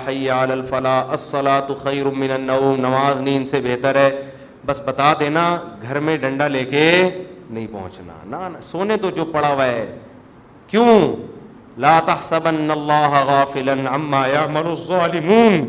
الفلاح 0.07 1.09
الصلاۃ 1.09 1.75
خیر 1.83 2.05
من 2.17 2.31
النوم 2.37 2.79
نماز 2.85 3.21
نیند 3.21 3.49
سے 3.49 3.59
بہتر 3.63 3.95
ہے 3.95 4.09
بس 4.65 4.81
بتا 4.87 5.13
دینا 5.19 5.43
گھر 5.83 5.99
میں 6.07 6.17
ڈنڈا 6.21 6.47
لے 6.47 6.63
کے 6.69 6.91
نہیں 7.49 7.67
پہنچنا 7.71 8.13
نہ 8.49 8.57
سونے 8.71 8.97
تو 9.01 9.09
جو 9.15 9.25
پڑا 9.31 9.53
ہوا 9.53 9.65
ہے 9.65 9.85
کیوں 10.67 10.99
لا 11.81 11.99
تحسبن 12.05 12.69
اللہ 12.71 13.21
غافلا 13.27 13.73
عما 13.95 14.25
يعمل 14.27 14.67
الظالمون 14.67 15.63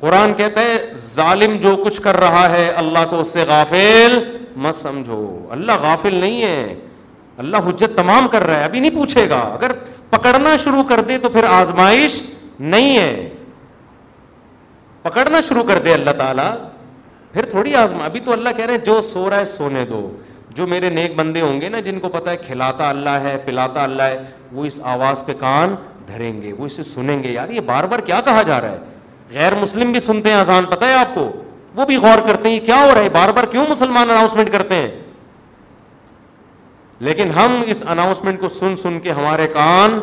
قرآن 0.00 0.34
کہتا 0.36 0.60
ہے 0.62 0.76
ظالم 1.06 1.56
جو 1.62 1.76
کچھ 1.84 2.00
کر 2.02 2.16
رہا 2.20 2.48
ہے 2.56 2.66
اللہ 2.76 3.04
کو 3.10 3.20
اس 3.20 3.28
سے 3.32 3.44
غافل 3.48 4.18
مت 4.62 4.74
سمجھو 4.74 5.24
اللہ 5.52 5.78
غافل 5.82 6.14
نہیں 6.14 6.42
ہے 6.42 6.74
اللہ 7.42 7.68
حجت 7.68 7.96
تمام 7.96 8.28
کر 8.32 8.44
رہا 8.46 8.58
ہے 8.58 8.64
ابھی 8.64 8.80
نہیں 8.80 8.94
پوچھے 8.94 9.28
گا 9.30 9.38
اگر 9.58 9.72
پکڑنا 10.10 10.56
شروع 10.64 10.82
کر 10.88 11.00
دے 11.08 11.16
تو 11.22 11.28
پھر 11.36 11.44
آزمائش 11.48 12.20
نہیں 12.60 12.96
ہے 12.98 13.28
پکڑنا 15.02 15.40
شروع 15.48 15.62
کر 15.68 15.78
دے 15.84 15.92
اللہ 15.94 16.10
تعالیٰ 16.18 16.50
پھر 17.32 17.44
تھوڑی 17.50 17.74
آزما 17.74 18.04
ابھی 18.04 18.20
تو 18.24 18.32
اللہ 18.32 18.48
کہہ 18.56 18.64
رہے 18.66 18.74
ہیں 18.74 18.84
جو 18.84 19.00
سو 19.12 19.28
رہا 19.30 19.38
ہے 19.38 19.44
سونے 19.52 19.84
دو 19.90 20.08
جو 20.56 20.66
میرے 20.66 20.88
نیک 20.90 21.14
بندے 21.16 21.40
ہوں 21.40 21.60
گے 21.60 21.68
نا 21.68 21.80
جن 21.86 21.98
کو 22.00 22.08
پتا 22.08 22.30
ہے 22.30 22.36
کھلاتا 22.46 22.88
اللہ 22.90 23.20
ہے 23.24 23.36
پلاتا 23.44 23.82
اللہ 23.84 24.02
ہے 24.02 24.18
وہ 24.52 24.64
اس 24.64 24.80
آواز 24.92 25.24
پہ 25.26 25.32
کان 25.40 25.74
دھریں 26.08 26.40
گے 26.42 26.52
وہ 26.58 26.66
اسے 26.66 26.82
سنیں 26.82 27.22
گے 27.22 27.30
یار 27.32 27.48
یہ 27.50 27.60
بار 27.66 27.84
بار 27.92 27.98
کیا 28.06 28.20
کہا 28.24 28.42
جا 28.46 28.60
رہا 28.60 28.70
ہے 28.70 29.32
غیر 29.40 29.54
مسلم 29.60 29.90
بھی 29.92 30.00
سنتے 30.00 30.28
ہیں 30.30 30.36
آزان 30.36 30.64
پتا 30.70 30.88
ہے 30.88 30.94
آپ 30.94 31.14
کو 31.14 31.30
وہ 31.76 31.84
بھی 31.86 31.96
غور 32.02 32.18
کرتے 32.26 32.48
ہیں 32.48 32.58
کیا 32.66 32.76
ہو 32.82 32.90
رہا 32.94 33.02
ہے 33.02 33.08
بار 33.12 33.28
بار 33.36 33.44
کیوں 33.52 33.64
مسلمان 33.68 34.10
اناؤنسمنٹ 34.10 34.52
کرتے 34.52 34.74
ہیں 34.74 34.88
لیکن 37.06 37.30
ہم 37.36 37.62
اس 37.72 37.82
اناؤنسمنٹ 37.90 38.40
کو 38.40 38.48
سن 38.48 38.76
سن 38.82 38.98
کے 39.02 39.12
ہمارے 39.12 39.46
کان 39.54 39.98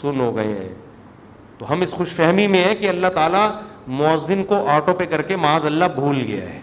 سن 0.00 0.20
ہو 0.20 0.34
گئے 0.36 0.46
ہیں 0.52 0.68
تو 1.58 1.70
ہم 1.72 1.80
اس 1.82 1.92
خوش 1.98 2.08
فہمی 2.16 2.46
میں 2.46 2.64
ہیں 2.64 2.74
کہ 2.80 2.88
اللہ 2.88 3.06
تعالیٰ 3.14 3.48
موزن 4.00 4.42
کو 4.48 4.64
آٹو 4.70 4.94
پہ 4.94 5.04
کر 5.10 5.22
کے 5.30 5.36
معاذ 5.44 5.66
اللہ 5.66 5.84
بھول 5.94 6.22
گیا 6.28 6.48
ہے 6.48 6.60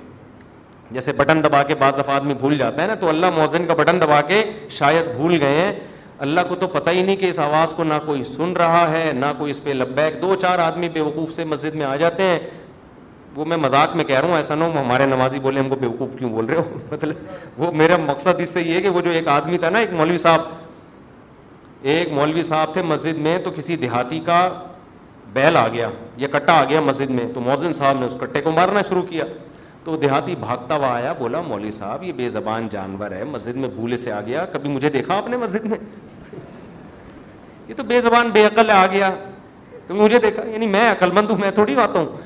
جیسے 0.92 1.12
بٹن 1.18 1.44
دبا 1.44 1.62
کے 1.68 1.76
بعض 1.76 1.94
دفعہ 2.00 2.16
آدمی 2.16 2.34
بھول 2.40 2.58
جاتا 2.58 2.82
ہے 2.82 2.88
نا 2.88 2.96
تو 3.00 3.10
اللہ 3.10 3.30
موزن 3.38 3.66
کا 3.68 3.74
بٹن 3.78 4.02
دبا 4.02 4.22
کے 4.28 4.44
شاید 4.72 5.06
بھول 5.16 5.38
گئے 5.42 5.56
ہیں 5.62 5.72
اللہ 6.26 6.42
کو 6.50 6.56
تو 6.56 6.68
پتہ 6.74 6.90
ہی 6.90 7.02
نہیں 7.02 7.16
کہ 7.22 7.30
اس 7.30 7.40
آواز 7.46 7.72
کو 7.76 7.84
نہ 7.84 7.94
کوئی 8.06 8.24
سن 8.24 8.54
رہا 8.60 8.90
ہے 8.92 9.10
نہ 9.16 9.32
کوئی 9.38 9.52
اس 9.52 9.64
پہ 9.64 9.70
لبیک 9.74 10.22
دو 10.22 10.36
چار 10.42 10.60
آدمی 10.66 10.90
بے 10.90 11.02
وقوف 11.02 11.32
سے 11.36 11.44
مسجد 11.44 11.76
میں 11.76 11.86
آ 11.86 11.96
جاتے 12.04 12.24
ہیں 12.28 12.40
وہ 13.36 13.46
میں 13.46 13.58
مذاق 13.58 13.96
میں 13.96 14.04
کہہ 14.06 14.20
رہا 14.20 14.28
ہوں 14.28 14.36
ایسا 14.38 14.56
نہ 14.56 14.64
ہو 14.64 14.80
ہمارے 14.80 15.06
نمازی 15.06 15.40
بولے 15.40 15.60
ہم 15.60 15.70
کو 15.70 15.76
بیوقوف 15.80 16.10
کیوں 16.18 16.30
بول 16.32 16.46
رہے 16.46 16.56
ہو 16.58 16.78
مطلب 16.92 17.60
وہ 17.62 17.72
میرا 17.82 17.98
مقصد 18.06 18.40
اس 18.42 18.50
سے 18.54 18.62
یہ 18.62 18.80
کہ 18.82 18.90
وہ 18.98 19.02
جو 19.08 19.12
ایک 19.18 19.28
آدمی 19.28 19.58
تھا 19.64 19.70
نا 19.70 19.80
ایک 19.80 19.94
مولوی 19.94 20.18
صاحب 20.18 20.42
ایک 21.94 22.12
مولوی 22.14 22.44
صاحب 22.44 22.74
تھے 22.74 22.82
مسجد 22.92 23.18
میں 23.22 23.38
تو 23.44 23.52
کسی 23.56 23.76
دیہاتی 23.82 24.20
کا 24.26 24.40
بیل 25.34 25.58
آ 25.58 25.68
گیا 25.74 25.90
یا 26.18 26.28
کٹا 26.32 26.54
آ 26.60 26.64
گیا 26.70 26.82
مسجد 26.82 27.10
میں 27.20 27.26
تو 27.34 27.42
موزن 27.42 27.74
صاحب 27.80 28.00
نے 28.00 28.06
اس 28.06 28.16
کٹے 28.20 28.42
کو 28.42 28.52
مارنا 28.52 28.82
شروع 28.90 29.02
کیا 29.10 29.24
تو 29.84 29.96
دیہاتی 30.02 30.36
بھاگتا 30.40 30.76
ہوا 30.76 30.94
آیا 30.96 31.12
بولا 31.18 31.42
مولوی 31.48 31.72
صاحب 31.72 32.04
یہ 32.04 32.12
بے 32.18 32.30
زبان 32.36 32.68
جانور 32.72 33.12
ہے 33.12 33.24
مسجد 33.32 33.56
میں 33.66 33.70
بھولے 33.76 33.98
سے 34.04 34.12
آ 34.12 34.22
گیا 34.26 34.46
کبھی 34.54 34.70
مجھے 34.70 34.90
دیکھا 34.90 35.18
اپنے 35.18 35.38
مسجد 35.38 35.66
میں 35.72 35.78
یہ 37.68 37.74
تو 37.78 37.84
بے 37.94 38.00
زبان 38.02 38.30
بے 38.34 38.46
عقل 38.46 38.70
آ 38.76 38.86
گیا 38.92 39.10
کبھی 39.88 40.00
مجھے 40.00 40.20
دیکھا 40.20 40.46
یعنی 40.52 40.68
میں 40.68 40.90
عقل 40.92 41.12
مند 41.16 41.30
ہوں 41.30 41.38
میں 41.42 41.52
تھوڑی 41.56 41.76
آتا 41.82 42.00
ہوں 42.00 42.18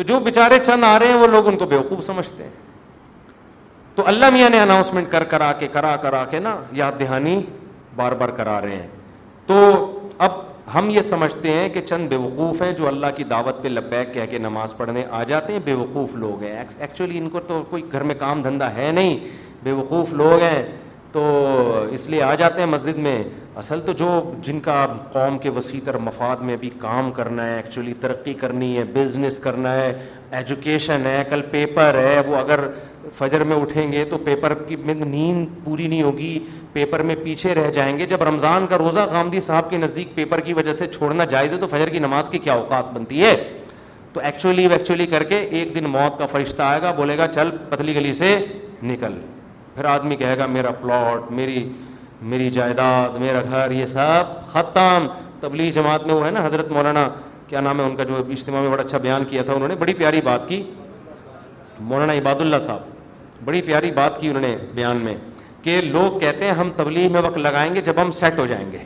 تو 0.00 0.04
جو 0.08 0.18
بےچارے 0.24 0.58
چند 0.66 0.84
آ 0.84 0.98
رہے 0.98 1.06
ہیں 1.08 1.14
وہ 1.20 1.26
لوگ 1.26 1.46
ان 1.48 1.56
کو 1.58 1.66
بیوقوف 1.70 2.04
سمجھتے 2.04 2.42
ہیں 2.42 2.50
تو 3.94 4.02
اللہ 4.08 4.30
میاں 4.32 4.48
نے 4.50 4.60
اناؤنسمنٹ 4.60 5.10
کر 5.10 5.24
کرا 5.32 5.50
کرا 5.72 5.94
کرا 6.02 6.24
کے 6.24 6.30
کے 6.30 6.38
نا 6.44 6.54
یاد 6.76 6.92
دہانی 7.00 7.34
بار 7.96 8.12
بار 8.20 8.28
کرا 8.36 8.60
رہے 8.60 8.76
ہیں 8.76 8.86
تو 9.46 9.58
اب 10.28 10.38
ہم 10.74 10.88
یہ 10.90 11.00
سمجھتے 11.10 11.52
ہیں 11.52 11.68
کہ 11.74 11.82
چند 11.88 12.08
بے 12.08 12.16
وقوف 12.24 12.62
ہیں 12.62 12.70
جو 12.78 12.86
اللہ 12.88 13.06
کی 13.16 13.24
دعوت 13.34 13.62
پہ 13.62 13.68
لبیک 13.68 14.12
کہہ 14.14 14.26
کے 14.30 14.38
نماز 14.46 14.76
پڑھنے 14.76 15.04
آ 15.10 15.22
جاتے 15.32 15.52
ہیں 15.52 15.60
بے 15.64 15.74
وقوف 15.82 16.14
لوگ 16.24 16.42
ہیں 16.44 16.58
ایکچولی 16.60 17.18
ان 17.18 17.28
کو 17.30 17.40
تو 17.46 17.62
کوئی 17.70 17.82
گھر 17.92 18.02
میں 18.10 18.14
کام 18.18 18.42
دھندا 18.42 18.74
ہے 18.74 18.90
نہیں 19.00 19.18
بے 19.64 19.72
وقوف 19.82 20.12
لوگ 20.22 20.38
ہیں 20.42 20.62
تو 21.12 21.22
اس 21.92 22.06
لیے 22.10 22.22
آ 22.22 22.34
جاتے 22.38 22.60
ہیں 22.60 22.68
مسجد 22.70 22.98
میں 23.06 23.22
اصل 23.60 23.80
تو 23.86 23.92
جو 24.00 24.08
جن 24.44 24.60
کا 24.64 24.84
قوم 25.12 25.38
کے 25.38 25.50
وسیع 25.56 25.80
تر 25.84 25.96
مفاد 26.08 26.42
میں 26.48 26.54
ابھی 26.54 26.70
کام 26.80 27.10
کرنا 27.12 27.46
ہے 27.46 27.56
ایکچولی 27.56 27.92
ترقی 28.00 28.34
کرنی 28.42 28.76
ہے 28.76 28.84
بزنس 28.94 29.38
کرنا 29.46 29.74
ہے 29.74 29.92
ایجوکیشن 30.38 31.06
ہے 31.06 31.22
کل 31.30 31.40
پیپر 31.50 31.96
ہے 32.06 32.18
وہ 32.26 32.36
اگر 32.36 32.60
فجر 33.18 33.44
میں 33.50 33.56
اٹھیں 33.60 33.90
گے 33.92 34.04
تو 34.10 34.18
پیپر 34.24 34.54
کی 34.68 34.76
نیند 34.86 35.46
پوری 35.64 35.86
نہیں 35.86 36.02
ہوگی 36.02 36.38
پیپر 36.72 37.02
میں 37.10 37.14
پیچھے 37.22 37.54
رہ 37.54 37.70
جائیں 37.78 37.96
گے 37.98 38.06
جب 38.06 38.22
رمضان 38.28 38.66
کا 38.70 38.78
روزہ 38.78 39.06
غامدی 39.12 39.40
صاحب 39.48 39.70
کے 39.70 39.76
نزدیک 39.78 40.14
پیپر 40.14 40.40
کی 40.48 40.52
وجہ 40.54 40.72
سے 40.82 40.86
چھوڑنا 40.86 41.24
جائز 41.34 41.52
ہے 41.52 41.58
تو 41.60 41.66
فجر 41.70 41.88
کی 41.92 41.98
نماز 42.06 42.28
کی 42.28 42.38
کیا 42.48 42.52
اوقات 42.52 42.92
بنتی 42.94 43.24
ہے 43.24 43.34
تو 44.12 44.20
ایکچولی 44.24 44.66
ایکچولی 44.72 45.06
کر 45.06 45.22
کے 45.32 45.36
ایک 45.58 45.74
دن 45.74 45.84
موت 45.90 46.18
کا 46.18 46.26
فرشتہ 46.26 46.62
آئے 46.62 46.80
گا 46.82 46.90
بولے 46.96 47.18
گا 47.18 47.26
چل 47.34 47.50
پتلی 47.70 47.94
گلی 47.96 48.12
سے 48.22 48.36
نکل 48.82 49.18
پھر 49.80 49.88
آدمی 49.88 50.16
کہے 50.20 50.36
گا 50.38 50.46
میرا 50.46 50.70
پلاٹ 50.80 51.30
میری 51.32 51.62
میری 52.30 52.48
جائیداد 52.50 53.14
میرا 53.20 53.40
گھر 53.50 53.70
یہ 53.74 53.86
سب 53.86 54.32
ختم 54.52 55.06
تبلیغ 55.40 55.70
جماعت 55.74 56.06
میں 56.06 56.14
وہ 56.14 56.24
ہے 56.24 56.30
نا 56.30 56.44
حضرت 56.46 56.70
مولانا 56.70 57.06
کیا 57.48 57.60
نام 57.60 57.78
ہے 57.80 57.84
ان 57.86 57.94
کا 57.96 58.04
جو 58.10 58.16
اجتماع 58.30 58.60
میں 58.60 58.70
بڑا 58.70 58.82
اچھا 58.82 58.98
بیان 59.06 59.24
کیا 59.30 59.42
تھا 59.42 59.52
انہوں 59.52 59.68
نے 59.68 59.74
بڑی 59.84 59.94
پیاری 60.02 60.20
بات 60.24 60.48
کی 60.48 60.62
مولانا 61.92 62.12
عباد 62.20 62.40
اللہ 62.40 62.56
صاحب 62.66 63.44
بڑی 63.44 63.62
پیاری 63.70 63.90
بات 64.00 64.20
کی 64.20 64.28
انہوں 64.28 64.42
نے 64.46 64.54
بیان 64.74 64.96
میں 65.04 65.14
کہ 65.62 65.80
لوگ 65.84 66.18
کہتے 66.20 66.44
ہیں 66.44 66.52
ہم 66.58 66.70
تبلیغ 66.76 67.12
میں 67.12 67.22
وقت 67.26 67.38
لگائیں 67.38 67.74
گے 67.74 67.80
جب 67.86 68.00
ہم 68.02 68.10
سیٹ 68.20 68.38
ہو 68.38 68.46
جائیں 68.50 68.70
گے 68.72 68.84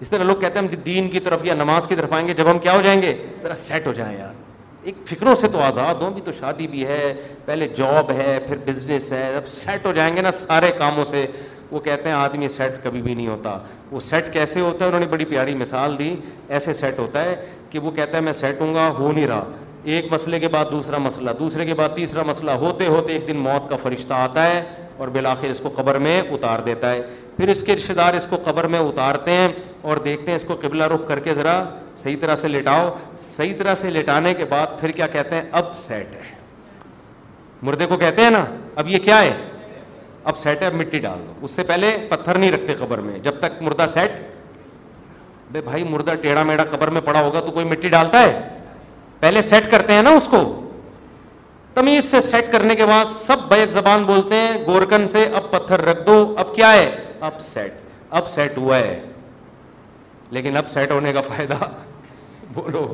اس 0.00 0.10
طرح 0.10 0.24
لوگ 0.24 0.36
کہتے 0.40 0.58
ہیں 0.58 0.66
ہم 0.66 0.82
دین 0.86 1.08
کی 1.10 1.20
طرف 1.30 1.44
یا 1.44 1.54
نماز 1.62 1.86
کی 1.86 1.94
طرف 1.94 2.12
آئیں 2.12 2.26
گے 2.28 2.34
جب 2.42 2.50
ہم 2.50 2.58
کیا 2.68 2.74
ہو 2.76 2.80
جائیں 2.84 3.00
گے 3.02 3.14
ذرا 3.42 3.54
سیٹ 3.66 3.86
ہو 3.86 3.92
جائیں 4.00 4.16
یار 4.18 4.34
ایک 4.82 4.94
فکروں 5.06 5.34
سے 5.34 5.48
تو 5.52 5.60
آزاد 5.62 6.02
ہوں 6.02 6.10
بھی 6.14 6.20
تو 6.24 6.32
شادی 6.38 6.66
بھی 6.68 6.84
ہے 6.86 7.12
پہلے 7.44 7.68
جاب 7.76 8.10
ہے 8.16 8.38
پھر 8.46 8.56
بزنس 8.66 9.10
ہے 9.12 9.30
جب 9.34 9.46
سیٹ 9.52 9.86
ہو 9.86 9.92
جائیں 9.92 10.14
گے 10.16 10.22
نا 10.22 10.30
سارے 10.32 10.70
کاموں 10.78 11.04
سے 11.04 11.26
وہ 11.70 11.80
کہتے 11.84 12.08
ہیں 12.08 12.16
آدمی 12.16 12.48
سیٹ 12.48 12.82
کبھی 12.84 13.02
بھی 13.02 13.14
نہیں 13.14 13.26
ہوتا 13.28 13.58
وہ 13.90 14.00
سیٹ 14.00 14.32
کیسے 14.32 14.60
ہوتا 14.60 14.84
ہے 14.84 14.88
انہوں 14.88 15.00
نے 15.00 15.06
بڑی 15.10 15.24
پیاری 15.24 15.54
مثال 15.54 15.98
دی 15.98 16.14
ایسے 16.48 16.72
سیٹ 16.72 16.98
ہوتا 16.98 17.24
ہے 17.24 17.34
کہ 17.70 17.78
وہ 17.78 17.90
کہتا 17.96 18.16
ہے 18.16 18.22
میں 18.22 18.32
سیٹ 18.32 18.60
ہوں 18.60 18.74
گا 18.74 18.88
ہو 18.98 19.10
نہیں 19.12 19.26
رہا 19.26 19.44
ایک 19.96 20.12
مسئلے 20.12 20.38
کے 20.40 20.48
بعد 20.48 20.64
دوسرا 20.72 20.98
مسئلہ 20.98 21.30
دوسرے 21.38 21.64
کے 21.66 21.74
بعد 21.74 21.88
تیسرا 21.96 22.22
مسئلہ 22.26 22.50
ہوتے 22.62 22.86
ہوتے 22.86 23.12
ایک 23.12 23.28
دن 23.28 23.36
موت 23.42 23.68
کا 23.70 23.76
فرشتہ 23.82 24.14
آتا 24.14 24.44
ہے 24.52 24.62
اور 24.96 25.08
بالآخر 25.12 25.50
اس 25.50 25.60
کو 25.62 25.68
قبر 25.74 25.98
میں 26.06 26.20
اتار 26.32 26.58
دیتا 26.66 26.92
ہے 26.92 27.02
پھر 27.36 27.48
اس 27.48 27.62
کے 27.62 27.74
رشتہ 27.76 27.92
دار 27.92 28.14
اس 28.14 28.26
کو 28.30 28.36
قبر 28.44 28.66
میں 28.68 28.78
اتارتے 28.78 29.30
ہیں 29.30 29.48
اور 29.82 29.96
دیکھتے 30.04 30.30
ہیں 30.30 30.36
اس 30.36 30.44
کو 30.46 30.54
قبلہ 30.60 30.84
رخ 30.94 31.06
کر 31.08 31.18
کے 31.26 31.34
ذرا 31.34 31.62
صحیح 31.98 32.16
طرح 32.20 32.34
سے 32.36 32.48
لٹاؤ 32.48 32.88
صحیح 33.18 33.54
طرح 33.58 33.74
سے 33.80 33.90
لٹانے 33.90 34.32
کے 34.40 34.44
بعد 34.50 34.78
پھر 34.80 34.90
کیا 34.98 35.06
کہتے 35.14 35.34
ہیں 35.36 35.42
اب 35.60 35.72
سیٹ 35.74 36.12
ہے 36.14 36.22
مردے 37.68 37.86
کو 37.92 37.96
کہتے 38.02 38.22
ہیں 38.22 38.30
نا 38.30 38.44
اب 38.80 38.88
یہ 38.88 38.98
کیا 39.04 39.20
ہے 39.22 39.32
اب 40.32 40.36
سیٹ 40.38 40.62
ہے 40.62 40.66
اب 40.66 40.74
مٹی 40.80 40.98
ڈال 41.06 41.18
دو 41.26 41.44
اس 41.44 41.50
سے 41.58 41.62
پہلے 41.70 41.90
پتھر 42.10 42.38
نہیں 42.38 42.52
رکھتے 42.52 42.74
قبر 42.78 42.98
میں 43.08 43.18
جب 43.24 43.38
تک 43.40 43.62
مردہ 43.62 43.86
سیٹ 43.94 44.12
بے 45.52 45.60
بھائی 45.70 45.84
مردہ 45.90 46.14
ٹیڑھا 46.22 46.42
میڑا 46.52 46.64
قبر 46.70 46.88
میں 46.96 47.00
پڑا 47.04 47.22
ہوگا 47.24 47.40
تو 47.46 47.52
کوئی 47.58 47.66
مٹی 47.66 47.88
ڈالتا 47.96 48.20
ہے 48.22 48.38
پہلے 49.20 49.42
سیٹ 49.42 49.70
کرتے 49.70 49.92
ہیں 49.94 50.02
نا 50.02 50.10
اس 50.16 50.26
کو 50.30 50.40
تمیز 51.74 52.04
سے 52.10 52.20
سیٹ 52.28 52.52
کرنے 52.52 52.74
کے 52.76 52.86
بعد 52.86 53.04
سب 53.14 53.48
بیک 53.48 53.70
زبان 53.72 54.04
بولتے 54.12 54.36
ہیں 54.44 54.64
گورکن 54.66 55.08
سے 55.16 55.24
اب 55.40 55.50
پتھر 55.50 55.84
رکھ 55.90 56.06
دو 56.06 56.16
اب 56.44 56.54
کیا 56.54 56.72
ہے 56.72 56.88
اب 57.28 57.40
سیٹ 57.50 57.72
اب 58.20 58.28
سیٹ 58.38 58.56
ہوا 58.58 58.78
ہے 58.78 58.98
لیکن 60.36 60.56
اب 60.56 60.68
سیٹ 60.70 60.90
ہونے 60.92 61.12
کا 61.12 61.20
فائدہ 61.28 61.56
بولو 62.54 62.86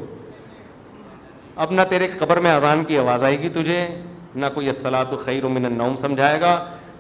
اب 1.64 1.70
نہ 1.72 1.81
تیرے 1.90 2.06
قبر 2.18 2.36
میں 2.44 2.52
اذان 2.52 2.85
کی 2.85 2.98
آواز 2.98 3.22
آئے 3.24 3.39
گی 3.40 3.48
تجھے 3.55 3.86
نہ 4.43 4.47
کوئی 4.55 4.68
اسلام 4.68 5.12
و 5.12 5.16
خیر 5.24 5.47
من 5.56 5.64
النوم 5.64 5.97
سمجھائے 5.97 6.40
گا 6.40 6.52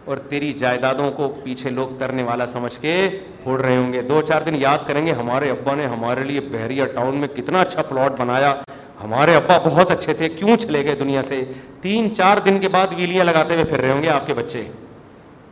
اور 0.08 0.16
تیری 0.30 0.52
جائیدادوں 0.58 1.10
کو 1.16 1.28
پیچھے 1.42 1.70
لوگ 1.70 1.96
ترنے 1.98 2.22
والا 2.22 2.46
سمجھ 2.46 2.72
کے 2.80 2.94
پھوڑ 3.42 3.60
رہے 3.60 3.76
ہوں 3.76 3.92
گے 3.92 4.02
دو 4.08 4.20
چار 4.28 4.42
دن 4.46 4.54
یاد 4.60 4.86
کریں 4.86 5.04
گے 5.06 5.12
ہمارے 5.20 5.50
ابا 5.50 5.74
نے 5.74 5.86
ہمارے 5.92 6.24
لیے 6.24 6.40
بحریہ 6.52 6.84
ٹاؤن 6.94 7.16
میں 7.20 7.28
کتنا 7.36 7.60
اچھا 7.60 7.82
پلاٹ 7.88 8.20
بنایا 8.20 8.54
ہمارے 9.02 9.34
ابا 9.34 9.56
بہت 9.66 9.90
اچھے 9.92 10.14
تھے 10.18 10.28
کیوں 10.28 10.56
چلے 10.66 10.84
گئے 10.84 10.94
دنیا 11.00 11.22
سے 11.22 11.42
تین 11.82 12.14
چار 12.16 12.36
دن 12.46 12.58
کے 12.60 12.68
بعد 12.76 12.92
ویلیاں 12.96 13.24
لگاتے 13.24 13.54
ہوئے 13.54 13.64
پھر 13.70 13.80
رہے 13.80 13.90
ہوں 13.92 14.02
گے 14.02 14.10
آپ 14.10 14.26
کے 14.26 14.34
بچے 14.34 14.62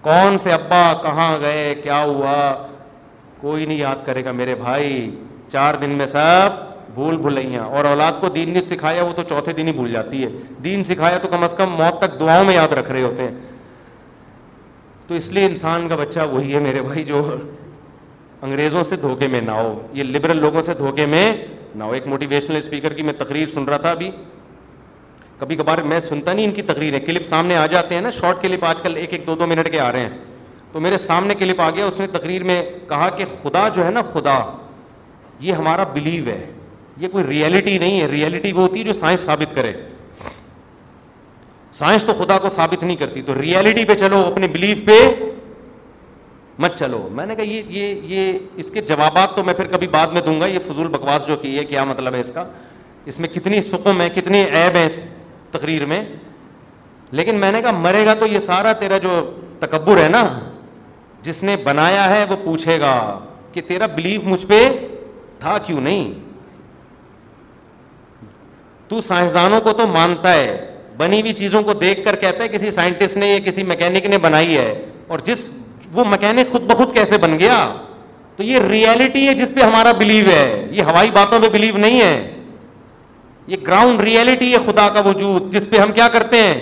کون 0.02 0.38
سے 0.42 0.52
ابا 0.52 0.82
کہاں 1.02 1.32
گئے 1.40 1.74
کیا 1.82 2.02
ہوا 2.04 2.34
کوئی 3.40 3.66
نہیں 3.66 3.78
یاد 3.78 4.06
کرے 4.06 4.24
گا 4.24 4.32
میرے 4.42 4.54
بھائی 4.62 5.10
چار 5.52 5.74
دن 5.82 5.90
میں 5.98 6.06
سب 6.06 6.71
بھول 6.94 7.16
بھلیاں 7.16 7.62
اور 7.76 7.84
اولاد 7.84 8.20
کو 8.20 8.28
دین 8.34 8.50
نہیں 8.50 8.62
سکھایا 8.62 9.02
وہ 9.04 9.12
تو 9.16 9.22
چوتھے 9.28 9.52
دن 9.56 9.66
ہی 9.68 9.72
بھول 9.72 9.92
جاتی 9.92 10.22
ہے 10.24 10.28
دین 10.64 10.84
سکھایا 10.84 11.18
تو 11.18 11.28
کم 11.30 11.42
از 11.44 11.54
کم 11.56 11.70
موت 11.78 12.00
تک 12.00 12.18
دعاؤں 12.20 12.44
میں 12.44 12.54
یاد 12.54 12.72
رکھ 12.78 12.90
رہے 12.90 13.02
ہوتے 13.02 13.28
ہیں 13.28 13.34
تو 15.06 15.14
اس 15.14 15.30
لیے 15.32 15.46
انسان 15.46 15.88
کا 15.88 15.96
بچہ 15.96 16.26
وہی 16.30 16.54
ہے 16.54 16.58
میرے 16.66 16.82
بھائی 16.82 17.04
جو 17.04 17.24
انگریزوں 18.42 18.82
سے 18.82 18.96
دھوکے 18.96 19.28
میں 19.28 19.40
نہ 19.40 19.50
ہو 19.60 19.74
یہ 19.94 20.02
لبرل 20.04 20.40
لوگوں 20.40 20.62
سے 20.62 20.74
دھوکے 20.78 21.06
میں 21.06 21.24
نہ 21.74 21.84
ہو 21.84 21.92
ایک 21.96 22.06
موٹیویشنل 22.06 22.56
اسپیکر 22.56 22.92
کی 22.92 23.02
میں 23.02 23.12
تقریر 23.18 23.48
سن 23.54 23.64
رہا 23.64 23.76
تھا 23.82 23.90
ابھی 23.90 24.10
کبھی 25.38 25.56
کبھار 25.56 25.78
میں 25.92 26.00
سنتا 26.08 26.32
نہیں 26.32 26.46
ان 26.46 26.52
کی 26.54 26.62
تقریر 26.62 26.94
ہے 26.94 27.00
کلپ 27.00 27.24
سامنے 27.26 27.56
آ 27.56 27.66
جاتے 27.66 27.94
ہیں 27.94 28.00
نا 28.02 28.10
شارٹ 28.20 28.42
کلپ 28.42 28.64
آج 28.64 28.80
کل 28.82 28.96
ایک 28.96 29.12
ایک 29.12 29.26
دو 29.26 29.34
دو 29.36 29.46
منٹ 29.46 29.70
کے 29.72 29.80
آ 29.80 29.90
رہے 29.92 30.00
ہیں 30.00 30.18
تو 30.72 30.80
میرے 30.80 30.96
سامنے 30.98 31.34
کلپ 31.38 31.60
آ 31.60 31.70
گیا 31.76 31.86
اس 31.86 31.98
نے 32.00 32.06
تقریر 32.12 32.44
میں 32.50 32.62
کہا 32.88 33.08
کہ 33.16 33.24
خدا 33.42 33.66
جو 33.76 33.84
ہے 33.86 33.90
نا 33.90 34.02
خدا 34.12 34.38
یہ 35.40 35.52
ہمارا 35.52 35.84
بلیو 35.94 36.24
ہے 36.26 36.44
یہ 37.00 37.08
کوئی 37.08 37.24
ریئلٹی 37.26 37.76
نہیں 37.78 38.00
ہے 38.00 38.06
ریئلٹی 38.08 38.52
وہ 38.52 38.60
ہوتی 38.62 38.78
ہے 38.78 38.84
جو 38.84 38.92
سائنس 38.92 39.20
ثابت 39.24 39.54
کرے 39.56 39.72
سائنس 41.72 42.04
تو 42.04 42.12
خدا 42.18 42.38
کو 42.38 42.48
ثابت 42.54 42.82
نہیں 42.84 42.96
کرتی 42.96 43.22
تو 43.26 43.40
ریئلٹی 43.40 43.84
پہ 43.84 43.94
چلو 44.00 44.18
اپنے 44.26 44.46
بلیف 44.52 44.84
پہ 44.84 44.98
مت 46.62 46.76
چلو 46.78 47.08
میں 47.12 47.26
نے 47.26 47.34
کہا 47.34 47.44
یہ 47.52 47.62
یہ 47.78 48.00
یہ 48.14 48.38
اس 48.60 48.70
کے 48.70 48.80
جوابات 48.88 49.34
تو 49.36 49.44
میں 49.44 49.54
پھر 49.54 49.66
کبھی 49.72 49.86
بعد 49.88 50.06
میں 50.12 50.20
دوں 50.26 50.40
گا 50.40 50.46
یہ 50.46 50.58
فضول 50.66 50.88
بکواس 50.96 51.26
جو 51.28 51.36
کی 51.42 51.56
ہے 51.58 51.64
کیا 51.64 51.84
مطلب 51.84 52.14
ہے 52.14 52.20
اس 52.20 52.30
کا 52.34 52.44
اس 53.12 53.18
میں 53.20 53.28
کتنی 53.34 53.60
سکم 53.62 54.00
ہے 54.00 54.08
کتنی 54.14 54.42
عیب 54.42 54.76
ہے 54.76 54.84
اس 54.86 55.00
تقریر 55.50 55.84
میں 55.86 56.02
لیکن 57.20 57.40
میں 57.40 57.50
نے 57.52 57.60
کہا 57.62 57.70
مرے 57.78 58.04
گا 58.06 58.14
تو 58.20 58.26
یہ 58.26 58.38
سارا 58.38 58.72
تیرا 58.80 58.98
جو 58.98 59.22
تکبر 59.60 60.02
ہے 60.02 60.08
نا 60.08 60.22
جس 61.22 61.42
نے 61.44 61.56
بنایا 61.64 62.08
ہے 62.16 62.24
وہ 62.28 62.36
پوچھے 62.44 62.78
گا 62.80 62.92
کہ 63.52 63.60
تیرا 63.66 63.86
بلیف 63.96 64.20
مجھ 64.26 64.44
پہ 64.48 64.60
تھا 65.40 65.56
کیوں 65.66 65.80
نہیں 65.80 66.12
تو 68.92 69.00
سائنسدانوں 69.00 69.60
کو 69.64 69.72
تو 69.72 69.86
مانتا 69.88 70.32
ہے 70.34 70.48
بنی 70.96 71.20
ہوئی 71.20 71.32
چیزوں 71.34 71.62
کو 71.68 71.72
دیکھ 71.82 72.04
کر 72.04 72.16
کہتا 72.22 72.42
ہے 72.42 72.48
کسی 72.54 72.70
سائنٹسٹ 72.70 73.16
نے 73.16 73.26
یا 73.32 73.38
کسی 73.44 73.62
میکینک 73.68 74.06
نے 74.06 74.16
بنائی 74.24 74.56
ہے 74.56 74.66
اور 75.12 75.18
جس 75.24 75.48
وہ 75.92 76.04
میکینک 76.08 76.50
خود 76.52 76.62
بخود 76.72 76.92
کیسے 76.94 77.18
بن 77.22 77.38
گیا 77.38 77.54
تو 78.36 78.42
یہ 78.42 78.58
ریئلٹی 78.72 79.26
ہے 79.28 79.34
جس 79.34 79.54
پہ 79.54 79.60
ہمارا 79.62 79.92
بلیو 80.02 80.24
ہے 80.28 80.44
یہ 80.72 80.82
ہوائی 80.90 81.10
باتوں 81.14 81.38
پہ 81.40 81.48
بلیو 81.56 81.76
نہیں 81.84 82.00
ہے 82.00 82.42
یہ 83.52 83.56
گراؤنڈ 83.66 84.00
ریئلٹی 84.08 84.52
ہے 84.52 84.58
خدا 84.66 84.88
کا 84.94 85.00
وجود 85.06 85.50
جس 85.54 85.68
پہ 85.70 85.76
ہم 85.80 85.92
کیا 85.98 86.08
کرتے 86.16 86.42
ہیں 86.42 86.54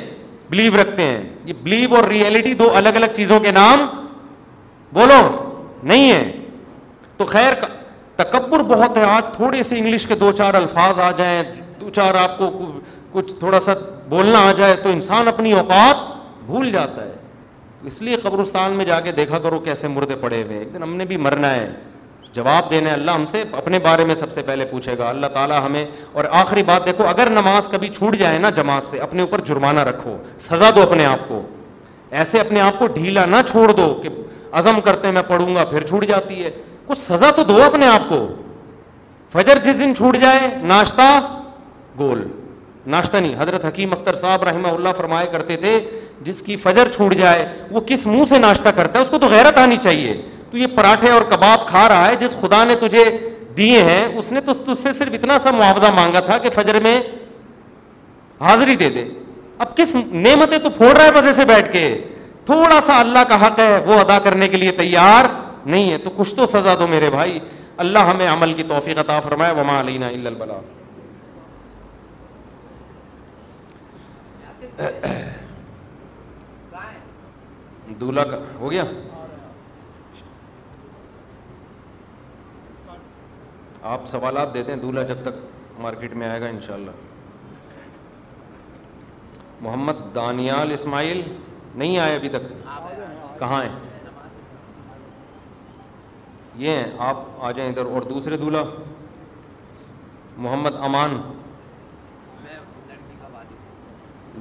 بلیو 0.50 0.80
رکھتے 0.80 1.02
ہیں 1.06 1.20
یہ 1.46 1.52
بلیو 1.62 1.94
اور 1.96 2.04
ریئلٹی 2.14 2.52
دو 2.62 2.70
الگ 2.82 2.96
الگ 3.02 3.16
چیزوں 3.16 3.40
کے 3.40 3.52
نام 3.58 3.86
بولو 5.00 5.20
نہیں 5.92 6.10
ہے 6.12 6.22
تو 7.16 7.24
خیر 7.34 7.52
تکبر 8.22 8.62
بہت 8.74 8.96
ہے 8.96 9.02
آج 9.16 9.34
تھوڑے 9.36 9.62
سے 9.72 9.78
انگلش 9.78 10.06
کے 10.06 10.14
دو 10.24 10.30
چار 10.38 10.54
الفاظ 10.60 10.98
آ 10.98 11.10
جائیں 11.18 11.42
دو 11.80 11.90
چار 11.96 12.14
آپ 12.22 12.38
کو 12.38 12.50
کچھ 13.12 13.34
تھوڑا 13.38 13.60
سا 13.60 13.72
بولنا 14.08 14.38
آ 14.48 14.52
جائے 14.56 14.74
تو 14.82 14.88
انسان 14.92 15.28
اپنی 15.28 15.52
اوقات 15.60 16.08
بھول 16.46 16.70
جاتا 16.72 17.04
ہے 17.04 17.12
تو 17.80 17.86
اس 17.86 18.00
لیے 18.02 18.16
قبرستان 18.22 18.72
میں 18.78 18.84
جا 18.84 18.98
کے 19.00 19.12
دیکھا 19.12 19.38
کرو 19.46 19.58
کیسے 19.68 19.88
مردے 19.88 20.16
پڑے 20.20 20.42
ہوئے 20.42 20.58
ایک 20.58 20.74
دن 20.74 20.82
ہم 20.82 20.94
نے 20.96 21.04
بھی 21.12 21.16
مرنا 21.26 21.54
ہے 21.54 21.70
جواب 22.32 22.70
دینا 22.70 22.88
ہے 22.90 22.94
اللہ 22.94 23.10
ہم 23.10 23.24
سے 23.26 23.42
اپنے 23.60 23.78
بارے 23.84 24.04
میں 24.06 24.14
سب 24.14 24.32
سے 24.32 24.42
پہلے 24.48 24.64
پوچھے 24.70 24.96
گا 24.98 25.08
اللہ 25.08 25.26
تعالیٰ 25.34 25.60
ہمیں 25.64 25.84
اور 26.12 26.24
آخری 26.40 26.62
بات 26.70 26.84
دیکھو 26.86 27.06
اگر 27.08 27.30
نماز 27.30 27.68
کبھی 27.68 27.88
چھوٹ 27.96 28.16
جائے 28.18 28.38
نا 28.38 28.50
جماعت 28.58 28.82
سے 28.82 28.98
اپنے 29.06 29.20
اوپر 29.22 29.40
جرمانہ 29.46 29.80
رکھو 29.90 30.16
سزا 30.48 30.70
دو 30.76 30.82
اپنے 30.82 31.06
آپ 31.06 31.26
کو 31.28 31.40
ایسے 32.20 32.40
اپنے 32.40 32.60
آپ 32.60 32.78
کو 32.78 32.86
ڈھیلا 32.98 33.24
نہ 33.26 33.36
چھوڑ 33.50 33.70
دو 33.72 33.92
کہ 34.02 34.08
عزم 34.58 34.80
کرتے 34.84 35.10
میں 35.16 35.22
پڑھوں 35.28 35.54
گا 35.54 35.64
پھر 35.70 35.86
چھوٹ 35.86 36.04
جاتی 36.08 36.42
ہے 36.44 36.50
کچھ 36.86 36.98
سزا 36.98 37.30
تو 37.36 37.42
دو 37.48 37.62
اپنے 37.62 37.86
آپ 37.88 38.08
کو 38.08 38.26
فجر 39.32 39.58
جس 39.64 39.78
دن 39.78 39.94
چھوٹ 39.96 40.16
جائے 40.20 40.48
ناشتہ 40.68 41.08
گول 42.00 42.20
ناشتہ 42.94 43.16
نہیں 43.16 43.34
حضرت 43.38 43.64
حکیم 43.64 43.92
اختر 43.92 44.14
صاحب 44.24 44.42
رحمہ 44.48 44.68
اللہ 44.74 44.92
فرمایا 44.96 45.24
کرتے 45.32 45.56
تھے 45.64 45.72
جس 46.28 46.42
کی 46.42 46.56
فجر 46.62 46.88
چھوٹ 46.94 47.14
جائے 47.16 47.44
وہ 47.70 47.80
کس 47.86 48.06
منہ 48.06 48.24
سے 48.28 48.38
ناشتہ 48.38 48.68
کرتا 48.76 48.98
ہے 48.98 49.04
اس 49.04 49.10
کو 49.10 49.18
تو 49.18 49.26
تو 49.26 49.34
غیرت 49.34 49.58
آنی 49.68 49.76
چاہیے 49.88 50.16
یہ 50.60 50.66
پراٹھے 50.76 51.10
اور 51.16 51.22
کباب 51.30 51.66
کھا 51.68 51.88
رہا 51.88 52.06
ہے 52.10 52.14
جس 52.20 52.34
خدا 52.40 52.62
نے 52.68 52.74
تجھے 52.78 53.04
دیے 53.56 53.82
ہیں 53.88 54.04
اس 54.18 54.30
نے 54.32 54.40
تو 54.46 54.54
تجھ 54.66 54.78
سے 54.78 54.92
صرف 54.92 55.12
اتنا 55.14 55.38
سا 55.44 55.50
معاوضہ 55.58 55.90
مانگا 55.96 56.20
تھا 56.30 56.38
کہ 56.46 56.50
فجر 56.54 56.78
میں 56.86 56.98
حاضری 58.40 58.74
دے 58.80 58.88
دے 58.96 59.04
اب 59.66 59.76
کس 59.76 59.94
نعمتیں 60.26 60.56
تو 60.64 60.70
پھوڑ 60.80 60.88
رہا 60.96 61.04
ہے 61.04 61.12
مزے 61.18 61.32
سے 61.38 61.44
بیٹھ 61.52 61.72
کے 61.72 61.84
تھوڑا 62.50 62.80
سا 62.86 62.98
اللہ 63.00 63.28
کا 63.28 63.40
حق 63.46 63.60
ہے 63.60 63.76
وہ 63.86 63.98
ادا 64.06 64.18
کرنے 64.24 64.48
کے 64.54 64.62
لیے 64.62 64.72
تیار 64.82 65.30
نہیں 65.66 65.90
ہے 65.92 65.98
تو 66.04 66.10
کچھ 66.16 66.34
تو 66.40 66.46
سزا 66.58 66.74
دو 66.80 66.86
میرے 66.96 67.10
بھائی 67.18 67.38
اللہ 67.86 68.10
ہمیں 68.12 68.26
عمل 68.34 68.52
کی 68.52 68.62
توفیق 68.74 68.98
عطا 69.06 69.20
فرمائے 69.28 69.54
وما 69.60 69.80
علینا 69.80 70.10
دلہا 78.00 78.22
کا 78.30 78.36
ہو 78.58 78.70
گیا 78.70 78.82
آپ 83.92 84.06
سوالات 84.06 84.54
دیتے 84.54 84.72
ہیں 84.72 84.78
دلہا 84.80 85.02
جب 85.10 85.22
تک 85.24 85.80
مارکیٹ 85.82 86.14
میں 86.22 86.28
آئے 86.28 86.40
گا 86.40 86.46
انشاءاللہ 86.54 86.90
محمد 89.62 90.04
دانیال 90.14 90.72
اسماعیل 90.72 91.20
نہیں 91.78 91.98
آئے 91.98 92.14
ابھی 92.16 92.28
تک 92.36 92.48
کہاں 93.38 93.62
ہیں 93.62 93.78
یہ 96.62 96.70
ہیں 96.76 96.86
آپ 97.08 97.16
آ 97.44 97.50
جائیں 97.58 97.70
ادھر 97.72 97.90
اور 97.94 98.02
دوسرے 98.12 98.36
دلہا 98.36 98.62
محمد 100.46 100.76
امان 100.88 101.18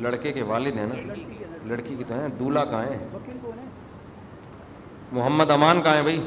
لڑکے 0.03 0.31
کے 0.33 0.41
والد 0.49 0.77
ہیں 0.77 0.85
نا 0.87 0.95
لڑکی 1.69 1.95
کی 1.97 2.03
تو 2.07 2.19
ہیں 2.19 2.27
دلہا 2.39 2.63
کہاں 2.65 3.17
محمد 5.11 5.51
امان 5.51 5.81
کہاں 5.81 5.95
ہے 5.95 6.01
بھائی 6.03 6.19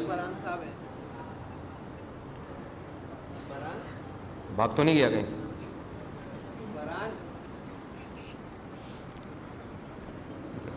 بھاگ 4.57 4.69
تو 4.77 4.82
نہیں 4.82 4.97
گیا 4.97 5.09
کہیں 5.11 5.40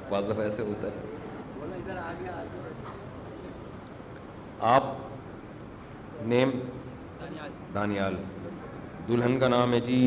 بعض 0.09 0.29
دفعہ 0.29 0.43
ایسے 0.43 0.63
ہوتا 0.67 0.87
ہے 0.87 2.43
آپ 4.75 4.83
نیم 6.33 6.49
دانیال 7.73 8.15
دلہن 9.07 9.37
کا 9.39 9.47
نام 9.47 9.73
ہے 9.73 9.79
جی 9.87 9.99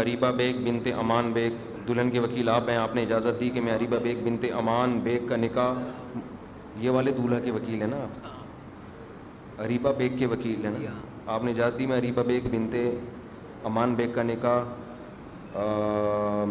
اریبا 0.00 0.30
بیگ 0.40 0.60
بنت 0.64 0.88
امان 1.00 1.32
بیگ 1.32 1.58
دلہن 1.88 2.10
کے 2.10 2.20
وکیل 2.20 2.48
آپ 2.48 2.68
ہیں 2.68 2.76
آپ 2.76 2.94
نے 2.94 3.02
اجازت 3.02 3.40
دی 3.40 3.48
کہ 3.54 3.60
میں 3.60 3.74
عریبہ 3.76 3.96
بیگ 4.02 4.22
بنتے 4.24 4.50
امان 4.58 4.98
بیگ 5.02 5.26
کا 5.28 5.36
نکاح 5.36 5.74
یہ 6.82 6.90
والے 6.90 7.12
دولہا 7.16 7.38
کے 7.44 7.50
وکیل 7.50 7.80
ہیں 7.82 7.88
نا 7.88 7.96
آپ 8.04 9.60
عریبہ 9.64 9.92
بیگ 9.98 10.16
کے 10.18 10.26
وکیل 10.26 10.64
ہیں 10.66 10.72
نا 10.78 10.94
آپ 11.34 11.44
نے 11.44 11.50
اجازت 11.50 11.78
دی 11.78 11.86
میں 11.86 11.98
عریبہ 11.98 12.22
بیگ 12.26 12.48
بنتے 12.52 12.88
امان 13.70 13.94
بیگ 13.94 14.12
کا 14.14 14.22
نکاح 14.22 15.58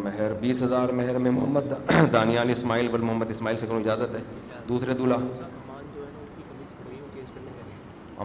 مہر 0.04 0.34
بیس 0.42 0.62
ہزار 0.64 0.90
مہر 1.00 1.18
میں 1.26 1.32
محمد 1.32 1.74
دانیال 2.14 2.50
اسماعیل 2.50 2.88
بل 2.92 3.02
محمد 3.02 3.30
اسماعیل 3.30 3.60
سے 3.60 3.68
کروں 3.68 3.80
اجازت 3.80 4.16
ہے 4.16 4.24
دوسرے 4.70 4.94
دولہا 4.98 5.48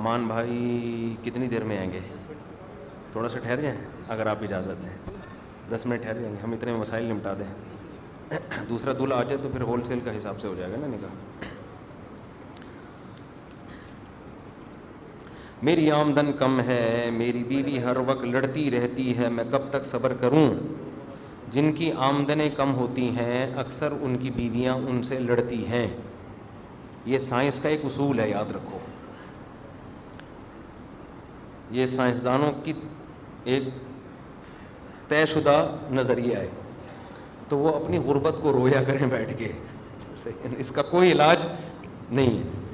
امان 0.00 0.26
بھائی 0.28 1.14
کتنی 1.24 1.48
دیر 1.48 1.64
میں 1.72 1.78
آئیں 1.78 1.90
گے 1.92 2.00
تھوڑا 3.12 3.28
سا 3.28 3.38
ٹھہر 3.42 3.60
جائیں 3.60 3.76
اگر 4.16 4.26
آپ 4.26 4.42
اجازت 4.42 4.82
دیں 4.82 5.17
دس 5.70 5.84
منٹ 5.86 6.02
ٹھہر 6.02 6.18
جائیں 6.20 6.34
گے 6.34 6.40
ہم 6.42 6.52
اتنے 6.52 6.72
مسائل 6.72 7.04
نمٹا 7.06 7.32
دیں 7.38 8.38
دوسرا 8.68 8.92
دولہا 8.98 9.18
آ 9.18 9.22
جائے 9.22 9.36
تو 9.42 9.48
پھر 9.52 9.60
ہول 9.70 9.82
سیل 9.84 9.98
کا 10.04 10.16
حساب 10.16 10.40
سے 10.40 10.48
ہو 10.48 10.54
جائے 10.58 10.70
گا 10.72 10.76
نا 10.80 10.86
نکاح 10.96 11.46
میری 15.68 15.90
آمدن 15.92 16.32
کم 16.38 16.60
ہے 16.66 17.08
میری 17.12 17.42
بیوی 17.44 17.78
ہر 17.84 17.96
وقت 18.06 18.24
لڑتی 18.24 18.70
رہتی 18.70 19.16
ہے 19.18 19.28
میں 19.36 19.44
کب 19.52 19.62
تک 19.70 19.84
صبر 19.84 20.12
کروں 20.20 20.46
جن 21.52 21.72
کی 21.72 21.90
آمدنیں 22.08 22.48
کم 22.56 22.74
ہوتی 22.74 23.08
ہیں 23.16 23.46
اکثر 23.62 23.92
ان 24.00 24.16
کی 24.22 24.30
بیویاں 24.36 24.74
ان 24.88 25.02
سے 25.08 25.18
لڑتی 25.18 25.64
ہیں 25.66 25.86
یہ 27.12 27.18
سائنس 27.26 27.58
کا 27.62 27.68
ایک 27.68 27.84
اصول 27.84 28.20
ہے 28.20 28.28
یاد 28.30 28.50
رکھو 28.56 28.78
یہ 31.78 31.86
سائنسدانوں 31.94 32.52
کی 32.64 32.72
ایک 33.54 33.64
طے 35.08 35.24
شدہ 35.32 35.56
نظریہ 35.92 36.36
آئے 36.36 36.48
تو 37.48 37.58
وہ 37.58 37.72
اپنی 37.74 37.98
غربت 38.06 38.36
کو 38.42 38.52
رویا 38.52 38.82
کریں 38.86 39.06
بیٹھ 39.10 39.32
کے 39.38 39.48
یعنی 40.26 40.54
اس 40.60 40.70
کا 40.74 40.82
کوئی 40.90 41.12
علاج 41.12 41.44
نہیں 42.10 42.36
ہے 42.38 42.66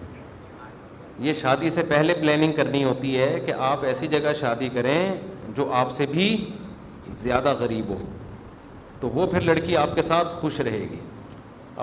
یہ 1.27 1.33
شادی 1.41 1.71
سے 1.71 1.83
پہلے 1.89 2.15
پلاننگ 2.21 2.53
کرنی 2.53 2.83
ہوتی 2.85 3.19
ہے 3.19 3.39
کہ 3.47 3.53
آپ 3.67 3.85
ایسی 3.87 4.07
جگہ 4.15 4.33
شادی 4.41 4.69
کریں 4.75 4.99
جو 5.57 5.71
آپ 5.81 5.91
سے 5.93 6.07
بھی 6.11 6.27
زیادہ 7.23 7.53
غریب 7.59 7.89
ہو 7.89 7.97
تو 9.01 9.09
وہ 9.19 9.27
پھر 9.31 9.41
لڑکی 9.41 9.77
آپ 9.77 9.95
کے 9.95 10.03
ساتھ 10.03 10.35
خوش 10.41 10.59
رہے 10.61 10.87
گی 10.91 10.99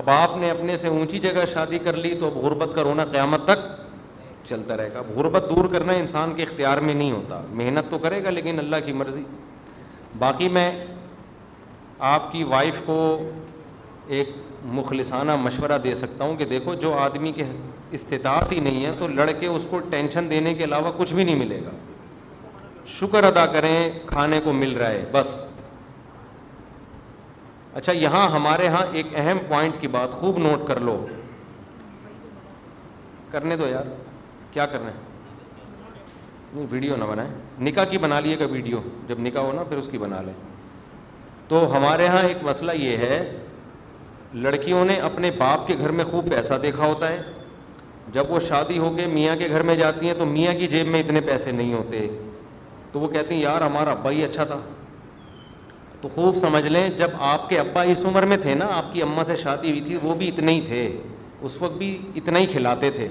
اب 0.02 0.10
آپ 0.10 0.36
نے 0.38 0.50
اپنے 0.50 0.76
سے 0.82 0.88
اونچی 0.88 1.20
جگہ 1.20 1.46
شادی 1.54 1.80
کر 1.84 1.98
لی 2.04 2.14
تو 2.20 2.26
اب 2.28 2.38
غربت 2.46 2.76
کا 2.76 2.84
رونا 2.84 3.06
قیامت 3.12 3.46
تک 3.48 3.66
چلتا 4.50 4.78
رہے 4.78 4.94
گا 4.94 5.00
اب 5.00 5.10
غربت 5.18 5.50
دور 5.56 5.66
کرنا 5.72 5.94
انسان 6.04 6.34
کے 6.36 6.44
اختیار 6.44 6.78
میں 6.88 6.94
نہیں 6.94 7.12
ہوتا 7.12 7.42
محنت 7.62 7.92
تو 7.92 7.98
کرے 8.06 8.24
گا 8.24 8.30
لیکن 8.30 8.60
اللہ 8.60 8.86
کی 8.86 8.94
مرضی 9.04 9.24
باقی 10.20 10.48
میں 10.54 10.70
آپ 12.08 12.32
کی 12.32 12.44
وائف 12.44 12.82
کو 12.86 12.96
ایک 14.08 14.30
مخلصانہ 14.78 15.36
مشورہ 15.42 15.78
دے 15.84 15.94
سکتا 15.96 16.24
ہوں 16.24 16.36
کہ 16.38 16.46
دیکھو 16.46 16.74
جو 16.82 16.94
آدمی 17.00 17.32
کے 17.36 17.44
استطاعت 17.98 18.52
ہی 18.52 18.60
نہیں 18.60 18.86
ہے 18.86 18.92
تو 19.00 19.08
لڑکے 19.08 19.48
اس 19.48 19.66
کو 19.70 19.80
ٹینشن 19.90 20.30
دینے 20.30 20.54
کے 20.56 20.64
علاوہ 20.64 20.92
کچھ 20.98 21.14
بھی 21.14 21.24
نہیں 21.24 21.36
ملے 21.36 21.60
گا 21.66 21.70
شکر 23.00 23.24
ادا 23.24 23.46
کریں 23.54 23.74
کھانے 24.08 24.40
کو 24.44 24.54
مل 24.54 24.74
رہا 24.78 24.90
ہے 24.92 25.06
بس 25.12 25.30
اچھا 27.74 27.94
یہاں 27.94 28.28
ہمارے 28.32 28.68
ہاں 28.68 28.86
ایک 28.98 29.08
اہم 29.20 29.38
پوائنٹ 29.48 29.76
کی 29.82 29.88
بات 29.92 30.12
خوب 30.20 30.38
نوٹ 30.48 30.68
کر 30.68 30.80
لو 30.80 31.06
کرنے 33.32 33.56
دو 33.58 33.68
یار 33.68 33.84
کیا 34.52 34.66
کر 34.66 34.80
رہے 34.82 34.92
ہیں 34.92 35.10
نہیں 36.54 36.66
ویڈیو 36.72 36.96
نہ 36.96 37.04
بنائیں 37.10 37.30
نکاح 37.64 37.86
کی 37.92 37.98
بنا 38.06 38.20
لیے 38.20 38.40
گا 38.40 38.46
ویڈیو 38.52 38.80
جب 39.08 39.20
نکاح 39.20 39.44
ہو 39.44 39.52
نا 39.56 39.64
پھر 39.70 39.78
اس 39.78 39.88
کی 39.92 39.98
بنا 39.98 40.22
لیں 40.22 40.34
تو 41.48 41.66
ہمارے 41.76 42.08
ہاں 42.08 42.22
ایک 42.28 42.44
مسئلہ 42.44 42.72
یہ 42.78 42.98
ہے 42.98 43.22
لڑکیوں 44.34 44.84
نے 44.86 44.96
اپنے 45.10 45.32
باپ 45.38 45.68
کے 45.68 45.76
گھر 45.80 45.92
میں 46.00 46.06
خوب 46.12 46.30
پیسہ 46.32 46.54
دیکھا 46.62 46.86
ہوتا 46.88 47.08
ہے 47.12 47.22
جب 48.14 48.32
وہ 48.32 48.40
شادی 48.48 48.78
ہو 48.78 48.90
کے 48.98 49.06
میاں 49.08 49.36
کے 49.40 49.48
گھر 49.50 49.64
میں 49.70 49.76
جاتی 49.76 50.08
ہیں 50.08 50.14
تو 50.18 50.26
میاں 50.26 50.54
کی 50.60 50.68
جیب 50.68 50.88
میں 50.92 51.00
اتنے 51.00 51.22
پیسے 51.28 51.52
نہیں 51.52 51.74
ہوتے 51.74 52.08
تو 52.92 53.00
وہ 53.00 53.08
کہتی 53.08 53.34
ہیں 53.36 53.42
یار 53.42 53.62
ہمارا 53.62 53.92
ابا 53.92 54.12
ہی 54.12 54.24
اچھا 54.24 54.44
تھا 54.44 54.60
تو 56.02 56.10
خوب 56.16 56.36
سمجھ 56.36 56.66
لیں 56.66 56.88
جب 56.98 57.10
آپ 57.32 57.50
کے 57.50 57.60
ابا 57.60 57.82
اس 57.92 58.06
عمر 58.06 58.26
میں 58.34 58.38
تھے 58.42 58.54
نا 58.56 58.68
آپ 58.78 58.94
کی 58.94 59.02
اماں 59.04 59.24
سے 59.24 59.36
شادی 59.44 59.70
ہوئی 59.70 59.82
تھی 59.86 59.98
وہ 60.04 60.14
بھی 60.18 60.28
اتنے 60.28 60.54
ہی 60.54 60.62
تھے 60.68 60.88
اس 61.46 61.62
وقت 61.62 61.78
بھی 61.78 61.98
اتنا 62.16 62.40
ہی 62.40 62.46
کھلاتے 62.52 62.90
تھے 62.96 63.08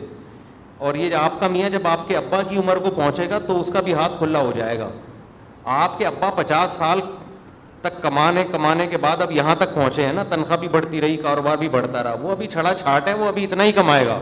اور 0.87 0.95
یہ 0.95 1.15
آپ 1.21 1.33
کا 1.41 1.49
میاں 1.55 1.69
جب 1.71 1.87
آپ 1.89 2.07
کے 2.09 2.17
ابا 2.17 2.41
کی 2.49 2.57
عمر 2.59 2.77
کو 2.85 2.91
پہنچے 2.97 3.29
گا 3.31 3.39
تو 3.47 3.59
اس 3.61 3.69
کا 3.73 3.81
بھی 3.89 3.93
ہاتھ 3.95 4.13
کھلا 4.19 4.39
ہو 4.43 4.53
جائے 4.57 4.79
گا 4.79 4.89
آپ 5.81 5.99
کے 5.99 6.07
ابا 6.07 6.31
پچاس 6.37 6.71
سال 6.79 7.01
تک 7.83 8.01
کمانے 8.03 8.45
کمانے 8.53 8.87
کے 8.91 8.99
بعد 9.07 9.23
اب 9.23 9.33
یہاں 9.39 9.55
تک 9.59 9.75
پہنچے 9.75 10.07
ہیں 10.07 10.13
نا 10.21 10.25
تنخواہ 10.31 10.59
بھی 10.61 10.69
بڑھتی 10.77 11.01
رہی 11.01 11.17
کاروبار 11.27 11.57
بھی 11.65 11.69
بڑھتا 11.77 12.03
رہا 12.05 12.15
وہ 12.23 12.31
ابھی 12.33 12.47
چھڑا 12.55 12.73
چھاٹ 12.83 13.09
ہے 13.09 13.15
وہ 13.21 13.29
ابھی 13.29 13.45
اتنا 13.51 13.65
ہی 13.65 13.73
کمائے 13.81 14.07
گا 14.07 14.19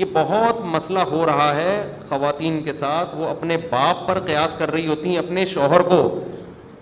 یہ 0.00 0.04
بہت 0.12 0.60
مسئلہ 0.74 0.98
ہو 1.12 1.24
رہا 1.26 1.54
ہے 1.56 1.70
خواتین 2.08 2.62
کے 2.64 2.72
ساتھ 2.80 3.14
وہ 3.16 3.28
اپنے 3.28 3.56
باپ 3.70 4.06
پر 4.08 4.20
قیاس 4.26 4.54
کر 4.58 4.70
رہی 4.72 4.86
ہوتی 4.86 5.08
ہیں 5.10 5.18
اپنے 5.24 5.44
شوہر 5.54 5.82
کو 5.94 6.00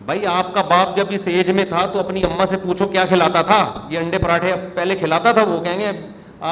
بھائی 0.06 0.26
آپ 0.38 0.54
کا 0.54 0.62
باپ 0.74 0.96
جب 0.96 1.12
اس 1.18 1.26
ایج 1.34 1.50
میں 1.58 1.64
تھا 1.74 1.84
تو 1.92 1.98
اپنی 2.06 2.22
اماں 2.32 2.46
سے 2.46 2.56
پوچھو 2.66 2.86
کیا 2.96 3.04
کھلاتا 3.12 3.42
تھا 3.52 3.62
یہ 3.90 3.98
انڈے 3.98 4.18
پراٹھے 4.26 4.52
پہلے 4.74 4.96
کھلاتا 5.04 5.32
تھا 5.38 5.42
وہ 5.52 5.62
کہیں 5.64 5.78
گے 5.80 5.90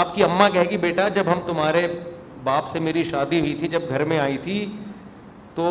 آپ 0.02 0.14
کی 0.14 0.24
اماں 0.24 0.48
کہے 0.52 0.70
گی 0.70 0.76
بیٹا 0.86 1.08
جب 1.16 1.24
ہم 1.32 1.40
تمہارے 1.46 1.86
باپ 2.44 2.68
سے 2.70 2.78
میری 2.86 3.04
شادی 3.10 3.40
ہوئی 3.40 3.54
تھی 3.58 3.68
جب 3.68 3.88
گھر 3.88 4.04
میں 4.12 4.18
آئی 4.18 4.36
تھی 4.42 4.64
تو 5.54 5.66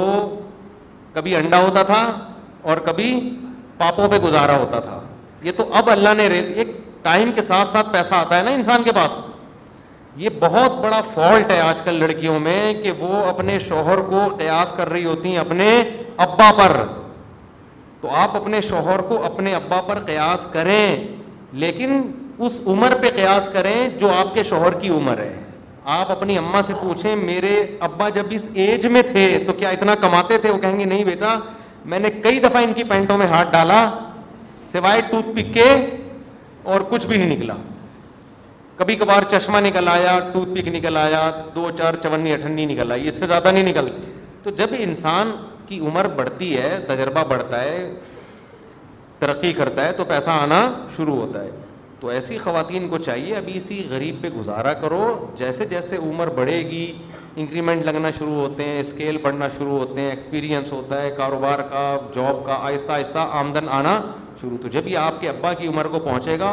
کبھی 1.14 1.35
انڈا 1.35 1.60
ہوتا 1.64 1.84
تھا 1.84 2.03
اور 2.69 2.77
کبھی 2.85 3.10
پاپوں 3.77 4.07
پہ 4.11 4.18
گزارا 4.23 4.57
ہوتا 4.60 4.80
تھا 4.80 4.99
یہ 5.43 5.52
تو 5.57 5.64
اب 5.77 5.89
اللہ 5.89 6.14
نے 6.18 6.27
ایک 6.27 6.68
ٹائم 7.03 7.31
کے 7.35 7.41
ساتھ 7.41 7.68
ساتھ 7.68 7.91
پیسہ 7.93 8.15
آتا 8.15 8.38
ہے 8.38 8.43
نا 8.43 8.52
انسان 8.60 8.84
کے 8.84 8.91
پاس 8.95 9.18
یہ 10.23 10.30
بہت 10.39 10.80
بڑا 10.84 11.02
فالٹ 11.14 11.52
ہے 11.52 11.60
آج 11.61 11.81
کل 11.81 11.99
لڑکیوں 11.99 12.39
میں 12.39 12.73
کہ 12.84 12.91
وہ 12.99 13.23
اپنے 13.26 13.57
شوہر 13.68 14.02
کو 14.10 14.27
قیاس 14.39 14.72
کر 14.77 14.89
رہی 14.89 15.06
ہوتی 15.06 15.30
ہیں 15.31 15.38
اپنے 15.39 15.69
ابا 16.26 16.49
پر 16.57 16.76
تو 18.02 18.10
آپ 18.23 18.35
اپنے 18.35 18.61
شوہر 18.69 19.02
کو 19.07 19.23
اپنے 19.26 19.53
ابا 19.56 19.80
پر 19.88 19.99
قیاس 20.06 20.45
کریں 20.53 20.98
لیکن 21.64 22.02
اس 22.48 22.60
عمر 22.73 22.93
پہ 23.02 23.10
قیاس 23.15 23.49
کریں 23.53 23.76
جو 23.99 24.11
آپ 24.18 24.34
کے 24.34 24.43
شوہر 24.52 24.80
کی 24.80 24.89
عمر 24.98 25.18
ہے 25.19 25.34
آپ 25.93 26.11
اپنی 26.11 26.37
اماں 26.37 26.61
سے 26.61 26.73
پوچھیں 26.81 27.15
میرے 27.15 27.55
ابا 27.87 28.09
جب 28.15 28.23
اس 28.35 28.47
ایج 28.53 28.85
میں 28.91 29.01
تھے 29.11 29.21
تو 29.47 29.53
کیا 29.59 29.69
اتنا 29.69 29.95
کماتے 30.01 30.37
تھے 30.41 30.49
وہ 30.49 30.57
کہیں 30.61 30.79
گے 30.79 30.85
نہیں 30.85 31.03
بیٹا 31.03 31.33
میں 31.93 31.99
نے 31.99 32.09
کئی 32.23 32.39
دفعہ 32.39 32.61
ان 32.63 32.73
کی 32.73 32.83
پینٹوں 32.89 33.17
میں 33.17 33.27
ہاتھ 33.27 33.51
ڈالا 33.53 33.79
سوائے 34.71 35.01
ٹوتھ 35.11 35.29
پک 35.35 35.53
کے 35.53 35.63
اور 36.73 36.81
کچھ 36.89 37.05
بھی 37.07 37.17
نہیں 37.17 37.35
نکلا 37.35 37.53
کبھی 38.77 38.95
کبھار 38.95 39.23
چشمہ 39.31 39.57
نکل 39.65 39.87
آیا 39.91 40.17
ٹوتھ 40.33 40.49
پک 40.59 40.67
نکل 40.75 40.97
آیا 40.97 41.29
دو 41.55 41.69
چار 41.77 41.93
چونی 42.03 42.33
اٹھنی 42.33 42.65
نکل 42.65 42.91
آئی 42.91 43.07
اس 43.07 43.19
سے 43.19 43.25
زیادہ 43.27 43.51
نہیں 43.51 43.69
نکل 43.69 43.87
تو 44.43 44.49
جب 44.59 44.75
انسان 44.79 45.31
کی 45.67 45.79
عمر 45.87 46.07
بڑھتی 46.15 46.55
ہے 46.57 46.77
تجربہ 46.87 47.23
بڑھتا 47.29 47.61
ہے 47.63 47.89
ترقی 49.19 49.53
کرتا 49.53 49.85
ہے 49.87 49.91
تو 49.97 50.05
پیسہ 50.05 50.29
آنا 50.43 50.61
شروع 50.95 51.15
ہوتا 51.15 51.43
ہے 51.43 51.49
تو 52.01 52.07
ایسی 52.09 52.37
خواتین 52.43 52.87
کو 52.89 52.97
چاہیے 52.97 53.35
ابھی 53.35 53.55
اسی 53.57 53.75
غریب 53.89 54.15
پہ 54.21 54.29
گزارا 54.37 54.71
کرو 54.83 55.01
جیسے 55.37 55.65
جیسے 55.73 55.97
عمر 56.03 56.27
بڑھے 56.37 56.57
گی 56.69 56.85
انکریمنٹ 57.41 57.83
لگنا 57.85 58.11
شروع 58.17 58.35
ہوتے 58.35 58.63
ہیں 58.65 58.79
اسکیل 58.79 59.17
بڑھنا 59.21 59.47
شروع 59.57 59.77
ہوتے 59.79 60.01
ہیں 60.01 60.09
ایکسپیرینس 60.09 60.71
ہوتا 60.73 61.01
ہے 61.01 61.11
کاروبار 61.17 61.59
کا 61.71 61.83
جاب 62.15 62.43
کا 62.45 62.53
آہستہ 62.67 62.91
آہستہ 62.91 63.25
آمدن 63.41 63.69
آنا 63.79 63.93
شروع 64.41 64.57
تو 64.61 64.67
جب 64.77 64.87
یہ 64.87 64.97
آپ 64.97 65.21
کے 65.21 65.29
ابا 65.29 65.53
کی 65.61 65.67
عمر 65.67 65.87
کو 65.91 65.99
پہنچے 66.07 66.39
گا 66.39 66.49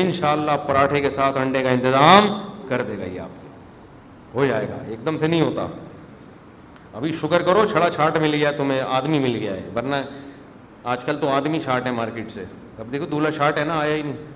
ان 0.00 0.12
شاء 0.20 0.30
اللہ 0.32 0.56
پراٹھے 0.66 1.00
کے 1.00 1.10
ساتھ 1.18 1.36
انڈے 1.38 1.62
کا 1.62 1.70
انتظام 1.78 2.30
کر 2.68 2.82
دے 2.88 2.98
گا 2.98 3.04
یہ 3.12 3.20
آپ 3.20 4.34
ہو 4.34 4.46
جائے 4.46 4.68
گا 4.68 4.78
ایک 4.88 5.04
دم 5.06 5.16
سے 5.16 5.26
نہیں 5.34 5.40
ہوتا 5.42 5.66
ابھی 7.00 7.12
شکر 7.20 7.42
کرو 7.50 7.66
چھڑا 7.72 7.90
چھاٹ 7.96 8.16
مل 8.22 8.34
گیا 8.34 8.50
تمہیں 8.56 8.80
آدمی 8.88 9.18
مل 9.28 9.36
گیا 9.40 9.54
ہے 9.54 9.68
ورنہ 9.76 9.96
آج 10.92 11.04
کل 11.04 11.16
تو 11.20 11.28
آدمی 11.32 11.60
چھاٹ 11.64 11.86
ہے 11.86 11.90
مارکیٹ 12.02 12.32
سے 12.32 12.44
اب 12.80 12.92
دیکھو 12.92 13.06
دولہا 13.06 13.30
چھاٹ 13.36 13.58
ہے 13.58 13.64
نا 13.64 13.78
آیا 13.78 13.94
ہی 13.94 14.02
نہیں 14.02 14.29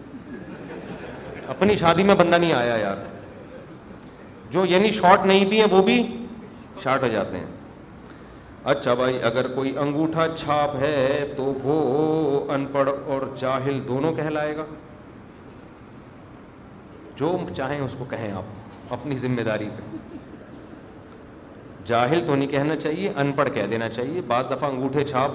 اپنی 1.50 1.76
شادی 1.76 2.02
میں 2.02 2.14
بندہ 2.18 2.36
نہیں 2.36 2.52
آیا 2.52 2.76
یار 2.80 2.96
جو 4.50 4.64
یعنی 4.68 4.90
شارٹ 4.92 5.26
نہیں 5.26 5.44
بھی 5.48 5.60
ہیں 5.60 5.66
وہ 5.70 5.82
بھی 5.82 6.02
شارٹ 6.82 7.02
ہو 7.02 7.08
جاتے 7.12 7.38
ہیں 7.38 7.46
اچھا 8.72 8.94
بھائی 8.98 9.18
اگر 9.28 9.46
کوئی 9.54 9.76
انگوٹھا 9.78 10.26
چھاپ 10.36 10.76
ہے 10.80 11.24
تو 11.36 11.44
وہ 11.62 12.52
ان 12.52 12.64
پڑھ 12.72 12.88
اور 12.90 13.22
جاہل 13.38 13.80
دونوں 13.88 14.12
کہلائے 14.14 14.56
گا 14.56 14.64
جو 17.16 17.36
چاہیں 17.56 17.78
اس 17.80 17.94
کو 17.98 18.04
کہیں 18.10 18.30
آپ 18.32 18.92
اپنی 18.92 19.14
ذمہ 19.24 19.40
داری 19.50 19.68
پہ 19.76 19.82
جاہل 21.86 22.22
تو 22.26 22.34
نہیں 22.36 22.48
کہنا 22.50 22.76
چاہیے 22.76 23.12
ان 23.20 23.32
پڑھ 23.36 23.48
کہہ 23.54 23.66
دینا 23.70 23.88
چاہیے 23.88 24.20
بعض 24.28 24.46
دفعہ 24.50 24.68
انگوٹھے 24.70 25.04
چھاپ 25.04 25.30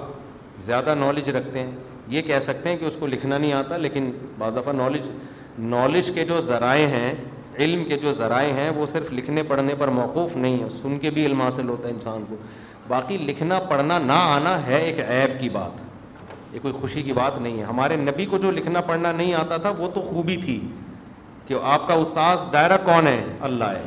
زیادہ 0.62 0.94
نالج 0.98 1.28
رکھتے 1.36 1.58
ہیں 1.58 1.70
یہ 2.14 2.22
کہہ 2.22 2.38
سکتے 2.42 2.68
ہیں 2.68 2.76
کہ 2.76 2.84
اس 2.84 2.96
کو 3.00 3.06
لکھنا 3.06 3.36
نہیں 3.38 3.52
آتا 3.52 3.76
لیکن 3.76 4.10
بعض 4.38 4.56
دفعہ 4.56 4.72
نالج 4.74 5.08
نالج 5.68 6.10
کے 6.14 6.24
جو 6.24 6.38
ذرائع 6.40 6.86
ہیں 6.88 7.12
علم 7.58 7.84
کے 7.84 7.96
جو 8.02 8.12
ذرائع 8.18 8.52
ہیں 8.54 8.68
وہ 8.76 8.86
صرف 8.86 9.12
لکھنے 9.12 9.42
پڑھنے 9.48 9.74
پر 9.78 9.88
موقوف 9.96 10.36
نہیں 10.36 10.56
ہیں 10.62 10.68
سن 10.80 10.98
کے 10.98 11.10
بھی 11.16 11.24
علم 11.26 11.40
حاصل 11.42 11.68
ہوتا 11.68 11.88
ہے 11.88 11.92
انسان 11.92 12.24
کو 12.28 12.36
باقی 12.88 13.16
لکھنا 13.26 13.58
پڑھنا 13.70 13.98
نہ 14.04 14.12
آنا 14.20 14.54
ہے 14.66 14.76
ایک 14.84 15.00
عیب 15.08 15.40
کی 15.40 15.48
بات 15.58 15.88
یہ 16.54 16.60
کوئی 16.62 16.74
خوشی 16.80 17.02
کی 17.02 17.12
بات 17.12 17.38
نہیں 17.40 17.58
ہے 17.58 17.64
ہمارے 17.64 17.96
نبی 17.96 18.26
کو 18.26 18.38
جو 18.42 18.50
لکھنا 18.50 18.80
پڑھنا 18.86 19.12
نہیں 19.12 19.34
آتا 19.40 19.56
تھا 19.66 19.70
وہ 19.78 19.88
تو 19.94 20.00
خوبی 20.10 20.36
تھی 20.44 20.58
کہ 21.46 21.54
آپ 21.74 21.86
کا 21.88 21.94
استاذ 22.04 22.50
ڈائرہ 22.52 22.76
کون 22.84 23.06
ہے 23.06 23.22
اللہ 23.50 23.76
ہے 23.78 23.86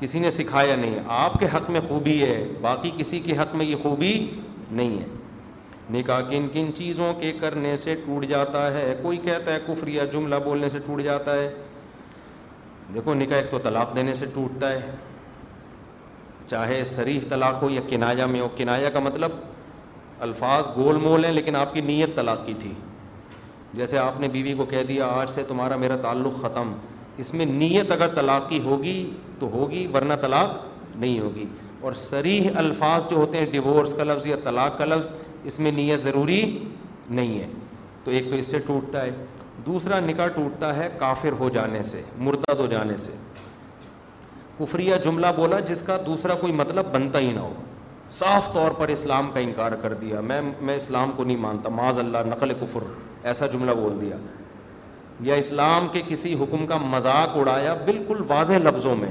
کسی 0.00 0.18
نے 0.18 0.30
سکھایا 0.36 0.76
نہیں 0.76 0.98
آپ 1.24 1.38
کے 1.40 1.46
حق 1.54 1.70
میں 1.70 1.80
خوبی 1.88 2.22
ہے 2.22 2.42
باقی 2.60 2.90
کسی 2.98 3.20
کے 3.24 3.36
حق 3.38 3.54
میں 3.56 3.66
یہ 3.66 3.76
خوبی 3.82 4.12
نہیں 4.70 4.98
ہے 4.98 5.04
نکاح 5.92 6.20
کن 6.30 6.46
کن 6.52 6.70
چیزوں 6.76 7.12
کے 7.20 7.32
کرنے 7.40 7.74
سے 7.76 7.94
ٹوٹ 8.04 8.24
جاتا 8.28 8.66
ہے 8.74 8.84
کوئی 9.02 9.18
کہتا 9.24 9.54
ہے 9.54 9.58
کفر 9.66 9.86
یا 9.88 10.04
جملہ 10.12 10.34
بولنے 10.44 10.68
سے 10.68 10.78
ٹوٹ 10.86 11.00
جاتا 11.04 11.34
ہے 11.34 11.48
دیکھو 12.94 13.14
نکاح 13.14 13.36
ایک 13.36 13.50
تو 13.50 13.58
طلاق 13.62 13.94
دینے 13.96 14.14
سے 14.14 14.26
ٹوٹتا 14.34 14.70
ہے 14.72 14.90
چاہے 16.50 16.82
سریح 16.84 17.18
طلاق 17.28 17.62
ہو 17.62 17.70
یا 17.70 17.80
کنایا 17.88 18.26
میں 18.34 18.40
ہو 18.40 18.48
کنایا 18.56 18.90
کا 18.92 19.00
مطلب 19.08 19.32
الفاظ 20.28 20.68
گول 20.76 20.96
مول 21.02 21.24
ہیں 21.24 21.32
لیکن 21.32 21.56
آپ 21.56 21.74
کی 21.74 21.80
نیت 21.90 22.14
طلاق 22.16 22.44
کی 22.46 22.54
تھی 22.60 22.72
جیسے 23.80 23.98
آپ 23.98 24.20
نے 24.20 24.28
بیوی 24.32 24.52
کو 24.56 24.64
کہہ 24.70 24.82
دیا 24.88 25.06
آج 25.20 25.30
سے 25.30 25.42
تمہارا 25.48 25.76
میرا 25.84 25.96
تعلق 26.06 26.40
ختم 26.42 26.72
اس 27.22 27.32
میں 27.34 27.44
نیت 27.46 27.92
اگر 27.92 28.14
طلاق 28.14 28.48
کی 28.48 28.60
ہوگی 28.64 28.96
تو 29.38 29.48
ہوگی 29.52 29.86
ورنہ 29.94 30.14
طلاق 30.20 30.56
نہیں 30.96 31.18
ہوگی 31.20 31.44
اور 31.88 31.92
سریح 32.04 32.48
الفاظ 32.62 33.08
جو 33.10 33.16
ہوتے 33.16 33.38
ہیں 33.38 33.46
ڈیورس 33.52 33.94
کا 33.96 34.04
لفظ 34.04 34.26
یا 34.26 34.36
طلاق 34.44 34.78
کا 34.78 34.84
لفظ 34.84 35.08
اس 35.50 35.58
میں 35.60 35.70
نیت 35.74 36.00
ضروری 36.00 36.40
نہیں 37.10 37.38
ہے 37.38 37.46
تو 38.04 38.10
ایک 38.10 38.28
تو 38.30 38.36
اس 38.36 38.46
سے 38.46 38.58
ٹوٹتا 38.66 39.04
ہے 39.04 39.10
دوسرا 39.66 39.98
نکاح 40.00 40.28
ٹوٹتا 40.34 40.76
ہے 40.76 40.88
کافر 40.98 41.32
ہو 41.38 41.48
جانے 41.54 41.82
سے 41.84 42.02
مرتد 42.28 42.60
ہو 42.60 42.66
جانے 42.70 42.96
سے 42.96 43.16
کفریہ 44.58 44.94
جملہ 45.04 45.26
بولا 45.36 45.58
جس 45.68 45.82
کا 45.86 45.96
دوسرا 46.06 46.34
کوئی 46.40 46.52
مطلب 46.52 46.86
بنتا 46.92 47.18
ہی 47.18 47.32
نہ 47.32 47.38
ہو 47.38 47.52
صاف 48.18 48.52
طور 48.52 48.70
پر 48.78 48.88
اسلام 48.94 49.30
کا 49.34 49.40
انکار 49.40 49.72
کر 49.82 49.92
دیا 50.00 50.20
میں 50.30 50.40
میں 50.60 50.76
اسلام 50.76 51.10
کو 51.16 51.24
نہیں 51.24 51.36
مانتا 51.40 51.68
معاذ 51.76 51.98
اللہ 51.98 52.26
نقل 52.26 52.52
کفر 52.60 52.82
ایسا 53.30 53.46
جملہ 53.52 53.70
بول 53.80 54.00
دیا 54.00 54.16
یا 55.28 55.34
اسلام 55.42 55.88
کے 55.92 56.02
کسی 56.08 56.34
حکم 56.42 56.66
کا 56.66 56.76
مذاق 56.94 57.36
اڑایا 57.38 57.74
بالکل 57.84 58.22
واضح 58.28 58.58
لفظوں 58.64 58.94
میں 58.98 59.10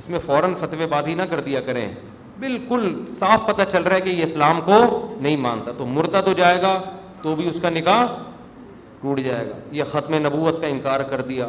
اس 0.00 0.08
میں 0.10 0.18
فوراً 0.26 0.54
فتوی 0.60 0.86
بازی 0.90 1.14
نہ 1.14 1.22
کر 1.30 1.40
دیا 1.46 1.60
کریں 1.66 1.86
بالکل 2.40 2.82
صاف 3.18 3.46
پتہ 3.46 3.62
چل 3.72 3.82
رہا 3.82 3.94
ہے 3.96 4.00
کہ 4.00 4.08
یہ 4.10 4.22
اسلام 4.22 4.60
کو 4.64 4.78
نہیں 5.20 5.36
مانتا 5.44 5.72
تو 5.78 5.86
مرتا 5.86 6.20
تو 6.28 6.32
جائے 6.40 6.60
گا 6.62 6.78
تو 7.22 7.34
بھی 7.36 7.48
اس 7.48 7.58
کا 7.62 7.70
نکاح 7.70 8.04
ٹوٹ 9.00 9.20
جائے 9.20 9.48
گا 9.48 9.54
یہ 9.76 9.84
ختم 9.92 10.14
نبوت 10.26 10.60
کا 10.60 10.66
انکار 10.66 11.00
کر 11.10 11.20
دیا 11.30 11.48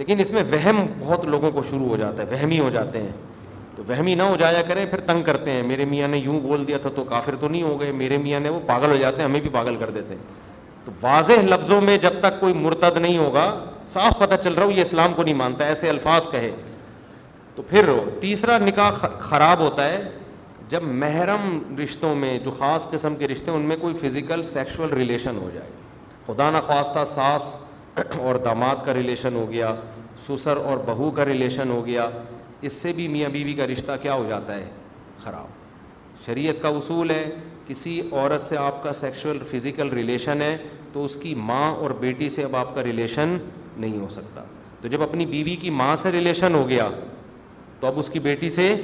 لیکن 0.00 0.20
اس 0.20 0.30
میں 0.32 0.42
وہم 0.50 0.80
بہت 0.98 1.24
لوگوں 1.34 1.50
کو 1.50 1.62
شروع 1.70 1.88
ہو 1.88 1.96
جاتا 1.96 2.22
ہے 2.22 2.26
وہمی 2.34 2.58
ہو 2.60 2.70
جاتے 2.70 3.02
ہیں 3.02 3.10
تو 3.76 3.82
وہمی 3.88 4.14
نہ 4.14 4.22
ہو 4.32 4.36
جایا 4.38 4.62
کریں 4.68 4.84
پھر 4.90 5.00
تنگ 5.06 5.22
کرتے 5.22 5.52
ہیں 5.52 5.62
میرے 5.68 5.84
میاں 5.90 6.08
نے 6.08 6.18
یوں 6.18 6.40
بول 6.42 6.66
دیا 6.68 6.78
تھا 6.82 6.90
تو 6.96 7.04
کافر 7.08 7.34
تو 7.40 7.48
نہیں 7.48 7.62
ہو 7.62 7.78
گئے 7.80 7.92
میرے 8.02 8.16
میاں 8.24 8.40
نے 8.40 8.48
وہ 8.50 8.60
پاگل 8.66 8.90
ہو 8.90 8.96
جاتے 9.00 9.22
ہیں 9.22 9.28
ہمیں 9.28 9.40
بھی 9.40 9.50
پاگل 9.52 9.76
کر 9.80 9.90
دیتے 9.94 10.14
ہیں 10.14 10.22
تو 10.84 10.92
واضح 11.00 11.40
لفظوں 11.48 11.80
میں 11.80 11.96
جب 12.02 12.20
تک 12.20 12.40
کوئی 12.40 12.54
مرتد 12.54 12.96
نہیں 12.96 13.18
ہوگا 13.18 13.48
صاف 13.92 14.18
پتہ 14.18 14.34
چل 14.44 14.54
رہا 14.54 14.64
ہو 14.64 14.70
یہ 14.70 14.80
اسلام 14.82 15.14
کو 15.16 15.22
نہیں 15.22 15.34
مانتا 15.34 15.64
ایسے 15.72 15.88
الفاظ 15.88 16.30
کہے 16.30 16.50
تو 17.56 17.62
پھر 17.68 17.90
تیسرا 18.20 18.56
نکاح 18.58 19.06
خراب 19.18 19.60
ہوتا 19.60 19.88
ہے 19.90 20.02
جب 20.68 20.82
محرم 20.86 21.58
رشتوں 21.82 22.14
میں 22.14 22.38
جو 22.44 22.50
خاص 22.58 22.90
قسم 22.90 23.16
کے 23.16 23.28
رشتے 23.28 23.50
ہیں 23.50 23.58
ان 23.58 23.64
میں 23.68 23.76
کوئی 23.80 23.94
فزیکل 24.00 24.42
سیکشول 24.50 24.92
ریلیشن 24.94 25.36
ہو 25.42 25.48
جائے 25.54 25.66
خدا 26.26 26.50
نخواستہ 26.58 27.04
ساس 27.14 27.54
اور 28.18 28.34
داماد 28.44 28.84
کا 28.84 28.94
ریلیشن 28.94 29.34
ہو 29.36 29.46
گیا 29.50 29.74
سسر 30.26 30.56
اور 30.68 30.78
بہو 30.86 31.10
کا 31.16 31.24
ریلیشن 31.24 31.70
ہو 31.70 31.84
گیا 31.86 32.08
اس 32.68 32.72
سے 32.72 32.92
بھی 32.96 33.06
میاں 33.08 33.28
بیوی 33.32 33.52
کا 33.60 33.66
رشتہ 33.66 33.92
کیا 34.02 34.14
ہو 34.14 34.24
جاتا 34.28 34.54
ہے 34.54 34.68
خراب 35.22 35.58
شریعت 36.26 36.62
کا 36.62 36.68
اصول 36.78 37.10
ہے 37.10 37.24
کسی 37.66 38.00
عورت 38.12 38.40
سے 38.40 38.56
آپ 38.56 38.82
کا 38.82 38.92
سیکشول 38.92 39.38
فزیکل 39.50 39.88
ریلیشن 39.94 40.42
ہے 40.42 40.56
تو 40.92 41.04
اس 41.04 41.14
کی 41.22 41.34
ماں 41.50 41.70
اور 41.74 41.90
بیٹی 42.00 42.28
سے 42.36 42.44
اب 42.44 42.56
آپ 42.56 42.74
کا 42.74 42.82
ریلیشن 42.84 43.36
نہیں 43.76 43.98
ہو 44.00 44.08
سکتا 44.10 44.44
تو 44.80 44.88
جب 44.88 45.02
اپنی 45.02 45.26
بیوی 45.26 45.56
کی 45.60 45.70
ماں 45.82 45.94
سے 46.02 46.10
ریلیشن 46.12 46.54
ہو 46.54 46.68
گیا 46.68 46.88
تو 47.80 47.86
اب 47.86 47.98
اس 47.98 48.08
کی 48.10 48.18
بیٹی 48.18 48.50
سے 48.50 48.74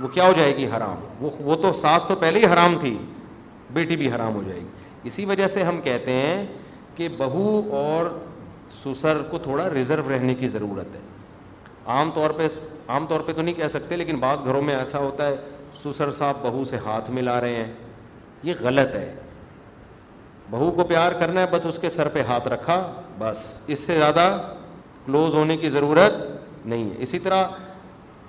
وہ 0.00 0.08
کیا 0.14 0.26
ہو 0.26 0.32
جائے 0.36 0.56
گی 0.56 0.66
حرام 0.76 0.96
وہ 1.20 1.30
وہ 1.44 1.56
تو 1.62 1.72
ساس 1.80 2.04
تو 2.08 2.14
پہلے 2.20 2.38
ہی 2.40 2.52
حرام 2.52 2.76
تھی 2.80 2.96
بیٹی 3.72 3.96
بھی 3.96 4.10
حرام 4.12 4.34
ہو 4.34 4.42
جائے 4.46 4.58
گی 4.60 4.66
اسی 5.08 5.24
وجہ 5.24 5.46
سے 5.46 5.62
ہم 5.62 5.80
کہتے 5.84 6.12
ہیں 6.12 6.44
کہ 6.96 7.08
بہو 7.16 7.60
اور 7.78 8.06
سسر 8.70 9.20
کو 9.30 9.38
تھوڑا 9.46 9.68
ریزرو 9.74 10.08
رہنے 10.14 10.34
کی 10.34 10.48
ضرورت 10.48 10.94
ہے 10.94 11.00
عام 11.96 12.10
طور 12.14 12.30
پہ 12.36 12.46
عام 12.92 13.06
طور 13.06 13.20
پہ 13.26 13.32
تو 13.32 13.42
نہیں 13.42 13.54
کہہ 13.54 13.68
سکتے 13.70 13.96
لیکن 13.96 14.16
بعض 14.20 14.44
گھروں 14.44 14.62
میں 14.62 14.74
ایسا 14.76 14.98
ہوتا 14.98 15.26
ہے 15.28 15.36
سسر 15.82 16.12
صاحب 16.18 16.36
بہو 16.42 16.64
سے 16.64 16.76
ہاتھ 16.84 17.10
ملا 17.10 17.40
رہے 17.40 17.54
ہیں 17.56 17.72
یہ 18.42 18.54
غلط 18.62 18.94
ہے 18.94 19.14
بہو 20.50 20.70
کو 20.76 20.84
پیار 20.84 21.12
کرنا 21.20 21.40
ہے 21.40 21.46
بس 21.50 21.66
اس 21.66 21.78
کے 21.82 21.90
سر 21.90 22.08
پہ 22.12 22.22
ہاتھ 22.28 22.48
رکھا 22.48 22.80
بس 23.18 23.36
اس 23.68 23.80
سے 23.86 23.94
زیادہ 23.98 24.26
کلوز 25.06 25.34
ہونے 25.34 25.56
کی 25.56 25.70
ضرورت 25.70 26.12
نہیں 26.64 26.90
ہے 26.90 27.02
اسی 27.02 27.18
طرح 27.18 27.44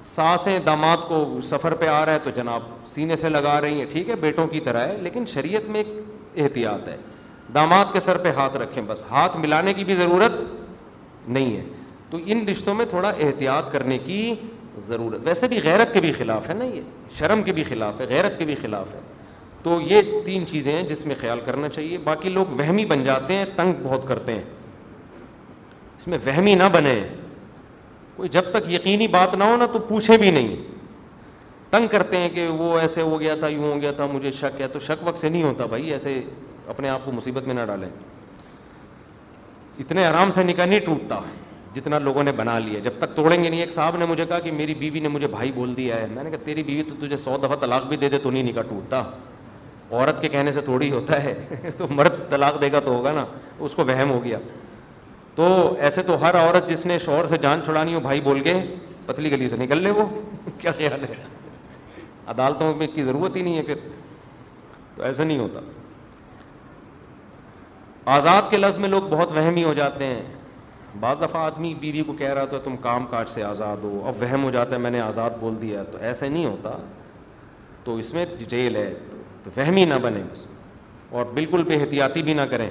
سانسیں 0.04 0.58
داماد 0.66 0.98
کو 1.08 1.26
سفر 1.50 1.74
پہ 1.80 1.88
آ 1.88 2.06
رہا 2.06 2.14
ہے 2.14 2.20
تو 2.24 2.30
جناب 2.36 2.64
سینے 2.88 3.16
سے 3.16 3.30
لگا 3.30 3.60
رہی 3.62 3.78
ہیں 3.80 3.86
ٹھیک 3.92 4.10
ہے 4.10 4.16
بیٹوں 4.22 4.48
کی 4.48 4.60
طرح 4.64 4.88
ہے 4.88 4.98
لیکن 5.02 5.26
شریعت 5.34 5.70
میں 5.70 5.84
ایک 5.84 6.42
احتیاط 6.44 6.88
ہے 6.88 6.98
داماد 7.54 7.94
کے 7.94 8.00
سر 8.00 8.18
پہ 8.24 8.32
ہاتھ 8.36 8.58
رکھیں 8.58 8.82
بس 8.88 9.04
ہاتھ 9.12 9.38
ملانے 9.38 9.74
کی 9.74 9.84
بھی 9.86 9.96
ضرورت 9.96 10.32
نہیں 11.28 11.56
ہے 11.56 11.64
تو 12.10 12.18
ان 12.26 12.48
رشتوں 12.50 12.74
میں 12.76 12.86
تھوڑا 12.90 13.10
احتیاط 13.10 13.72
کرنے 13.72 13.98
کی 14.06 14.34
ضرورت 14.88 15.20
ویسے 15.28 15.48
بھی 15.48 15.60
غیرت 15.64 15.94
کے 15.94 16.02
بھی 16.02 16.12
خلاف 16.18 16.50
ہے 16.50 16.54
نا 16.54 16.66
یہ 16.66 16.82
شرم 17.18 17.42
کے 17.44 17.52
بھی 17.54 17.64
خلاف 17.68 18.02
ہے 18.02 18.06
غیرت 18.10 18.38
کے 18.40 18.46
بھی 18.46 18.56
خلاف 18.62 18.94
ہے 18.96 19.00
تو 19.64 19.80
یہ 19.90 20.02
تین 20.26 20.46
چیزیں 20.48 20.72
ہیں 20.74 20.82
جس 20.90 21.06
میں 21.06 21.16
خیال 21.20 21.40
کرنا 21.46 21.70
چاہیے 21.70 21.98
باقی 22.04 22.30
لوگ 22.30 22.46
وہمی 22.60 22.86
بن 22.86 23.04
جاتے 23.04 23.34
ہیں 23.36 23.46
تنگ 23.56 23.74
بہت 23.84 24.08
کرتے 24.08 24.34
ہیں 24.34 24.44
اس 25.98 26.08
میں 26.08 26.18
وہمی 26.26 26.56
نہ 26.56 26.64
بنے 26.74 27.00
کوئی 28.16 28.30
جب 28.32 28.52
تک 28.52 28.70
یقینی 28.72 29.08
بات 29.14 29.34
نہ 29.38 29.44
ہو 29.44 29.56
نا 29.58 29.66
تو 29.72 29.80
پوچھے 29.88 30.18
بھی 30.18 30.30
نہیں 30.32 30.56
تنگ 31.70 31.88
کرتے 31.92 32.18
ہیں 32.18 32.30
کہ 32.34 32.48
وہ 32.48 32.78
ایسے 32.80 33.02
ہو 33.02 33.20
گیا 33.20 33.36
تھا 33.40 33.48
یوں 33.48 33.72
ہو 33.72 33.80
گیا 33.82 33.92
تھا 33.96 34.06
مجھے 34.12 34.32
شک 34.40 34.60
ہے 34.62 34.68
تو 34.74 34.80
شک 34.80 35.08
وقت 35.08 35.20
سے 35.20 35.30
نہیں 35.30 35.44
ہوتا 35.44 35.66
بھائی 35.74 35.92
ایسے 35.94 36.20
اپنے 36.74 36.90
آپ 36.90 37.06
کو 37.06 37.12
مصیبت 37.12 37.48
میں 37.48 37.54
نہ 37.56 37.66
ڈالیں 37.68 37.90
اتنے 39.80 40.06
آرام 40.06 40.32
سے 40.32 40.44
نکاح 40.44 40.66
نہیں 40.66 40.80
ٹوٹتا 40.86 41.20
جتنا 41.76 42.00
لوگوں 42.00 42.24
نے 42.24 42.32
بنا 42.36 42.58
لیا 42.60 42.80
جب 42.84 42.92
تک 43.00 43.16
توڑیں 43.16 43.44
گے 43.44 43.50
نہیں 43.50 43.60
ایک 43.60 43.72
صاحب 43.72 43.96
نے 43.98 44.06
مجھے 44.10 44.26
کہا 44.26 44.40
کہ 44.40 44.52
میری 44.52 44.74
بیوی 44.80 45.00
نے 45.00 45.08
مجھے 45.10 45.28
بھائی 45.32 45.52
بول 45.56 45.74
دیا 45.78 45.96
ہے 46.02 46.06
میں 46.12 46.24
نے 46.24 46.30
کہا 46.30 46.44
تیری 46.46 46.64
بیوی 46.64 46.84
تو 46.90 46.96
تجھے 47.00 47.18
سو 47.18 47.36
دفعہ 47.44 47.56
طلاق 47.62 47.88
بھی 47.88 47.98
دے 47.98 48.10
دے 48.10 48.18
تو 48.24 48.32
نہیں 48.32 48.44
نکاح 48.44 48.64
ٹوٹتا 48.70 49.02
عورت 49.92 50.22
کے 50.22 50.30
کہنے 50.30 50.52
سے 50.52 50.62
تھوڑی 50.66 50.90
ہوتا 50.92 51.22
ہے 51.24 51.34
تو 51.78 51.88
مرد 51.90 52.30
طلاق 52.30 52.62
دے 52.62 52.72
گا 52.72 52.80
تو 52.86 52.92
ہوگا 52.96 53.12
نا 53.14 53.26
اس 53.60 53.74
کو 53.76 53.84
وہم 53.88 54.12
ہو 54.12 54.24
گیا 54.24 54.38
تو 55.36 55.46
ایسے 55.86 56.02
تو 56.08 56.20
ہر 56.22 56.36
عورت 56.42 56.70
جس 56.70 56.86
نے 56.86 56.98
شوہر 57.06 57.28
سے 57.28 57.38
جان 57.42 57.62
چھڑانی 57.64 57.94
ہو 57.94 58.00
بھائی 58.00 58.22
بول 58.24 58.40
کے 58.44 58.54
پتلی 59.06 59.32
گلی 59.32 59.48
سے 59.50 59.56
نکل 59.60 59.82
لے 59.84 59.90
وہ 59.98 60.06
کیا 60.60 60.72
خیال 60.78 61.04
ہے 61.10 61.14
عدالتوں 62.34 62.74
میں 62.78 62.88
کی 62.94 63.04
ضرورت 63.04 63.36
ہی 63.36 63.42
نہیں 63.42 63.58
ہے 63.58 63.62
پھر 63.64 63.76
تو 64.96 65.04
ایسا 65.04 65.24
نہیں 65.24 65.40
ہوتا 65.40 65.60
آزاد 68.16 68.50
کے 68.50 68.58
لفظ 68.58 68.78
میں 68.78 68.90
لوگ 68.90 69.02
بہت 69.10 69.32
وہمی 69.38 69.64
ہو 69.64 69.74
جاتے 69.74 70.06
ہیں 70.06 70.22
بعض 71.00 71.22
دفعہ 71.22 71.42
آدمی 71.46 71.74
بیوی 71.80 72.04
کو 72.08 72.14
کہہ 72.18 72.34
رہا 72.34 72.46
تو 72.50 72.60
تم 72.64 72.76
کام 72.82 73.06
کاج 73.12 73.30
سے 73.30 73.44
آزاد 73.44 73.84
ہو 73.84 74.02
اب 74.08 74.22
وہم 74.22 74.44
ہو 74.44 74.50
جاتا 74.52 74.76
ہے 74.76 74.80
میں 74.82 74.92
نے 74.92 75.00
آزاد 75.02 75.38
بول 75.40 75.62
دیا 75.62 75.84
تو 75.92 75.98
ایسے 76.10 76.30
نہیں 76.30 76.46
ہوتا 76.46 76.76
تو 77.84 77.96
اس 77.98 78.14
میں 78.14 78.26
ڈیٹیل 78.38 78.76
ہے 78.76 78.94
تو 79.44 79.52
وہمی 79.60 79.86
نہ 79.86 79.94
بنے 80.02 80.22
بس 80.32 80.48
اور 81.18 81.26
بالکل 81.34 81.64
بے 81.68 81.76
احتیاطی 81.80 82.24
بھی 82.30 82.34
نہ 82.34 82.42
کریں 82.52 82.70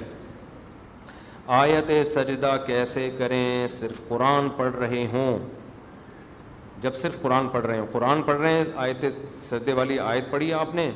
آیت 1.53 1.89
سجدہ 2.11 2.55
کیسے 2.65 3.09
کریں 3.17 3.67
صرف 3.69 3.99
قرآن 4.07 4.47
پڑھ 4.57 4.75
رہے 4.75 5.05
ہوں 5.11 5.37
جب 6.81 6.95
صرف 6.97 7.21
قرآن 7.21 7.47
پڑھ 7.49 7.65
رہے 7.65 7.77
ہوں 7.79 7.85
قرآن 7.91 8.21
پڑھ 8.25 8.39
رہے 8.39 8.53
ہیں 8.53 8.63
آیت 8.85 9.05
سجدے 9.49 9.73
والی 9.73 9.99
آیت 9.99 10.31
پڑھی 10.31 10.51
آپ 10.53 10.73
نے 10.75 10.89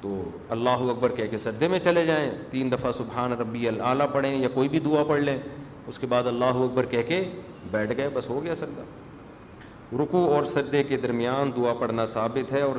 تو 0.00 0.18
اللہ 0.56 0.82
اکبر 0.90 1.12
کہہ 1.16 1.30
کے 1.30 1.38
سجدے 1.38 1.68
میں 1.68 1.78
چلے 1.84 2.04
جائیں 2.06 2.30
تین 2.50 2.72
دفعہ 2.72 2.92
سبحان 2.98 3.32
ربی 3.40 3.66
العلیٰ 3.68 4.06
پڑھیں 4.12 4.34
یا 4.42 4.48
کوئی 4.54 4.68
بھی 4.68 4.78
دعا 4.84 5.04
پڑھ 5.08 5.20
لیں 5.20 5.38
اس 5.86 5.98
کے 5.98 6.06
بعد 6.06 6.26
اللہ 6.26 6.60
اکبر 6.64 6.86
کہہ 6.90 7.02
کے 7.08 7.22
بیٹھ 7.70 7.92
گئے 7.96 8.08
بس 8.14 8.28
ہو 8.30 8.42
گیا 8.44 8.54
سجدہ 8.54 9.94
رکو 10.02 10.24
اور 10.34 10.44
سجدے 10.52 10.82
کے 10.88 10.96
درمیان 11.02 11.50
دعا 11.56 11.72
پڑھنا 11.80 12.04
ثابت 12.12 12.52
ہے 12.52 12.62
اور 12.62 12.78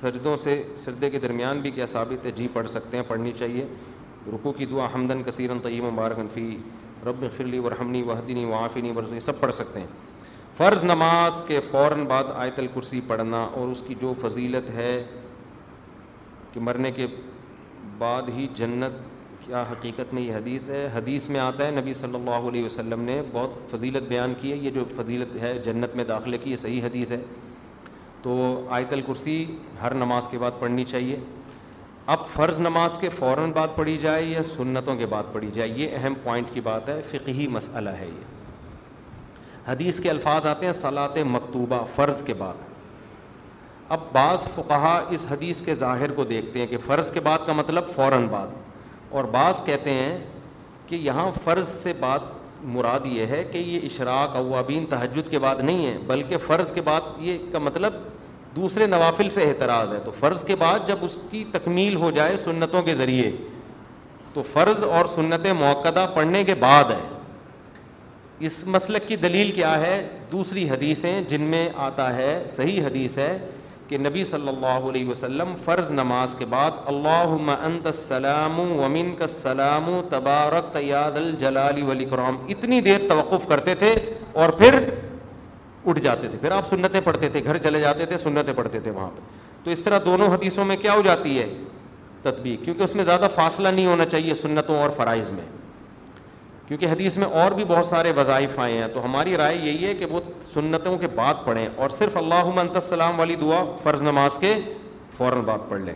سجدوں 0.00 0.36
سے 0.36 0.62
سردے 0.76 1.10
کے 1.10 1.18
درمیان 1.18 1.60
بھی 1.60 1.70
کیا 1.70 1.86
ثابت 1.86 2.26
ہے 2.26 2.30
جی 2.36 2.48
پڑھ 2.52 2.68
سکتے 2.70 2.96
ہیں 2.96 3.04
پڑھنی 3.08 3.32
چاہیے 3.38 3.66
رکو 4.34 4.52
کی 4.56 4.66
دعا 4.70 4.86
حمدن 4.94 5.22
کثیرن 5.26 5.58
طیب 5.62 5.84
مبارکن 5.84 6.28
فی 6.34 6.44
رب 7.06 7.24
فرلی 7.36 7.58
ورحمنی 7.58 8.02
وحدینی 8.08 8.44
وعافنی 8.44 8.90
نہیں 8.92 9.20
سب 9.20 9.40
پڑھ 9.40 9.54
سکتے 9.54 9.80
ہیں 9.80 9.86
فرض 10.56 10.84
نماز 10.84 11.42
کے 11.46 11.60
فوراً 11.70 12.04
بعد 12.08 12.24
آیت 12.34 12.58
الکرسی 12.58 13.00
پڑھنا 13.06 13.42
اور 13.58 13.68
اس 13.68 13.82
کی 13.86 13.94
جو 14.00 14.12
فضیلت 14.20 14.70
ہے 14.76 14.92
کہ 16.52 16.60
مرنے 16.60 16.90
کے 16.92 17.06
بعد 17.98 18.28
ہی 18.36 18.46
جنت 18.56 18.98
کیا 19.46 19.62
حقیقت 19.70 20.12
میں 20.14 20.22
یہ 20.22 20.32
حدیث 20.34 20.68
ہے 20.70 20.88
حدیث 20.94 21.28
میں 21.30 21.40
آتا 21.40 21.66
ہے 21.66 21.70
نبی 21.80 21.92
صلی 22.00 22.14
اللہ 22.14 22.48
علیہ 22.50 22.64
وسلم 22.64 23.00
نے 23.04 23.20
بہت 23.32 23.70
فضیلت 23.70 24.08
بیان 24.08 24.34
کی 24.40 24.50
ہے 24.52 24.56
یہ 24.56 24.70
جو 24.70 24.84
فضیلت 24.96 25.36
ہے 25.42 25.56
جنت 25.64 25.96
میں 25.96 26.04
داخلے 26.08 26.38
کی 26.38 26.50
یہ 26.50 26.56
صحیح 26.64 26.80
حدیث 26.84 27.12
ہے 27.12 27.22
تو 28.22 28.36
آیت 28.76 28.92
الکرسی 28.92 29.44
ہر 29.82 29.94
نماز 30.04 30.26
کے 30.30 30.38
بعد 30.40 30.58
پڑھنی 30.60 30.84
چاہیے 30.90 31.18
اب 32.12 32.24
فرض 32.34 32.58
نماز 32.60 32.96
کے 32.98 33.08
فوراً 33.08 33.50
بات 33.54 33.74
پڑھی 33.74 33.96
جائے 34.02 34.22
یا 34.24 34.42
سنتوں 34.42 34.94
کے 34.96 35.06
بعد 35.06 35.24
پڑھی 35.32 35.50
جائے 35.54 35.68
یہ 35.76 35.88
اہم 35.96 36.14
پوائنٹ 36.22 36.46
کی 36.52 36.60
بات 36.68 36.88
ہے 36.88 37.00
فقہی 37.10 37.46
مسئلہ 37.56 37.90
ہے 37.98 38.06
یہ 38.06 39.68
حدیث 39.70 40.00
کے 40.00 40.10
الفاظ 40.10 40.46
آتے 40.52 40.66
ہیں 40.66 40.72
صلاحت 40.80 41.18
مکتوبہ 41.30 41.76
فرض 41.96 42.22
کے 42.26 42.34
بعد 42.38 42.62
اب 43.96 44.00
بعض 44.12 44.46
فقہا 44.54 44.98
اس 45.18 45.26
حدیث 45.30 45.60
کے 45.66 45.74
ظاہر 45.84 46.12
کو 46.16 46.24
دیکھتے 46.34 46.58
ہیں 46.60 46.66
کہ 46.66 46.76
فرض 46.86 47.10
کے 47.12 47.20
بعد 47.28 47.46
کا 47.46 47.52
مطلب 47.60 47.88
فوراً 47.94 48.26
بعد 48.30 48.56
اور 49.14 49.24
بعض 49.38 49.64
کہتے 49.66 49.90
ہیں 50.02 50.18
کہ 50.86 50.96
یہاں 51.08 51.30
فرض 51.44 51.68
سے 51.68 51.92
بات 52.00 52.22
مراد 52.76 53.06
یہ 53.18 53.26
ہے 53.36 53.42
کہ 53.52 53.58
یہ 53.58 53.86
اشراق 53.92 54.36
اوابین 54.36 54.86
تہجد 54.98 55.30
کے 55.30 55.38
بعد 55.46 55.62
نہیں 55.62 55.86
ہے 55.86 55.96
بلکہ 56.06 56.38
فرض 56.46 56.72
کے 56.72 56.80
بعد 56.90 57.20
یہ 57.28 57.38
کا 57.52 57.58
مطلب 57.68 58.02
دوسرے 58.56 58.86
نوافل 58.86 59.28
سے 59.30 59.42
اعتراض 59.48 59.92
ہے 59.92 59.98
تو 60.04 60.10
فرض 60.18 60.42
کے 60.44 60.54
بعد 60.58 60.86
جب 60.86 61.04
اس 61.04 61.16
کی 61.30 61.44
تکمیل 61.52 61.96
ہو 61.96 62.10
جائے 62.14 62.36
سنتوں 62.44 62.82
کے 62.82 62.94
ذریعے 62.94 63.30
تو 64.34 64.42
فرض 64.52 64.82
اور 64.84 65.04
سنت 65.14 65.46
موقع 65.58 66.04
پڑھنے 66.14 66.42
کے 66.44 66.54
بعد 66.64 66.90
ہے 66.90 67.00
اس 68.48 68.62
مسلک 68.74 69.06
کی 69.08 69.16
دلیل 69.22 69.50
کیا 69.52 69.76
ہے 69.80 69.94
دوسری 70.32 70.68
حدیثیں 70.70 71.20
جن 71.28 71.42
میں 71.54 71.68
آتا 71.88 72.14
ہے 72.16 72.32
صحیح 72.48 72.80
حدیث 72.86 73.16
ہے 73.18 73.36
کہ 73.88 73.98
نبی 73.98 74.24
صلی 74.24 74.48
اللہ 74.48 74.88
علیہ 74.90 75.06
وسلم 75.08 75.54
فرض 75.64 75.90
نماز 75.92 76.34
کے 76.38 76.44
بعد 76.50 76.78
اللہ 76.92 77.34
انت 77.54 77.86
السلام 77.86 78.58
ومن 78.80 79.14
کا 79.18 79.26
سلام 79.26 79.88
و 79.88 80.00
تبارک 80.10 80.72
تیاد 80.74 81.16
الجلال 81.24 81.82
ولی 81.88 82.06
اتنی 82.54 82.80
دیر 82.88 83.08
توقف 83.08 83.46
کرتے 83.48 83.74
تھے 83.78 83.94
اور 84.42 84.48
پھر 84.58 84.78
اٹھ 85.88 85.98
جاتے 86.02 86.28
تھے 86.28 86.38
پھر 86.40 86.50
آپ 86.52 86.66
سنتیں 86.66 87.00
پڑھتے 87.04 87.28
تھے 87.28 87.42
گھر 87.44 87.58
چلے 87.62 87.80
جاتے 87.80 88.06
تھے 88.06 88.16
سنتیں 88.18 88.52
پڑھتے 88.56 88.80
تھے 88.80 88.90
وہاں 88.90 89.08
پہ 89.16 89.20
تو 89.64 89.70
اس 89.70 89.80
طرح 89.82 89.98
دونوں 90.04 90.28
حدیثوں 90.34 90.64
میں 90.64 90.76
کیا 90.80 90.92
ہو 90.94 91.02
جاتی 91.02 91.38
ہے 91.38 91.46
تدبیر 92.22 92.64
کیونکہ 92.64 92.82
اس 92.82 92.94
میں 92.94 93.04
زیادہ 93.04 93.28
فاصلہ 93.34 93.68
نہیں 93.68 93.86
ہونا 93.86 94.04
چاہیے 94.06 94.34
سنتوں 94.34 94.76
اور 94.82 94.90
فرائض 94.96 95.30
میں 95.32 95.44
کیونکہ 96.68 96.86
حدیث 96.86 97.16
میں 97.18 97.26
اور 97.42 97.52
بھی 97.52 97.64
بہت 97.68 97.86
سارے 97.86 98.12
وظائف 98.16 98.58
آئے 98.58 98.76
ہیں 98.78 98.88
تو 98.94 99.04
ہماری 99.04 99.36
رائے 99.36 99.56
یہی 99.56 99.86
ہے 99.86 99.94
کہ 99.94 100.06
وہ 100.10 100.20
سنتوں 100.52 100.96
کے 100.96 101.06
بعد 101.14 101.34
پڑھیں 101.44 101.66
اور 101.76 101.90
صرف 101.90 102.16
اللہ 102.16 102.44
منت 102.54 102.74
السلام 102.74 103.18
والی 103.20 103.36
دعا 103.40 103.62
فرض 103.82 104.02
نماز 104.02 104.38
کے 104.40 104.54
فوراً 105.16 105.40
بعد 105.44 105.68
پڑھ 105.68 105.80
لیں 105.82 105.94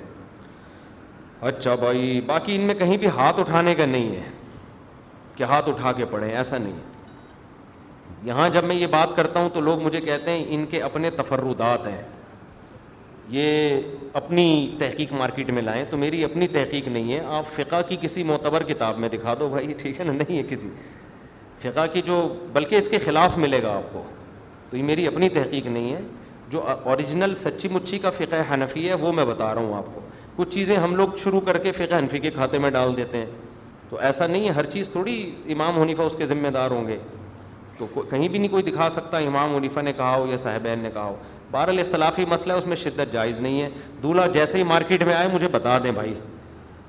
اچھا 1.51 1.75
بھائی 1.81 2.21
باقی 2.27 2.55
ان 2.57 2.61
میں 2.67 2.75
کہیں 2.75 2.97
بھی 2.97 3.09
ہاتھ 3.17 3.41
اٹھانے 3.41 3.75
کا 3.75 3.87
نہیں 3.87 4.15
ہے 4.17 4.23
کہ 5.37 5.45
ہاتھ 5.53 5.69
اٹھا 5.69 5.93
کے 5.93 6.05
پڑھیں 6.11 6.31
ایسا 6.31 6.59
نہیں 6.59 6.73
ہے 6.73 6.93
یہاں 8.25 8.49
جب 8.53 8.65
میں 8.65 8.75
یہ 8.77 8.87
بات 8.91 9.17
کرتا 9.17 9.41
ہوں 9.41 9.49
تو 9.55 9.61
لوگ 9.61 9.81
مجھے 9.83 10.01
کہتے 10.01 10.31
ہیں 10.31 10.45
ان 10.55 10.65
کے 10.71 10.81
اپنے 10.83 11.11
تفردات 11.17 11.87
ہیں 11.87 12.03
یہ 13.31 13.75
اپنی 14.21 14.45
تحقیق 14.79 15.13
مارکیٹ 15.13 15.51
میں 15.57 15.63
لائیں 15.63 15.85
تو 15.91 15.97
میری 15.99 16.23
اپنی 16.25 16.47
تحقیق 16.53 16.89
نہیں 16.89 17.13
ہے 17.13 17.21
آپ 17.39 17.49
فقہ 17.57 17.81
کی 17.89 17.97
کسی 18.01 18.23
معتبر 18.31 18.63
کتاب 18.73 18.99
میں 18.99 19.09
دکھا 19.13 19.35
دو 19.41 19.49
بھائی 19.49 19.73
ٹھیک 19.83 20.01
ہے 20.01 20.05
نا 20.05 20.13
نہیں 20.13 20.39
ہے 20.39 20.43
کسی 20.49 20.69
فقہ 21.63 21.87
کی 21.93 22.03
جو 22.07 22.21
بلکہ 22.53 22.75
اس 22.77 22.89
کے 22.91 22.99
خلاف 23.05 23.37
ملے 23.39 23.63
گا 23.63 23.73
آپ 23.77 23.93
کو 23.93 24.03
تو 24.71 24.77
یہ 24.77 24.83
میری 24.93 25.07
اپنی 25.07 25.29
تحقیق 25.35 25.67
نہیں 25.67 25.93
ہے 25.93 26.01
جو 26.51 26.61
اوریجنل 26.69 27.35
سچی 27.43 27.69
مچھی 27.73 27.99
کا 27.99 28.11
فقہ 28.19 28.43
حنفی 28.53 28.89
ہے 28.89 28.95
وہ 29.05 29.13
میں 29.19 29.25
بتا 29.25 29.55
رہا 29.55 29.61
ہوں 29.61 29.75
آپ 29.77 29.95
کو 29.95 30.01
کچھ 30.37 30.49
چیزیں 30.55 30.77
ہم 30.77 30.97
لوگ 30.97 31.17
شروع 31.23 31.41
کر 31.47 31.59
کے 31.67 31.73
فقہ 31.73 31.99
حنفی 31.99 32.19
کے 32.21 32.31
کھاتے 32.31 32.59
میں 32.65 32.71
ڈال 32.77 32.97
دیتے 32.97 33.19
ہیں 33.19 33.27
تو 33.91 33.99
ایسا 34.09 34.27
نہیں 34.27 34.47
ہے 34.49 34.53
ہر 34.53 34.67
چیز 34.77 34.89
تھوڑی 34.91 35.17
امام 35.53 35.81
حنیفہ 35.81 36.03
اس 36.03 36.15
کے 36.19 36.27
ذمہ 36.27 36.49
دار 36.55 36.71
ہوں 36.71 36.87
گے 36.89 36.99
تو 37.79 37.87
کہیں 38.11 38.27
بھی 38.29 38.39
نہیں 38.39 38.49
کوئی 38.51 38.63
دکھا 38.63 38.89
سکتا 38.91 39.19
امام 39.19 39.55
عنیفہ 39.57 39.81
نے 39.81 39.93
کہا 39.97 40.15
ہو 40.17 40.27
یا 40.31 40.37
صاحبین 40.37 40.79
نے 40.79 40.91
کہا 40.95 41.05
ہو 41.05 41.15
بہرحال 41.51 41.79
اختلافی 41.79 42.25
مسئلہ 42.29 42.53
ہے 42.53 42.59
اس 42.59 42.67
میں 42.67 42.77
شدت 42.77 43.13
جائز 43.13 43.41
نہیں 43.41 43.61
ہے 43.63 43.69
دولہا 44.03 44.27
جیسے 44.37 44.59
ہی 44.59 44.63
مارکیٹ 44.73 45.03
میں 45.05 45.15
آئے 45.15 45.29
مجھے 45.33 45.49
بتا 45.53 45.79
دیں 45.85 45.93
بھائی 45.99 46.15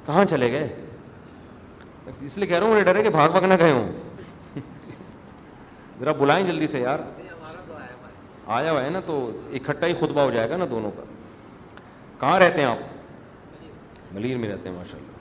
کہاں 0.06 0.26
چلے 0.30 0.52
گئے 0.52 0.68
اس 2.26 2.38
لیے 2.38 2.48
کہہ 2.48 2.60
رہا 2.60 2.68
ہوں 2.68 2.82
ڈرے 2.86 3.03
کہ 3.03 3.10
بھاگ 3.10 3.30
بھاگ 3.30 3.45
نہ 3.48 3.53
گئے 3.60 3.72
ہوں 3.72 3.91
ذرا 5.99 6.12
بلائیں 6.18 6.45
جلدی 6.48 6.68
سے 6.68 6.80
یار 6.82 6.99
آیا 8.56 8.72
ہوا 8.72 8.84
ہے 8.84 8.90
نا 8.90 8.99
تو 9.06 9.20
اکٹھا 9.53 9.88
ہی 9.88 9.94
خطبہ 9.99 10.22
ہو 10.22 10.32
جائے 10.32 10.49
گا 10.49 10.57
نا 10.57 10.66
دونوں 10.72 10.91
کا 10.98 11.03
کہاں 12.20 12.40
رہتے 12.40 12.62
ہیں 12.62 12.68
آپ 12.70 14.14
ملیر 14.14 14.38
میں 14.38 14.49
رہتے 14.49 14.70
ہیں 14.70 14.76
ماشاء 14.76 14.98
اللہ 14.98 15.15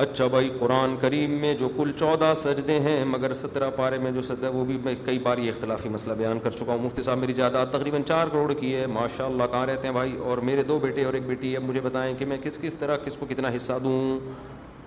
اچھا 0.00 0.26
بھائی 0.32 0.48
قرآن 0.58 0.94
کریم 1.00 1.30
میں 1.40 1.52
جو 1.54 1.68
کل 1.76 1.90
چودہ 1.98 2.32
سجدے 2.42 2.78
ہیں 2.80 3.04
مگر 3.04 3.32
سترہ 3.34 3.68
پارے 3.76 3.96
میں 4.02 4.10
جو 4.12 4.22
سجدہ 4.22 4.50
وہ 4.52 4.64
بھی 4.64 4.76
میں 4.84 4.94
کئی 5.04 5.18
بار 5.22 5.38
یہ 5.38 5.50
اختلافی 5.50 5.88
مسئلہ 5.88 6.12
بیان 6.18 6.38
کر 6.44 6.50
چکا 6.50 6.72
ہوں 6.72 6.82
مفتی 6.82 7.02
صاحب 7.02 7.18
میری 7.18 7.32
جائیداد 7.36 7.66
تقریباً 7.72 8.02
چار 8.08 8.26
کروڑ 8.32 8.52
کی 8.60 8.74
ہے 8.74 8.86
ماشاء 8.92 9.24
اللہ 9.24 9.50
کہاں 9.52 9.66
رہتے 9.66 9.86
ہیں 9.86 9.94
بھائی 9.94 10.16
اور 10.28 10.38
میرے 10.48 10.62
دو 10.68 10.78
بیٹے 10.82 11.04
اور 11.04 11.14
ایک 11.14 11.26
بیٹی 11.26 11.54
اب 11.56 11.62
مجھے 11.68 11.80
بتائیں 11.84 12.12
کہ 12.18 12.24
میں 12.26 12.36
کس 12.44 12.56
کس 12.62 12.74
طرح 12.76 12.96
کس 13.04 13.16
کو 13.16 13.26
کتنا 13.30 13.48
حصہ 13.56 13.72
دوں 13.82 14.00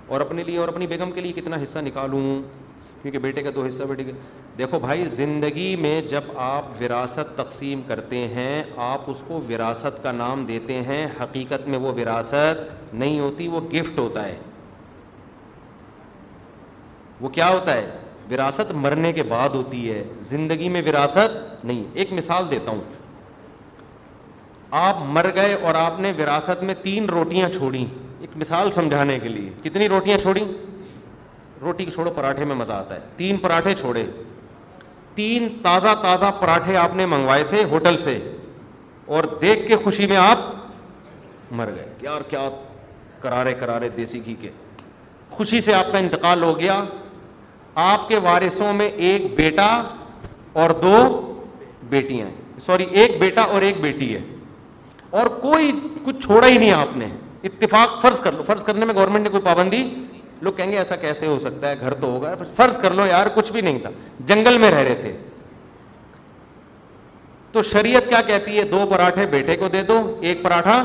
اور 0.08 0.22
اپنے 0.22 0.44
لیے 0.48 0.58
اور 0.60 0.68
اپنی 0.68 0.88
بیگم 0.88 1.12
کے 1.12 1.22
لیے 1.22 1.34
کتنا 1.40 1.62
حصہ 1.64 1.80
نکالوں 1.86 2.22
کیونکہ 3.02 3.20
بیٹے 3.20 3.44
کا 3.44 3.50
دو 3.56 3.66
حصہ 3.66 3.84
بیٹے 3.90 4.04
کا 4.04 4.12
دیکھو 4.58 4.80
بھائی 4.80 5.06
زندگی 5.20 5.76
میں 5.82 6.00
جب 6.10 6.24
آپ 6.46 6.70
وراثت 6.82 7.38
تقسیم 7.38 7.82
کرتے 7.88 8.28
ہیں 8.34 8.64
آپ 8.90 9.10
اس 9.12 9.22
کو 9.28 9.40
وراثت 9.50 10.02
کا 10.04 10.12
نام 10.12 10.46
دیتے 10.46 10.82
ہیں 10.90 11.06
حقیقت 11.22 11.68
میں 11.68 11.80
وہ 11.80 11.94
وراثت 12.02 12.68
نہیں 12.94 13.20
ہوتی 13.20 13.48
وہ 13.48 13.62
گفٹ 13.74 14.00
ہوتا 14.00 14.26
ہے 14.28 14.38
وہ 17.22 17.30
کیا 17.30 17.50
ہوتا 17.50 17.74
ہے 17.74 17.86
وراثت 18.32 18.72
مرنے 18.76 19.12
کے 19.14 19.24
بعد 19.30 19.50
ہوتی 19.56 19.90
ہے 19.92 20.04
زندگی 20.30 20.70
میں 20.70 20.82
وراثت 20.86 21.66
نہیں 21.66 21.84
ایک 22.00 22.12
مثال 22.14 22.50
دیتا 22.52 22.72
ہوں 22.72 22.82
آپ 24.86 24.98
مر 25.16 25.28
گئے 25.36 25.54
اور 25.62 25.76
آپ 25.82 26.00
نے 26.02 26.12
وراثت 26.18 26.64
میں 26.64 26.74
تین 26.84 27.06
روٹیاں 27.10 27.50
چھوڑی 27.50 27.86
ایک 28.20 28.30
مثال 28.38 28.72
سمجھانے 28.72 29.20
کے 29.24 29.30
لیے 29.30 29.50
کتنی 29.64 29.88
روٹیاں 29.90 30.18
چھوڑی 30.22 30.44
روٹی 31.62 31.86
چھوڑو 31.94 32.12
پراٹھے 32.16 32.46
میں 32.46 32.56
مزہ 32.56 32.74
آتا 32.74 32.96
ہے 32.96 33.00
تین 33.18 33.38
پراٹھے 33.44 33.74
چھوڑے 33.80 34.06
تین 35.16 35.48
تازہ 35.62 35.88
تازہ 36.02 36.32
پراٹھے 36.40 36.76
آپ 36.78 36.96
نے 36.96 37.06
منگوائے 37.06 37.44
تھے 37.50 37.64
ہوٹل 37.72 37.98
سے 37.98 38.18
اور 39.16 39.24
دیکھ 39.42 39.68
کے 39.68 39.76
خوشی 39.84 40.08
میں 40.08 40.18
آپ 40.18 40.40
مر 41.56 41.70
گئے 41.76 41.94
کیا 42.32 42.50
کرارے 43.22 43.54
کرارے 43.60 43.90
دیسی 43.98 44.26
گھی 44.26 44.34
کے 44.42 44.50
خوشی 45.32 45.62
سے 45.62 45.74
آپ 45.74 45.92
کا 45.92 45.98
انتقال 45.98 46.44
ہو 46.44 46.60
گیا 46.60 46.82
آپ 47.84 48.08
کے 48.10 48.18
وارثوں 48.24 48.74
میں 48.74 48.90
ایک 49.06 49.22
بیٹا 49.36 49.66
اور 50.62 50.70
دو 50.82 50.96
بیٹیاں 51.90 52.30
سوری 52.66 52.86
ایک 53.00 53.18
بیٹا 53.20 53.42
اور 53.56 53.62
ایک 53.62 53.80
بیٹی 53.82 54.14
ہے 54.14 54.20
اور 55.20 55.28
کوئی 55.42 55.72
کچھ 56.04 56.22
چھوڑا 56.26 56.48
ہی 56.48 56.58
نہیں 56.58 56.72
آپ 56.72 56.96
نے 56.98 57.08
اتفاق 57.48 58.02
فرض 58.02 58.20
کر 58.20 58.32
لو 58.38 58.44
فرض 58.48 58.64
کرنے 58.64 58.86
میں 58.86 58.94
گورنمنٹ 58.96 59.24
نے 59.24 59.30
کوئی 59.30 59.44
پابندی 59.44 59.84
لوگ 60.42 60.54
کہیں 60.54 60.72
گے 60.72 60.78
ایسا 60.78 60.96
کیسے 61.02 61.28
ہو 61.28 61.38
سکتا 61.40 61.70
ہے 61.70 61.80
گھر 61.80 61.94
تو 62.02 62.08
ہوگا 62.12 62.34
فرض 62.56 62.78
کر 62.82 62.94
لو 62.94 63.06
یار 63.06 63.28
کچھ 63.36 63.52
بھی 63.52 63.62
نہیں 63.62 63.80
تھا 63.82 63.90
جنگل 64.34 64.58
میں 64.58 64.72
رہ 64.72 64.84
رہے 64.86 64.96
تھے 65.02 65.16
تو 67.52 67.62
شریعت 67.72 68.08
کیا 68.10 68.22
کہتی 68.28 68.58
ہے 68.58 68.64
دو 68.72 68.86
پراٹھے 68.90 69.26
بیٹے 69.32 69.56
کو 69.58 69.68
دے 69.76 69.82
دو 69.92 70.00
ایک 70.22 70.42
پراٹھا 70.44 70.84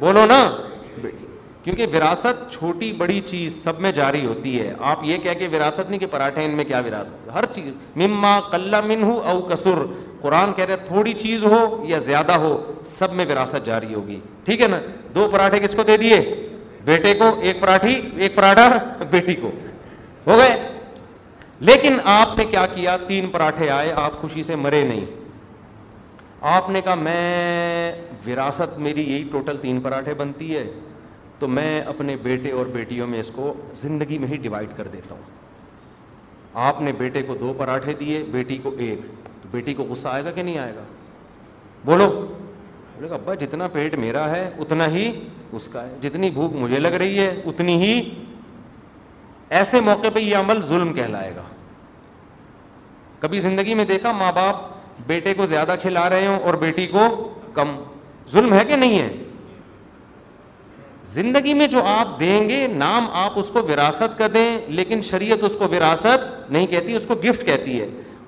بولو 0.00 0.26
نا 0.28 0.40
بیٹی 1.02 1.25
کیونکہ 1.66 1.86
وراثت 1.92 2.42
چھوٹی 2.52 2.90
بڑی 2.98 3.20
چیز 3.26 3.54
سب 3.62 3.78
میں 3.80 3.90
جاری 3.92 4.24
ہوتی 4.26 4.50
ہے 4.60 4.72
آپ 4.90 4.98
یہ 5.04 5.16
کہہ 5.22 5.32
کے 5.38 5.46
وراثت 5.52 5.88
نہیں 5.88 6.00
کہ 6.00 6.06
پراٹھے 6.10 6.44
ان 6.44 6.54
میں 6.56 6.64
کیا 6.64 6.80
وراثت 6.86 7.28
ہر 7.34 7.44
چیز 7.54 7.72
مما 8.02 8.78
من 8.86 9.02
ہو 9.02 9.18
او 9.30 9.40
کسر 9.48 9.78
قرآن 10.20 10.52
کہہ 10.56 10.64
رہے 10.64 10.76
تھوڑی 10.86 11.14
چیز 11.22 11.42
ہو 11.44 11.58
یا 11.88 11.98
زیادہ 12.06 12.32
ہو 12.44 12.56
سب 12.92 13.12
میں 13.14 13.26
وراثت 13.30 13.66
جاری 13.66 13.92
ہوگی 13.94 14.18
ٹھیک 14.44 14.62
ہے 14.62 14.68
نا 14.68 14.78
دو 15.14 15.28
پراٹھے 15.32 15.58
کس 15.66 15.74
کو 15.76 15.82
دے 15.90 15.96
دیے 16.04 16.20
بیٹے 16.84 17.14
کو 17.18 17.30
ایک 17.42 17.60
پراٹھی 17.60 18.00
ایک 18.22 18.36
پراٹھا 18.36 18.68
بیٹی 19.10 19.34
کو 19.40 19.50
ہو 20.26 20.36
گئے 20.38 20.56
لیکن 21.70 21.98
آپ 22.16 22.38
نے 22.38 22.44
کیا 22.54 22.66
کیا 22.74 22.96
تین 23.06 23.28
پراٹھے 23.30 23.70
آئے 23.80 23.92
آپ 24.06 24.20
خوشی 24.20 24.42
سے 24.52 24.56
مرے 24.66 24.84
نہیں 24.94 25.04
آپ 26.56 26.70
نے 26.70 26.80
کہا 26.84 26.94
میں 27.06 27.92
وراثت 28.26 28.78
میری 28.86 29.12
یہی 29.12 29.22
ٹوٹل 29.32 29.56
تین 29.62 29.80
پراٹھے 29.80 30.14
بنتی 30.24 30.56
ہے 30.56 30.64
تو 31.38 31.48
میں 31.48 31.80
اپنے 31.86 32.16
بیٹے 32.22 32.50
اور 32.58 32.66
بیٹیوں 32.72 33.06
میں 33.06 33.18
اس 33.20 33.30
کو 33.34 33.52
زندگی 33.76 34.18
میں 34.18 34.28
ہی 34.28 34.36
ڈیوائڈ 34.42 34.68
کر 34.76 34.88
دیتا 34.92 35.14
ہوں 35.14 35.22
آپ 36.68 36.80
نے 36.82 36.92
بیٹے 36.98 37.22
کو 37.22 37.34
دو 37.40 37.52
پراٹھے 37.56 37.92
دیے 38.00 38.22
بیٹی 38.32 38.56
کو 38.62 38.70
ایک 38.78 39.00
تو 39.42 39.48
بیٹی 39.52 39.74
کو 39.74 39.84
غصہ 39.88 40.08
آئے 40.08 40.24
گا 40.24 40.30
کہ 40.34 40.42
نہیں 40.42 40.58
آئے 40.58 40.74
گا 40.74 40.82
بولو 41.84 42.08
بولے 42.94 43.08
گا 43.10 43.14
ابا 43.14 43.34
جتنا 43.40 43.66
پیٹ 43.72 43.94
میرا 43.98 44.28
ہے 44.30 44.48
اتنا 44.58 44.86
ہی 44.92 45.10
اس 45.56 45.68
کا 45.72 45.82
ہے 45.88 45.96
جتنی 46.02 46.30
بھوک 46.38 46.54
مجھے 46.62 46.78
لگ 46.78 46.94
رہی 47.02 47.18
ہے 47.18 47.28
اتنی 47.46 47.76
ہی 47.82 48.00
ایسے 49.58 49.80
موقع 49.88 50.08
پہ 50.14 50.20
یہ 50.20 50.36
عمل 50.36 50.62
ظلم 50.68 50.92
کہلائے 50.92 51.34
گا 51.36 51.42
کبھی 53.20 53.40
زندگی 53.40 53.74
میں 53.74 53.84
دیکھا 53.84 54.12
ماں 54.12 54.32
باپ 54.34 54.62
بیٹے 55.06 55.34
کو 55.34 55.46
زیادہ 55.46 55.74
کھلا 55.82 56.08
رہے 56.10 56.26
ہوں 56.26 56.38
اور 56.40 56.54
بیٹی 56.64 56.86
کو 56.86 56.98
کم 57.54 57.76
ظلم 58.30 58.52
ہے 58.54 58.64
کہ 58.68 58.76
نہیں 58.76 58.98
ہے 58.98 59.08
زندگی 61.12 61.52
میں 61.54 61.66
جو 61.72 61.82
آپ 61.86 62.18
دیں 62.20 62.48
گے 62.48 62.66
نام 62.76 63.04
آپ 63.22 63.32
اس 63.38 63.48
کو 63.54 63.60
وراثت 63.68 64.16
کر 64.18 64.28
دیں 64.34 64.56
لیکن 64.78 65.00
شریعت 65.08 65.44
اس 65.44 65.54
کو 65.58 65.66
وراثت 65.72 66.50
نہیں 66.50 66.66
کہتی 66.70 66.94
اس 66.96 67.04
کو 67.08 67.14
گفٹ 67.24 67.44
کہتی 67.46 67.80
ہے 67.80 67.86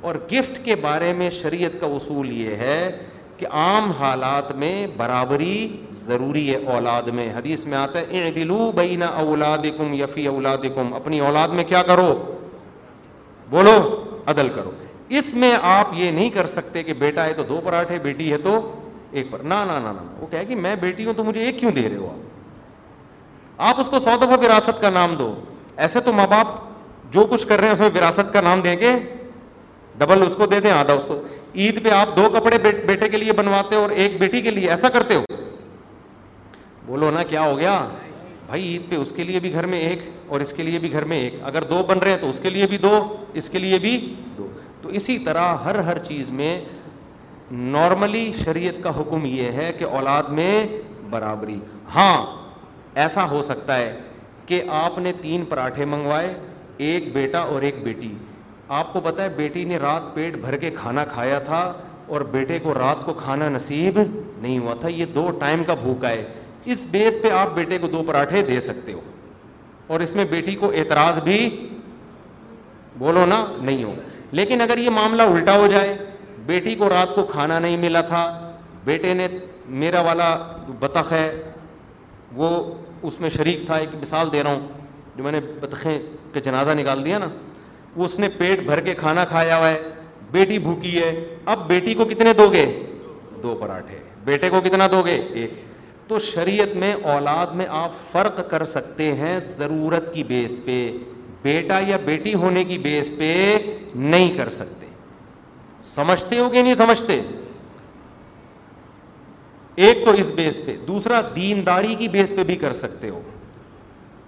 اور 0.09 0.15
گفٹ 0.33 0.65
کے 0.65 0.75
بارے 0.83 1.13
میں 1.19 1.31
شریعت 1.43 1.81
کا 1.81 1.87
اصول 1.95 2.31
یہ 2.41 2.55
ہے 2.65 2.91
کہ 3.37 3.47
عام 3.63 3.91
حالات 3.99 4.51
میں 4.57 4.75
برابری 4.97 5.67
ضروری 6.05 6.49
ہے 6.53 6.57
اولاد 6.75 7.09
میں 7.17 7.29
حدیث 7.37 7.65
میں 7.67 7.79
آتا 7.79 7.99
ہے 7.99 8.23
اعدلو 8.25 8.33
دلو 8.41 8.71
بینا 8.77 9.07
اولاد 9.25 9.67
کم 9.77 9.93
یفی 10.03 10.27
اولاد 10.27 10.65
کم 10.75 10.95
اپنی 10.95 11.21
اولاد 11.27 11.49
میں 11.59 11.65
کیا 11.69 11.83
کرو 11.91 12.15
بولو 13.51 13.77
عدل 14.31 14.49
کرو 14.55 14.71
اس 15.19 15.35
میں 15.43 15.53
آپ 15.63 15.93
یہ 15.97 16.11
نہیں 16.11 16.31
کر 16.31 16.47
سکتے 16.57 16.83
کہ 16.83 16.93
بیٹا 17.05 17.27
ہے 17.27 17.33
تو 17.35 17.43
دو 17.49 17.61
پراٹھے 17.65 17.99
بیٹی 18.03 18.33
ہے 18.33 18.39
تو 18.49 18.59
ایک 19.11 19.31
پر 19.31 19.39
نہ 19.53 19.65
نہ 19.69 19.93
وہ 20.21 20.27
کہ 20.49 20.55
میں 20.55 20.75
بیٹی 20.81 21.05
ہوں 21.05 21.15
تو 21.17 21.25
مجھے 21.25 21.45
ایک 21.45 21.59
کیوں 21.61 21.71
دے 21.77 21.89
رہے 21.89 21.97
ہو 21.97 22.07
آپ 22.13 22.28
آپ 23.67 23.79
اس 23.81 23.89
کو 23.91 23.99
سو 23.99 24.11
دفعہ 24.23 24.37
وراثت 24.45 24.81
کا 24.81 24.91
نام 24.91 25.15
دو 25.19 25.33
ایسے 25.85 26.01
تو 26.05 26.13
ماں 26.13 26.27
باپ 26.31 26.47
جو 27.13 27.25
کچھ 27.31 27.47
کر 27.47 27.59
رہے 27.59 27.67
ہیں 27.67 27.73
اس 27.75 27.81
میں 27.81 27.89
وراثت 27.95 28.33
کا 28.33 28.41
نام 28.41 28.61
دیں 28.63 28.77
گے 28.81 28.93
ڈبل 29.99 30.23
اس 30.27 30.35
کو 30.37 30.47
دے 30.47 30.61
دیں 30.61 30.71
آدھا 30.71 30.95
اس 30.95 31.05
کو 31.09 31.21
عید 31.63 31.83
پہ 31.83 31.91
آپ 31.95 32.17
دو 32.17 32.29
کپڑے 32.35 32.59
بیٹے 32.87 33.09
کے 33.09 33.17
لیے 33.17 33.33
بنواتے 33.41 33.77
اور 33.77 33.91
ایک 34.03 34.19
بیٹی 34.21 34.41
کے 34.43 34.51
لیے 34.51 34.71
ایسا 34.71 34.89
کرتے 34.97 35.15
ہو 35.15 35.25
بولو 36.87 37.11
نا 37.11 37.23
کیا 37.33 37.41
ہو 37.49 37.59
گیا 37.59 37.75
بھائی 38.47 38.63
عید 38.69 38.89
پہ 38.91 38.97
اس 38.97 39.13
کے 39.17 39.25
لیے 39.25 39.41
بھی 39.47 39.53
گھر 39.53 39.67
میں 39.73 39.79
ایک 39.89 40.09
اور 40.27 40.41
اس 40.41 40.53
کے 40.57 40.63
لیے 40.63 40.79
بھی 40.85 40.93
گھر 40.93 41.05
میں 41.13 41.19
ایک 41.23 41.35
اگر 41.47 41.65
دو 41.73 41.83
بن 41.89 41.99
رہے 41.99 42.11
ہیں 42.11 42.19
تو 42.21 42.29
اس 42.31 42.39
کے 42.43 42.51
لیے 42.51 42.67
بھی 42.67 42.79
دو 42.89 42.93
اس 43.41 43.49
کے 43.49 43.59
لیے 43.59 43.79
بھی 43.79 43.97
دو 44.39 44.47
تو 44.83 44.89
اسی 45.01 45.19
طرح 45.25 45.55
ہر 45.65 45.79
ہر 45.89 45.99
چیز 46.09 46.31
میں 46.41 46.59
نارملی 47.77 48.31
شریعت 48.45 48.83
کا 48.85 48.99
حکم 49.01 49.25
یہ 49.27 49.51
ہے 49.61 49.73
کہ 49.79 49.85
اولاد 49.85 50.29
میں 50.39 50.53
برابری 51.11 51.59
ہاں 51.95 52.15
ایسا 53.05 53.27
ہو 53.31 53.41
سکتا 53.47 53.77
ہے 53.77 53.93
کہ 54.47 54.63
آپ 54.77 54.99
نے 54.99 55.11
تین 55.23 55.45
پراٹھے 55.49 55.85
منگوائے 55.95 56.33
ایک 56.91 57.13
بیٹا 57.15 57.39
اور 57.53 57.63
ایک 57.69 57.77
بیٹی 57.83 58.13
آپ 58.79 58.93
کو 58.93 59.01
پتا 59.01 59.23
ہے 59.25 59.29
بیٹی 59.37 59.63
نے 59.71 59.77
رات 59.83 60.15
پیٹ 60.15 60.37
بھر 60.47 60.57
کے 60.65 60.71
کھانا 60.79 61.05
کھایا 61.13 61.39
تھا 61.51 61.61
اور 62.17 62.21
بیٹے 62.37 62.59
کو 62.63 62.75
رات 62.75 63.05
کو 63.05 63.13
کھانا 63.21 63.49
نصیب 63.57 63.99
نہیں 63.99 64.59
ہوا 64.59 64.75
تھا 64.81 64.89
یہ 64.95 65.13
دو 65.19 65.31
ٹائم 65.41 65.63
کا 65.67 65.75
بھوکا 65.83 66.11
ہے 66.11 66.25
اس 66.75 66.87
بیس 66.91 67.21
پہ 67.23 67.31
آپ 67.41 67.55
بیٹے 67.55 67.79
کو 67.79 67.87
دو 67.95 68.03
پراٹھے 68.07 68.43
دے 68.49 68.59
سکتے 68.69 68.93
ہو 68.93 69.01
اور 69.95 70.01
اس 70.07 70.15
میں 70.17 70.25
بیٹی 70.31 70.55
کو 70.63 70.71
اعتراض 70.81 71.19
بھی 71.25 71.39
بولو 73.05 73.25
نا 73.35 73.45
نہیں 73.61 73.85
ہو 73.85 73.95
لیکن 74.41 74.61
اگر 74.61 74.79
یہ 74.87 74.91
معاملہ 74.99 75.23
الٹا 75.35 75.57
ہو 75.59 75.67
جائے 75.77 75.97
بیٹی 76.51 76.75
کو 76.83 76.89
رات 76.97 77.15
کو 77.15 77.23
کھانا 77.31 77.59
نہیں 77.59 77.77
ملا 77.87 78.01
تھا 78.13 78.23
بیٹے 78.85 79.15
نے 79.23 79.29
میرا 79.85 80.01
والا 80.11 80.35
بطخ 80.81 81.13
ہے 81.13 81.29
وہ 82.41 82.49
اس 83.05 83.21
میں 83.21 83.31
شریک 83.35 83.65
تھا 83.67 83.75
ایک 83.77 83.89
مثال 84.01 84.29
دے 84.33 84.43
رہا 84.43 84.53
ہوں 84.53 84.67
جو 85.17 85.25
میں 85.25 85.33
نے 85.33 85.41
کا 86.33 86.41
جنازہ 86.45 86.71
نکال 86.79 87.05
دیا 87.05 87.19
نا 87.19 87.27
اس 88.05 88.19
نے 88.21 88.29
پیٹ 88.39 88.61
بھر 88.67 88.81
کے 88.85 88.95
کھانا 88.95 89.25
کھایا 89.29 89.59
ہوا 89.59 89.69
ہے 89.71 89.81
بیٹی 90.31 90.59
بھوکی 90.65 90.97
ہے 90.99 91.11
اب 91.53 91.67
بیٹی 91.69 91.95
کو 91.95 92.05
کتنے 92.05 92.33
دو 92.39 92.49
گے 92.53 92.65
دو 93.43 93.55
پراٹھے 93.61 93.99
بیٹے 94.25 94.51
کو 94.51 94.61
کتنا 94.65 94.87
دو 94.93 95.03
گے 95.07 95.15
ایک 95.41 95.53
تو 96.09 96.19
شریعت 96.25 96.75
میں 96.83 96.93
اولاد 97.15 97.55
میں 97.55 97.67
آپ 97.79 97.93
فرق 98.13 98.41
کر 98.51 98.65
سکتے 98.75 99.15
ہیں 99.17 99.39
ضرورت 99.57 100.13
کی 100.15 100.25
بیس 100.25 100.61
پہ 100.65 100.77
بیٹا 101.43 101.79
یا 101.87 101.97
بیٹی 102.05 102.35
ہونے 102.35 102.65
کی 102.65 102.79
بیس 102.85 103.13
پہ 103.19 103.35
نہیں 103.95 104.37
کر 104.37 104.49
سکتے 104.51 104.87
سمجھتے 105.95 106.39
ہو 106.39 106.49
کہ 106.51 106.63
نہیں 106.63 106.75
سمجھتے 106.75 107.21
ایک 109.85 110.05
تو 110.05 110.11
اس 110.19 110.31
بیس 110.35 110.61
پہ 110.67 110.75
دوسرا 110.87 111.21
دینداری 111.35 111.95
کی 111.99 112.07
بیس 112.15 112.33
پہ 112.37 112.45
بھی 112.45 112.55
کر 112.63 112.73
سکتے 112.79 113.09
ہو 113.09 113.21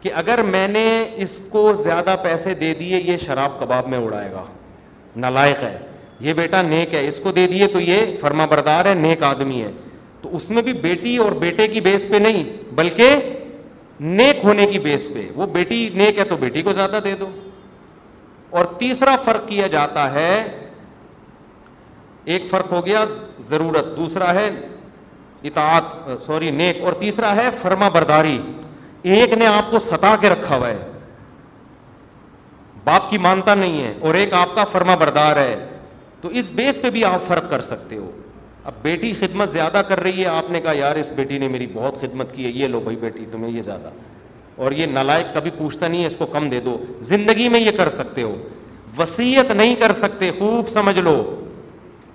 کہ 0.00 0.10
اگر 0.22 0.42
میں 0.50 0.66
نے 0.74 0.84
اس 1.24 1.38
کو 1.52 1.62
زیادہ 1.82 2.14
پیسے 2.24 2.52
دے 2.60 2.72
دیے 2.78 3.00
یہ 3.04 3.16
شراب 3.24 3.58
کباب 3.60 3.88
میں 3.88 3.98
اڑائے 4.04 4.30
گا 4.32 4.44
نالائق 5.24 5.62
ہے 5.62 5.76
یہ 6.28 6.32
بیٹا 6.40 6.60
نیک 6.68 6.94
ہے 6.94 7.06
اس 7.06 7.18
کو 7.22 7.32
دے 7.40 7.46
دیے 7.46 7.66
تو 7.72 7.80
یہ 7.80 8.14
فرما 8.20 8.44
بردار 8.54 8.84
ہے 8.86 8.94
نیک 9.00 9.22
آدمی 9.32 9.62
ہے 9.62 9.72
تو 10.22 10.34
اس 10.36 10.48
میں 10.50 10.62
بھی 10.62 10.72
بیٹی 10.88 11.16
اور 11.24 11.32
بیٹے 11.44 11.66
کی 11.68 11.80
بیس 11.90 12.06
پہ 12.10 12.16
نہیں 12.26 12.44
بلکہ 12.80 13.16
نیک 14.20 14.44
ہونے 14.44 14.66
کی 14.66 14.78
بیس 14.88 15.08
پہ 15.14 15.28
وہ 15.34 15.46
بیٹی 15.52 15.88
نیک 15.94 16.18
ہے 16.18 16.24
تو 16.24 16.36
بیٹی 16.46 16.62
کو 16.62 16.72
زیادہ 16.72 17.00
دے 17.04 17.14
دو 17.20 17.30
اور 18.58 18.64
تیسرا 18.78 19.16
فرق 19.24 19.48
کیا 19.48 19.66
جاتا 19.78 20.12
ہے 20.12 20.42
ایک 22.34 22.48
فرق 22.50 22.72
ہو 22.72 22.84
گیا 22.86 23.04
ضرورت 23.48 23.96
دوسرا 23.96 24.34
ہے 24.34 24.50
اطاعت 25.48 26.22
سوری 26.22 26.50
نیک 26.50 26.80
اور 26.84 26.92
تیسرا 27.00 27.34
ہے 27.36 27.48
فرما 27.60 27.88
برداری 27.92 28.38
ایک 29.14 29.32
نے 29.38 29.46
آپ 29.46 29.70
کو 29.70 29.78
ستا 29.78 30.14
کے 30.20 30.28
رکھا 30.30 30.56
ہوا 30.56 30.68
ہے 30.68 30.88
باپ 32.84 33.08
کی 33.10 33.18
مانتا 33.26 33.54
نہیں 33.54 33.82
ہے 33.82 33.92
اور 34.08 34.14
ایک 34.14 34.32
آپ 34.34 34.54
کا 34.54 34.64
فرما 34.72 34.94
بردار 35.04 35.36
ہے 35.36 35.56
تو 36.20 36.28
اس 36.38 36.50
بیس 36.54 36.80
پہ 36.82 36.90
بھی 36.90 37.04
آپ 37.04 37.22
فرق 37.26 37.48
کر 37.50 37.62
سکتے 37.62 37.96
ہو 37.96 38.10
اب 38.64 38.72
بیٹی 38.82 39.12
خدمت 39.20 39.50
زیادہ 39.50 39.82
کر 39.88 40.00
رہی 40.02 40.20
ہے 40.22 40.28
آپ 40.28 40.50
نے 40.50 40.60
کہا 40.60 40.72
یار 40.76 40.96
اس 41.02 41.10
بیٹی 41.16 41.38
نے 41.38 41.48
میری 41.48 41.66
بہت 41.74 42.00
خدمت 42.00 42.34
کی 42.34 42.44
ہے 42.44 42.50
یہ 42.54 42.68
لو 42.68 42.80
بھائی 42.84 42.96
بیٹی 43.00 43.24
تمہیں 43.30 43.52
یہ 43.54 43.62
زیادہ 43.62 43.90
اور 44.64 44.72
یہ 44.72 44.86
نالائق 44.86 45.34
کبھی 45.34 45.50
پوچھتا 45.58 45.88
نہیں 45.88 46.00
ہے 46.00 46.06
اس 46.06 46.16
کو 46.18 46.26
کم 46.32 46.48
دے 46.50 46.60
دو 46.60 46.76
زندگی 47.10 47.48
میں 47.48 47.60
یہ 47.60 47.70
کر 47.76 47.88
سکتے 47.90 48.22
ہو 48.22 48.36
وسیعت 48.98 49.50
نہیں 49.50 49.74
کر 49.80 49.92
سکتے 50.02 50.30
خوب 50.38 50.68
سمجھ 50.68 50.98
لو 50.98 51.16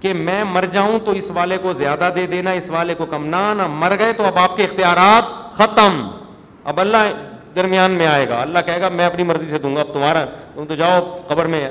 کہ 0.05 0.11
میں 0.13 0.43
مر 0.51 0.65
جاؤں 0.73 0.97
تو 1.05 1.11
اس 1.19 1.29
والے 1.33 1.57
کو 1.61 1.71
زیادہ 1.77 2.09
دے 2.15 2.25
دینا 2.31 2.51
اس 2.57 2.67
والے 2.69 2.95
کو 2.95 3.05
کم 3.13 3.25
نہ 3.27 3.35
نہ 3.57 3.65
مر 3.83 3.93
گئے 3.99 4.11
تو 4.17 4.25
اب 4.25 4.37
آپ 4.39 4.55
کے 4.57 4.63
اختیارات 4.63 5.29
ختم 5.57 5.93
اب 6.71 6.79
اللہ 6.79 7.07
درمیان 7.55 7.91
میں 8.01 8.07
آئے 8.07 8.27
گا 8.29 8.41
اللہ 8.41 8.59
کہے 8.65 8.81
گا 8.81 8.89
میں 8.97 9.05
اپنی 9.05 9.23
مرضی 9.29 9.47
سے 9.53 9.57
دوں 9.63 9.73
گا 9.75 9.81
اب 9.81 9.93
تمہارا 9.93 10.23
تم 10.55 10.65
تو 10.69 10.75
جاؤ 10.83 10.99
قبر 11.27 11.45
میں 11.55 11.63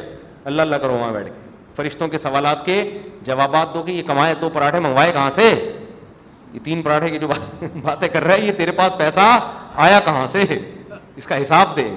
اللہ 0.50 0.62
اللہ 0.62 0.76
کرو 0.86 0.92
وہاں 0.96 1.12
بیٹھ 1.18 1.28
کے 1.28 1.32
فرشتوں 1.76 2.08
کے 2.08 2.18
سوالات 2.24 2.64
کے 2.70 2.80
جوابات 3.30 3.72
دو 3.74 3.82
کہ 3.82 3.90
یہ 3.98 4.02
کمائے 4.10 4.34
دو 4.40 4.48
پراٹھے 4.56 4.80
منگوائے 4.88 5.12
کہاں 5.12 5.28
سے 5.36 5.44
یہ 6.52 6.58
تین 6.64 6.82
پراٹھے 6.90 7.10
کی 7.14 7.18
جو 7.18 7.28
باتیں 7.88 8.08
کر 8.16 8.24
رہے 8.28 8.38
ہیں 8.40 8.46
یہ 8.46 8.52
تیرے 8.64 8.72
پاس 8.82 8.96
پیسہ 9.04 9.28
آیا 9.88 10.00
کہاں 10.10 10.26
سے 10.36 10.42
اس 10.58 11.26
کا 11.26 11.40
حساب 11.42 11.76
دے 11.80 11.88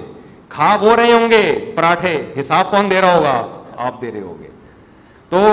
کھا 0.56 0.74
وہ 0.86 0.96
رہے 1.04 1.12
ہوں 1.12 1.30
گے 1.36 1.42
پراٹھے 1.82 2.16
حساب 2.40 2.70
کون 2.70 2.90
دے 2.90 3.00
رہا 3.06 3.16
ہوگا 3.18 3.38
آپ 3.90 4.00
دے 4.02 4.10
رہے 4.12 4.20
ہوگے 4.32 4.48
تو 5.30 5.46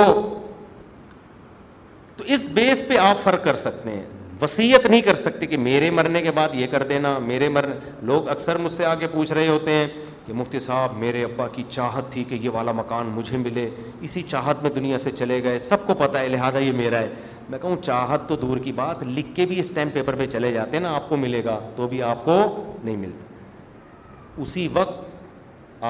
اس 2.33 2.47
بیس 2.53 2.83
پہ 2.87 2.97
آپ 2.97 3.23
فرق 3.23 3.43
کر 3.43 3.55
سکتے 3.55 3.91
ہیں 3.91 4.03
وسیعت 4.41 4.85
نہیں 4.85 5.01
کر 5.01 5.15
سکتے 5.15 5.45
کہ 5.47 5.57
میرے 5.57 5.89
مرنے 5.91 6.21
کے 6.21 6.31
بعد 6.37 6.55
یہ 6.55 6.67
کر 6.71 6.83
دینا 6.87 7.17
میرے 7.25 7.47
مرنے 7.49 7.73
لوگ 8.07 8.27
اکثر 8.29 8.57
مجھ 8.61 8.71
سے 8.71 8.85
آگے 8.85 9.07
پوچھ 9.11 9.31
رہے 9.33 9.47
ہوتے 9.47 9.71
ہیں 9.73 9.87
کہ 10.25 10.33
مفتی 10.33 10.59
صاحب 10.59 10.97
میرے 10.99 11.23
ابا 11.23 11.47
کی 11.53 11.63
چاہت 11.69 12.11
تھی 12.11 12.23
کہ 12.29 12.35
یہ 12.41 12.49
والا 12.53 12.71
مکان 12.75 13.09
مجھے 13.15 13.37
ملے 13.37 13.69
اسی 14.01 14.23
چاہت 14.29 14.63
میں 14.63 14.71
دنیا 14.75 14.97
سے 14.97 15.11
چلے 15.17 15.41
گئے 15.43 15.59
سب 15.69 15.85
کو 15.87 15.93
پتہ 15.97 16.17
ہے 16.17 16.27
لہٰذا 16.29 16.59
یہ 16.59 16.71
میرا 16.77 16.99
ہے 17.01 17.13
میں 17.49 17.59
کہوں 17.61 17.75
چاہت 17.83 18.27
تو 18.29 18.35
دور 18.41 18.57
کی 18.63 18.71
بات 18.81 19.03
لکھ 19.07 19.35
کے 19.35 19.45
بھی 19.45 19.59
اسٹیمپ 19.59 19.93
پیپر 19.93 20.15
پہ 20.19 20.25
چلے 20.31 20.51
جاتے 20.51 20.77
ہیں 20.77 20.83
نا 20.83 20.93
آپ 20.95 21.07
کو 21.09 21.17
ملے 21.17 21.43
گا 21.43 21.59
تو 21.75 21.87
بھی 21.87 22.01
آپ 22.03 22.25
کو 22.25 22.39
نہیں 22.83 22.97
ملتا 22.97 24.41
اسی 24.41 24.67
وقت 24.73 25.03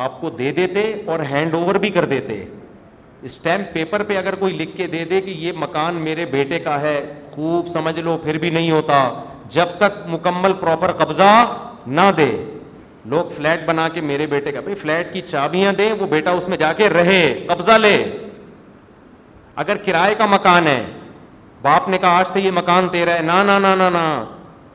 آپ 0.03 0.20
کو 0.22 0.30
دے 0.40 0.52
دیتے 0.52 0.82
اور 1.12 1.20
ہینڈ 1.30 1.53
اوور 1.56 1.76
بھی 1.82 1.90
کر 1.91 2.06
دیتے 2.14 2.44
اسٹیمپ 3.26 3.72
پیپر 3.73 4.02
پہ 4.07 4.18
اگر 4.18 4.35
کوئی 4.39 4.53
لکھ 4.57 4.76
کے 4.77 4.88
دے 4.88 5.03
دے 5.10 5.19
کہ 5.22 5.30
یہ 5.38 5.52
مکان 5.57 5.95
میرے 6.02 6.26
بیٹے 6.31 6.57
کا 6.64 6.80
ہے 6.81 6.97
خوب 7.31 7.68
سمجھ 7.68 7.99
لو 7.99 8.18
پھر 8.23 8.38
بھی 8.39 8.49
نہیں 8.49 8.72
ہوتا 8.72 8.97
جب 9.52 9.69
تک 9.77 10.06
مکمل 10.10 10.53
پراپر 10.60 10.91
قبضہ 10.97 11.31
نہ 11.88 12.02
دے 12.18 12.31
لوگ 13.14 13.30
فلیٹ 13.38 13.65
بنا 13.65 13.88
کے 13.93 14.02
میرے 14.02 14.27
بیٹے 14.27 14.52
کا 14.52 14.60
بھائی 14.68 14.76
فلیٹ 14.81 15.11
کی 15.14 15.22
چابیاں 15.31 15.73
دے 15.80 15.91
وہ 15.99 16.06
بیٹا 16.14 16.31
اس 16.38 16.47
میں 16.49 16.57
جا 16.57 16.72
کے 16.77 16.89
رہے 16.89 17.18
قبضہ 17.47 17.77
لے 17.81 17.95
اگر 19.64 19.77
کرائے 19.85 20.15
کا 20.18 20.26
مکان 20.35 20.68
ہے 20.68 20.81
باپ 21.61 21.89
نے 21.89 21.97
کہا 21.97 22.18
آج 22.19 22.27
سے 22.34 22.41
یہ 22.41 22.52
مکان 22.53 22.88
تیرا 22.91 23.14
ہے 23.15 23.22
نہ 23.26 23.41
نہ 23.64 23.76
نہ 23.89 24.07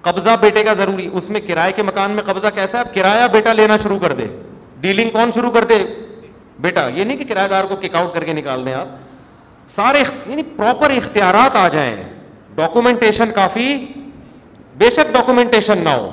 قبضہ 0.02 0.36
بیٹے 0.40 0.62
کا 0.64 0.72
ضروری 0.72 1.09
اس 1.12 1.28
میں 1.31 1.40
کرائے 1.47 1.72
کے 1.77 1.82
مکان 1.82 2.10
میں 2.16 2.22
قبضہ 2.27 2.47
کیسا 2.55 2.78
ہے 2.78 2.82
اب 2.82 2.94
کرایہ 2.94 3.27
بیٹا 3.32 3.52
لینا 3.52 3.77
شروع 3.82 3.98
کر 4.02 4.12
دے 4.20 4.27
ڈیلنگ 4.81 5.10
کون 5.12 5.32
شروع 5.35 5.51
کر 5.52 5.64
دے 5.72 5.82
بیٹا 6.61 6.87
یہ 6.95 7.05
نہیں 7.05 7.16
کہ 7.16 7.24
کرایہ 7.28 7.49
دار 7.49 7.65
کو 7.69 7.77
کک 7.82 7.95
آؤٹ 7.97 8.15
کر 8.15 8.24
کے 8.24 8.32
نکال 8.32 8.65
دیں 8.66 8.73
آپ 8.74 8.89
سارے 9.77 9.99
یعنی 10.27 10.43
پراپر 10.57 10.91
اختیارات 10.97 11.57
آ 11.57 11.66
جائیں 11.74 11.95
ڈاکومنٹیشن 12.55 13.31
کافی 13.35 13.66
بے 14.78 14.91
شک 14.97 15.12
ڈاکومنٹیشن 15.15 15.85
نہ 15.85 15.89
ہو 15.99 16.11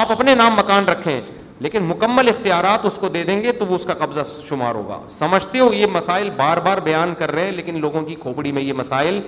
آپ 0.00 0.12
اپنے 0.12 0.34
نام 0.34 0.54
مکان 0.56 0.84
رکھیں 0.88 1.20
لیکن 1.66 1.82
مکمل 1.84 2.28
اختیارات 2.28 2.84
اس 2.86 2.92
اس 2.92 2.98
کو 3.00 3.08
دے 3.14 3.22
دیں 3.28 3.40
گے 3.42 3.52
تو 3.60 3.66
وہ 3.66 3.78
کا 3.86 3.94
قبضہ 4.04 4.20
شمار 4.48 4.74
ہوگا 4.74 5.00
سمجھتے 5.10 5.58
ہو 5.60 5.72
یہ 5.74 5.86
مسائل 5.92 6.28
بار 6.36 6.58
بار 6.66 6.78
بیان 6.88 7.14
کر 7.18 7.32
رہے 7.32 7.44
ہیں 7.44 7.52
لیکن 7.52 7.80
لوگوں 7.80 8.02
کی 8.04 8.14
کھوپڑی 8.22 8.52
میں 8.58 8.62
یہ 8.62 8.72
مسائل 8.82 9.20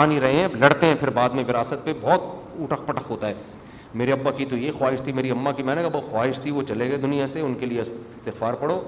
آ 0.00 0.04
نہیں 0.04 0.20
رہے 0.20 0.36
ہیں 0.36 0.48
لڑتے 0.58 0.86
ہیں 0.86 0.94
پھر 1.00 1.10
بعد 1.20 1.28
میں 1.38 1.44
وراثت 1.48 1.84
پہ 1.84 1.92
بہت 2.00 2.24
اٹھک 2.64 2.86
پٹک 2.88 3.10
ہوتا 3.10 3.28
ہے 3.28 3.34
میرے 4.00 4.12
ابا 4.12 4.30
کی 4.36 4.44
تو 4.50 4.56
یہ 4.56 4.72
خواہش 4.78 5.00
تھی 5.04 5.12
میری 5.12 5.30
اما 5.30 5.52
کی 5.52 5.62
میں 5.62 5.74
نے 5.74 5.82
کہا 5.82 5.96
وہ 5.96 6.00
خواہش 6.10 6.38
تھی 6.42 6.50
وہ 6.50 6.62
چلے 6.68 6.88
گئے 6.90 6.96
دنیا 7.08 7.26
سے 7.34 7.40
ان 7.40 7.54
کے 7.60 7.66
لیے 7.66 7.80
استفار 7.80 8.54
پڑھو 8.60 8.80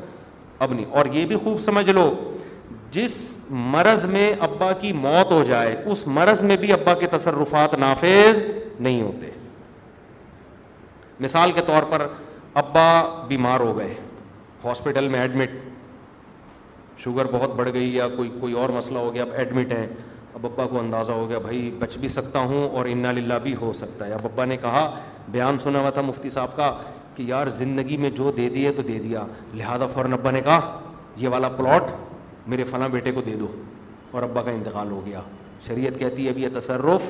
اب 0.59 0.73
نہیں 0.73 0.85
اور 0.97 1.07
یہ 1.13 1.27
بھی 1.27 1.37
خوب 1.45 1.61
سمجھ 1.61 1.91
لو 1.91 2.11
جس 2.93 3.15
مرض 3.51 4.05
میں 4.13 4.31
ابا 4.49 4.73
کی 4.81 4.93
موت 4.93 5.33
ہو 5.33 5.43
جائے 5.47 5.75
اس 5.91 6.07
مرض 6.19 6.43
میں 6.51 6.57
بھی 6.57 6.73
ابا 6.73 6.95
کے 6.99 7.07
تصرفات 7.17 7.75
نافذ 7.79 8.43
نہیں 8.81 9.01
ہوتے 9.03 9.31
مثال 11.21 11.53
کے 11.53 11.61
طور 11.67 11.83
پر 11.91 12.07
ابا 12.63 12.89
بیمار 13.29 13.61
ہو 13.61 13.77
گئے 13.79 13.95
ہاسپٹل 14.65 15.09
میں 15.09 15.21
ایڈمٹ 15.21 15.51
شوگر 17.03 17.25
بہت 17.31 17.55
بڑھ 17.57 17.69
گئی 17.73 17.95
یا 17.95 18.09
کوئی 18.17 18.29
کوئی 18.41 18.53
اور 18.59 18.69
مسئلہ 18.77 18.99
ہو 18.99 19.13
گیا 19.15 19.23
اب 19.23 19.33
ایڈمٹ 19.37 19.73
ہیں 19.73 19.87
اب 20.35 20.47
ابا 20.47 20.67
کو 20.67 20.79
اندازہ 20.79 21.13
ہو 21.13 21.29
گیا 21.29 21.39
بھائی 21.39 21.71
بچ 21.79 21.97
بھی 22.05 22.09
سکتا 22.09 22.39
ہوں 22.53 22.69
اور 22.79 22.87
انا 22.91 23.13
للہ 23.13 23.35
بھی 23.43 23.55
ہو 23.61 23.73
سکتا 23.83 24.07
ہے 24.07 24.13
اب 24.13 24.27
ابا 24.33 24.45
نے 24.45 24.57
کہا 24.63 24.91
بیان 25.37 25.59
سنا 25.59 25.81
ہوا 25.81 25.91
تھا 25.91 26.01
مفتی 26.03 26.31
صاحب 26.31 26.57
کا 26.57 26.71
کہ 27.17 27.23
یار 27.27 27.47
زندگی 27.61 27.97
میں 28.05 28.11
جو 28.17 28.31
دے 28.37 28.49
دیے 28.55 28.73
تو 28.77 28.83
دے 28.89 28.99
دیا 29.03 29.25
لہٰذا 29.55 29.87
فوراً 29.93 30.13
ابا 30.13 30.31
نے 30.31 30.41
کہا 30.45 30.61
یہ 31.17 31.29
والا 31.35 31.49
پلاٹ 31.59 31.91
میرے 32.51 32.65
فلاں 32.71 32.89
بیٹے 32.95 33.13
کو 33.13 33.21
دے 33.27 33.37
دو 33.41 33.47
اور 34.15 34.23
ابا 34.23 34.43
کا 34.43 34.51
انتقال 34.51 34.91
ہو 34.91 35.05
گیا 35.07 35.21
شریعت 35.67 35.99
کہتی 36.01 36.25
ہے 36.25 36.31
اب 36.31 36.39
یہ 36.39 36.49
تصرف 36.59 37.03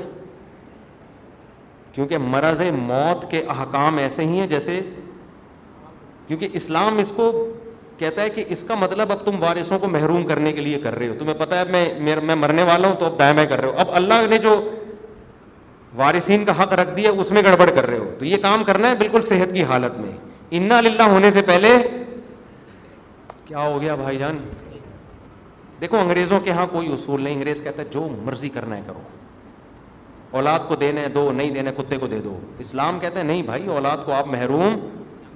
کیونکہ 1.94 2.18
مرض 2.18 2.60
موت 2.78 3.30
کے 3.30 3.42
احکام 3.56 3.98
ایسے 3.98 4.24
ہی 4.26 4.38
ہیں 4.40 4.46
جیسے 4.46 4.80
کیونکہ 6.26 6.48
اسلام 6.60 6.98
اس 6.98 7.12
کو 7.16 7.30
کہتا 7.98 8.22
ہے 8.22 8.30
کہ 8.36 8.44
اس 8.54 8.62
کا 8.68 8.74
مطلب 8.80 9.12
اب 9.12 9.24
تم 9.24 9.42
وارثوں 9.42 9.78
کو 9.78 9.88
محروم 9.88 10.24
کرنے 10.26 10.52
کے 10.52 10.60
لیے 10.60 10.78
کر 10.84 10.94
رہے 10.98 11.08
ہو 11.08 11.14
تمہیں 11.18 11.34
پتا 11.38 11.58
ہے 11.58 11.84
میں 12.04 12.16
میں 12.22 12.34
مرنے 12.44 12.62
والا 12.70 12.88
ہوں 12.88 12.94
تو 13.00 13.06
اب 13.06 13.18
دائیں 13.18 13.34
میں 13.36 13.46
کر 13.48 13.60
رہے 13.60 13.68
ہو 13.70 13.78
اب 13.80 13.90
اللہ 14.00 14.26
نے 14.30 14.38
جو 14.46 14.60
وارثین 15.96 16.44
کا 16.44 16.62
حق 16.62 16.72
رکھ 16.80 16.96
دیا 16.96 17.10
اس 17.22 17.30
میں 17.32 17.42
گڑبڑ 17.44 17.68
کر 17.70 17.86
رہے 17.88 17.98
ہو 17.98 18.03
تو 18.18 18.24
یہ 18.24 18.36
کام 18.42 18.64
کرنا 18.64 18.90
ہے 18.90 18.94
بالکل 18.98 19.22
صحت 19.28 19.54
کی 19.54 19.62
حالت 19.72 19.98
میں 20.00 20.12
انا 20.58 20.80
للہ 20.80 21.02
ہونے 21.12 21.30
سے 21.30 21.42
پہلے 21.46 21.72
کیا 23.44 23.66
ہو 23.68 23.80
گیا 23.80 23.94
بھائی 23.94 24.18
جان 24.18 24.38
دیکھو 25.80 25.98
انگریزوں 25.98 26.40
کے 26.40 26.50
ہاں 26.58 26.66
کوئی 26.72 26.92
اصول 26.92 27.22
نہیں 27.22 27.34
انگریز 27.34 27.62
کہتا 27.62 27.82
ہے 27.82 27.86
جو 27.92 28.06
مرضی 28.24 28.48
کرنا 28.48 28.76
ہے 28.76 28.82
کرو 28.86 29.00
اولاد 30.38 30.58
کو 30.68 30.74
دینے 30.76 31.06
دو 31.14 31.30
نہیں 31.32 31.50
دینے 31.54 31.70
کتے 31.76 31.96
کو 31.98 32.06
دے 32.12 32.18
دو 32.24 32.36
اسلام 32.64 32.98
کہتا 33.00 33.18
ہے 33.18 33.24
نہیں 33.24 33.42
بھائی 33.50 33.66
اولاد 33.74 33.98
کو 34.06 34.12
آپ 34.12 34.26
محروم 34.36 34.74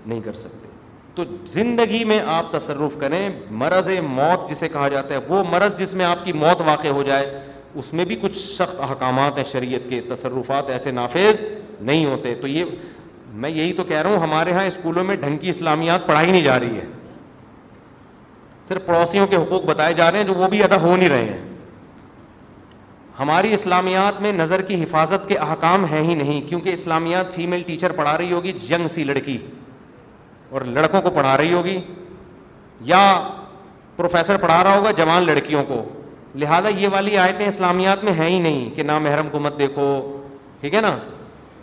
نہیں 0.06 0.20
کر 0.20 0.34
سکتے 0.44 0.66
تو 1.14 1.24
زندگی 1.52 2.02
میں 2.12 2.20
آپ 2.36 2.50
تصرف 2.52 2.96
کریں 2.98 3.28
مرض 3.60 3.88
موت 4.08 4.48
جسے 4.50 4.68
کہا 4.68 4.88
جاتا 4.88 5.14
ہے 5.14 5.20
وہ 5.28 5.42
مرض 5.50 5.76
جس 5.78 5.94
میں 6.00 6.04
آپ 6.04 6.24
کی 6.24 6.32
موت 6.32 6.60
واقع 6.66 6.88
ہو 6.98 7.02
جائے 7.06 7.38
اس 7.80 7.92
میں 7.94 8.04
بھی 8.10 8.16
کچھ 8.22 8.36
سخت 8.38 8.80
احکامات 8.88 9.38
ہیں 9.38 9.44
شریعت 9.52 9.88
کے 9.90 10.00
تصرفات 10.08 10.70
ایسے 10.76 10.90
نافذ 10.98 11.40
نہیں 11.86 12.04
ہوتے 12.06 12.34
تو 12.40 12.46
یہ 12.46 12.64
میں 13.40 13.50
یہی 13.50 13.72
تو 13.72 13.84
کہہ 13.84 14.00
رہا 14.02 14.10
ہوں 14.10 14.18
ہمارے 14.22 14.50
یہاں 14.50 14.64
اسکولوں 14.66 15.04
میں 15.04 15.16
ڈھنگ 15.20 15.36
کی 15.38 15.50
اسلامیات 15.50 16.06
پڑھائی 16.06 16.30
نہیں 16.30 16.42
جا 16.44 16.58
رہی 16.60 16.76
ہے 16.76 16.84
صرف 18.68 18.86
پڑوسیوں 18.86 19.26
کے 19.26 19.36
حقوق 19.36 19.64
بتائے 19.64 19.92
جا 19.94 20.10
رہے 20.10 20.18
ہیں 20.18 20.26
جو 20.26 20.34
وہ 20.34 20.48
بھی 20.50 20.62
ادا 20.62 20.80
ہو 20.80 20.96
نہیں 20.96 21.08
رہے 21.08 21.24
ہیں 21.24 21.38
ہماری 23.18 23.52
اسلامیات 23.54 24.20
میں 24.22 24.32
نظر 24.32 24.62
کی 24.62 24.82
حفاظت 24.82 25.28
کے 25.28 25.36
احکام 25.36 25.84
ہیں 25.92 26.02
ہی 26.08 26.14
نہیں 26.14 26.40
کیونکہ 26.48 26.68
اسلامیات 26.72 27.34
فیمیل 27.34 27.62
ٹیچر 27.66 27.92
پڑھا 27.96 28.16
رہی 28.18 28.32
ہوگی 28.32 28.52
ینگ 28.70 28.88
سی 28.88 29.04
لڑکی 29.04 29.36
اور 30.50 30.60
لڑکوں 30.76 31.00
کو 31.02 31.10
پڑھا 31.14 31.36
رہی 31.36 31.52
ہوگی 31.52 31.78
یا 32.90 32.98
پروفیسر 33.96 34.36
پڑھا 34.40 34.62
رہا 34.64 34.76
ہوگا 34.76 34.90
جوان 34.96 35.22
لڑکیوں 35.26 35.64
کو 35.68 35.82
لہٰذا 36.40 36.68
یہ 36.78 36.88
والی 36.92 37.16
آیتیں 37.18 37.46
اسلامیات 37.46 38.04
میں 38.04 38.12
ہیں 38.12 38.28
ہی 38.28 38.38
نہیں 38.40 38.70
کہ 38.76 38.82
نہ 38.82 38.98
محرم 39.02 39.36
مت 39.42 39.58
دیکھو 39.58 39.86
ٹھیک 40.60 40.74
ہے 40.74 40.80
نا 40.80 40.96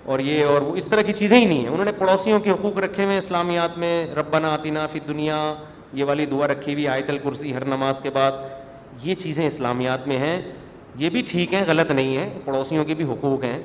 اور 0.05 0.19
یہ 0.19 0.45
اور 0.45 0.61
وہ 0.61 0.75
اس 0.77 0.87
طرح 0.87 1.01
کی 1.05 1.13
چیزیں 1.19 1.37
ہی 1.37 1.45
نہیں 1.45 1.59
ہیں 1.59 1.67
انہوں 1.67 1.85
نے 1.85 1.91
پڑوسیوں 1.97 2.39
کے 2.39 2.49
حقوق 2.51 2.77
رکھے 2.83 3.03
ہوئے 3.05 3.17
اسلامیات 3.17 3.77
میں 3.83 3.93
ربنا 4.15 4.49
آتینا 4.53 4.85
فی 4.91 4.99
دنیا 5.07 5.37
یہ 5.99 6.03
والی 6.07 6.25
دعا 6.31 6.47
رکھی 6.47 6.73
ہوئی 6.73 6.87
آیت 6.87 7.09
الکرسی 7.09 7.53
ہر 7.55 7.63
نماز 7.73 7.99
کے 8.01 8.09
بعد 8.13 8.31
یہ 9.03 9.15
چیزیں 9.21 9.45
اسلامیات 9.45 10.07
میں 10.07 10.17
ہیں 10.19 10.39
یہ 10.97 11.09
بھی 11.15 11.21
ٹھیک 11.29 11.53
ہیں 11.53 11.63
غلط 11.67 11.91
نہیں 11.91 12.17
ہیں 12.17 12.29
پڑوسیوں 12.45 12.83
کے 12.85 12.95
بھی 12.95 13.05
حقوق 13.11 13.43
ہیں 13.43 13.59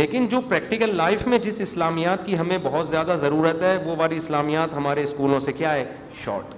لیکن 0.00 0.26
جو 0.34 0.40
پریکٹیکل 0.48 0.94
لائف 0.96 1.26
میں 1.26 1.38
جس 1.44 1.60
اسلامیات 1.60 2.26
کی 2.26 2.36
ہمیں 2.38 2.56
بہت 2.62 2.88
زیادہ 2.88 3.16
ضرورت 3.20 3.62
ہے 3.62 3.76
وہ 3.84 3.94
والی 3.98 4.16
اسلامیات 4.16 4.74
ہمارے 4.76 5.02
اسکولوں 5.02 5.38
سے 5.46 5.52
کیا 5.52 5.72
ہے 5.74 5.84
شارٹ 6.24 6.54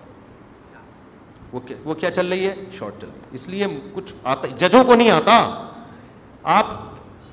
وہ 1.85 1.95
کیا 1.95 2.11
چل 2.11 2.28
رہی 2.32 2.47
ہے 2.47 2.55
شارٹ 2.78 3.01
چل 3.01 3.07
رہی 3.07 3.20
ہے 3.20 3.35
اس 3.35 3.49
لیے 3.49 3.66
کچھ 3.95 4.12
آتا 4.35 4.49
ججوں 4.66 4.82
کو 4.85 4.95
نہیں 4.95 5.11
آتا 5.11 5.39
آپ 6.59 6.70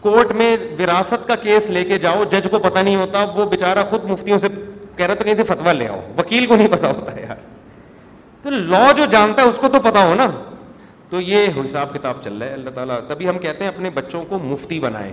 کورٹ 0.01 0.31
میں 0.35 0.55
وراثت 0.77 1.27
کا 1.27 1.35
کیس 1.41 1.69
لے 1.69 1.83
کے 1.85 1.97
جاؤ 2.05 2.23
جج 2.31 2.47
کو 2.51 2.59
پتا 2.59 2.81
نہیں 2.81 2.95
ہوتا 2.95 3.23
وہ 3.35 3.45
بےچارا 3.49 3.83
خود 3.89 4.05
مفتیوں 4.11 4.37
سے 4.37 4.47
کہہ 4.97 5.05
رہا 5.05 5.13
تو 5.15 5.23
کہیں 5.23 5.35
سے 5.35 5.43
فتوا 5.47 5.73
لے 5.73 5.87
آؤ 5.87 5.99
وکیل 6.17 6.45
کو 6.45 6.55
نہیں 6.55 6.67
پتا 6.71 6.87
ہوتا 6.91 7.19
یار 7.19 7.35
تو 8.43 8.49
لا 8.49 8.91
جو 8.97 9.05
جانتا 9.11 9.43
ہے 9.43 9.47
اس 9.49 9.57
کو 9.61 9.67
تو 9.73 9.79
پتا 9.83 10.13
نا 10.17 10.27
تو 11.09 11.21
یہ 11.21 11.47
حساب 11.63 11.93
کتاب 11.93 12.23
چل 12.23 12.37
رہا 12.37 12.47
ہے 12.47 12.53
اللہ 12.53 12.69
تعالیٰ 12.75 12.99
تبھی 13.07 13.27
ہم 13.29 13.37
کہتے 13.39 13.63
ہیں 13.63 13.71
اپنے 13.71 13.89
بچوں 13.93 14.23
کو 14.29 14.39
مفتی 14.43 14.79
بنائے 14.79 15.11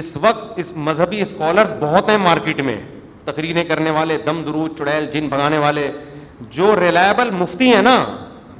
اس 0.00 0.16
وقت 0.20 0.58
اس 0.58 0.72
مذہبی 0.86 1.20
اسکالرس 1.22 1.72
بہت 1.80 2.08
ہیں 2.10 2.16
مارکیٹ 2.18 2.60
میں 2.68 2.76
تقریریں 3.24 3.64
کرنے 3.64 3.90
والے 3.98 4.16
دم 4.26 4.42
درود 4.46 4.78
چڑیل 4.78 5.06
جن 5.12 5.28
بنانے 5.28 5.58
والے 5.64 5.90
جو 6.56 6.74
ریلائبل 6.80 7.30
مفتی 7.40 7.72
ہیں 7.72 7.82
نا 7.82 7.96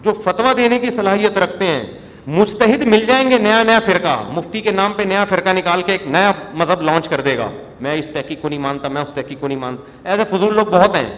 جو 0.03 0.13
فتوا 0.25 0.53
دینے 0.57 0.79
کی 0.79 0.91
صلاحیت 0.99 1.39
رکھتے 1.39 1.67
ہیں 1.67 1.83
مجتہد 2.27 2.83
مل 2.89 3.05
جائیں 3.07 3.31
گے 3.31 3.39
نیا 3.39 3.63
نیا 3.63 3.79
فرقہ 3.85 4.15
مفتی 4.35 4.61
کے 4.61 4.71
نام 4.71 4.93
پہ 4.93 5.03
نیا 5.09 5.25
فرقہ 5.29 5.49
نکال 5.57 5.83
کے 5.87 5.93
ایک 5.93 6.07
نیا 6.07 6.31
مذہب 6.55 6.81
لانچ 6.83 7.09
کر 7.09 7.21
دے 7.25 7.37
گا 7.39 7.49
میں 7.81 7.95
اس 7.99 8.09
تحقیق 8.13 8.41
کو 8.43 8.49
نہیں 8.49 8.59
مانتا 8.61 8.89
میں 8.89 9.03
اس 9.03 9.13
تحقیق 9.15 9.41
کو 9.41 9.49
نہیں 9.49 9.59
مانتا 9.59 10.11
ایز 10.11 10.21
اے 10.21 10.25
فضول 10.31 10.55
لوگ 10.57 10.67
بہت 10.73 10.97
ہیں 10.97 11.11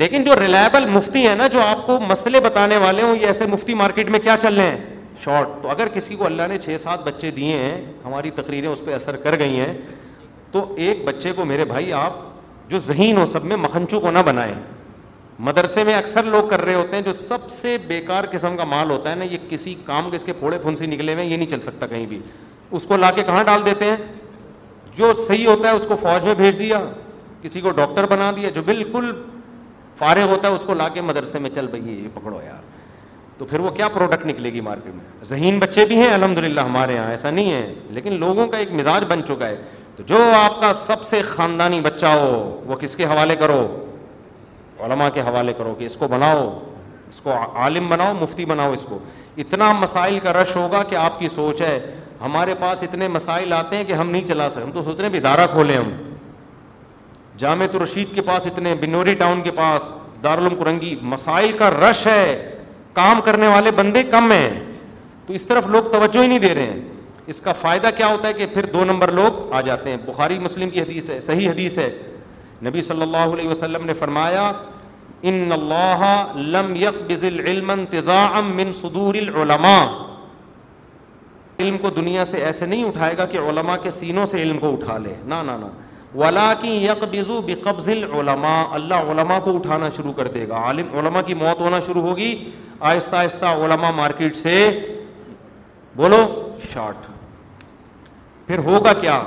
لیکن 0.00 0.22
جو 0.24 0.34
ریلائبل 0.40 0.86
مفتی 0.90 1.26
ہیں 1.26 1.34
نا 1.36 1.46
جو 1.52 1.60
آپ 1.62 1.86
کو 1.86 1.98
مسئلے 2.08 2.40
بتانے 2.40 2.76
والے 2.84 3.02
ہوں 3.02 3.16
یہ 3.20 3.26
ایسے 3.26 3.46
مفتی 3.50 3.74
مارکیٹ 3.80 4.10
میں 4.10 4.18
کیا 4.22 4.36
چل 4.42 4.54
رہے 4.56 4.70
ہیں 4.70 4.78
شارٹ 5.24 5.48
تو 5.62 5.70
اگر 5.70 5.88
کسی 5.94 6.14
کو 6.16 6.26
اللہ 6.26 6.46
نے 6.48 6.58
چھ 6.64 6.76
سات 6.80 7.06
بچے 7.06 7.30
دیے 7.38 7.56
ہیں 7.56 7.84
ہماری 8.04 8.30
تقریریں 8.36 8.68
اس 8.70 8.84
پہ 8.84 8.94
اثر 8.94 9.16
کر 9.24 9.38
گئی 9.38 9.58
ہیں 9.60 9.72
تو 10.52 10.64
ایک 10.86 11.04
بچے 11.04 11.32
کو 11.36 11.44
میرے 11.44 11.64
بھائی 11.72 11.92
آپ 11.92 12.16
جو 12.70 12.78
ذہین 12.78 13.16
ہو 13.18 13.24
سب 13.26 13.44
میں 13.44 13.56
مکھنچو 13.56 14.00
کو 14.00 14.10
نہ 14.10 14.18
بنائیں 14.26 14.54
مدرسے 15.48 15.82
میں 15.84 15.94
اکثر 15.94 16.22
لوگ 16.32 16.48
کر 16.48 16.60
رہے 16.64 16.74
ہوتے 16.74 16.96
ہیں 16.96 17.02
جو 17.04 17.12
سب 17.20 17.48
سے 17.50 17.76
بیکار 17.86 18.24
قسم 18.32 18.56
کا 18.56 18.64
مال 18.72 18.90
ہوتا 18.90 19.10
ہے 19.10 19.14
نا 19.14 19.24
یہ 19.24 19.38
کسی 19.48 19.74
کام 19.86 20.10
کے 20.10 20.16
اس 20.16 20.24
کے 20.24 20.32
پھوڑے 20.38 20.58
پھنسی 20.62 20.86
نکلے 20.86 21.14
ہوئے 21.14 21.24
یہ 21.24 21.36
نہیں 21.36 21.48
چل 21.50 21.60
سکتا 21.60 21.86
کہیں 21.92 22.04
بھی 22.08 22.18
اس 22.78 22.84
کو 22.88 22.96
لا 22.96 23.10
کے 23.14 23.22
کہاں 23.30 23.42
ڈال 23.44 23.64
دیتے 23.66 23.84
ہیں 23.84 23.96
جو 24.96 25.12
صحیح 25.26 25.46
ہوتا 25.48 25.68
ہے 25.68 25.74
اس 25.76 25.84
کو 25.88 25.96
فوج 26.02 26.24
میں 26.24 26.34
بھیج 26.42 26.58
دیا 26.58 26.80
کسی 27.42 27.60
کو 27.60 27.70
ڈاکٹر 27.80 28.06
بنا 28.10 28.30
دیا 28.36 28.48
جو 28.54 28.62
بالکل 28.70 29.10
فارغ 29.98 30.30
ہوتا 30.30 30.48
ہے 30.48 30.52
اس 30.54 30.62
کو 30.66 30.74
لا 30.80 30.88
کے 30.94 31.00
مدرسے 31.10 31.38
میں 31.42 31.50
چل 31.54 31.66
بھائی 31.70 31.82
یہ 32.02 32.08
پکڑو 32.14 32.40
یار 32.44 32.60
تو 33.38 33.44
پھر 33.50 33.60
وہ 33.60 33.70
کیا 33.76 33.88
پروڈکٹ 33.98 34.26
نکلے 34.26 34.52
گی 34.52 34.60
مارکیٹ 34.70 34.94
میں 34.94 35.24
ذہین 35.34 35.58
بچے 35.58 35.84
بھی 35.88 35.96
ہیں 35.96 36.10
الحمد 36.14 36.38
للہ 36.44 36.60
ہمارے 36.70 36.94
یہاں 36.94 37.10
ایسا 37.10 37.30
نہیں 37.30 37.52
ہے 37.52 37.72
لیکن 37.98 38.18
لوگوں 38.20 38.46
کا 38.48 38.58
ایک 38.58 38.72
مزاج 38.80 39.04
بن 39.08 39.24
چکا 39.28 39.48
ہے 39.48 39.56
تو 39.96 40.02
جو 40.12 40.18
آپ 40.36 40.60
کا 40.60 40.72
سب 40.88 41.02
سے 41.06 41.22
خاندانی 41.34 41.80
بچہ 41.80 42.06
ہو 42.22 42.60
وہ 42.66 42.76
کس 42.80 42.96
کے 42.96 43.04
حوالے 43.06 43.36
کرو 43.40 43.60
علماء 44.84 45.08
کے 45.14 45.20
حوالے 45.28 45.52
کرو 45.58 45.74
کہ 45.78 45.84
اس 45.84 45.96
کو 45.96 46.08
بناؤ 46.08 46.46
اس 47.08 47.20
کو 47.20 47.32
عالم 47.62 47.88
بناؤ 47.88 48.12
مفتی 48.20 48.44
بناؤ 48.52 48.72
اس 48.72 48.82
کو 48.88 48.98
اتنا 49.42 49.70
مسائل 49.80 50.18
کا 50.22 50.32
رش 50.32 50.54
ہوگا 50.56 50.82
کہ 50.88 50.96
آپ 51.02 51.18
کی 51.20 51.28
سوچ 51.34 51.60
ہے 51.62 51.76
ہمارے 52.20 52.54
پاس 52.60 52.82
اتنے 52.82 53.08
مسائل 53.08 53.52
آتے 53.52 53.76
ہیں 53.76 53.84
کہ 53.84 53.92
ہم 54.00 54.10
نہیں 54.10 54.24
چلا 54.26 54.48
سکتے 54.48 54.64
ہم 54.64 54.70
تو 54.72 54.82
سوچ 54.82 55.00
رہے 55.00 55.08
ہیں 55.08 55.16
ادارہ 55.18 55.46
کھولیں 55.52 55.76
ہم 55.76 55.90
جامع 57.38 57.66
رشید 57.82 58.14
کے 58.14 58.20
پاس 58.22 58.46
اتنے 58.46 58.74
بنوری 58.80 59.14
ٹاؤن 59.22 59.40
کے 59.42 59.50
پاس 59.60 59.90
دارالعلوم 60.22 60.58
کرنگی 60.62 60.94
مسائل 61.14 61.52
کا 61.58 61.70
رش 61.70 62.06
ہے 62.06 62.26
کام 62.98 63.20
کرنے 63.24 63.46
والے 63.48 63.70
بندے 63.80 64.02
کم 64.10 64.32
ہیں 64.32 64.50
تو 65.26 65.32
اس 65.38 65.44
طرف 65.46 65.66
لوگ 65.74 65.90
توجہ 65.92 66.22
ہی 66.22 66.26
نہیں 66.26 66.38
دے 66.38 66.54
رہے 66.54 66.62
ہیں 66.72 66.80
اس 67.32 67.40
کا 67.40 67.52
فائدہ 67.60 67.90
کیا 67.96 68.06
ہوتا 68.12 68.28
ہے 68.28 68.32
کہ 68.34 68.46
پھر 68.54 68.66
دو 68.72 68.84
نمبر 68.84 69.10
لوگ 69.18 69.52
آ 69.54 69.60
جاتے 69.68 69.90
ہیں 69.90 69.96
بخاری 70.06 70.38
مسلم 70.46 70.70
کی 70.70 70.80
حدیث 70.82 71.10
ہے 71.10 71.18
صحیح 71.26 71.48
حدیث 71.50 71.78
ہے 71.78 71.88
نبی 72.68 72.82
صلی 72.88 73.02
اللہ 73.02 73.34
علیہ 73.36 73.48
وسلم 73.48 73.84
نے 73.86 73.94
فرمایا 73.98 74.50
ان 75.30 75.52
اللہ 75.52 76.00
لم 76.54 76.72
العلم 77.28 77.70
من 78.56 78.72
صدور 78.78 79.14
العلماء 79.14 79.84
علم 81.60 81.76
کو 81.78 81.90
دنیا 81.96 82.24
سے 82.24 82.38
ایسے 82.44 82.66
نہیں 82.66 82.84
اٹھائے 82.84 83.16
گا 83.16 83.24
کہ 83.34 83.38
علماء 83.48 83.76
کے 83.82 83.90
سینوں 83.98 84.24
سے 84.26 84.42
علم 84.42 84.58
کو 84.58 84.72
اٹھا 84.72 84.96
لے 85.04 85.14
نہ 85.32 85.34
العلماء 87.64 88.62
اللہ 88.74 89.10
علماء 89.12 89.38
کو 89.44 89.54
اٹھانا 89.56 89.88
شروع 89.96 90.12
کر 90.16 90.28
دے 90.34 90.48
گا 90.48 90.62
علم 90.70 90.96
علماء 90.98 91.20
کی 91.26 91.34
موت 91.44 91.60
ہونا 91.60 91.80
شروع 91.86 92.02
ہوگی 92.08 92.34
آہستہ 92.90 93.16
آہستہ 93.16 93.54
علماء 93.64 93.90
مارکیٹ 93.96 94.36
سے 94.36 94.56
بولو 95.96 96.24
شارٹ 96.72 97.06
پھر 98.46 98.58
ہوگا 98.70 98.92
کیا 99.00 99.22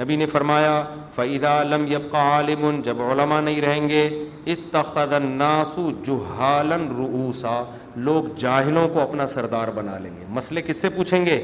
نبی 0.00 0.16
نے 0.16 0.26
فرمایا 0.26 0.82
فعید 1.16 1.44
عالم 1.48 1.86
یبقا 1.90 2.18
عالم 2.32 2.80
جب 2.86 3.00
علماء 3.02 3.40
نہیں 3.40 3.60
رہیں 3.60 3.88
گے 3.88 4.00
اتخذ 4.54 5.12
ناسو 5.42 5.90
جہال 6.06 6.72
روسا 6.98 7.54
لوگ 8.06 8.24
جاہلوں 8.44 8.88
کو 8.94 9.00
اپنا 9.00 9.26
سردار 9.34 9.68
بنا 9.74 9.98
لیں 10.02 10.16
گے 10.18 10.24
مسئلے 10.38 10.62
کس 10.66 10.80
سے 10.82 10.88
پوچھیں 10.96 11.24
گے 11.26 11.36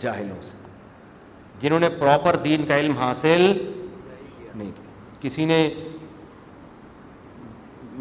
جاہلوں 0.00 0.40
سے 0.42 0.64
جنہوں 1.60 1.80
نے 1.80 1.88
پراپر 1.98 2.36
دین 2.44 2.64
کا 2.68 2.78
علم 2.80 2.96
حاصل 2.98 3.40
نہیں 3.50 4.70
کیا 4.76 5.20
کسی 5.20 5.44
نے 5.52 5.60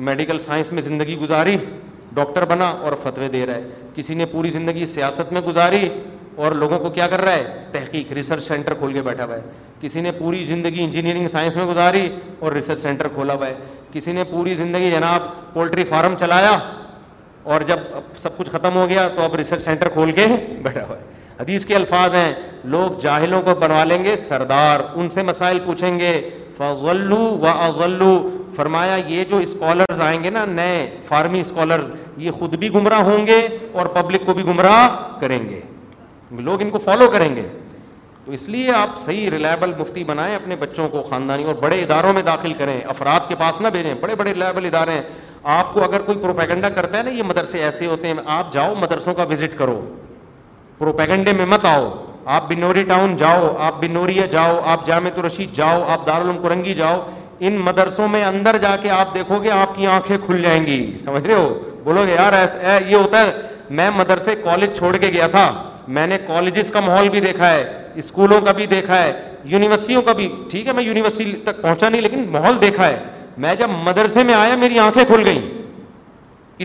میڈیکل 0.09 0.39
سائنس 0.45 0.71
میں 0.77 0.81
زندگی 0.81 1.17
گزاری 1.17 1.57
ڈاکٹر 2.13 2.45
بنا 2.45 2.65
اور 2.87 2.93
فتوے 3.03 3.27
دے 3.35 3.45
رہے 3.45 3.67
کسی 3.95 4.13
نے 4.21 4.25
پوری 4.31 4.49
زندگی 4.49 4.85
سیاست 4.95 5.31
میں 5.33 5.41
گزاری 5.45 5.87
اور 6.43 6.51
لوگوں 6.51 6.77
کو 6.79 6.89
کیا 6.89 7.07
کر 7.07 7.21
رہا 7.21 7.33
ہے 7.33 7.61
تحقیق 7.71 8.11
ریسرچ 8.13 8.43
سینٹر 8.47 8.73
کھول 8.77 8.93
کے 8.93 9.01
بیٹھا 9.01 9.25
ہوا 9.25 9.35
ہے 9.35 9.41
کسی 9.81 10.01
نے 10.01 10.11
پوری 10.17 10.45
زندگی 10.45 10.83
انجینئرنگ 10.83 11.27
سائنس 11.31 11.55
میں 11.55 11.65
گزاری 11.65 12.09
اور 12.39 12.51
ریسرچ 12.51 12.79
سینٹر 12.79 13.07
کھولا 13.13 13.33
ہوا 13.33 13.47
ہے 13.47 13.53
کسی 13.93 14.11
نے 14.11 14.23
پوری 14.31 14.55
زندگی 14.55 14.89
جناب 14.91 15.27
پولٹری 15.53 15.83
فارم 15.89 16.15
چلایا 16.19 16.57
اور 17.53 17.61
جب 17.67 17.79
سب 18.21 18.37
کچھ 18.37 18.49
ختم 18.51 18.75
ہو 18.75 18.87
گیا 18.89 19.07
تو 19.15 19.21
اب 19.21 19.35
ریسرچ 19.35 19.61
سینٹر 19.63 19.89
کھول 19.93 20.11
کے 20.13 20.25
بیٹھا 20.63 20.83
ہوا 20.85 20.97
ہے 20.97 21.13
حدیث 21.39 21.65
کے 21.65 21.75
الفاظ 21.75 22.13
ہیں 22.15 22.31
لوگ 22.73 22.99
جاہلوں 23.01 23.41
کو 23.45 23.55
بنوا 23.61 23.83
لیں 23.83 24.03
گے 24.03 24.15
سردار 24.17 24.79
ان 24.95 25.09
سے 25.09 25.21
مسائل 25.29 25.59
پوچھیں 25.65 25.99
گے 25.99 26.11
فضلو 26.57 27.17
و 27.17 27.47
اضلو 27.49 28.11
فرمایا 28.55 28.95
یہ 29.07 29.23
جو 29.29 29.37
اسکالرز 29.47 30.01
آئیں 30.01 30.23
گے 30.23 30.29
نا 30.29 30.43
نئے 30.49 30.89
فارمی 31.07 31.39
اسکالرز 31.39 31.89
یہ 32.25 32.31
خود 32.39 32.55
بھی 32.59 32.69
گمراہ 32.73 33.01
ہوں 33.11 33.25
گے 33.27 33.39
اور 33.79 33.85
پبلک 33.99 34.25
کو 34.25 34.33
بھی 34.33 34.43
گمراہ 34.45 34.87
کریں 35.19 35.39
گے 35.49 35.59
لوگ 36.43 36.61
ان 36.61 36.69
کو 36.69 36.79
فالو 36.83 37.09
کریں 37.11 37.35
گے 37.35 37.45
تو 38.25 38.31
اس 38.31 38.47
لیے 38.49 38.71
آپ 38.75 38.97
صحیح 38.97 39.29
ریلائبل 39.31 39.73
مفتی 39.79 40.03
بنائیں 40.03 40.33
اپنے 40.35 40.55
بچوں 40.59 40.87
کو 40.89 41.01
خاندانی 41.09 41.43
اور 41.47 41.55
بڑے 41.61 41.79
اداروں 41.81 42.13
میں 42.13 42.21
داخل 42.25 42.53
کریں 42.57 42.79
افراد 42.89 43.27
کے 43.29 43.35
پاس 43.39 43.61
نہ 43.61 43.67
بھیجیں 43.75 43.93
بڑے 44.01 44.15
بڑے 44.15 44.31
ریلائبل 44.33 44.65
ادارے 44.65 44.91
ہیں 44.91 45.01
آپ 45.57 45.73
کو 45.73 45.83
اگر 45.83 46.01
کوئی 46.05 46.17
پروپیگنڈا 46.21 46.69
کرتا 46.75 46.97
ہے 46.97 47.03
نا 47.03 47.09
یہ 47.17 47.23
مدرسے 47.27 47.61
ایسے 47.63 47.85
ہوتے 47.85 48.07
ہیں 48.07 48.13
آپ 48.37 48.53
جاؤ 48.53 48.73
مدرسوں 48.81 49.13
کا 49.13 49.23
وزٹ 49.29 49.57
کرو 49.57 49.79
پروپیگنڈے 50.77 51.33
میں 51.33 51.45
مت 51.45 51.65
آؤ 51.65 51.89
آپ 52.35 52.47
بنوری 52.49 52.83
ٹاؤن 52.83 53.15
جاؤ 53.17 53.53
آپ 53.63 53.79
بنوریا 53.81 54.25
جاؤ 54.31 54.59
آپ 54.71 54.85
جامع 54.85 55.09
رشید 55.25 55.53
جاؤ 55.57 55.83
آپ 55.93 56.05
دارالعلوم 56.07 56.41
کرنگی 56.43 56.73
جاؤ 56.75 56.99
ان 57.47 57.57
مدرسوں 57.63 58.07
میں 58.07 58.23
اندر 58.25 58.57
جا 58.61 58.75
کے 58.81 58.89
آپ 58.91 59.13
دیکھو 59.13 59.41
گے 59.43 59.51
آپ 59.51 59.75
کی 59.75 59.85
آنکھیں 59.95 60.17
کھل 60.25 60.41
جائیں 60.43 60.65
گی 60.65 60.97
سمجھ 61.03 61.25
رہے 61.25 61.33
ہو 61.35 61.53
بولو 61.83 62.05
گے 62.07 62.13
یار 62.13 62.33
ایسا 62.33 62.77
یہ 62.87 62.95
ہوتا 62.95 63.21
ہے 63.25 63.41
میں 63.77 63.89
مدرسے 63.95 64.35
کالج 64.43 64.77
چھوڑ 64.77 64.95
کے 64.97 65.07
گیا 65.13 65.27
تھا 65.31 65.49
میں 65.93 66.05
نے 66.07 66.17
کالجز 66.27 66.69
کا 66.71 66.79
ماحول 66.79 67.09
بھی 67.09 67.19
دیکھا 67.21 67.49
ہے 67.53 67.81
اسکولوں 68.03 68.39
کا 68.45 68.51
بھی 68.51 68.65
دیکھا 68.67 69.01
ہے 69.03 69.11
یونیورسٹیوں 69.49 70.01
کا 70.01 70.13
بھی 70.13 70.27
ٹھیک 70.51 70.67
ہے 70.67 70.73
میں 70.73 70.83
یونیورسٹی 70.83 71.31
تک 71.43 71.61
پہنچا 71.61 71.89
نہیں 71.89 72.01
لیکن 72.01 72.23
ماحول 72.31 72.61
دیکھا 72.61 72.87
ہے 72.87 72.97
میں 73.45 73.53
جب 73.59 73.69
مدرسے 73.83 74.23
میں 74.23 74.33
آیا 74.33 74.55
میری 74.55 74.79
آنکھیں 74.79 75.03
کھل 75.07 75.25
گئیں 75.25 75.41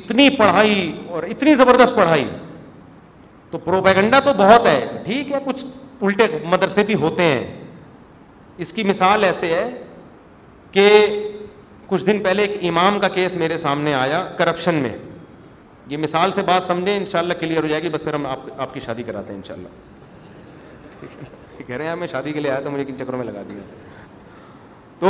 اتنی 0.00 0.28
پڑھائی 0.38 0.92
اور 1.10 1.22
اتنی 1.28 1.54
زبردست 1.54 1.96
پڑھائی 1.96 2.24
تو 3.50 3.58
پروپیگنڈا 3.58 4.20
تو 4.24 4.32
بہت 4.38 4.66
ہے 4.66 4.80
ٹھیک 5.06 5.32
ہے 5.32 5.38
کچھ 5.44 5.64
الٹے 6.00 6.26
مدرسے 6.50 6.82
بھی 6.86 6.94
ہوتے 7.04 7.22
ہیں 7.22 7.44
اس 8.64 8.72
کی 8.72 8.82
مثال 8.84 9.24
ایسے 9.24 9.46
ہے 9.54 9.68
کہ 10.72 10.88
کچھ 11.86 12.06
دن 12.06 12.18
پہلے 12.22 12.42
ایک 12.44 12.56
امام 12.68 12.98
کا 13.00 13.08
کیس 13.14 13.34
میرے 13.36 13.56
سامنے 13.56 13.94
آیا 13.94 14.24
کرپشن 14.36 14.74
میں 14.82 14.90
یہ 15.90 15.96
مثال 15.96 16.32
سے 16.34 16.42
بات 16.46 16.62
سمجھیں 16.62 16.96
ان 16.96 17.04
شاء 17.12 17.18
اللہ 17.18 17.34
کلیئر 17.38 17.62
ہو 17.62 17.68
جائے 17.68 17.82
گی 17.82 17.88
بس 17.92 18.02
پھر 18.04 18.14
ہم 18.14 18.26
آپ 18.58 18.74
کی 18.74 18.80
شادی 18.84 19.02
کراتے 19.06 19.32
ہیں 19.32 19.36
ان 19.38 19.42
شاء 19.46 19.54
اللہ 19.54 19.68
کہہ 21.66 21.76
رہے 21.76 22.06
شادی 22.10 22.32
کے 22.32 22.40
لیے 22.40 22.50
آیا 22.50 22.60
تھا 22.60 22.70
مجھے 22.70 22.84
کن 22.84 22.98
چکروں 22.98 23.18
میں 23.18 23.26
لگا 23.26 23.42
دیا 23.48 23.58
تو 24.98 25.08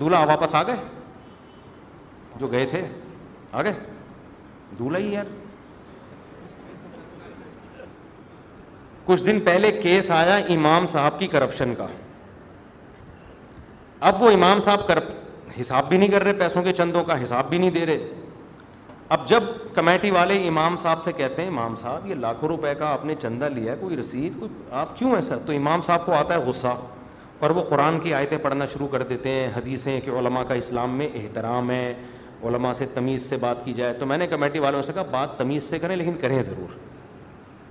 دولہا 0.00 0.22
واپس 0.28 0.54
آ 0.54 0.62
گئے 0.66 0.76
جو 2.40 2.46
گئے 2.52 2.66
تھے 2.70 2.82
آ 3.52 3.62
گئے 3.62 3.72
دلہا 4.78 4.98
ہی 4.98 5.12
یار 5.12 5.24
کچھ 9.04 9.24
دن 9.26 9.40
پہلے 9.44 9.70
کیس 9.82 10.10
آیا 10.20 10.36
امام 10.56 10.84
صاحب 10.92 11.14
کی 11.18 11.26
کرپشن 11.28 11.74
کا 11.78 11.86
اب 14.10 14.14
وہ 14.22 14.28
امام 14.30 14.60
صاحب 14.66 14.80
کرپ 14.86 15.06
حساب 15.60 15.84
بھی 15.88 15.96
نہیں 15.98 16.08
کر 16.10 16.22
رہے 16.24 16.32
پیسوں 16.42 16.62
کے 16.62 16.72
چندوں 16.80 17.02
کا 17.04 17.14
حساب 17.22 17.44
بھی 17.48 17.58
نہیں 17.58 17.70
دے 17.78 17.84
رہے 17.86 17.98
اب 19.14 19.24
جب 19.28 19.42
کمیٹی 19.74 20.10
والے 20.10 20.34
امام 20.48 20.76
صاحب 20.80 21.00
سے 21.02 21.12
کہتے 21.16 21.42
ہیں 21.42 21.48
امام 21.48 21.74
صاحب 21.76 22.04
یہ 22.06 22.14
لاکھوں 22.14 22.48
روپے 22.48 22.74
کا 22.78 22.86
آپ 22.88 23.04
نے 23.04 23.14
چندہ 23.22 23.44
لیا 23.54 23.72
ہے 23.72 23.76
کوئی 23.80 23.96
رسید 23.96 24.38
کوئی 24.40 24.50
آپ 24.80 24.96
کیوں 24.98 25.14
ایسا 25.14 25.36
تو 25.46 25.52
امام 25.52 25.80
صاحب 25.86 26.04
کو 26.06 26.12
آتا 26.14 26.34
ہے 26.34 26.42
غصہ 26.48 26.74
اور 27.40 27.50
وہ 27.56 27.62
قرآن 27.68 27.98
کی 28.00 28.12
آیتیں 28.14 28.36
پڑھنا 28.42 28.66
شروع 28.72 28.86
کر 28.88 29.02
دیتے 29.12 29.30
ہیں 29.30 29.48
حدیثیں 29.56 30.00
کہ 30.04 30.10
علماء 30.18 30.42
کا 30.48 30.54
اسلام 30.60 30.94
میں 30.98 31.08
احترام 31.22 31.70
ہے 31.70 31.92
علماء 32.48 32.72
سے 32.78 32.86
تمیز 32.94 33.28
سے 33.30 33.36
بات 33.40 33.64
کی 33.64 33.72
جائے 33.76 33.94
تو 34.00 34.06
میں 34.06 34.18
نے 34.18 34.26
کمیٹی 34.30 34.58
والوں 34.64 34.82
سے 34.82 34.92
کہا 34.94 35.02
بات 35.10 35.36
تمیز 35.38 35.62
سے 35.70 35.78
کریں 35.78 35.94
لیکن 35.96 36.16
کریں 36.20 36.40
ضرور 36.42 36.76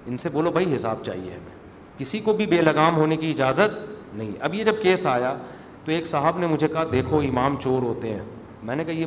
ان 0.10 0.18
سے 0.26 0.30
بولو 0.34 0.52
بھائی 0.57 0.74
حساب 0.76 1.03
چاہیے 1.06 1.34
ہمیں 1.36 1.53
کسی 1.98 2.20
کو 2.26 2.34
بھی 2.34 2.45
بے 2.56 2.60
لگام 2.61 2.98
ہونے 2.98 3.18
کی 3.18 3.30
اجازت 3.32 3.78
نہیں 4.18 4.32
اب 4.41 4.53
یہ 4.56 4.64
جب 4.64 4.82
کیس 4.82 5.06
آیا 5.14 5.34
تو 5.86 5.91
ایک 5.91 6.06
صاحب 6.07 6.38
نے 6.40 6.48
مجھے 6.48 6.68
کہا 6.68 6.84
دیکھو 6.91 7.20
امام 7.30 7.56
چور 7.64 7.82
ہوتے 7.82 8.14
ہیں 8.14 8.26
میں 8.70 8.76
نے 8.76 8.84
کہا 8.84 8.94
یہ 8.99 9.06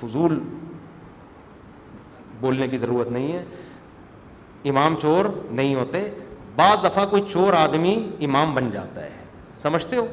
فضول 0.00 0.38
بولنے 2.42 2.66
کی 2.68 2.78
ضرورت 2.84 3.10
نہیں 3.16 3.32
ہے 3.32 3.42
امام 4.70 4.94
چور 5.02 5.24
نہیں 5.58 5.74
ہوتے 5.74 6.08
بعض 6.56 6.84
دفعہ 6.84 7.04
کوئی 7.12 7.22
چور 7.30 7.52
آدمی 7.58 7.94
امام 8.28 8.54
بن 8.54 8.70
جاتا 8.70 9.02
ہے 9.04 9.54
سمجھتے 9.62 9.96
ہو 9.96 10.04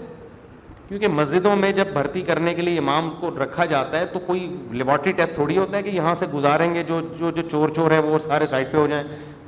کیونکہ 0.87 1.07
مسجدوں 1.15 1.55
میں 1.55 1.71
جب 1.79 1.87
بھرتی 1.93 2.21
کرنے 2.29 2.53
کے 2.53 2.61
لیے 2.61 2.77
امام 2.79 3.09
کو 3.19 3.29
رکھا 3.43 3.65
جاتا 3.73 3.99
ہے 3.99 4.05
تو 4.13 4.19
کوئی 4.29 4.39
لیبارٹری 4.81 5.11
ٹیسٹ 5.19 5.35
تھوڑی 5.35 5.57
ہوتا 5.57 5.77
ہے 5.77 5.81
کہ 5.87 5.89
یہاں 5.97 6.13
سے 6.21 6.25
گزاریں 6.33 6.73
گے 6.75 6.83
جو 6.87 6.99
جو 7.19 7.31
جو 7.31 7.41
چور 7.51 7.69
چور 7.75 7.91
ہے 7.91 7.99
وہ 8.07 8.19
سارے 8.27 8.45
سائڈ 8.53 8.71
پہ 8.71 8.77
ہو 8.77 8.85
جائیں 8.93 9.03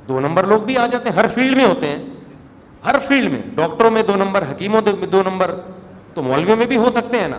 دو 0.08 0.20
نمبر 0.26 0.46
لوگ 0.52 0.60
بھی 0.68 0.76
آ 0.82 0.86
جاتے 0.92 1.08
ہیں 1.08 1.16
ہر 1.16 1.26
فیلڈ 1.34 1.56
میں 1.56 1.64
ہوتے 1.66 1.88
ہیں 1.88 1.98
ہر 2.84 2.98
فیلڈ 3.08 3.32
میں 3.32 3.40
ڈاکٹروں 3.54 3.90
میں 3.96 4.02
دو 4.12 4.16
نمبر 4.24 4.50
حکیموں 4.50 4.80
میں 4.84 4.92
دو 5.16 5.22
نمبر 5.30 5.54
تو 6.14 6.22
مولویوں 6.22 6.56
میں 6.62 6.66
بھی 6.72 6.76
ہو 6.84 6.90
سکتے 7.00 7.20
ہیں 7.20 7.28
نا 7.34 7.38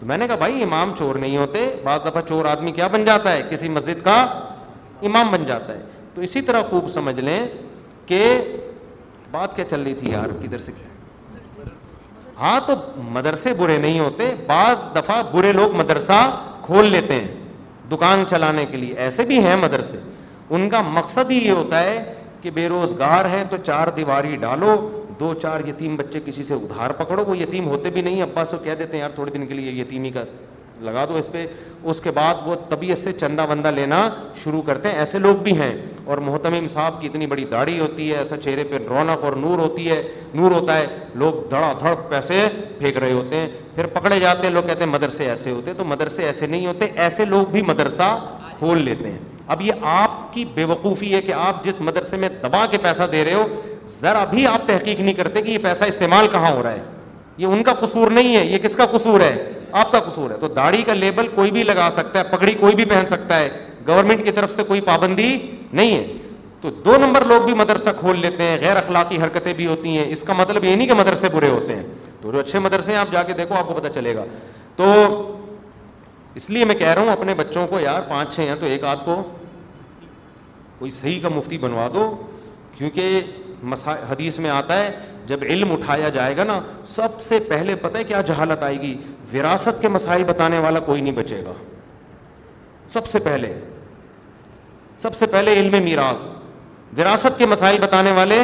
تو 0.00 0.06
میں 0.06 0.18
نے 0.18 0.26
کہا 0.28 0.36
بھائی 0.46 0.62
امام 0.62 0.92
چور 0.98 1.14
نہیں 1.26 1.36
ہوتے 1.42 1.68
بعض 1.84 2.04
دفعہ 2.06 2.22
چور 2.28 2.44
آدمی 2.56 2.72
کیا 2.80 2.86
بن 2.96 3.04
جاتا 3.04 3.32
ہے 3.32 3.42
کسی 3.50 3.68
مسجد 3.78 4.04
کا 4.04 4.16
امام 5.08 5.30
بن 5.30 5.44
جاتا 5.46 5.72
ہے 5.78 5.82
تو 6.14 6.20
اسی 6.26 6.40
طرح 6.48 6.62
خوب 6.70 6.88
سمجھ 6.90 7.18
لیں 7.20 7.38
کہ 8.06 8.20
بات 9.30 9.54
کیا 9.56 9.64
چل 9.70 9.82
رہی 9.82 9.94
تھی 10.00 10.12
یار 10.12 10.28
کدھر 10.42 10.58
سے 10.66 10.72
ہاں 12.40 12.58
تو 12.66 12.74
مدرسے 13.16 13.52
برے 13.58 13.76
نہیں 13.78 14.00
ہوتے 14.00 14.34
بعض 14.46 14.84
دفعہ 14.94 15.22
برے 15.32 15.52
لوگ 15.52 15.74
مدرسہ 15.76 16.18
کھول 16.66 16.86
لیتے 16.90 17.14
ہیں 17.14 17.90
دکان 17.90 18.24
چلانے 18.30 18.64
کے 18.70 18.76
لیے 18.76 18.94
ایسے 19.04 19.24
بھی 19.24 19.38
ہیں 19.44 19.56
مدرسے 19.62 19.98
ان 20.56 20.68
کا 20.70 20.80
مقصد 20.94 21.30
ہی 21.30 21.36
یہ 21.46 21.50
ہوتا 21.50 21.80
ہے 21.82 21.96
کہ 22.42 22.50
بے 22.54 22.68
روزگار 22.68 23.24
ہیں 23.34 23.44
تو 23.50 23.56
چار 23.66 23.88
دیواری 23.96 24.36
ڈالو 24.40 24.74
دو 25.20 25.32
چار 25.42 25.60
یتیم 25.68 25.94
بچے 25.96 26.20
کسی 26.24 26.44
سے 26.44 26.54
ادھار 26.54 26.90
پکڑو 27.02 27.24
وہ 27.26 27.36
یتیم 27.38 27.68
ہوتے 27.68 27.90
بھی 27.90 28.02
نہیں 28.02 28.22
ابا 28.22 28.44
سے 28.50 28.56
کہہ 28.64 28.74
دیتے 28.78 28.96
ہیں 28.96 29.02
یار 29.02 29.10
تھوڑے 29.14 29.30
دن 29.34 29.46
کے 29.46 29.54
لیے 29.54 29.70
یتیمی 29.80 30.10
کا 30.16 30.24
لگا 30.82 31.04
دو 31.08 31.16
اس 31.16 31.30
پہ 31.32 31.44
اس 31.90 32.00
کے 32.00 32.10
بعد 32.14 32.34
وہ 32.44 32.54
طبیعت 32.68 32.98
سے 32.98 33.12
چندہ 33.12 33.44
وندہ 33.50 33.68
لینا 33.74 34.08
شروع 34.42 34.60
کرتے 34.66 34.88
ہیں 34.90 34.98
ایسے 34.98 35.18
لوگ 35.18 35.36
بھی 35.42 35.56
ہیں 35.58 35.72
اور 36.04 36.18
محتم 36.28 36.66
صاحب 36.72 37.00
کی 37.00 37.06
اتنی 37.06 37.26
بڑی 37.26 37.44
داڑھی 37.50 37.78
ہوتی 37.80 38.10
ہے 38.10 38.16
ایسا 38.18 38.36
چہرے 38.44 38.64
پہ 38.70 38.78
رونق 38.88 39.24
اور 39.24 39.32
نور 39.42 39.58
ہوتی 39.58 39.88
ہے 39.90 40.00
نور 40.34 40.52
ہوتا 40.52 40.76
ہے 40.78 40.86
لوگ 41.22 41.34
دھڑا 41.50 41.72
دھڑ 41.80 41.94
پیسے 42.08 42.46
پھینک 42.78 42.96
رہے 42.98 43.12
ہوتے 43.12 43.36
ہیں 43.36 43.48
پھر 43.74 43.86
پکڑے 43.98 44.18
جاتے 44.20 44.46
ہیں 44.46 44.54
لوگ 44.54 44.62
کہتے 44.66 44.84
ہیں 44.84 44.90
مدرسے 44.92 45.28
ایسے 45.28 45.50
ہوتے 45.50 45.72
تو 45.76 45.84
مدرسے 45.84 46.24
ایسے 46.26 46.46
نہیں 46.46 46.66
ہوتے 46.66 46.86
ایسے 47.04 47.24
لوگ 47.24 47.44
بھی 47.52 47.62
مدرسہ 47.72 48.16
کھول 48.58 48.82
لیتے 48.84 49.10
ہیں 49.10 49.18
اب 49.54 49.62
یہ 49.62 49.86
آپ 49.92 50.32
کی 50.34 50.44
بے 50.54 50.64
وقوفی 50.64 51.14
ہے 51.14 51.20
کہ 51.22 51.32
آپ 51.36 51.64
جس 51.64 51.80
مدرسے 51.80 52.16
میں 52.16 52.28
دبا 52.42 52.64
کے 52.70 52.78
پیسہ 52.82 53.02
دے 53.12 53.24
رہے 53.24 53.34
ہو 53.34 53.46
ذرا 54.00 54.24
بھی 54.30 54.46
آپ 54.46 54.66
تحقیق 54.68 55.00
نہیں 55.00 55.14
کرتے 55.14 55.42
کہ 55.42 55.50
یہ 55.50 55.58
پیسہ 55.62 55.84
استعمال 55.88 56.28
کہاں 56.32 56.52
ہو 56.52 56.62
رہا 56.62 56.72
ہے 56.72 56.82
یہ 57.36 57.46
ان 57.46 57.62
کا 57.64 57.72
قصور 57.80 58.10
نہیں 58.10 58.36
ہے 58.36 58.44
یہ 58.46 58.58
کس 58.62 58.74
کا 58.76 58.86
قصور 58.92 59.20
ہے 59.20 59.52
آپ 59.80 59.92
کا 59.92 60.00
قصور 60.00 60.30
ہے 60.30 60.36
تو 60.40 60.48
داڑھی 60.56 60.82
کا 60.86 60.94
لیبل 60.94 61.28
کوئی 61.34 61.50
بھی 61.50 61.62
لگا 61.64 61.88
سکتا 61.92 62.18
ہے 62.18 62.24
پگڑی 62.36 62.52
کوئی 62.60 62.74
بھی 62.76 62.84
پہن 62.84 63.06
سکتا 63.06 63.38
ہے 63.38 63.48
گورنمنٹ 63.86 64.24
کی 64.24 64.30
طرف 64.32 64.52
سے 64.56 64.62
کوئی 64.66 64.80
پابندی 64.80 65.36
نہیں 65.72 65.96
ہے 65.96 66.04
تو 66.60 66.70
دو 66.84 66.96
نمبر 67.00 67.24
لوگ 67.28 67.40
بھی 67.44 67.54
مدرسہ 67.54 67.90
کھول 67.98 68.18
لیتے 68.20 68.42
ہیں 68.42 68.56
غیر 68.60 68.76
اخلاقی 68.76 69.16
حرکتیں 69.22 69.52
بھی 69.56 69.66
ہوتی 69.66 69.96
ہیں 69.96 70.04
اس 70.12 70.22
کا 70.26 70.32
مطلب 70.36 70.64
یہ 70.64 70.76
نہیں 70.76 70.86
کہ 70.88 70.94
مدرسے 70.98 71.28
برے 71.32 71.48
ہوتے 71.50 71.74
ہیں 71.76 71.82
تو 72.20 72.32
جو 72.32 72.38
اچھے 72.40 72.58
مدرسے 72.58 72.92
ہیں 72.92 72.98
آپ 72.98 73.12
جا 73.12 73.22
کے 73.22 73.32
دیکھو 73.42 73.54
آپ 73.54 73.66
کو 73.68 73.74
پتا 73.74 73.90
چلے 73.94 74.14
گا 74.16 74.24
تو 74.76 74.84
اس 76.34 76.48
لیے 76.50 76.64
میں 76.64 76.74
کہہ 76.74 76.88
رہا 76.88 77.02
ہوں 77.02 77.10
اپنے 77.10 77.34
بچوں 77.38 77.66
کو 77.70 77.80
یار 77.80 78.00
پانچ 78.08 78.34
چھ 78.34 78.40
ہیں 78.48 78.54
تو 78.60 78.66
ایک 78.66 78.84
آدھ 78.92 79.04
کو 79.04 79.22
کوئی 80.78 80.90
صحیح 80.90 81.20
کا 81.22 81.28
مفتی 81.34 81.58
بنوا 81.58 81.88
دو 81.94 82.10
کیونکہ 82.78 83.20
حدیث 84.10 84.38
میں 84.38 84.50
آتا 84.50 84.76
ہے 84.78 84.90
جب 85.26 85.42
علم 85.48 85.72
اٹھایا 85.72 86.08
جائے 86.14 86.36
گا 86.36 86.44
نا 86.44 86.58
سب 86.94 87.20
سے 87.20 87.38
پہلے 87.48 87.74
پتہ 87.82 87.98
ہے 87.98 88.04
کیا 88.04 88.20
جہالت 88.26 88.62
آئے 88.62 88.80
گی 88.80 88.94
وراثت 89.32 89.80
کے 89.82 89.88
مسائل 89.88 90.24
بتانے 90.26 90.58
والا 90.60 90.80
کوئی 90.88 91.00
نہیں 91.00 91.14
بچے 91.16 91.40
گا 91.46 91.52
سب 92.92 93.06
سب 93.06 93.10
سے 93.10 93.18
سے 93.18 93.24
پہلے 93.26 93.52
پہلے 95.32 95.52
علم 95.60 95.74
میراث 95.84 96.20
وراثت 96.98 97.38
کے 97.38 97.46
مسائل 97.46 97.78
بتانے 97.80 98.12
والے 98.18 98.38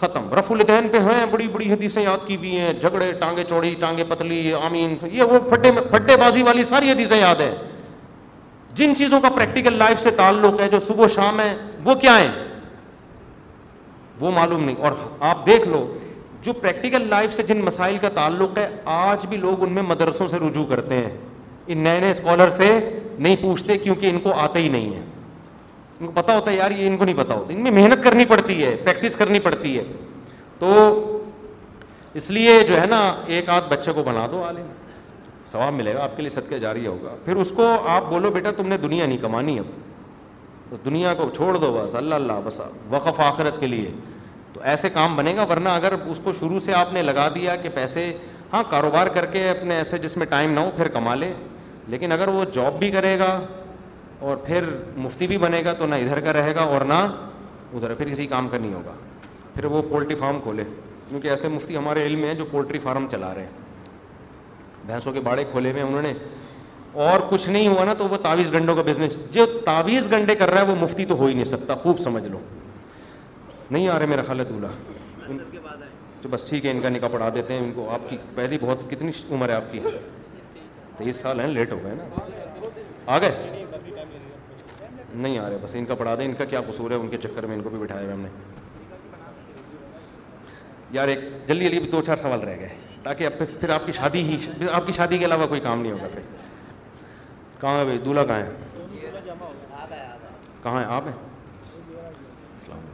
ختم 0.00 0.32
رف 0.38 0.50
الدین 0.52 0.88
پہ 0.92 0.98
ہیں 1.06 1.22
بڑی 1.30 1.46
بڑی 1.52 1.66
حدیثیں 1.72 2.02
یاد 2.02 2.26
کی 2.26 2.36
ہوئی 2.36 2.54
ہیں 2.60 2.72
جھگڑے 2.72 3.10
ٹانگے 3.20 3.44
چوڑی 3.48 3.74
ٹانگے 3.80 4.04
پتلی 4.08 4.52
آمین 4.64 4.88
یہ 5.12 5.22
وہ 5.22 5.38
پھٹے 5.50 5.70
پھٹے 5.90 6.14
بازی 6.20 6.42
والی 6.48 6.62
ساری 6.72 6.86
حدیثیں 6.90 7.18
یاد 7.20 7.38
ہیں 7.40 7.54
جن 8.78 8.94
چیزوں 8.96 9.20
کا 9.20 9.28
پریکٹیکل 9.36 9.74
لائف 9.78 9.98
سے 10.00 10.10
تعلق 10.16 10.60
ہے 10.60 10.66
جو 10.70 10.78
صبح 10.86 11.04
و 11.04 11.08
شام 11.14 11.40
ہے 11.40 11.52
وہ 11.84 11.94
کیا 12.00 12.14
ہیں 12.20 12.30
وہ 14.20 14.30
معلوم 14.34 14.64
نہیں 14.64 14.74
اور 14.84 14.92
آپ 15.30 15.44
دیکھ 15.46 15.66
لو 15.68 15.86
جو 16.42 16.52
پریکٹیکل 16.60 17.06
لائف 17.08 17.34
سے 17.34 17.42
جن 17.48 17.60
مسائل 17.64 17.96
کا 18.00 18.08
تعلق 18.14 18.58
ہے 18.58 18.68
آج 18.94 19.26
بھی 19.28 19.36
لوگ 19.36 19.62
ان 19.62 19.72
میں 19.74 19.82
مدرسوں 19.82 20.28
سے 20.28 20.38
رجوع 20.46 20.64
کرتے 20.70 20.94
ہیں 20.96 21.10
ان 21.74 21.78
نئے 21.84 22.00
نئے 22.00 22.10
اسکالر 22.10 22.50
سے 22.56 22.70
نہیں 23.18 23.36
پوچھتے 23.40 23.78
کیونکہ 23.78 24.10
ان 24.10 24.18
کو 24.26 24.32
آتا 24.40 24.58
ہی 24.58 24.68
نہیں 24.68 24.94
ہے 24.94 25.00
ان 26.00 26.06
کو 26.06 26.12
پتا 26.20 26.34
ہوتا 26.34 26.50
ہے 26.50 26.56
یار 26.56 26.70
یہ 26.70 26.86
ان 26.86 26.96
کو 26.96 27.04
نہیں 27.04 27.16
پتہ 27.18 27.32
ہوتا 27.32 27.52
ان 27.52 27.62
میں 27.62 27.70
محنت 27.70 28.02
کرنی 28.04 28.24
پڑتی 28.28 28.62
ہے 28.64 28.74
پریکٹس 28.84 29.16
کرنی 29.16 29.38
پڑتی 29.48 29.76
ہے 29.78 29.84
تو 30.58 30.72
اس 32.20 32.30
لیے 32.30 32.58
جو 32.68 32.80
ہے 32.80 32.86
نا 32.90 33.00
ایک 33.36 33.48
آدھ 33.58 33.64
بچے 33.68 33.92
کو 33.92 34.02
بنا 34.02 34.26
دو 34.32 34.44
عالم 34.44 34.66
ثواب 35.50 35.72
ملے 35.74 35.94
گا 35.94 36.02
آپ 36.02 36.16
کے 36.16 36.22
لیے 36.22 36.30
صدقہ 36.30 36.54
جاری 36.60 36.86
ہوگا 36.86 37.14
پھر 37.24 37.36
اس 37.40 37.50
کو 37.56 37.66
آپ 37.88 38.08
بولو 38.10 38.30
بیٹا 38.30 38.50
تم 38.56 38.68
نے 38.68 38.76
دنیا 38.82 39.06
نہیں 39.06 39.18
کمانی 39.22 39.58
اب 39.58 39.64
دنیا 40.84 41.14
کو 41.16 41.28
چھوڑ 41.34 41.56
دو 41.60 41.70
بس 41.80 41.94
اللہ 41.94 42.14
اللہ 42.14 42.40
بس 42.44 42.60
وقف 42.90 43.20
آخرت 43.20 43.60
کے 43.60 43.66
لیے 43.66 43.90
تو 44.52 44.60
ایسے 44.70 44.88
کام 44.92 45.16
بنے 45.16 45.34
گا 45.36 45.44
ورنہ 45.50 45.68
اگر 45.68 45.92
اس 46.04 46.20
کو 46.24 46.32
شروع 46.38 46.58
سے 46.64 46.74
آپ 46.74 46.92
نے 46.92 47.02
لگا 47.02 47.28
دیا 47.34 47.54
کہ 47.62 47.68
پیسے 47.74 48.12
ہاں 48.52 48.62
کاروبار 48.70 49.06
کر 49.14 49.26
کے 49.32 49.48
اپنے 49.50 49.76
ایسے 49.76 49.98
جس 49.98 50.16
میں 50.16 50.26
ٹائم 50.30 50.52
نہ 50.52 50.60
ہو 50.60 50.70
پھر 50.76 50.88
کما 50.92 51.14
لے 51.14 51.32
لیکن 51.90 52.12
اگر 52.12 52.28
وہ 52.28 52.44
جاب 52.54 52.78
بھی 52.78 52.90
کرے 52.90 53.18
گا 53.18 53.38
اور 54.20 54.36
پھر 54.46 54.64
مفتی 54.96 55.26
بھی 55.26 55.38
بنے 55.38 55.62
گا 55.64 55.72
تو 55.78 55.86
نہ 55.86 55.94
ادھر 56.04 56.20
کا 56.24 56.32
رہے 56.32 56.54
گا 56.54 56.60
اور 56.60 56.80
نہ 56.88 56.94
ادھر 57.74 57.94
پھر 57.94 58.08
کسی 58.08 58.26
کام 58.26 58.48
کا 58.48 58.58
نہیں 58.58 58.72
ہوگا 58.74 58.92
پھر 59.54 59.64
وہ 59.64 59.82
پولٹری 59.88 60.14
فارم 60.20 60.38
کھولے 60.42 60.64
کیونکہ 61.08 61.28
ایسے 61.30 61.48
مفتی 61.48 61.76
ہمارے 61.76 62.06
علم 62.06 62.18
میں 62.20 62.28
ہیں 62.28 62.34
جو 62.36 62.44
پولٹری 62.50 62.78
فارم 62.82 63.06
چلا 63.10 63.34
رہے 63.34 63.42
ہیں 63.42 63.64
بھینسوں 64.86 65.12
کے 65.12 65.20
باڑے 65.24 65.44
کھولے 65.52 65.70
ہوئے 65.72 65.82
انہوں 65.82 66.02
نے 66.02 66.12
اور 67.04 67.20
کچھ 67.30 67.48
نہیں 67.48 67.66
ہوا 67.68 67.84
نا 67.84 67.92
تو 67.98 68.04
وہ 68.08 68.16
تعویز 68.22 68.52
گنڈوں 68.52 68.74
کا 68.76 68.82
بزنس 68.82 69.16
جو 69.32 69.44
تعویز 69.64 70.10
گنڈے 70.12 70.34
کر 70.34 70.50
رہا 70.50 70.60
ہے 70.60 70.66
وہ 70.66 70.74
مفتی 70.80 71.04
تو 71.06 71.14
ہو 71.16 71.26
ہی 71.26 71.34
نہیں 71.34 71.44
سکتا 71.44 71.74
خوب 71.82 71.98
سمجھ 72.00 72.24
لو 72.26 72.38
نہیں 73.70 73.88
آ 73.88 73.98
رہے 73.98 74.06
میرا 74.12 74.22
خالد 74.26 74.40
ہے 74.50 74.52
دولہا 74.52 75.32
تو 76.22 76.28
بس 76.30 76.44
ٹھیک 76.48 76.66
ہے 76.66 76.70
ان 76.70 76.80
کا 76.82 76.88
نکاح 76.94 77.08
پڑھا 77.12 77.28
دیتے 77.34 77.54
ہیں 77.54 77.60
ان 77.64 77.72
کو 77.74 77.88
آپ 77.94 78.08
کی 78.10 78.16
پہلی 78.34 78.58
بہت 78.60 78.90
کتنی 78.90 79.10
عمر 79.30 79.48
ہے 79.48 79.54
آپ 79.54 79.70
کی 79.72 79.80
تیس 80.98 81.16
سال 81.16 81.40
ہیں 81.40 81.48
لیٹ 81.48 81.72
ہو 81.72 81.78
گئے 81.84 81.94
نا 81.98 82.64
آ 83.06 83.18
گئے 83.18 83.66
نہیں 85.14 85.38
آ 85.38 85.48
رہے 85.48 85.56
بس 85.64 85.74
ان 85.78 85.84
کا 85.86 85.94
پڑھا 85.94 86.14
دیں 86.18 86.24
ان 86.26 86.34
کا 86.38 86.44
کیا 86.44 86.60
قصور 86.68 86.90
ہے 86.90 86.96
ان 86.96 87.08
کے 87.08 87.16
چکر 87.22 87.46
میں 87.46 87.56
ان 87.56 87.62
کو 87.62 87.70
بھی 87.70 87.78
بٹھایا 87.78 88.12
ہم 88.12 88.20
نے 88.20 88.28
یار 90.92 91.08
ایک 91.08 91.18
جلدی 91.48 91.68
جلدی 91.68 91.90
دو 91.90 92.00
چار 92.06 92.16
سوال 92.24 92.40
رہ 92.48 92.58
گئے 92.60 92.74
تاکہ 93.02 93.26
اب 93.26 93.38
پھر 93.38 93.70
آپ 93.70 93.86
کی 93.86 93.92
شادی 94.00 94.22
ہی 94.32 94.36
آپ 94.72 94.86
کی 94.86 94.92
شادی 94.96 95.18
کے 95.18 95.24
علاوہ 95.24 95.46
کوئی 95.46 95.60
کام 95.60 95.80
نہیں 95.82 95.92
ہوگا 95.92 96.08
پھر 96.14 96.22
کہاں 97.60 97.78
ہے 97.78 97.84
بھائی 97.84 97.98
دولہا 98.04 98.24
کہاں 98.24 98.38
ہے 98.38 98.52
کہاں 100.62 100.80
ہے 100.80 100.86
آپ 100.94 101.04
ہیں 101.06 101.14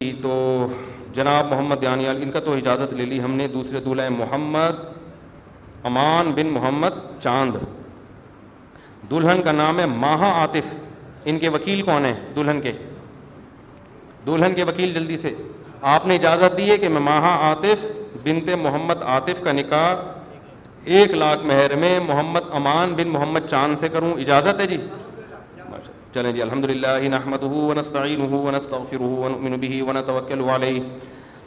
جی، 0.00 0.12
تو 0.22 0.66
جناب 1.14 1.50
محمد 1.52 1.80
دیانیال 1.82 2.22
ان 2.22 2.30
کا 2.30 2.40
تو 2.44 2.52
اجازت 2.56 2.92
لے 2.94 3.04
لی 3.06 3.20
ہم 3.22 3.34
نے 3.36 3.46
دوسرے 3.48 3.80
دولہا 3.80 4.08
محمد 4.18 4.80
امان 5.90 6.30
بن 6.34 6.46
محمد 6.52 6.98
چاند 7.20 7.56
دلہن 9.10 9.42
کا 9.44 9.52
نام 9.52 9.78
ہے 9.80 9.86
ماہا 10.04 10.30
آتف 10.42 10.74
ان 11.30 11.38
کے 11.38 11.48
وکیل 11.56 11.82
کون 11.82 12.04
ہیں 12.04 12.14
دلہن 12.36 12.60
کے 12.62 12.72
دلہن 14.26 14.54
کے 14.54 14.64
وکیل 14.64 14.94
جلدی 14.94 15.16
سے 15.16 15.34
آپ 15.94 16.06
نے 16.06 16.14
اجازت 16.16 16.56
دی 16.58 16.70
ہے 16.70 16.76
کہ 16.78 16.88
میں 16.88 17.00
ماہا 17.10 17.34
آتف 17.50 17.84
بنت 18.24 18.48
محمد 18.62 19.02
آتف 19.18 19.40
کا 19.44 19.52
نکاح 19.52 19.94
ایک 20.84 21.10
لاکھ 21.14 21.44
مہر 21.46 21.74
میں 21.78 21.98
محمد 22.06 22.44
امان 22.56 22.94
بن 22.96 23.08
محمد 23.08 23.40
چاند 23.50 23.78
سے 23.78 23.88
کروں 23.88 24.12
اجازت 24.20 24.60
ہے 24.60 24.66
جی 24.66 24.76
چلیں 26.14 26.30
جی 26.38 26.42
الحمد 26.44 26.64
للہ 26.70 26.94
نحمده 27.12 27.50
ونستعینه 27.68 28.40
ونستغفره 28.46 29.10
ونؤمن 29.20 29.54
به 29.64 29.78
ونتوکل 29.90 30.42
علیہ 30.56 30.80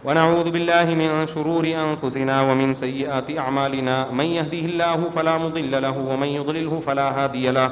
ونعوذ 0.06 0.48
بالله 0.58 0.96
من 1.02 1.28
شرور 1.34 1.68
أنفسنا 1.80 2.40
ومن 2.52 2.74
سيئات 2.84 3.30
أعمالنا 3.46 3.98
من 4.22 4.26
يهده 4.38 4.72
الله 4.72 5.10
فلا 5.20 5.36
مضل 5.46 5.78
له 5.90 6.08
ومن 6.12 6.28
يضلله 6.28 6.80
فلا 6.90 7.12
هادي 7.20 7.46
له 7.60 7.70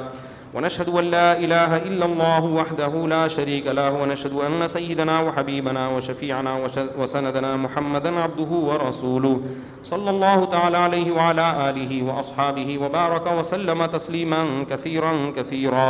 ونشهد 0.54 0.88
أن 0.88 1.04
لا 1.04 1.38
إله 1.38 1.76
إلا 1.76 2.04
الله 2.06 2.44
وحده 2.44 2.92
لا 3.06 3.28
شريك 3.28 3.66
له 3.66 3.90
ونشهد 4.02 4.32
أن 4.32 4.66
سيدنا 4.68 5.20
وحبيبنا 5.20 5.88
وشفيعنا 5.88 6.52
وسندنا 6.98 7.56
محمدا 7.56 8.20
عبده 8.20 8.50
ورسوله 8.68 9.40
صلى 9.82 10.10
الله 10.10 10.44
تعالى 10.44 10.76
عليه 10.76 11.12
وعلى 11.12 11.70
آله 11.70 12.02
وأصحابه 12.04 12.78
وبارك 12.78 13.26
وسلم 13.38 13.86
تسليما 13.86 14.40
كثيرا 14.70 15.12
كثيرا 15.36 15.88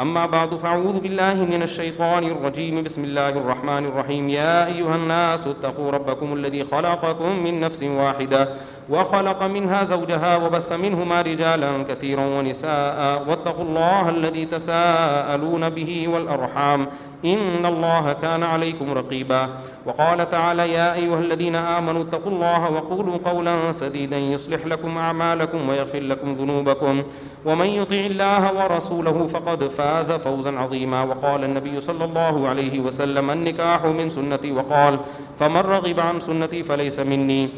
أما 0.00 0.26
بعد 0.26 0.54
فأعوذ 0.54 0.98
بالله 1.00 1.34
من 1.34 1.62
الشيطان 1.62 2.24
الرجيم 2.24 2.82
بسم 2.84 3.04
الله 3.04 3.28
الرحمن 3.28 3.84
الرحيم 3.86 4.28
يا 4.28 4.66
أيها 4.66 4.94
الناس 4.96 5.46
اتقوا 5.46 5.90
ربكم 5.90 6.32
الذي 6.34 6.64
خلقكم 6.64 7.38
من 7.44 7.60
نفس 7.60 7.82
واحدة 7.82 8.48
وخلق 8.88 9.42
منها 9.42 9.84
زوجها 9.84 10.36
وبث 10.36 10.72
منهما 10.72 11.22
رجالا 11.22 11.70
كثيرا 11.88 12.24
ونساء 12.26 12.96
واتقوا 13.28 13.64
الله 13.64 14.10
الذي 14.10 14.44
تساءلون 14.44 15.68
به 15.68 16.08
والأرحام 16.08 16.86
إن 17.24 17.66
الله 17.66 18.12
كان 18.12 18.42
عليكم 18.42 18.90
رقيبا 18.92 19.48
وقال 19.86 20.28
تعالى 20.30 20.72
يا 20.72 20.94
أيها 20.94 21.18
الذين 21.18 21.54
آمنوا 21.54 22.02
اتقوا 22.02 22.32
الله 22.32 22.70
وقولوا 22.70 23.18
قولا 23.24 23.72
سديدا 23.72 24.16
يصلح 24.18 24.66
لكم 24.66 24.98
أعمالكم 24.98 25.68
ويغفر 25.68 25.98
لكم 26.00 26.32
ذنوبكم 26.32 27.02
ومن 27.44 27.66
يطع 27.66 27.96
الله 27.96 28.52
ورسوله 28.64 29.26
فقد 29.26 29.64
فاز 29.68 30.12
فوزا 30.12 30.56
عظيما 30.58 31.02
وقال 31.02 31.44
النبي 31.44 31.80
صلى 31.80 32.04
الله 32.04 32.48
عليه 32.48 32.80
وسلم 32.80 33.30
النكاح 33.30 33.84
من 33.84 34.10
سنتي 34.10 34.52
وقال 34.52 34.98
فمن 35.38 35.60
رغب 35.60 36.00
عن 36.00 36.20
سنتي 36.20 36.62
فليس 36.62 36.98
مني 37.00 37.48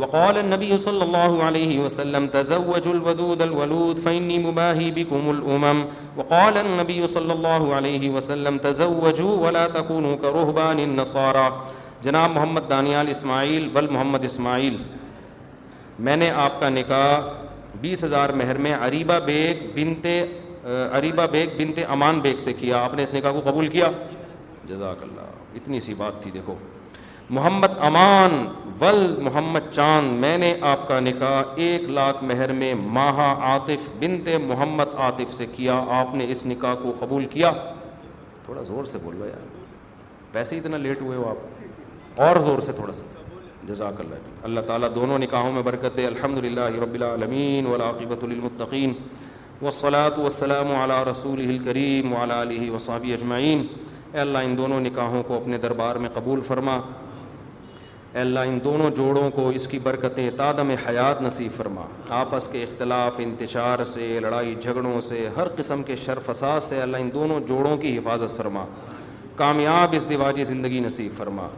وقال 0.00 0.38
النبي 0.38 0.78
صلى 0.78 1.04
الله 1.04 1.42
عليه 1.42 1.80
وسلم 1.84 2.26
تزوجوا 2.28 2.94
الودود 2.94 3.42
الولود 3.42 3.98
فإني 3.98 4.38
مباهي 4.38 4.90
بكم 4.90 5.30
الأمم 5.30 5.84
وقال 6.16 6.58
النبي 6.58 7.06
صلى 7.06 7.32
الله 7.32 7.74
عليه 7.74 8.10
وسلم 8.10 8.58
تزوجوا 8.58 9.36
ولا 9.46 9.66
تكونوا 9.66 10.16
كرهبان 10.16 10.78
النصارى 10.80 11.48
جناب 12.04 12.30
محمد 12.30 12.68
دانیال 12.70 13.08
اسماعیل 13.10 13.68
بل 13.74 13.86
محمد 13.90 14.24
اسماعیل 14.24 14.76
میں 16.08 16.16
نے 16.16 16.30
آپ 16.46 16.60
کا 16.60 16.68
نکاح 16.68 17.30
بیس 17.80 18.04
ہزار 18.04 18.28
مہر 18.42 18.56
میں 18.66 18.74
عریبہ 18.86 19.18
بیگ 19.26 19.62
بنتے 19.74 20.18
عریبہ 20.98 21.26
بیگ 21.32 21.56
بنتے 21.58 21.84
امان 21.96 22.20
بیگ 22.28 22.38
سے 22.48 22.52
کیا 22.64 22.84
آپ 22.84 22.94
نے 22.94 23.02
اس 23.02 23.14
نکاح 23.14 23.32
کو 23.40 23.50
قبول 23.50 23.68
کیا 23.78 23.90
جزاک 24.68 25.02
اللہ 25.08 25.56
اتنی 25.62 25.80
سی 25.88 25.94
بات 25.98 26.22
تھی 26.22 26.30
دیکھو 26.34 26.54
محمد 27.30 27.72
امان 27.86 28.32
ول 28.80 29.14
محمد 29.24 29.70
چاند 29.72 30.18
میں 30.20 30.36
نے 30.38 30.52
آپ 30.70 30.86
کا 30.88 30.98
نکاح 31.00 31.42
ایک 31.64 31.88
لاکھ 31.98 32.22
مہر 32.24 32.52
میں 32.52 32.72
ماہا 32.92 33.30
عاطف 33.52 33.88
بنت 34.00 34.28
محمد 34.48 34.94
عاطف 35.02 35.34
سے 35.34 35.46
کیا 35.52 35.80
آپ 35.98 36.14
نے 36.14 36.24
اس 36.30 36.44
نکاح 36.46 36.74
کو 36.82 36.92
قبول 36.98 37.24
کیا 37.30 37.50
تھوڑا 38.44 38.62
زور 38.62 38.84
سے 38.90 38.98
بولو 39.02 39.26
یار 39.26 39.46
پیسے 40.32 40.56
اتنا 40.58 40.76
لیٹ 40.76 41.00
ہوئے 41.02 41.16
ہو 41.18 41.28
آپ 41.30 42.20
اور 42.22 42.36
زور 42.46 42.60
سے 42.66 42.72
تھوڑا 42.76 42.92
سا 42.92 43.04
جزاک 43.68 44.00
اللہ 44.00 44.44
اللہ 44.46 44.60
تعالیٰ 44.66 44.88
دونوں 44.94 45.18
نکاحوں 45.18 45.52
میں 45.52 45.62
برکت 45.70 45.96
دے 45.96 46.06
الحمد 46.06 46.38
للہ 46.44 46.68
رب 46.82 46.94
العالمین 46.94 47.66
ولاقبۃ 47.66 48.24
و 49.62 49.70
سولاط 49.70 50.18
وسلم 50.18 50.72
اعلیٰ 50.80 51.02
رسول 51.10 51.40
الکریم 51.48 52.12
و 52.12 52.22
علیہ 52.22 52.70
وصابی 52.70 53.12
اجمعین 53.14 53.66
اللہ 54.22 54.38
ان 54.44 54.56
دونوں 54.58 54.80
نکاحوں 54.80 55.22
کو 55.26 55.36
اپنے 55.36 55.58
دربار 55.58 55.96
میں 56.02 56.08
قبول 56.14 56.40
فرما 56.46 56.78
اے 58.16 58.20
اللہ 58.20 58.40
ان 58.48 58.58
دونوں 58.64 58.90
جوڑوں 58.96 59.30
کو 59.34 59.48
اس 59.54 59.66
کی 59.68 59.78
برکتیں 59.82 60.28
تادم 60.36 60.68
حیات 60.88 61.22
نصیب 61.22 61.56
فرما 61.56 61.86
آپس 62.18 62.46
کے 62.48 62.62
اختلاف 62.62 63.14
انتشار 63.24 63.82
سے 63.92 64.06
لڑائی 64.22 64.54
جھگڑوں 64.62 65.00
سے 65.08 65.26
ہر 65.36 65.48
قسم 65.56 65.82
کے 65.88 65.94
فساد 66.26 66.60
سے 66.68 66.80
اللہ 66.82 66.96
ان 67.04 67.08
دونوں 67.14 67.40
جوڑوں 67.48 67.76
کی 67.78 67.96
حفاظت 67.96 68.36
فرما 68.36 68.64
کامیاب 69.36 69.94
اس 69.96 70.08
دواجی 70.10 70.44
زندگی 70.52 70.80
نصیب 70.86 71.16
فرما 71.16 71.48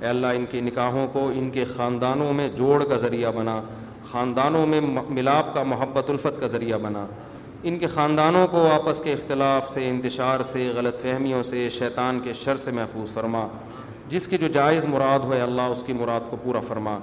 اے 0.00 0.06
اللہ 0.08 0.36
ان 0.36 0.44
کے 0.50 0.60
نکاحوں 0.68 1.06
کو 1.12 1.28
ان 1.36 1.50
کے 1.54 1.64
خاندانوں 1.76 2.32
میں 2.40 2.48
جوڑ 2.58 2.82
کا 2.88 2.96
ذریعہ 3.06 3.32
بنا 3.36 3.60
خاندانوں 4.10 4.64
میں 4.74 4.80
ملاب 5.18 5.52
کا 5.54 5.62
محبت 5.74 6.10
الفت 6.10 6.40
کا 6.40 6.46
ذریعہ 6.56 6.78
بنا 6.82 7.06
ان 7.70 7.78
کے 7.78 7.86
خاندانوں 7.94 8.46
کو 8.50 8.66
آپس 8.72 9.00
کے 9.04 9.12
اختلاف 9.12 9.72
سے 9.74 9.88
انتشار 9.88 10.42
سے 10.52 10.70
غلط 10.74 11.00
فہمیوں 11.02 11.42
سے 11.50 11.68
شیطان 11.78 12.20
کے 12.24 12.32
شر 12.44 12.56
سے 12.66 12.70
محفوظ 12.84 13.10
فرما 13.14 13.46
جس 14.10 14.26
کے 14.28 14.36
جو 14.38 14.48
جائز 14.54 14.86
مراد 14.92 15.18
ہوئے 15.24 15.40
اللہ 15.40 15.70
اس 15.74 15.82
کی 15.86 15.92
مراد 15.98 16.28
کو 16.30 16.36
پورا 16.42 16.60
فرما 16.68 16.98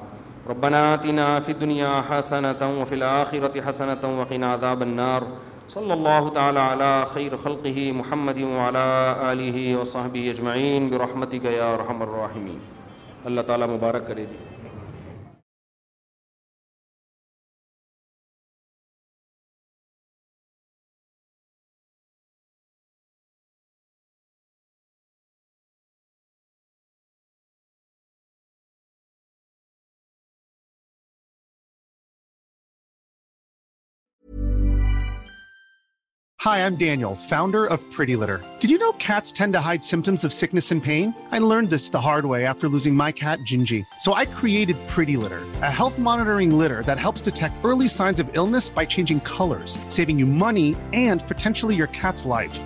آتنا 0.78 1.28
فی 1.45 1.52
الدنیا 1.53 2.02
حسنتا 2.10 2.68
وفی 2.80 2.95
الاخرت 2.95 3.57
حسنتا 3.69 4.07
وقنا 4.19 4.53
عذاب 4.53 4.82
النار 4.82 5.22
صلی 5.76 5.91
اللہ 5.91 6.30
تعالی 6.34 6.60
علی 6.72 6.90
خیر 7.14 7.36
خلقہ 7.44 7.91
محمد 7.98 8.40
وعلا 8.57 8.86
آلہ 9.32 9.76
وصحبہ 9.78 10.30
اجمعین 10.30 10.88
برحمتک 10.95 11.45
یا 11.53 11.76
رحم 11.86 12.02
الرحمین 12.02 12.57
اللہ 13.32 13.41
تعالی 13.48 13.65
مبارک 13.76 14.07
کرے 14.07 14.26
جی 14.32 14.51
Hi, 36.41 36.65
I'm 36.65 36.76
Daniel, 36.76 37.15
founder 37.15 37.68
of 37.68 37.80
Pretty 37.91 38.15
Litter. 38.15 38.43
Did 38.59 38.72
you 38.72 38.80
know 38.80 38.93
cats 38.93 39.31
tend 39.31 39.53
to 39.53 39.59
hide 39.59 39.84
symptoms 39.84 40.23
of 40.23 40.34
sickness 40.34 40.72
and 40.72 40.84
pain? 40.84 41.13
I 41.30 41.38
learned 41.38 41.69
this 41.69 41.91
the 41.91 42.01
hard 42.01 42.26
way 42.26 42.47
after 42.47 42.68
losing 42.68 42.95
my 42.95 43.11
cat, 43.11 43.38
Gingy. 43.45 43.85
So 43.99 44.15
I 44.15 44.26
created 44.26 44.76
Pretty 44.88 45.18
Litter, 45.18 45.43
a 45.61 45.72
health 45.72 45.99
monitoring 45.99 46.57
litter 46.57 46.81
that 46.88 46.97
helps 46.97 47.22
detect 47.22 47.63
early 47.63 47.88
signs 47.88 48.19
of 48.19 48.27
illness 48.35 48.72
by 48.72 48.85
changing 48.85 49.19
colors, 49.19 49.77
saving 49.88 50.18
you 50.18 50.26
money 50.26 50.76
and 50.93 51.22
potentially 51.27 51.76
your 51.76 51.93
cat's 52.01 52.26
life. 52.26 52.65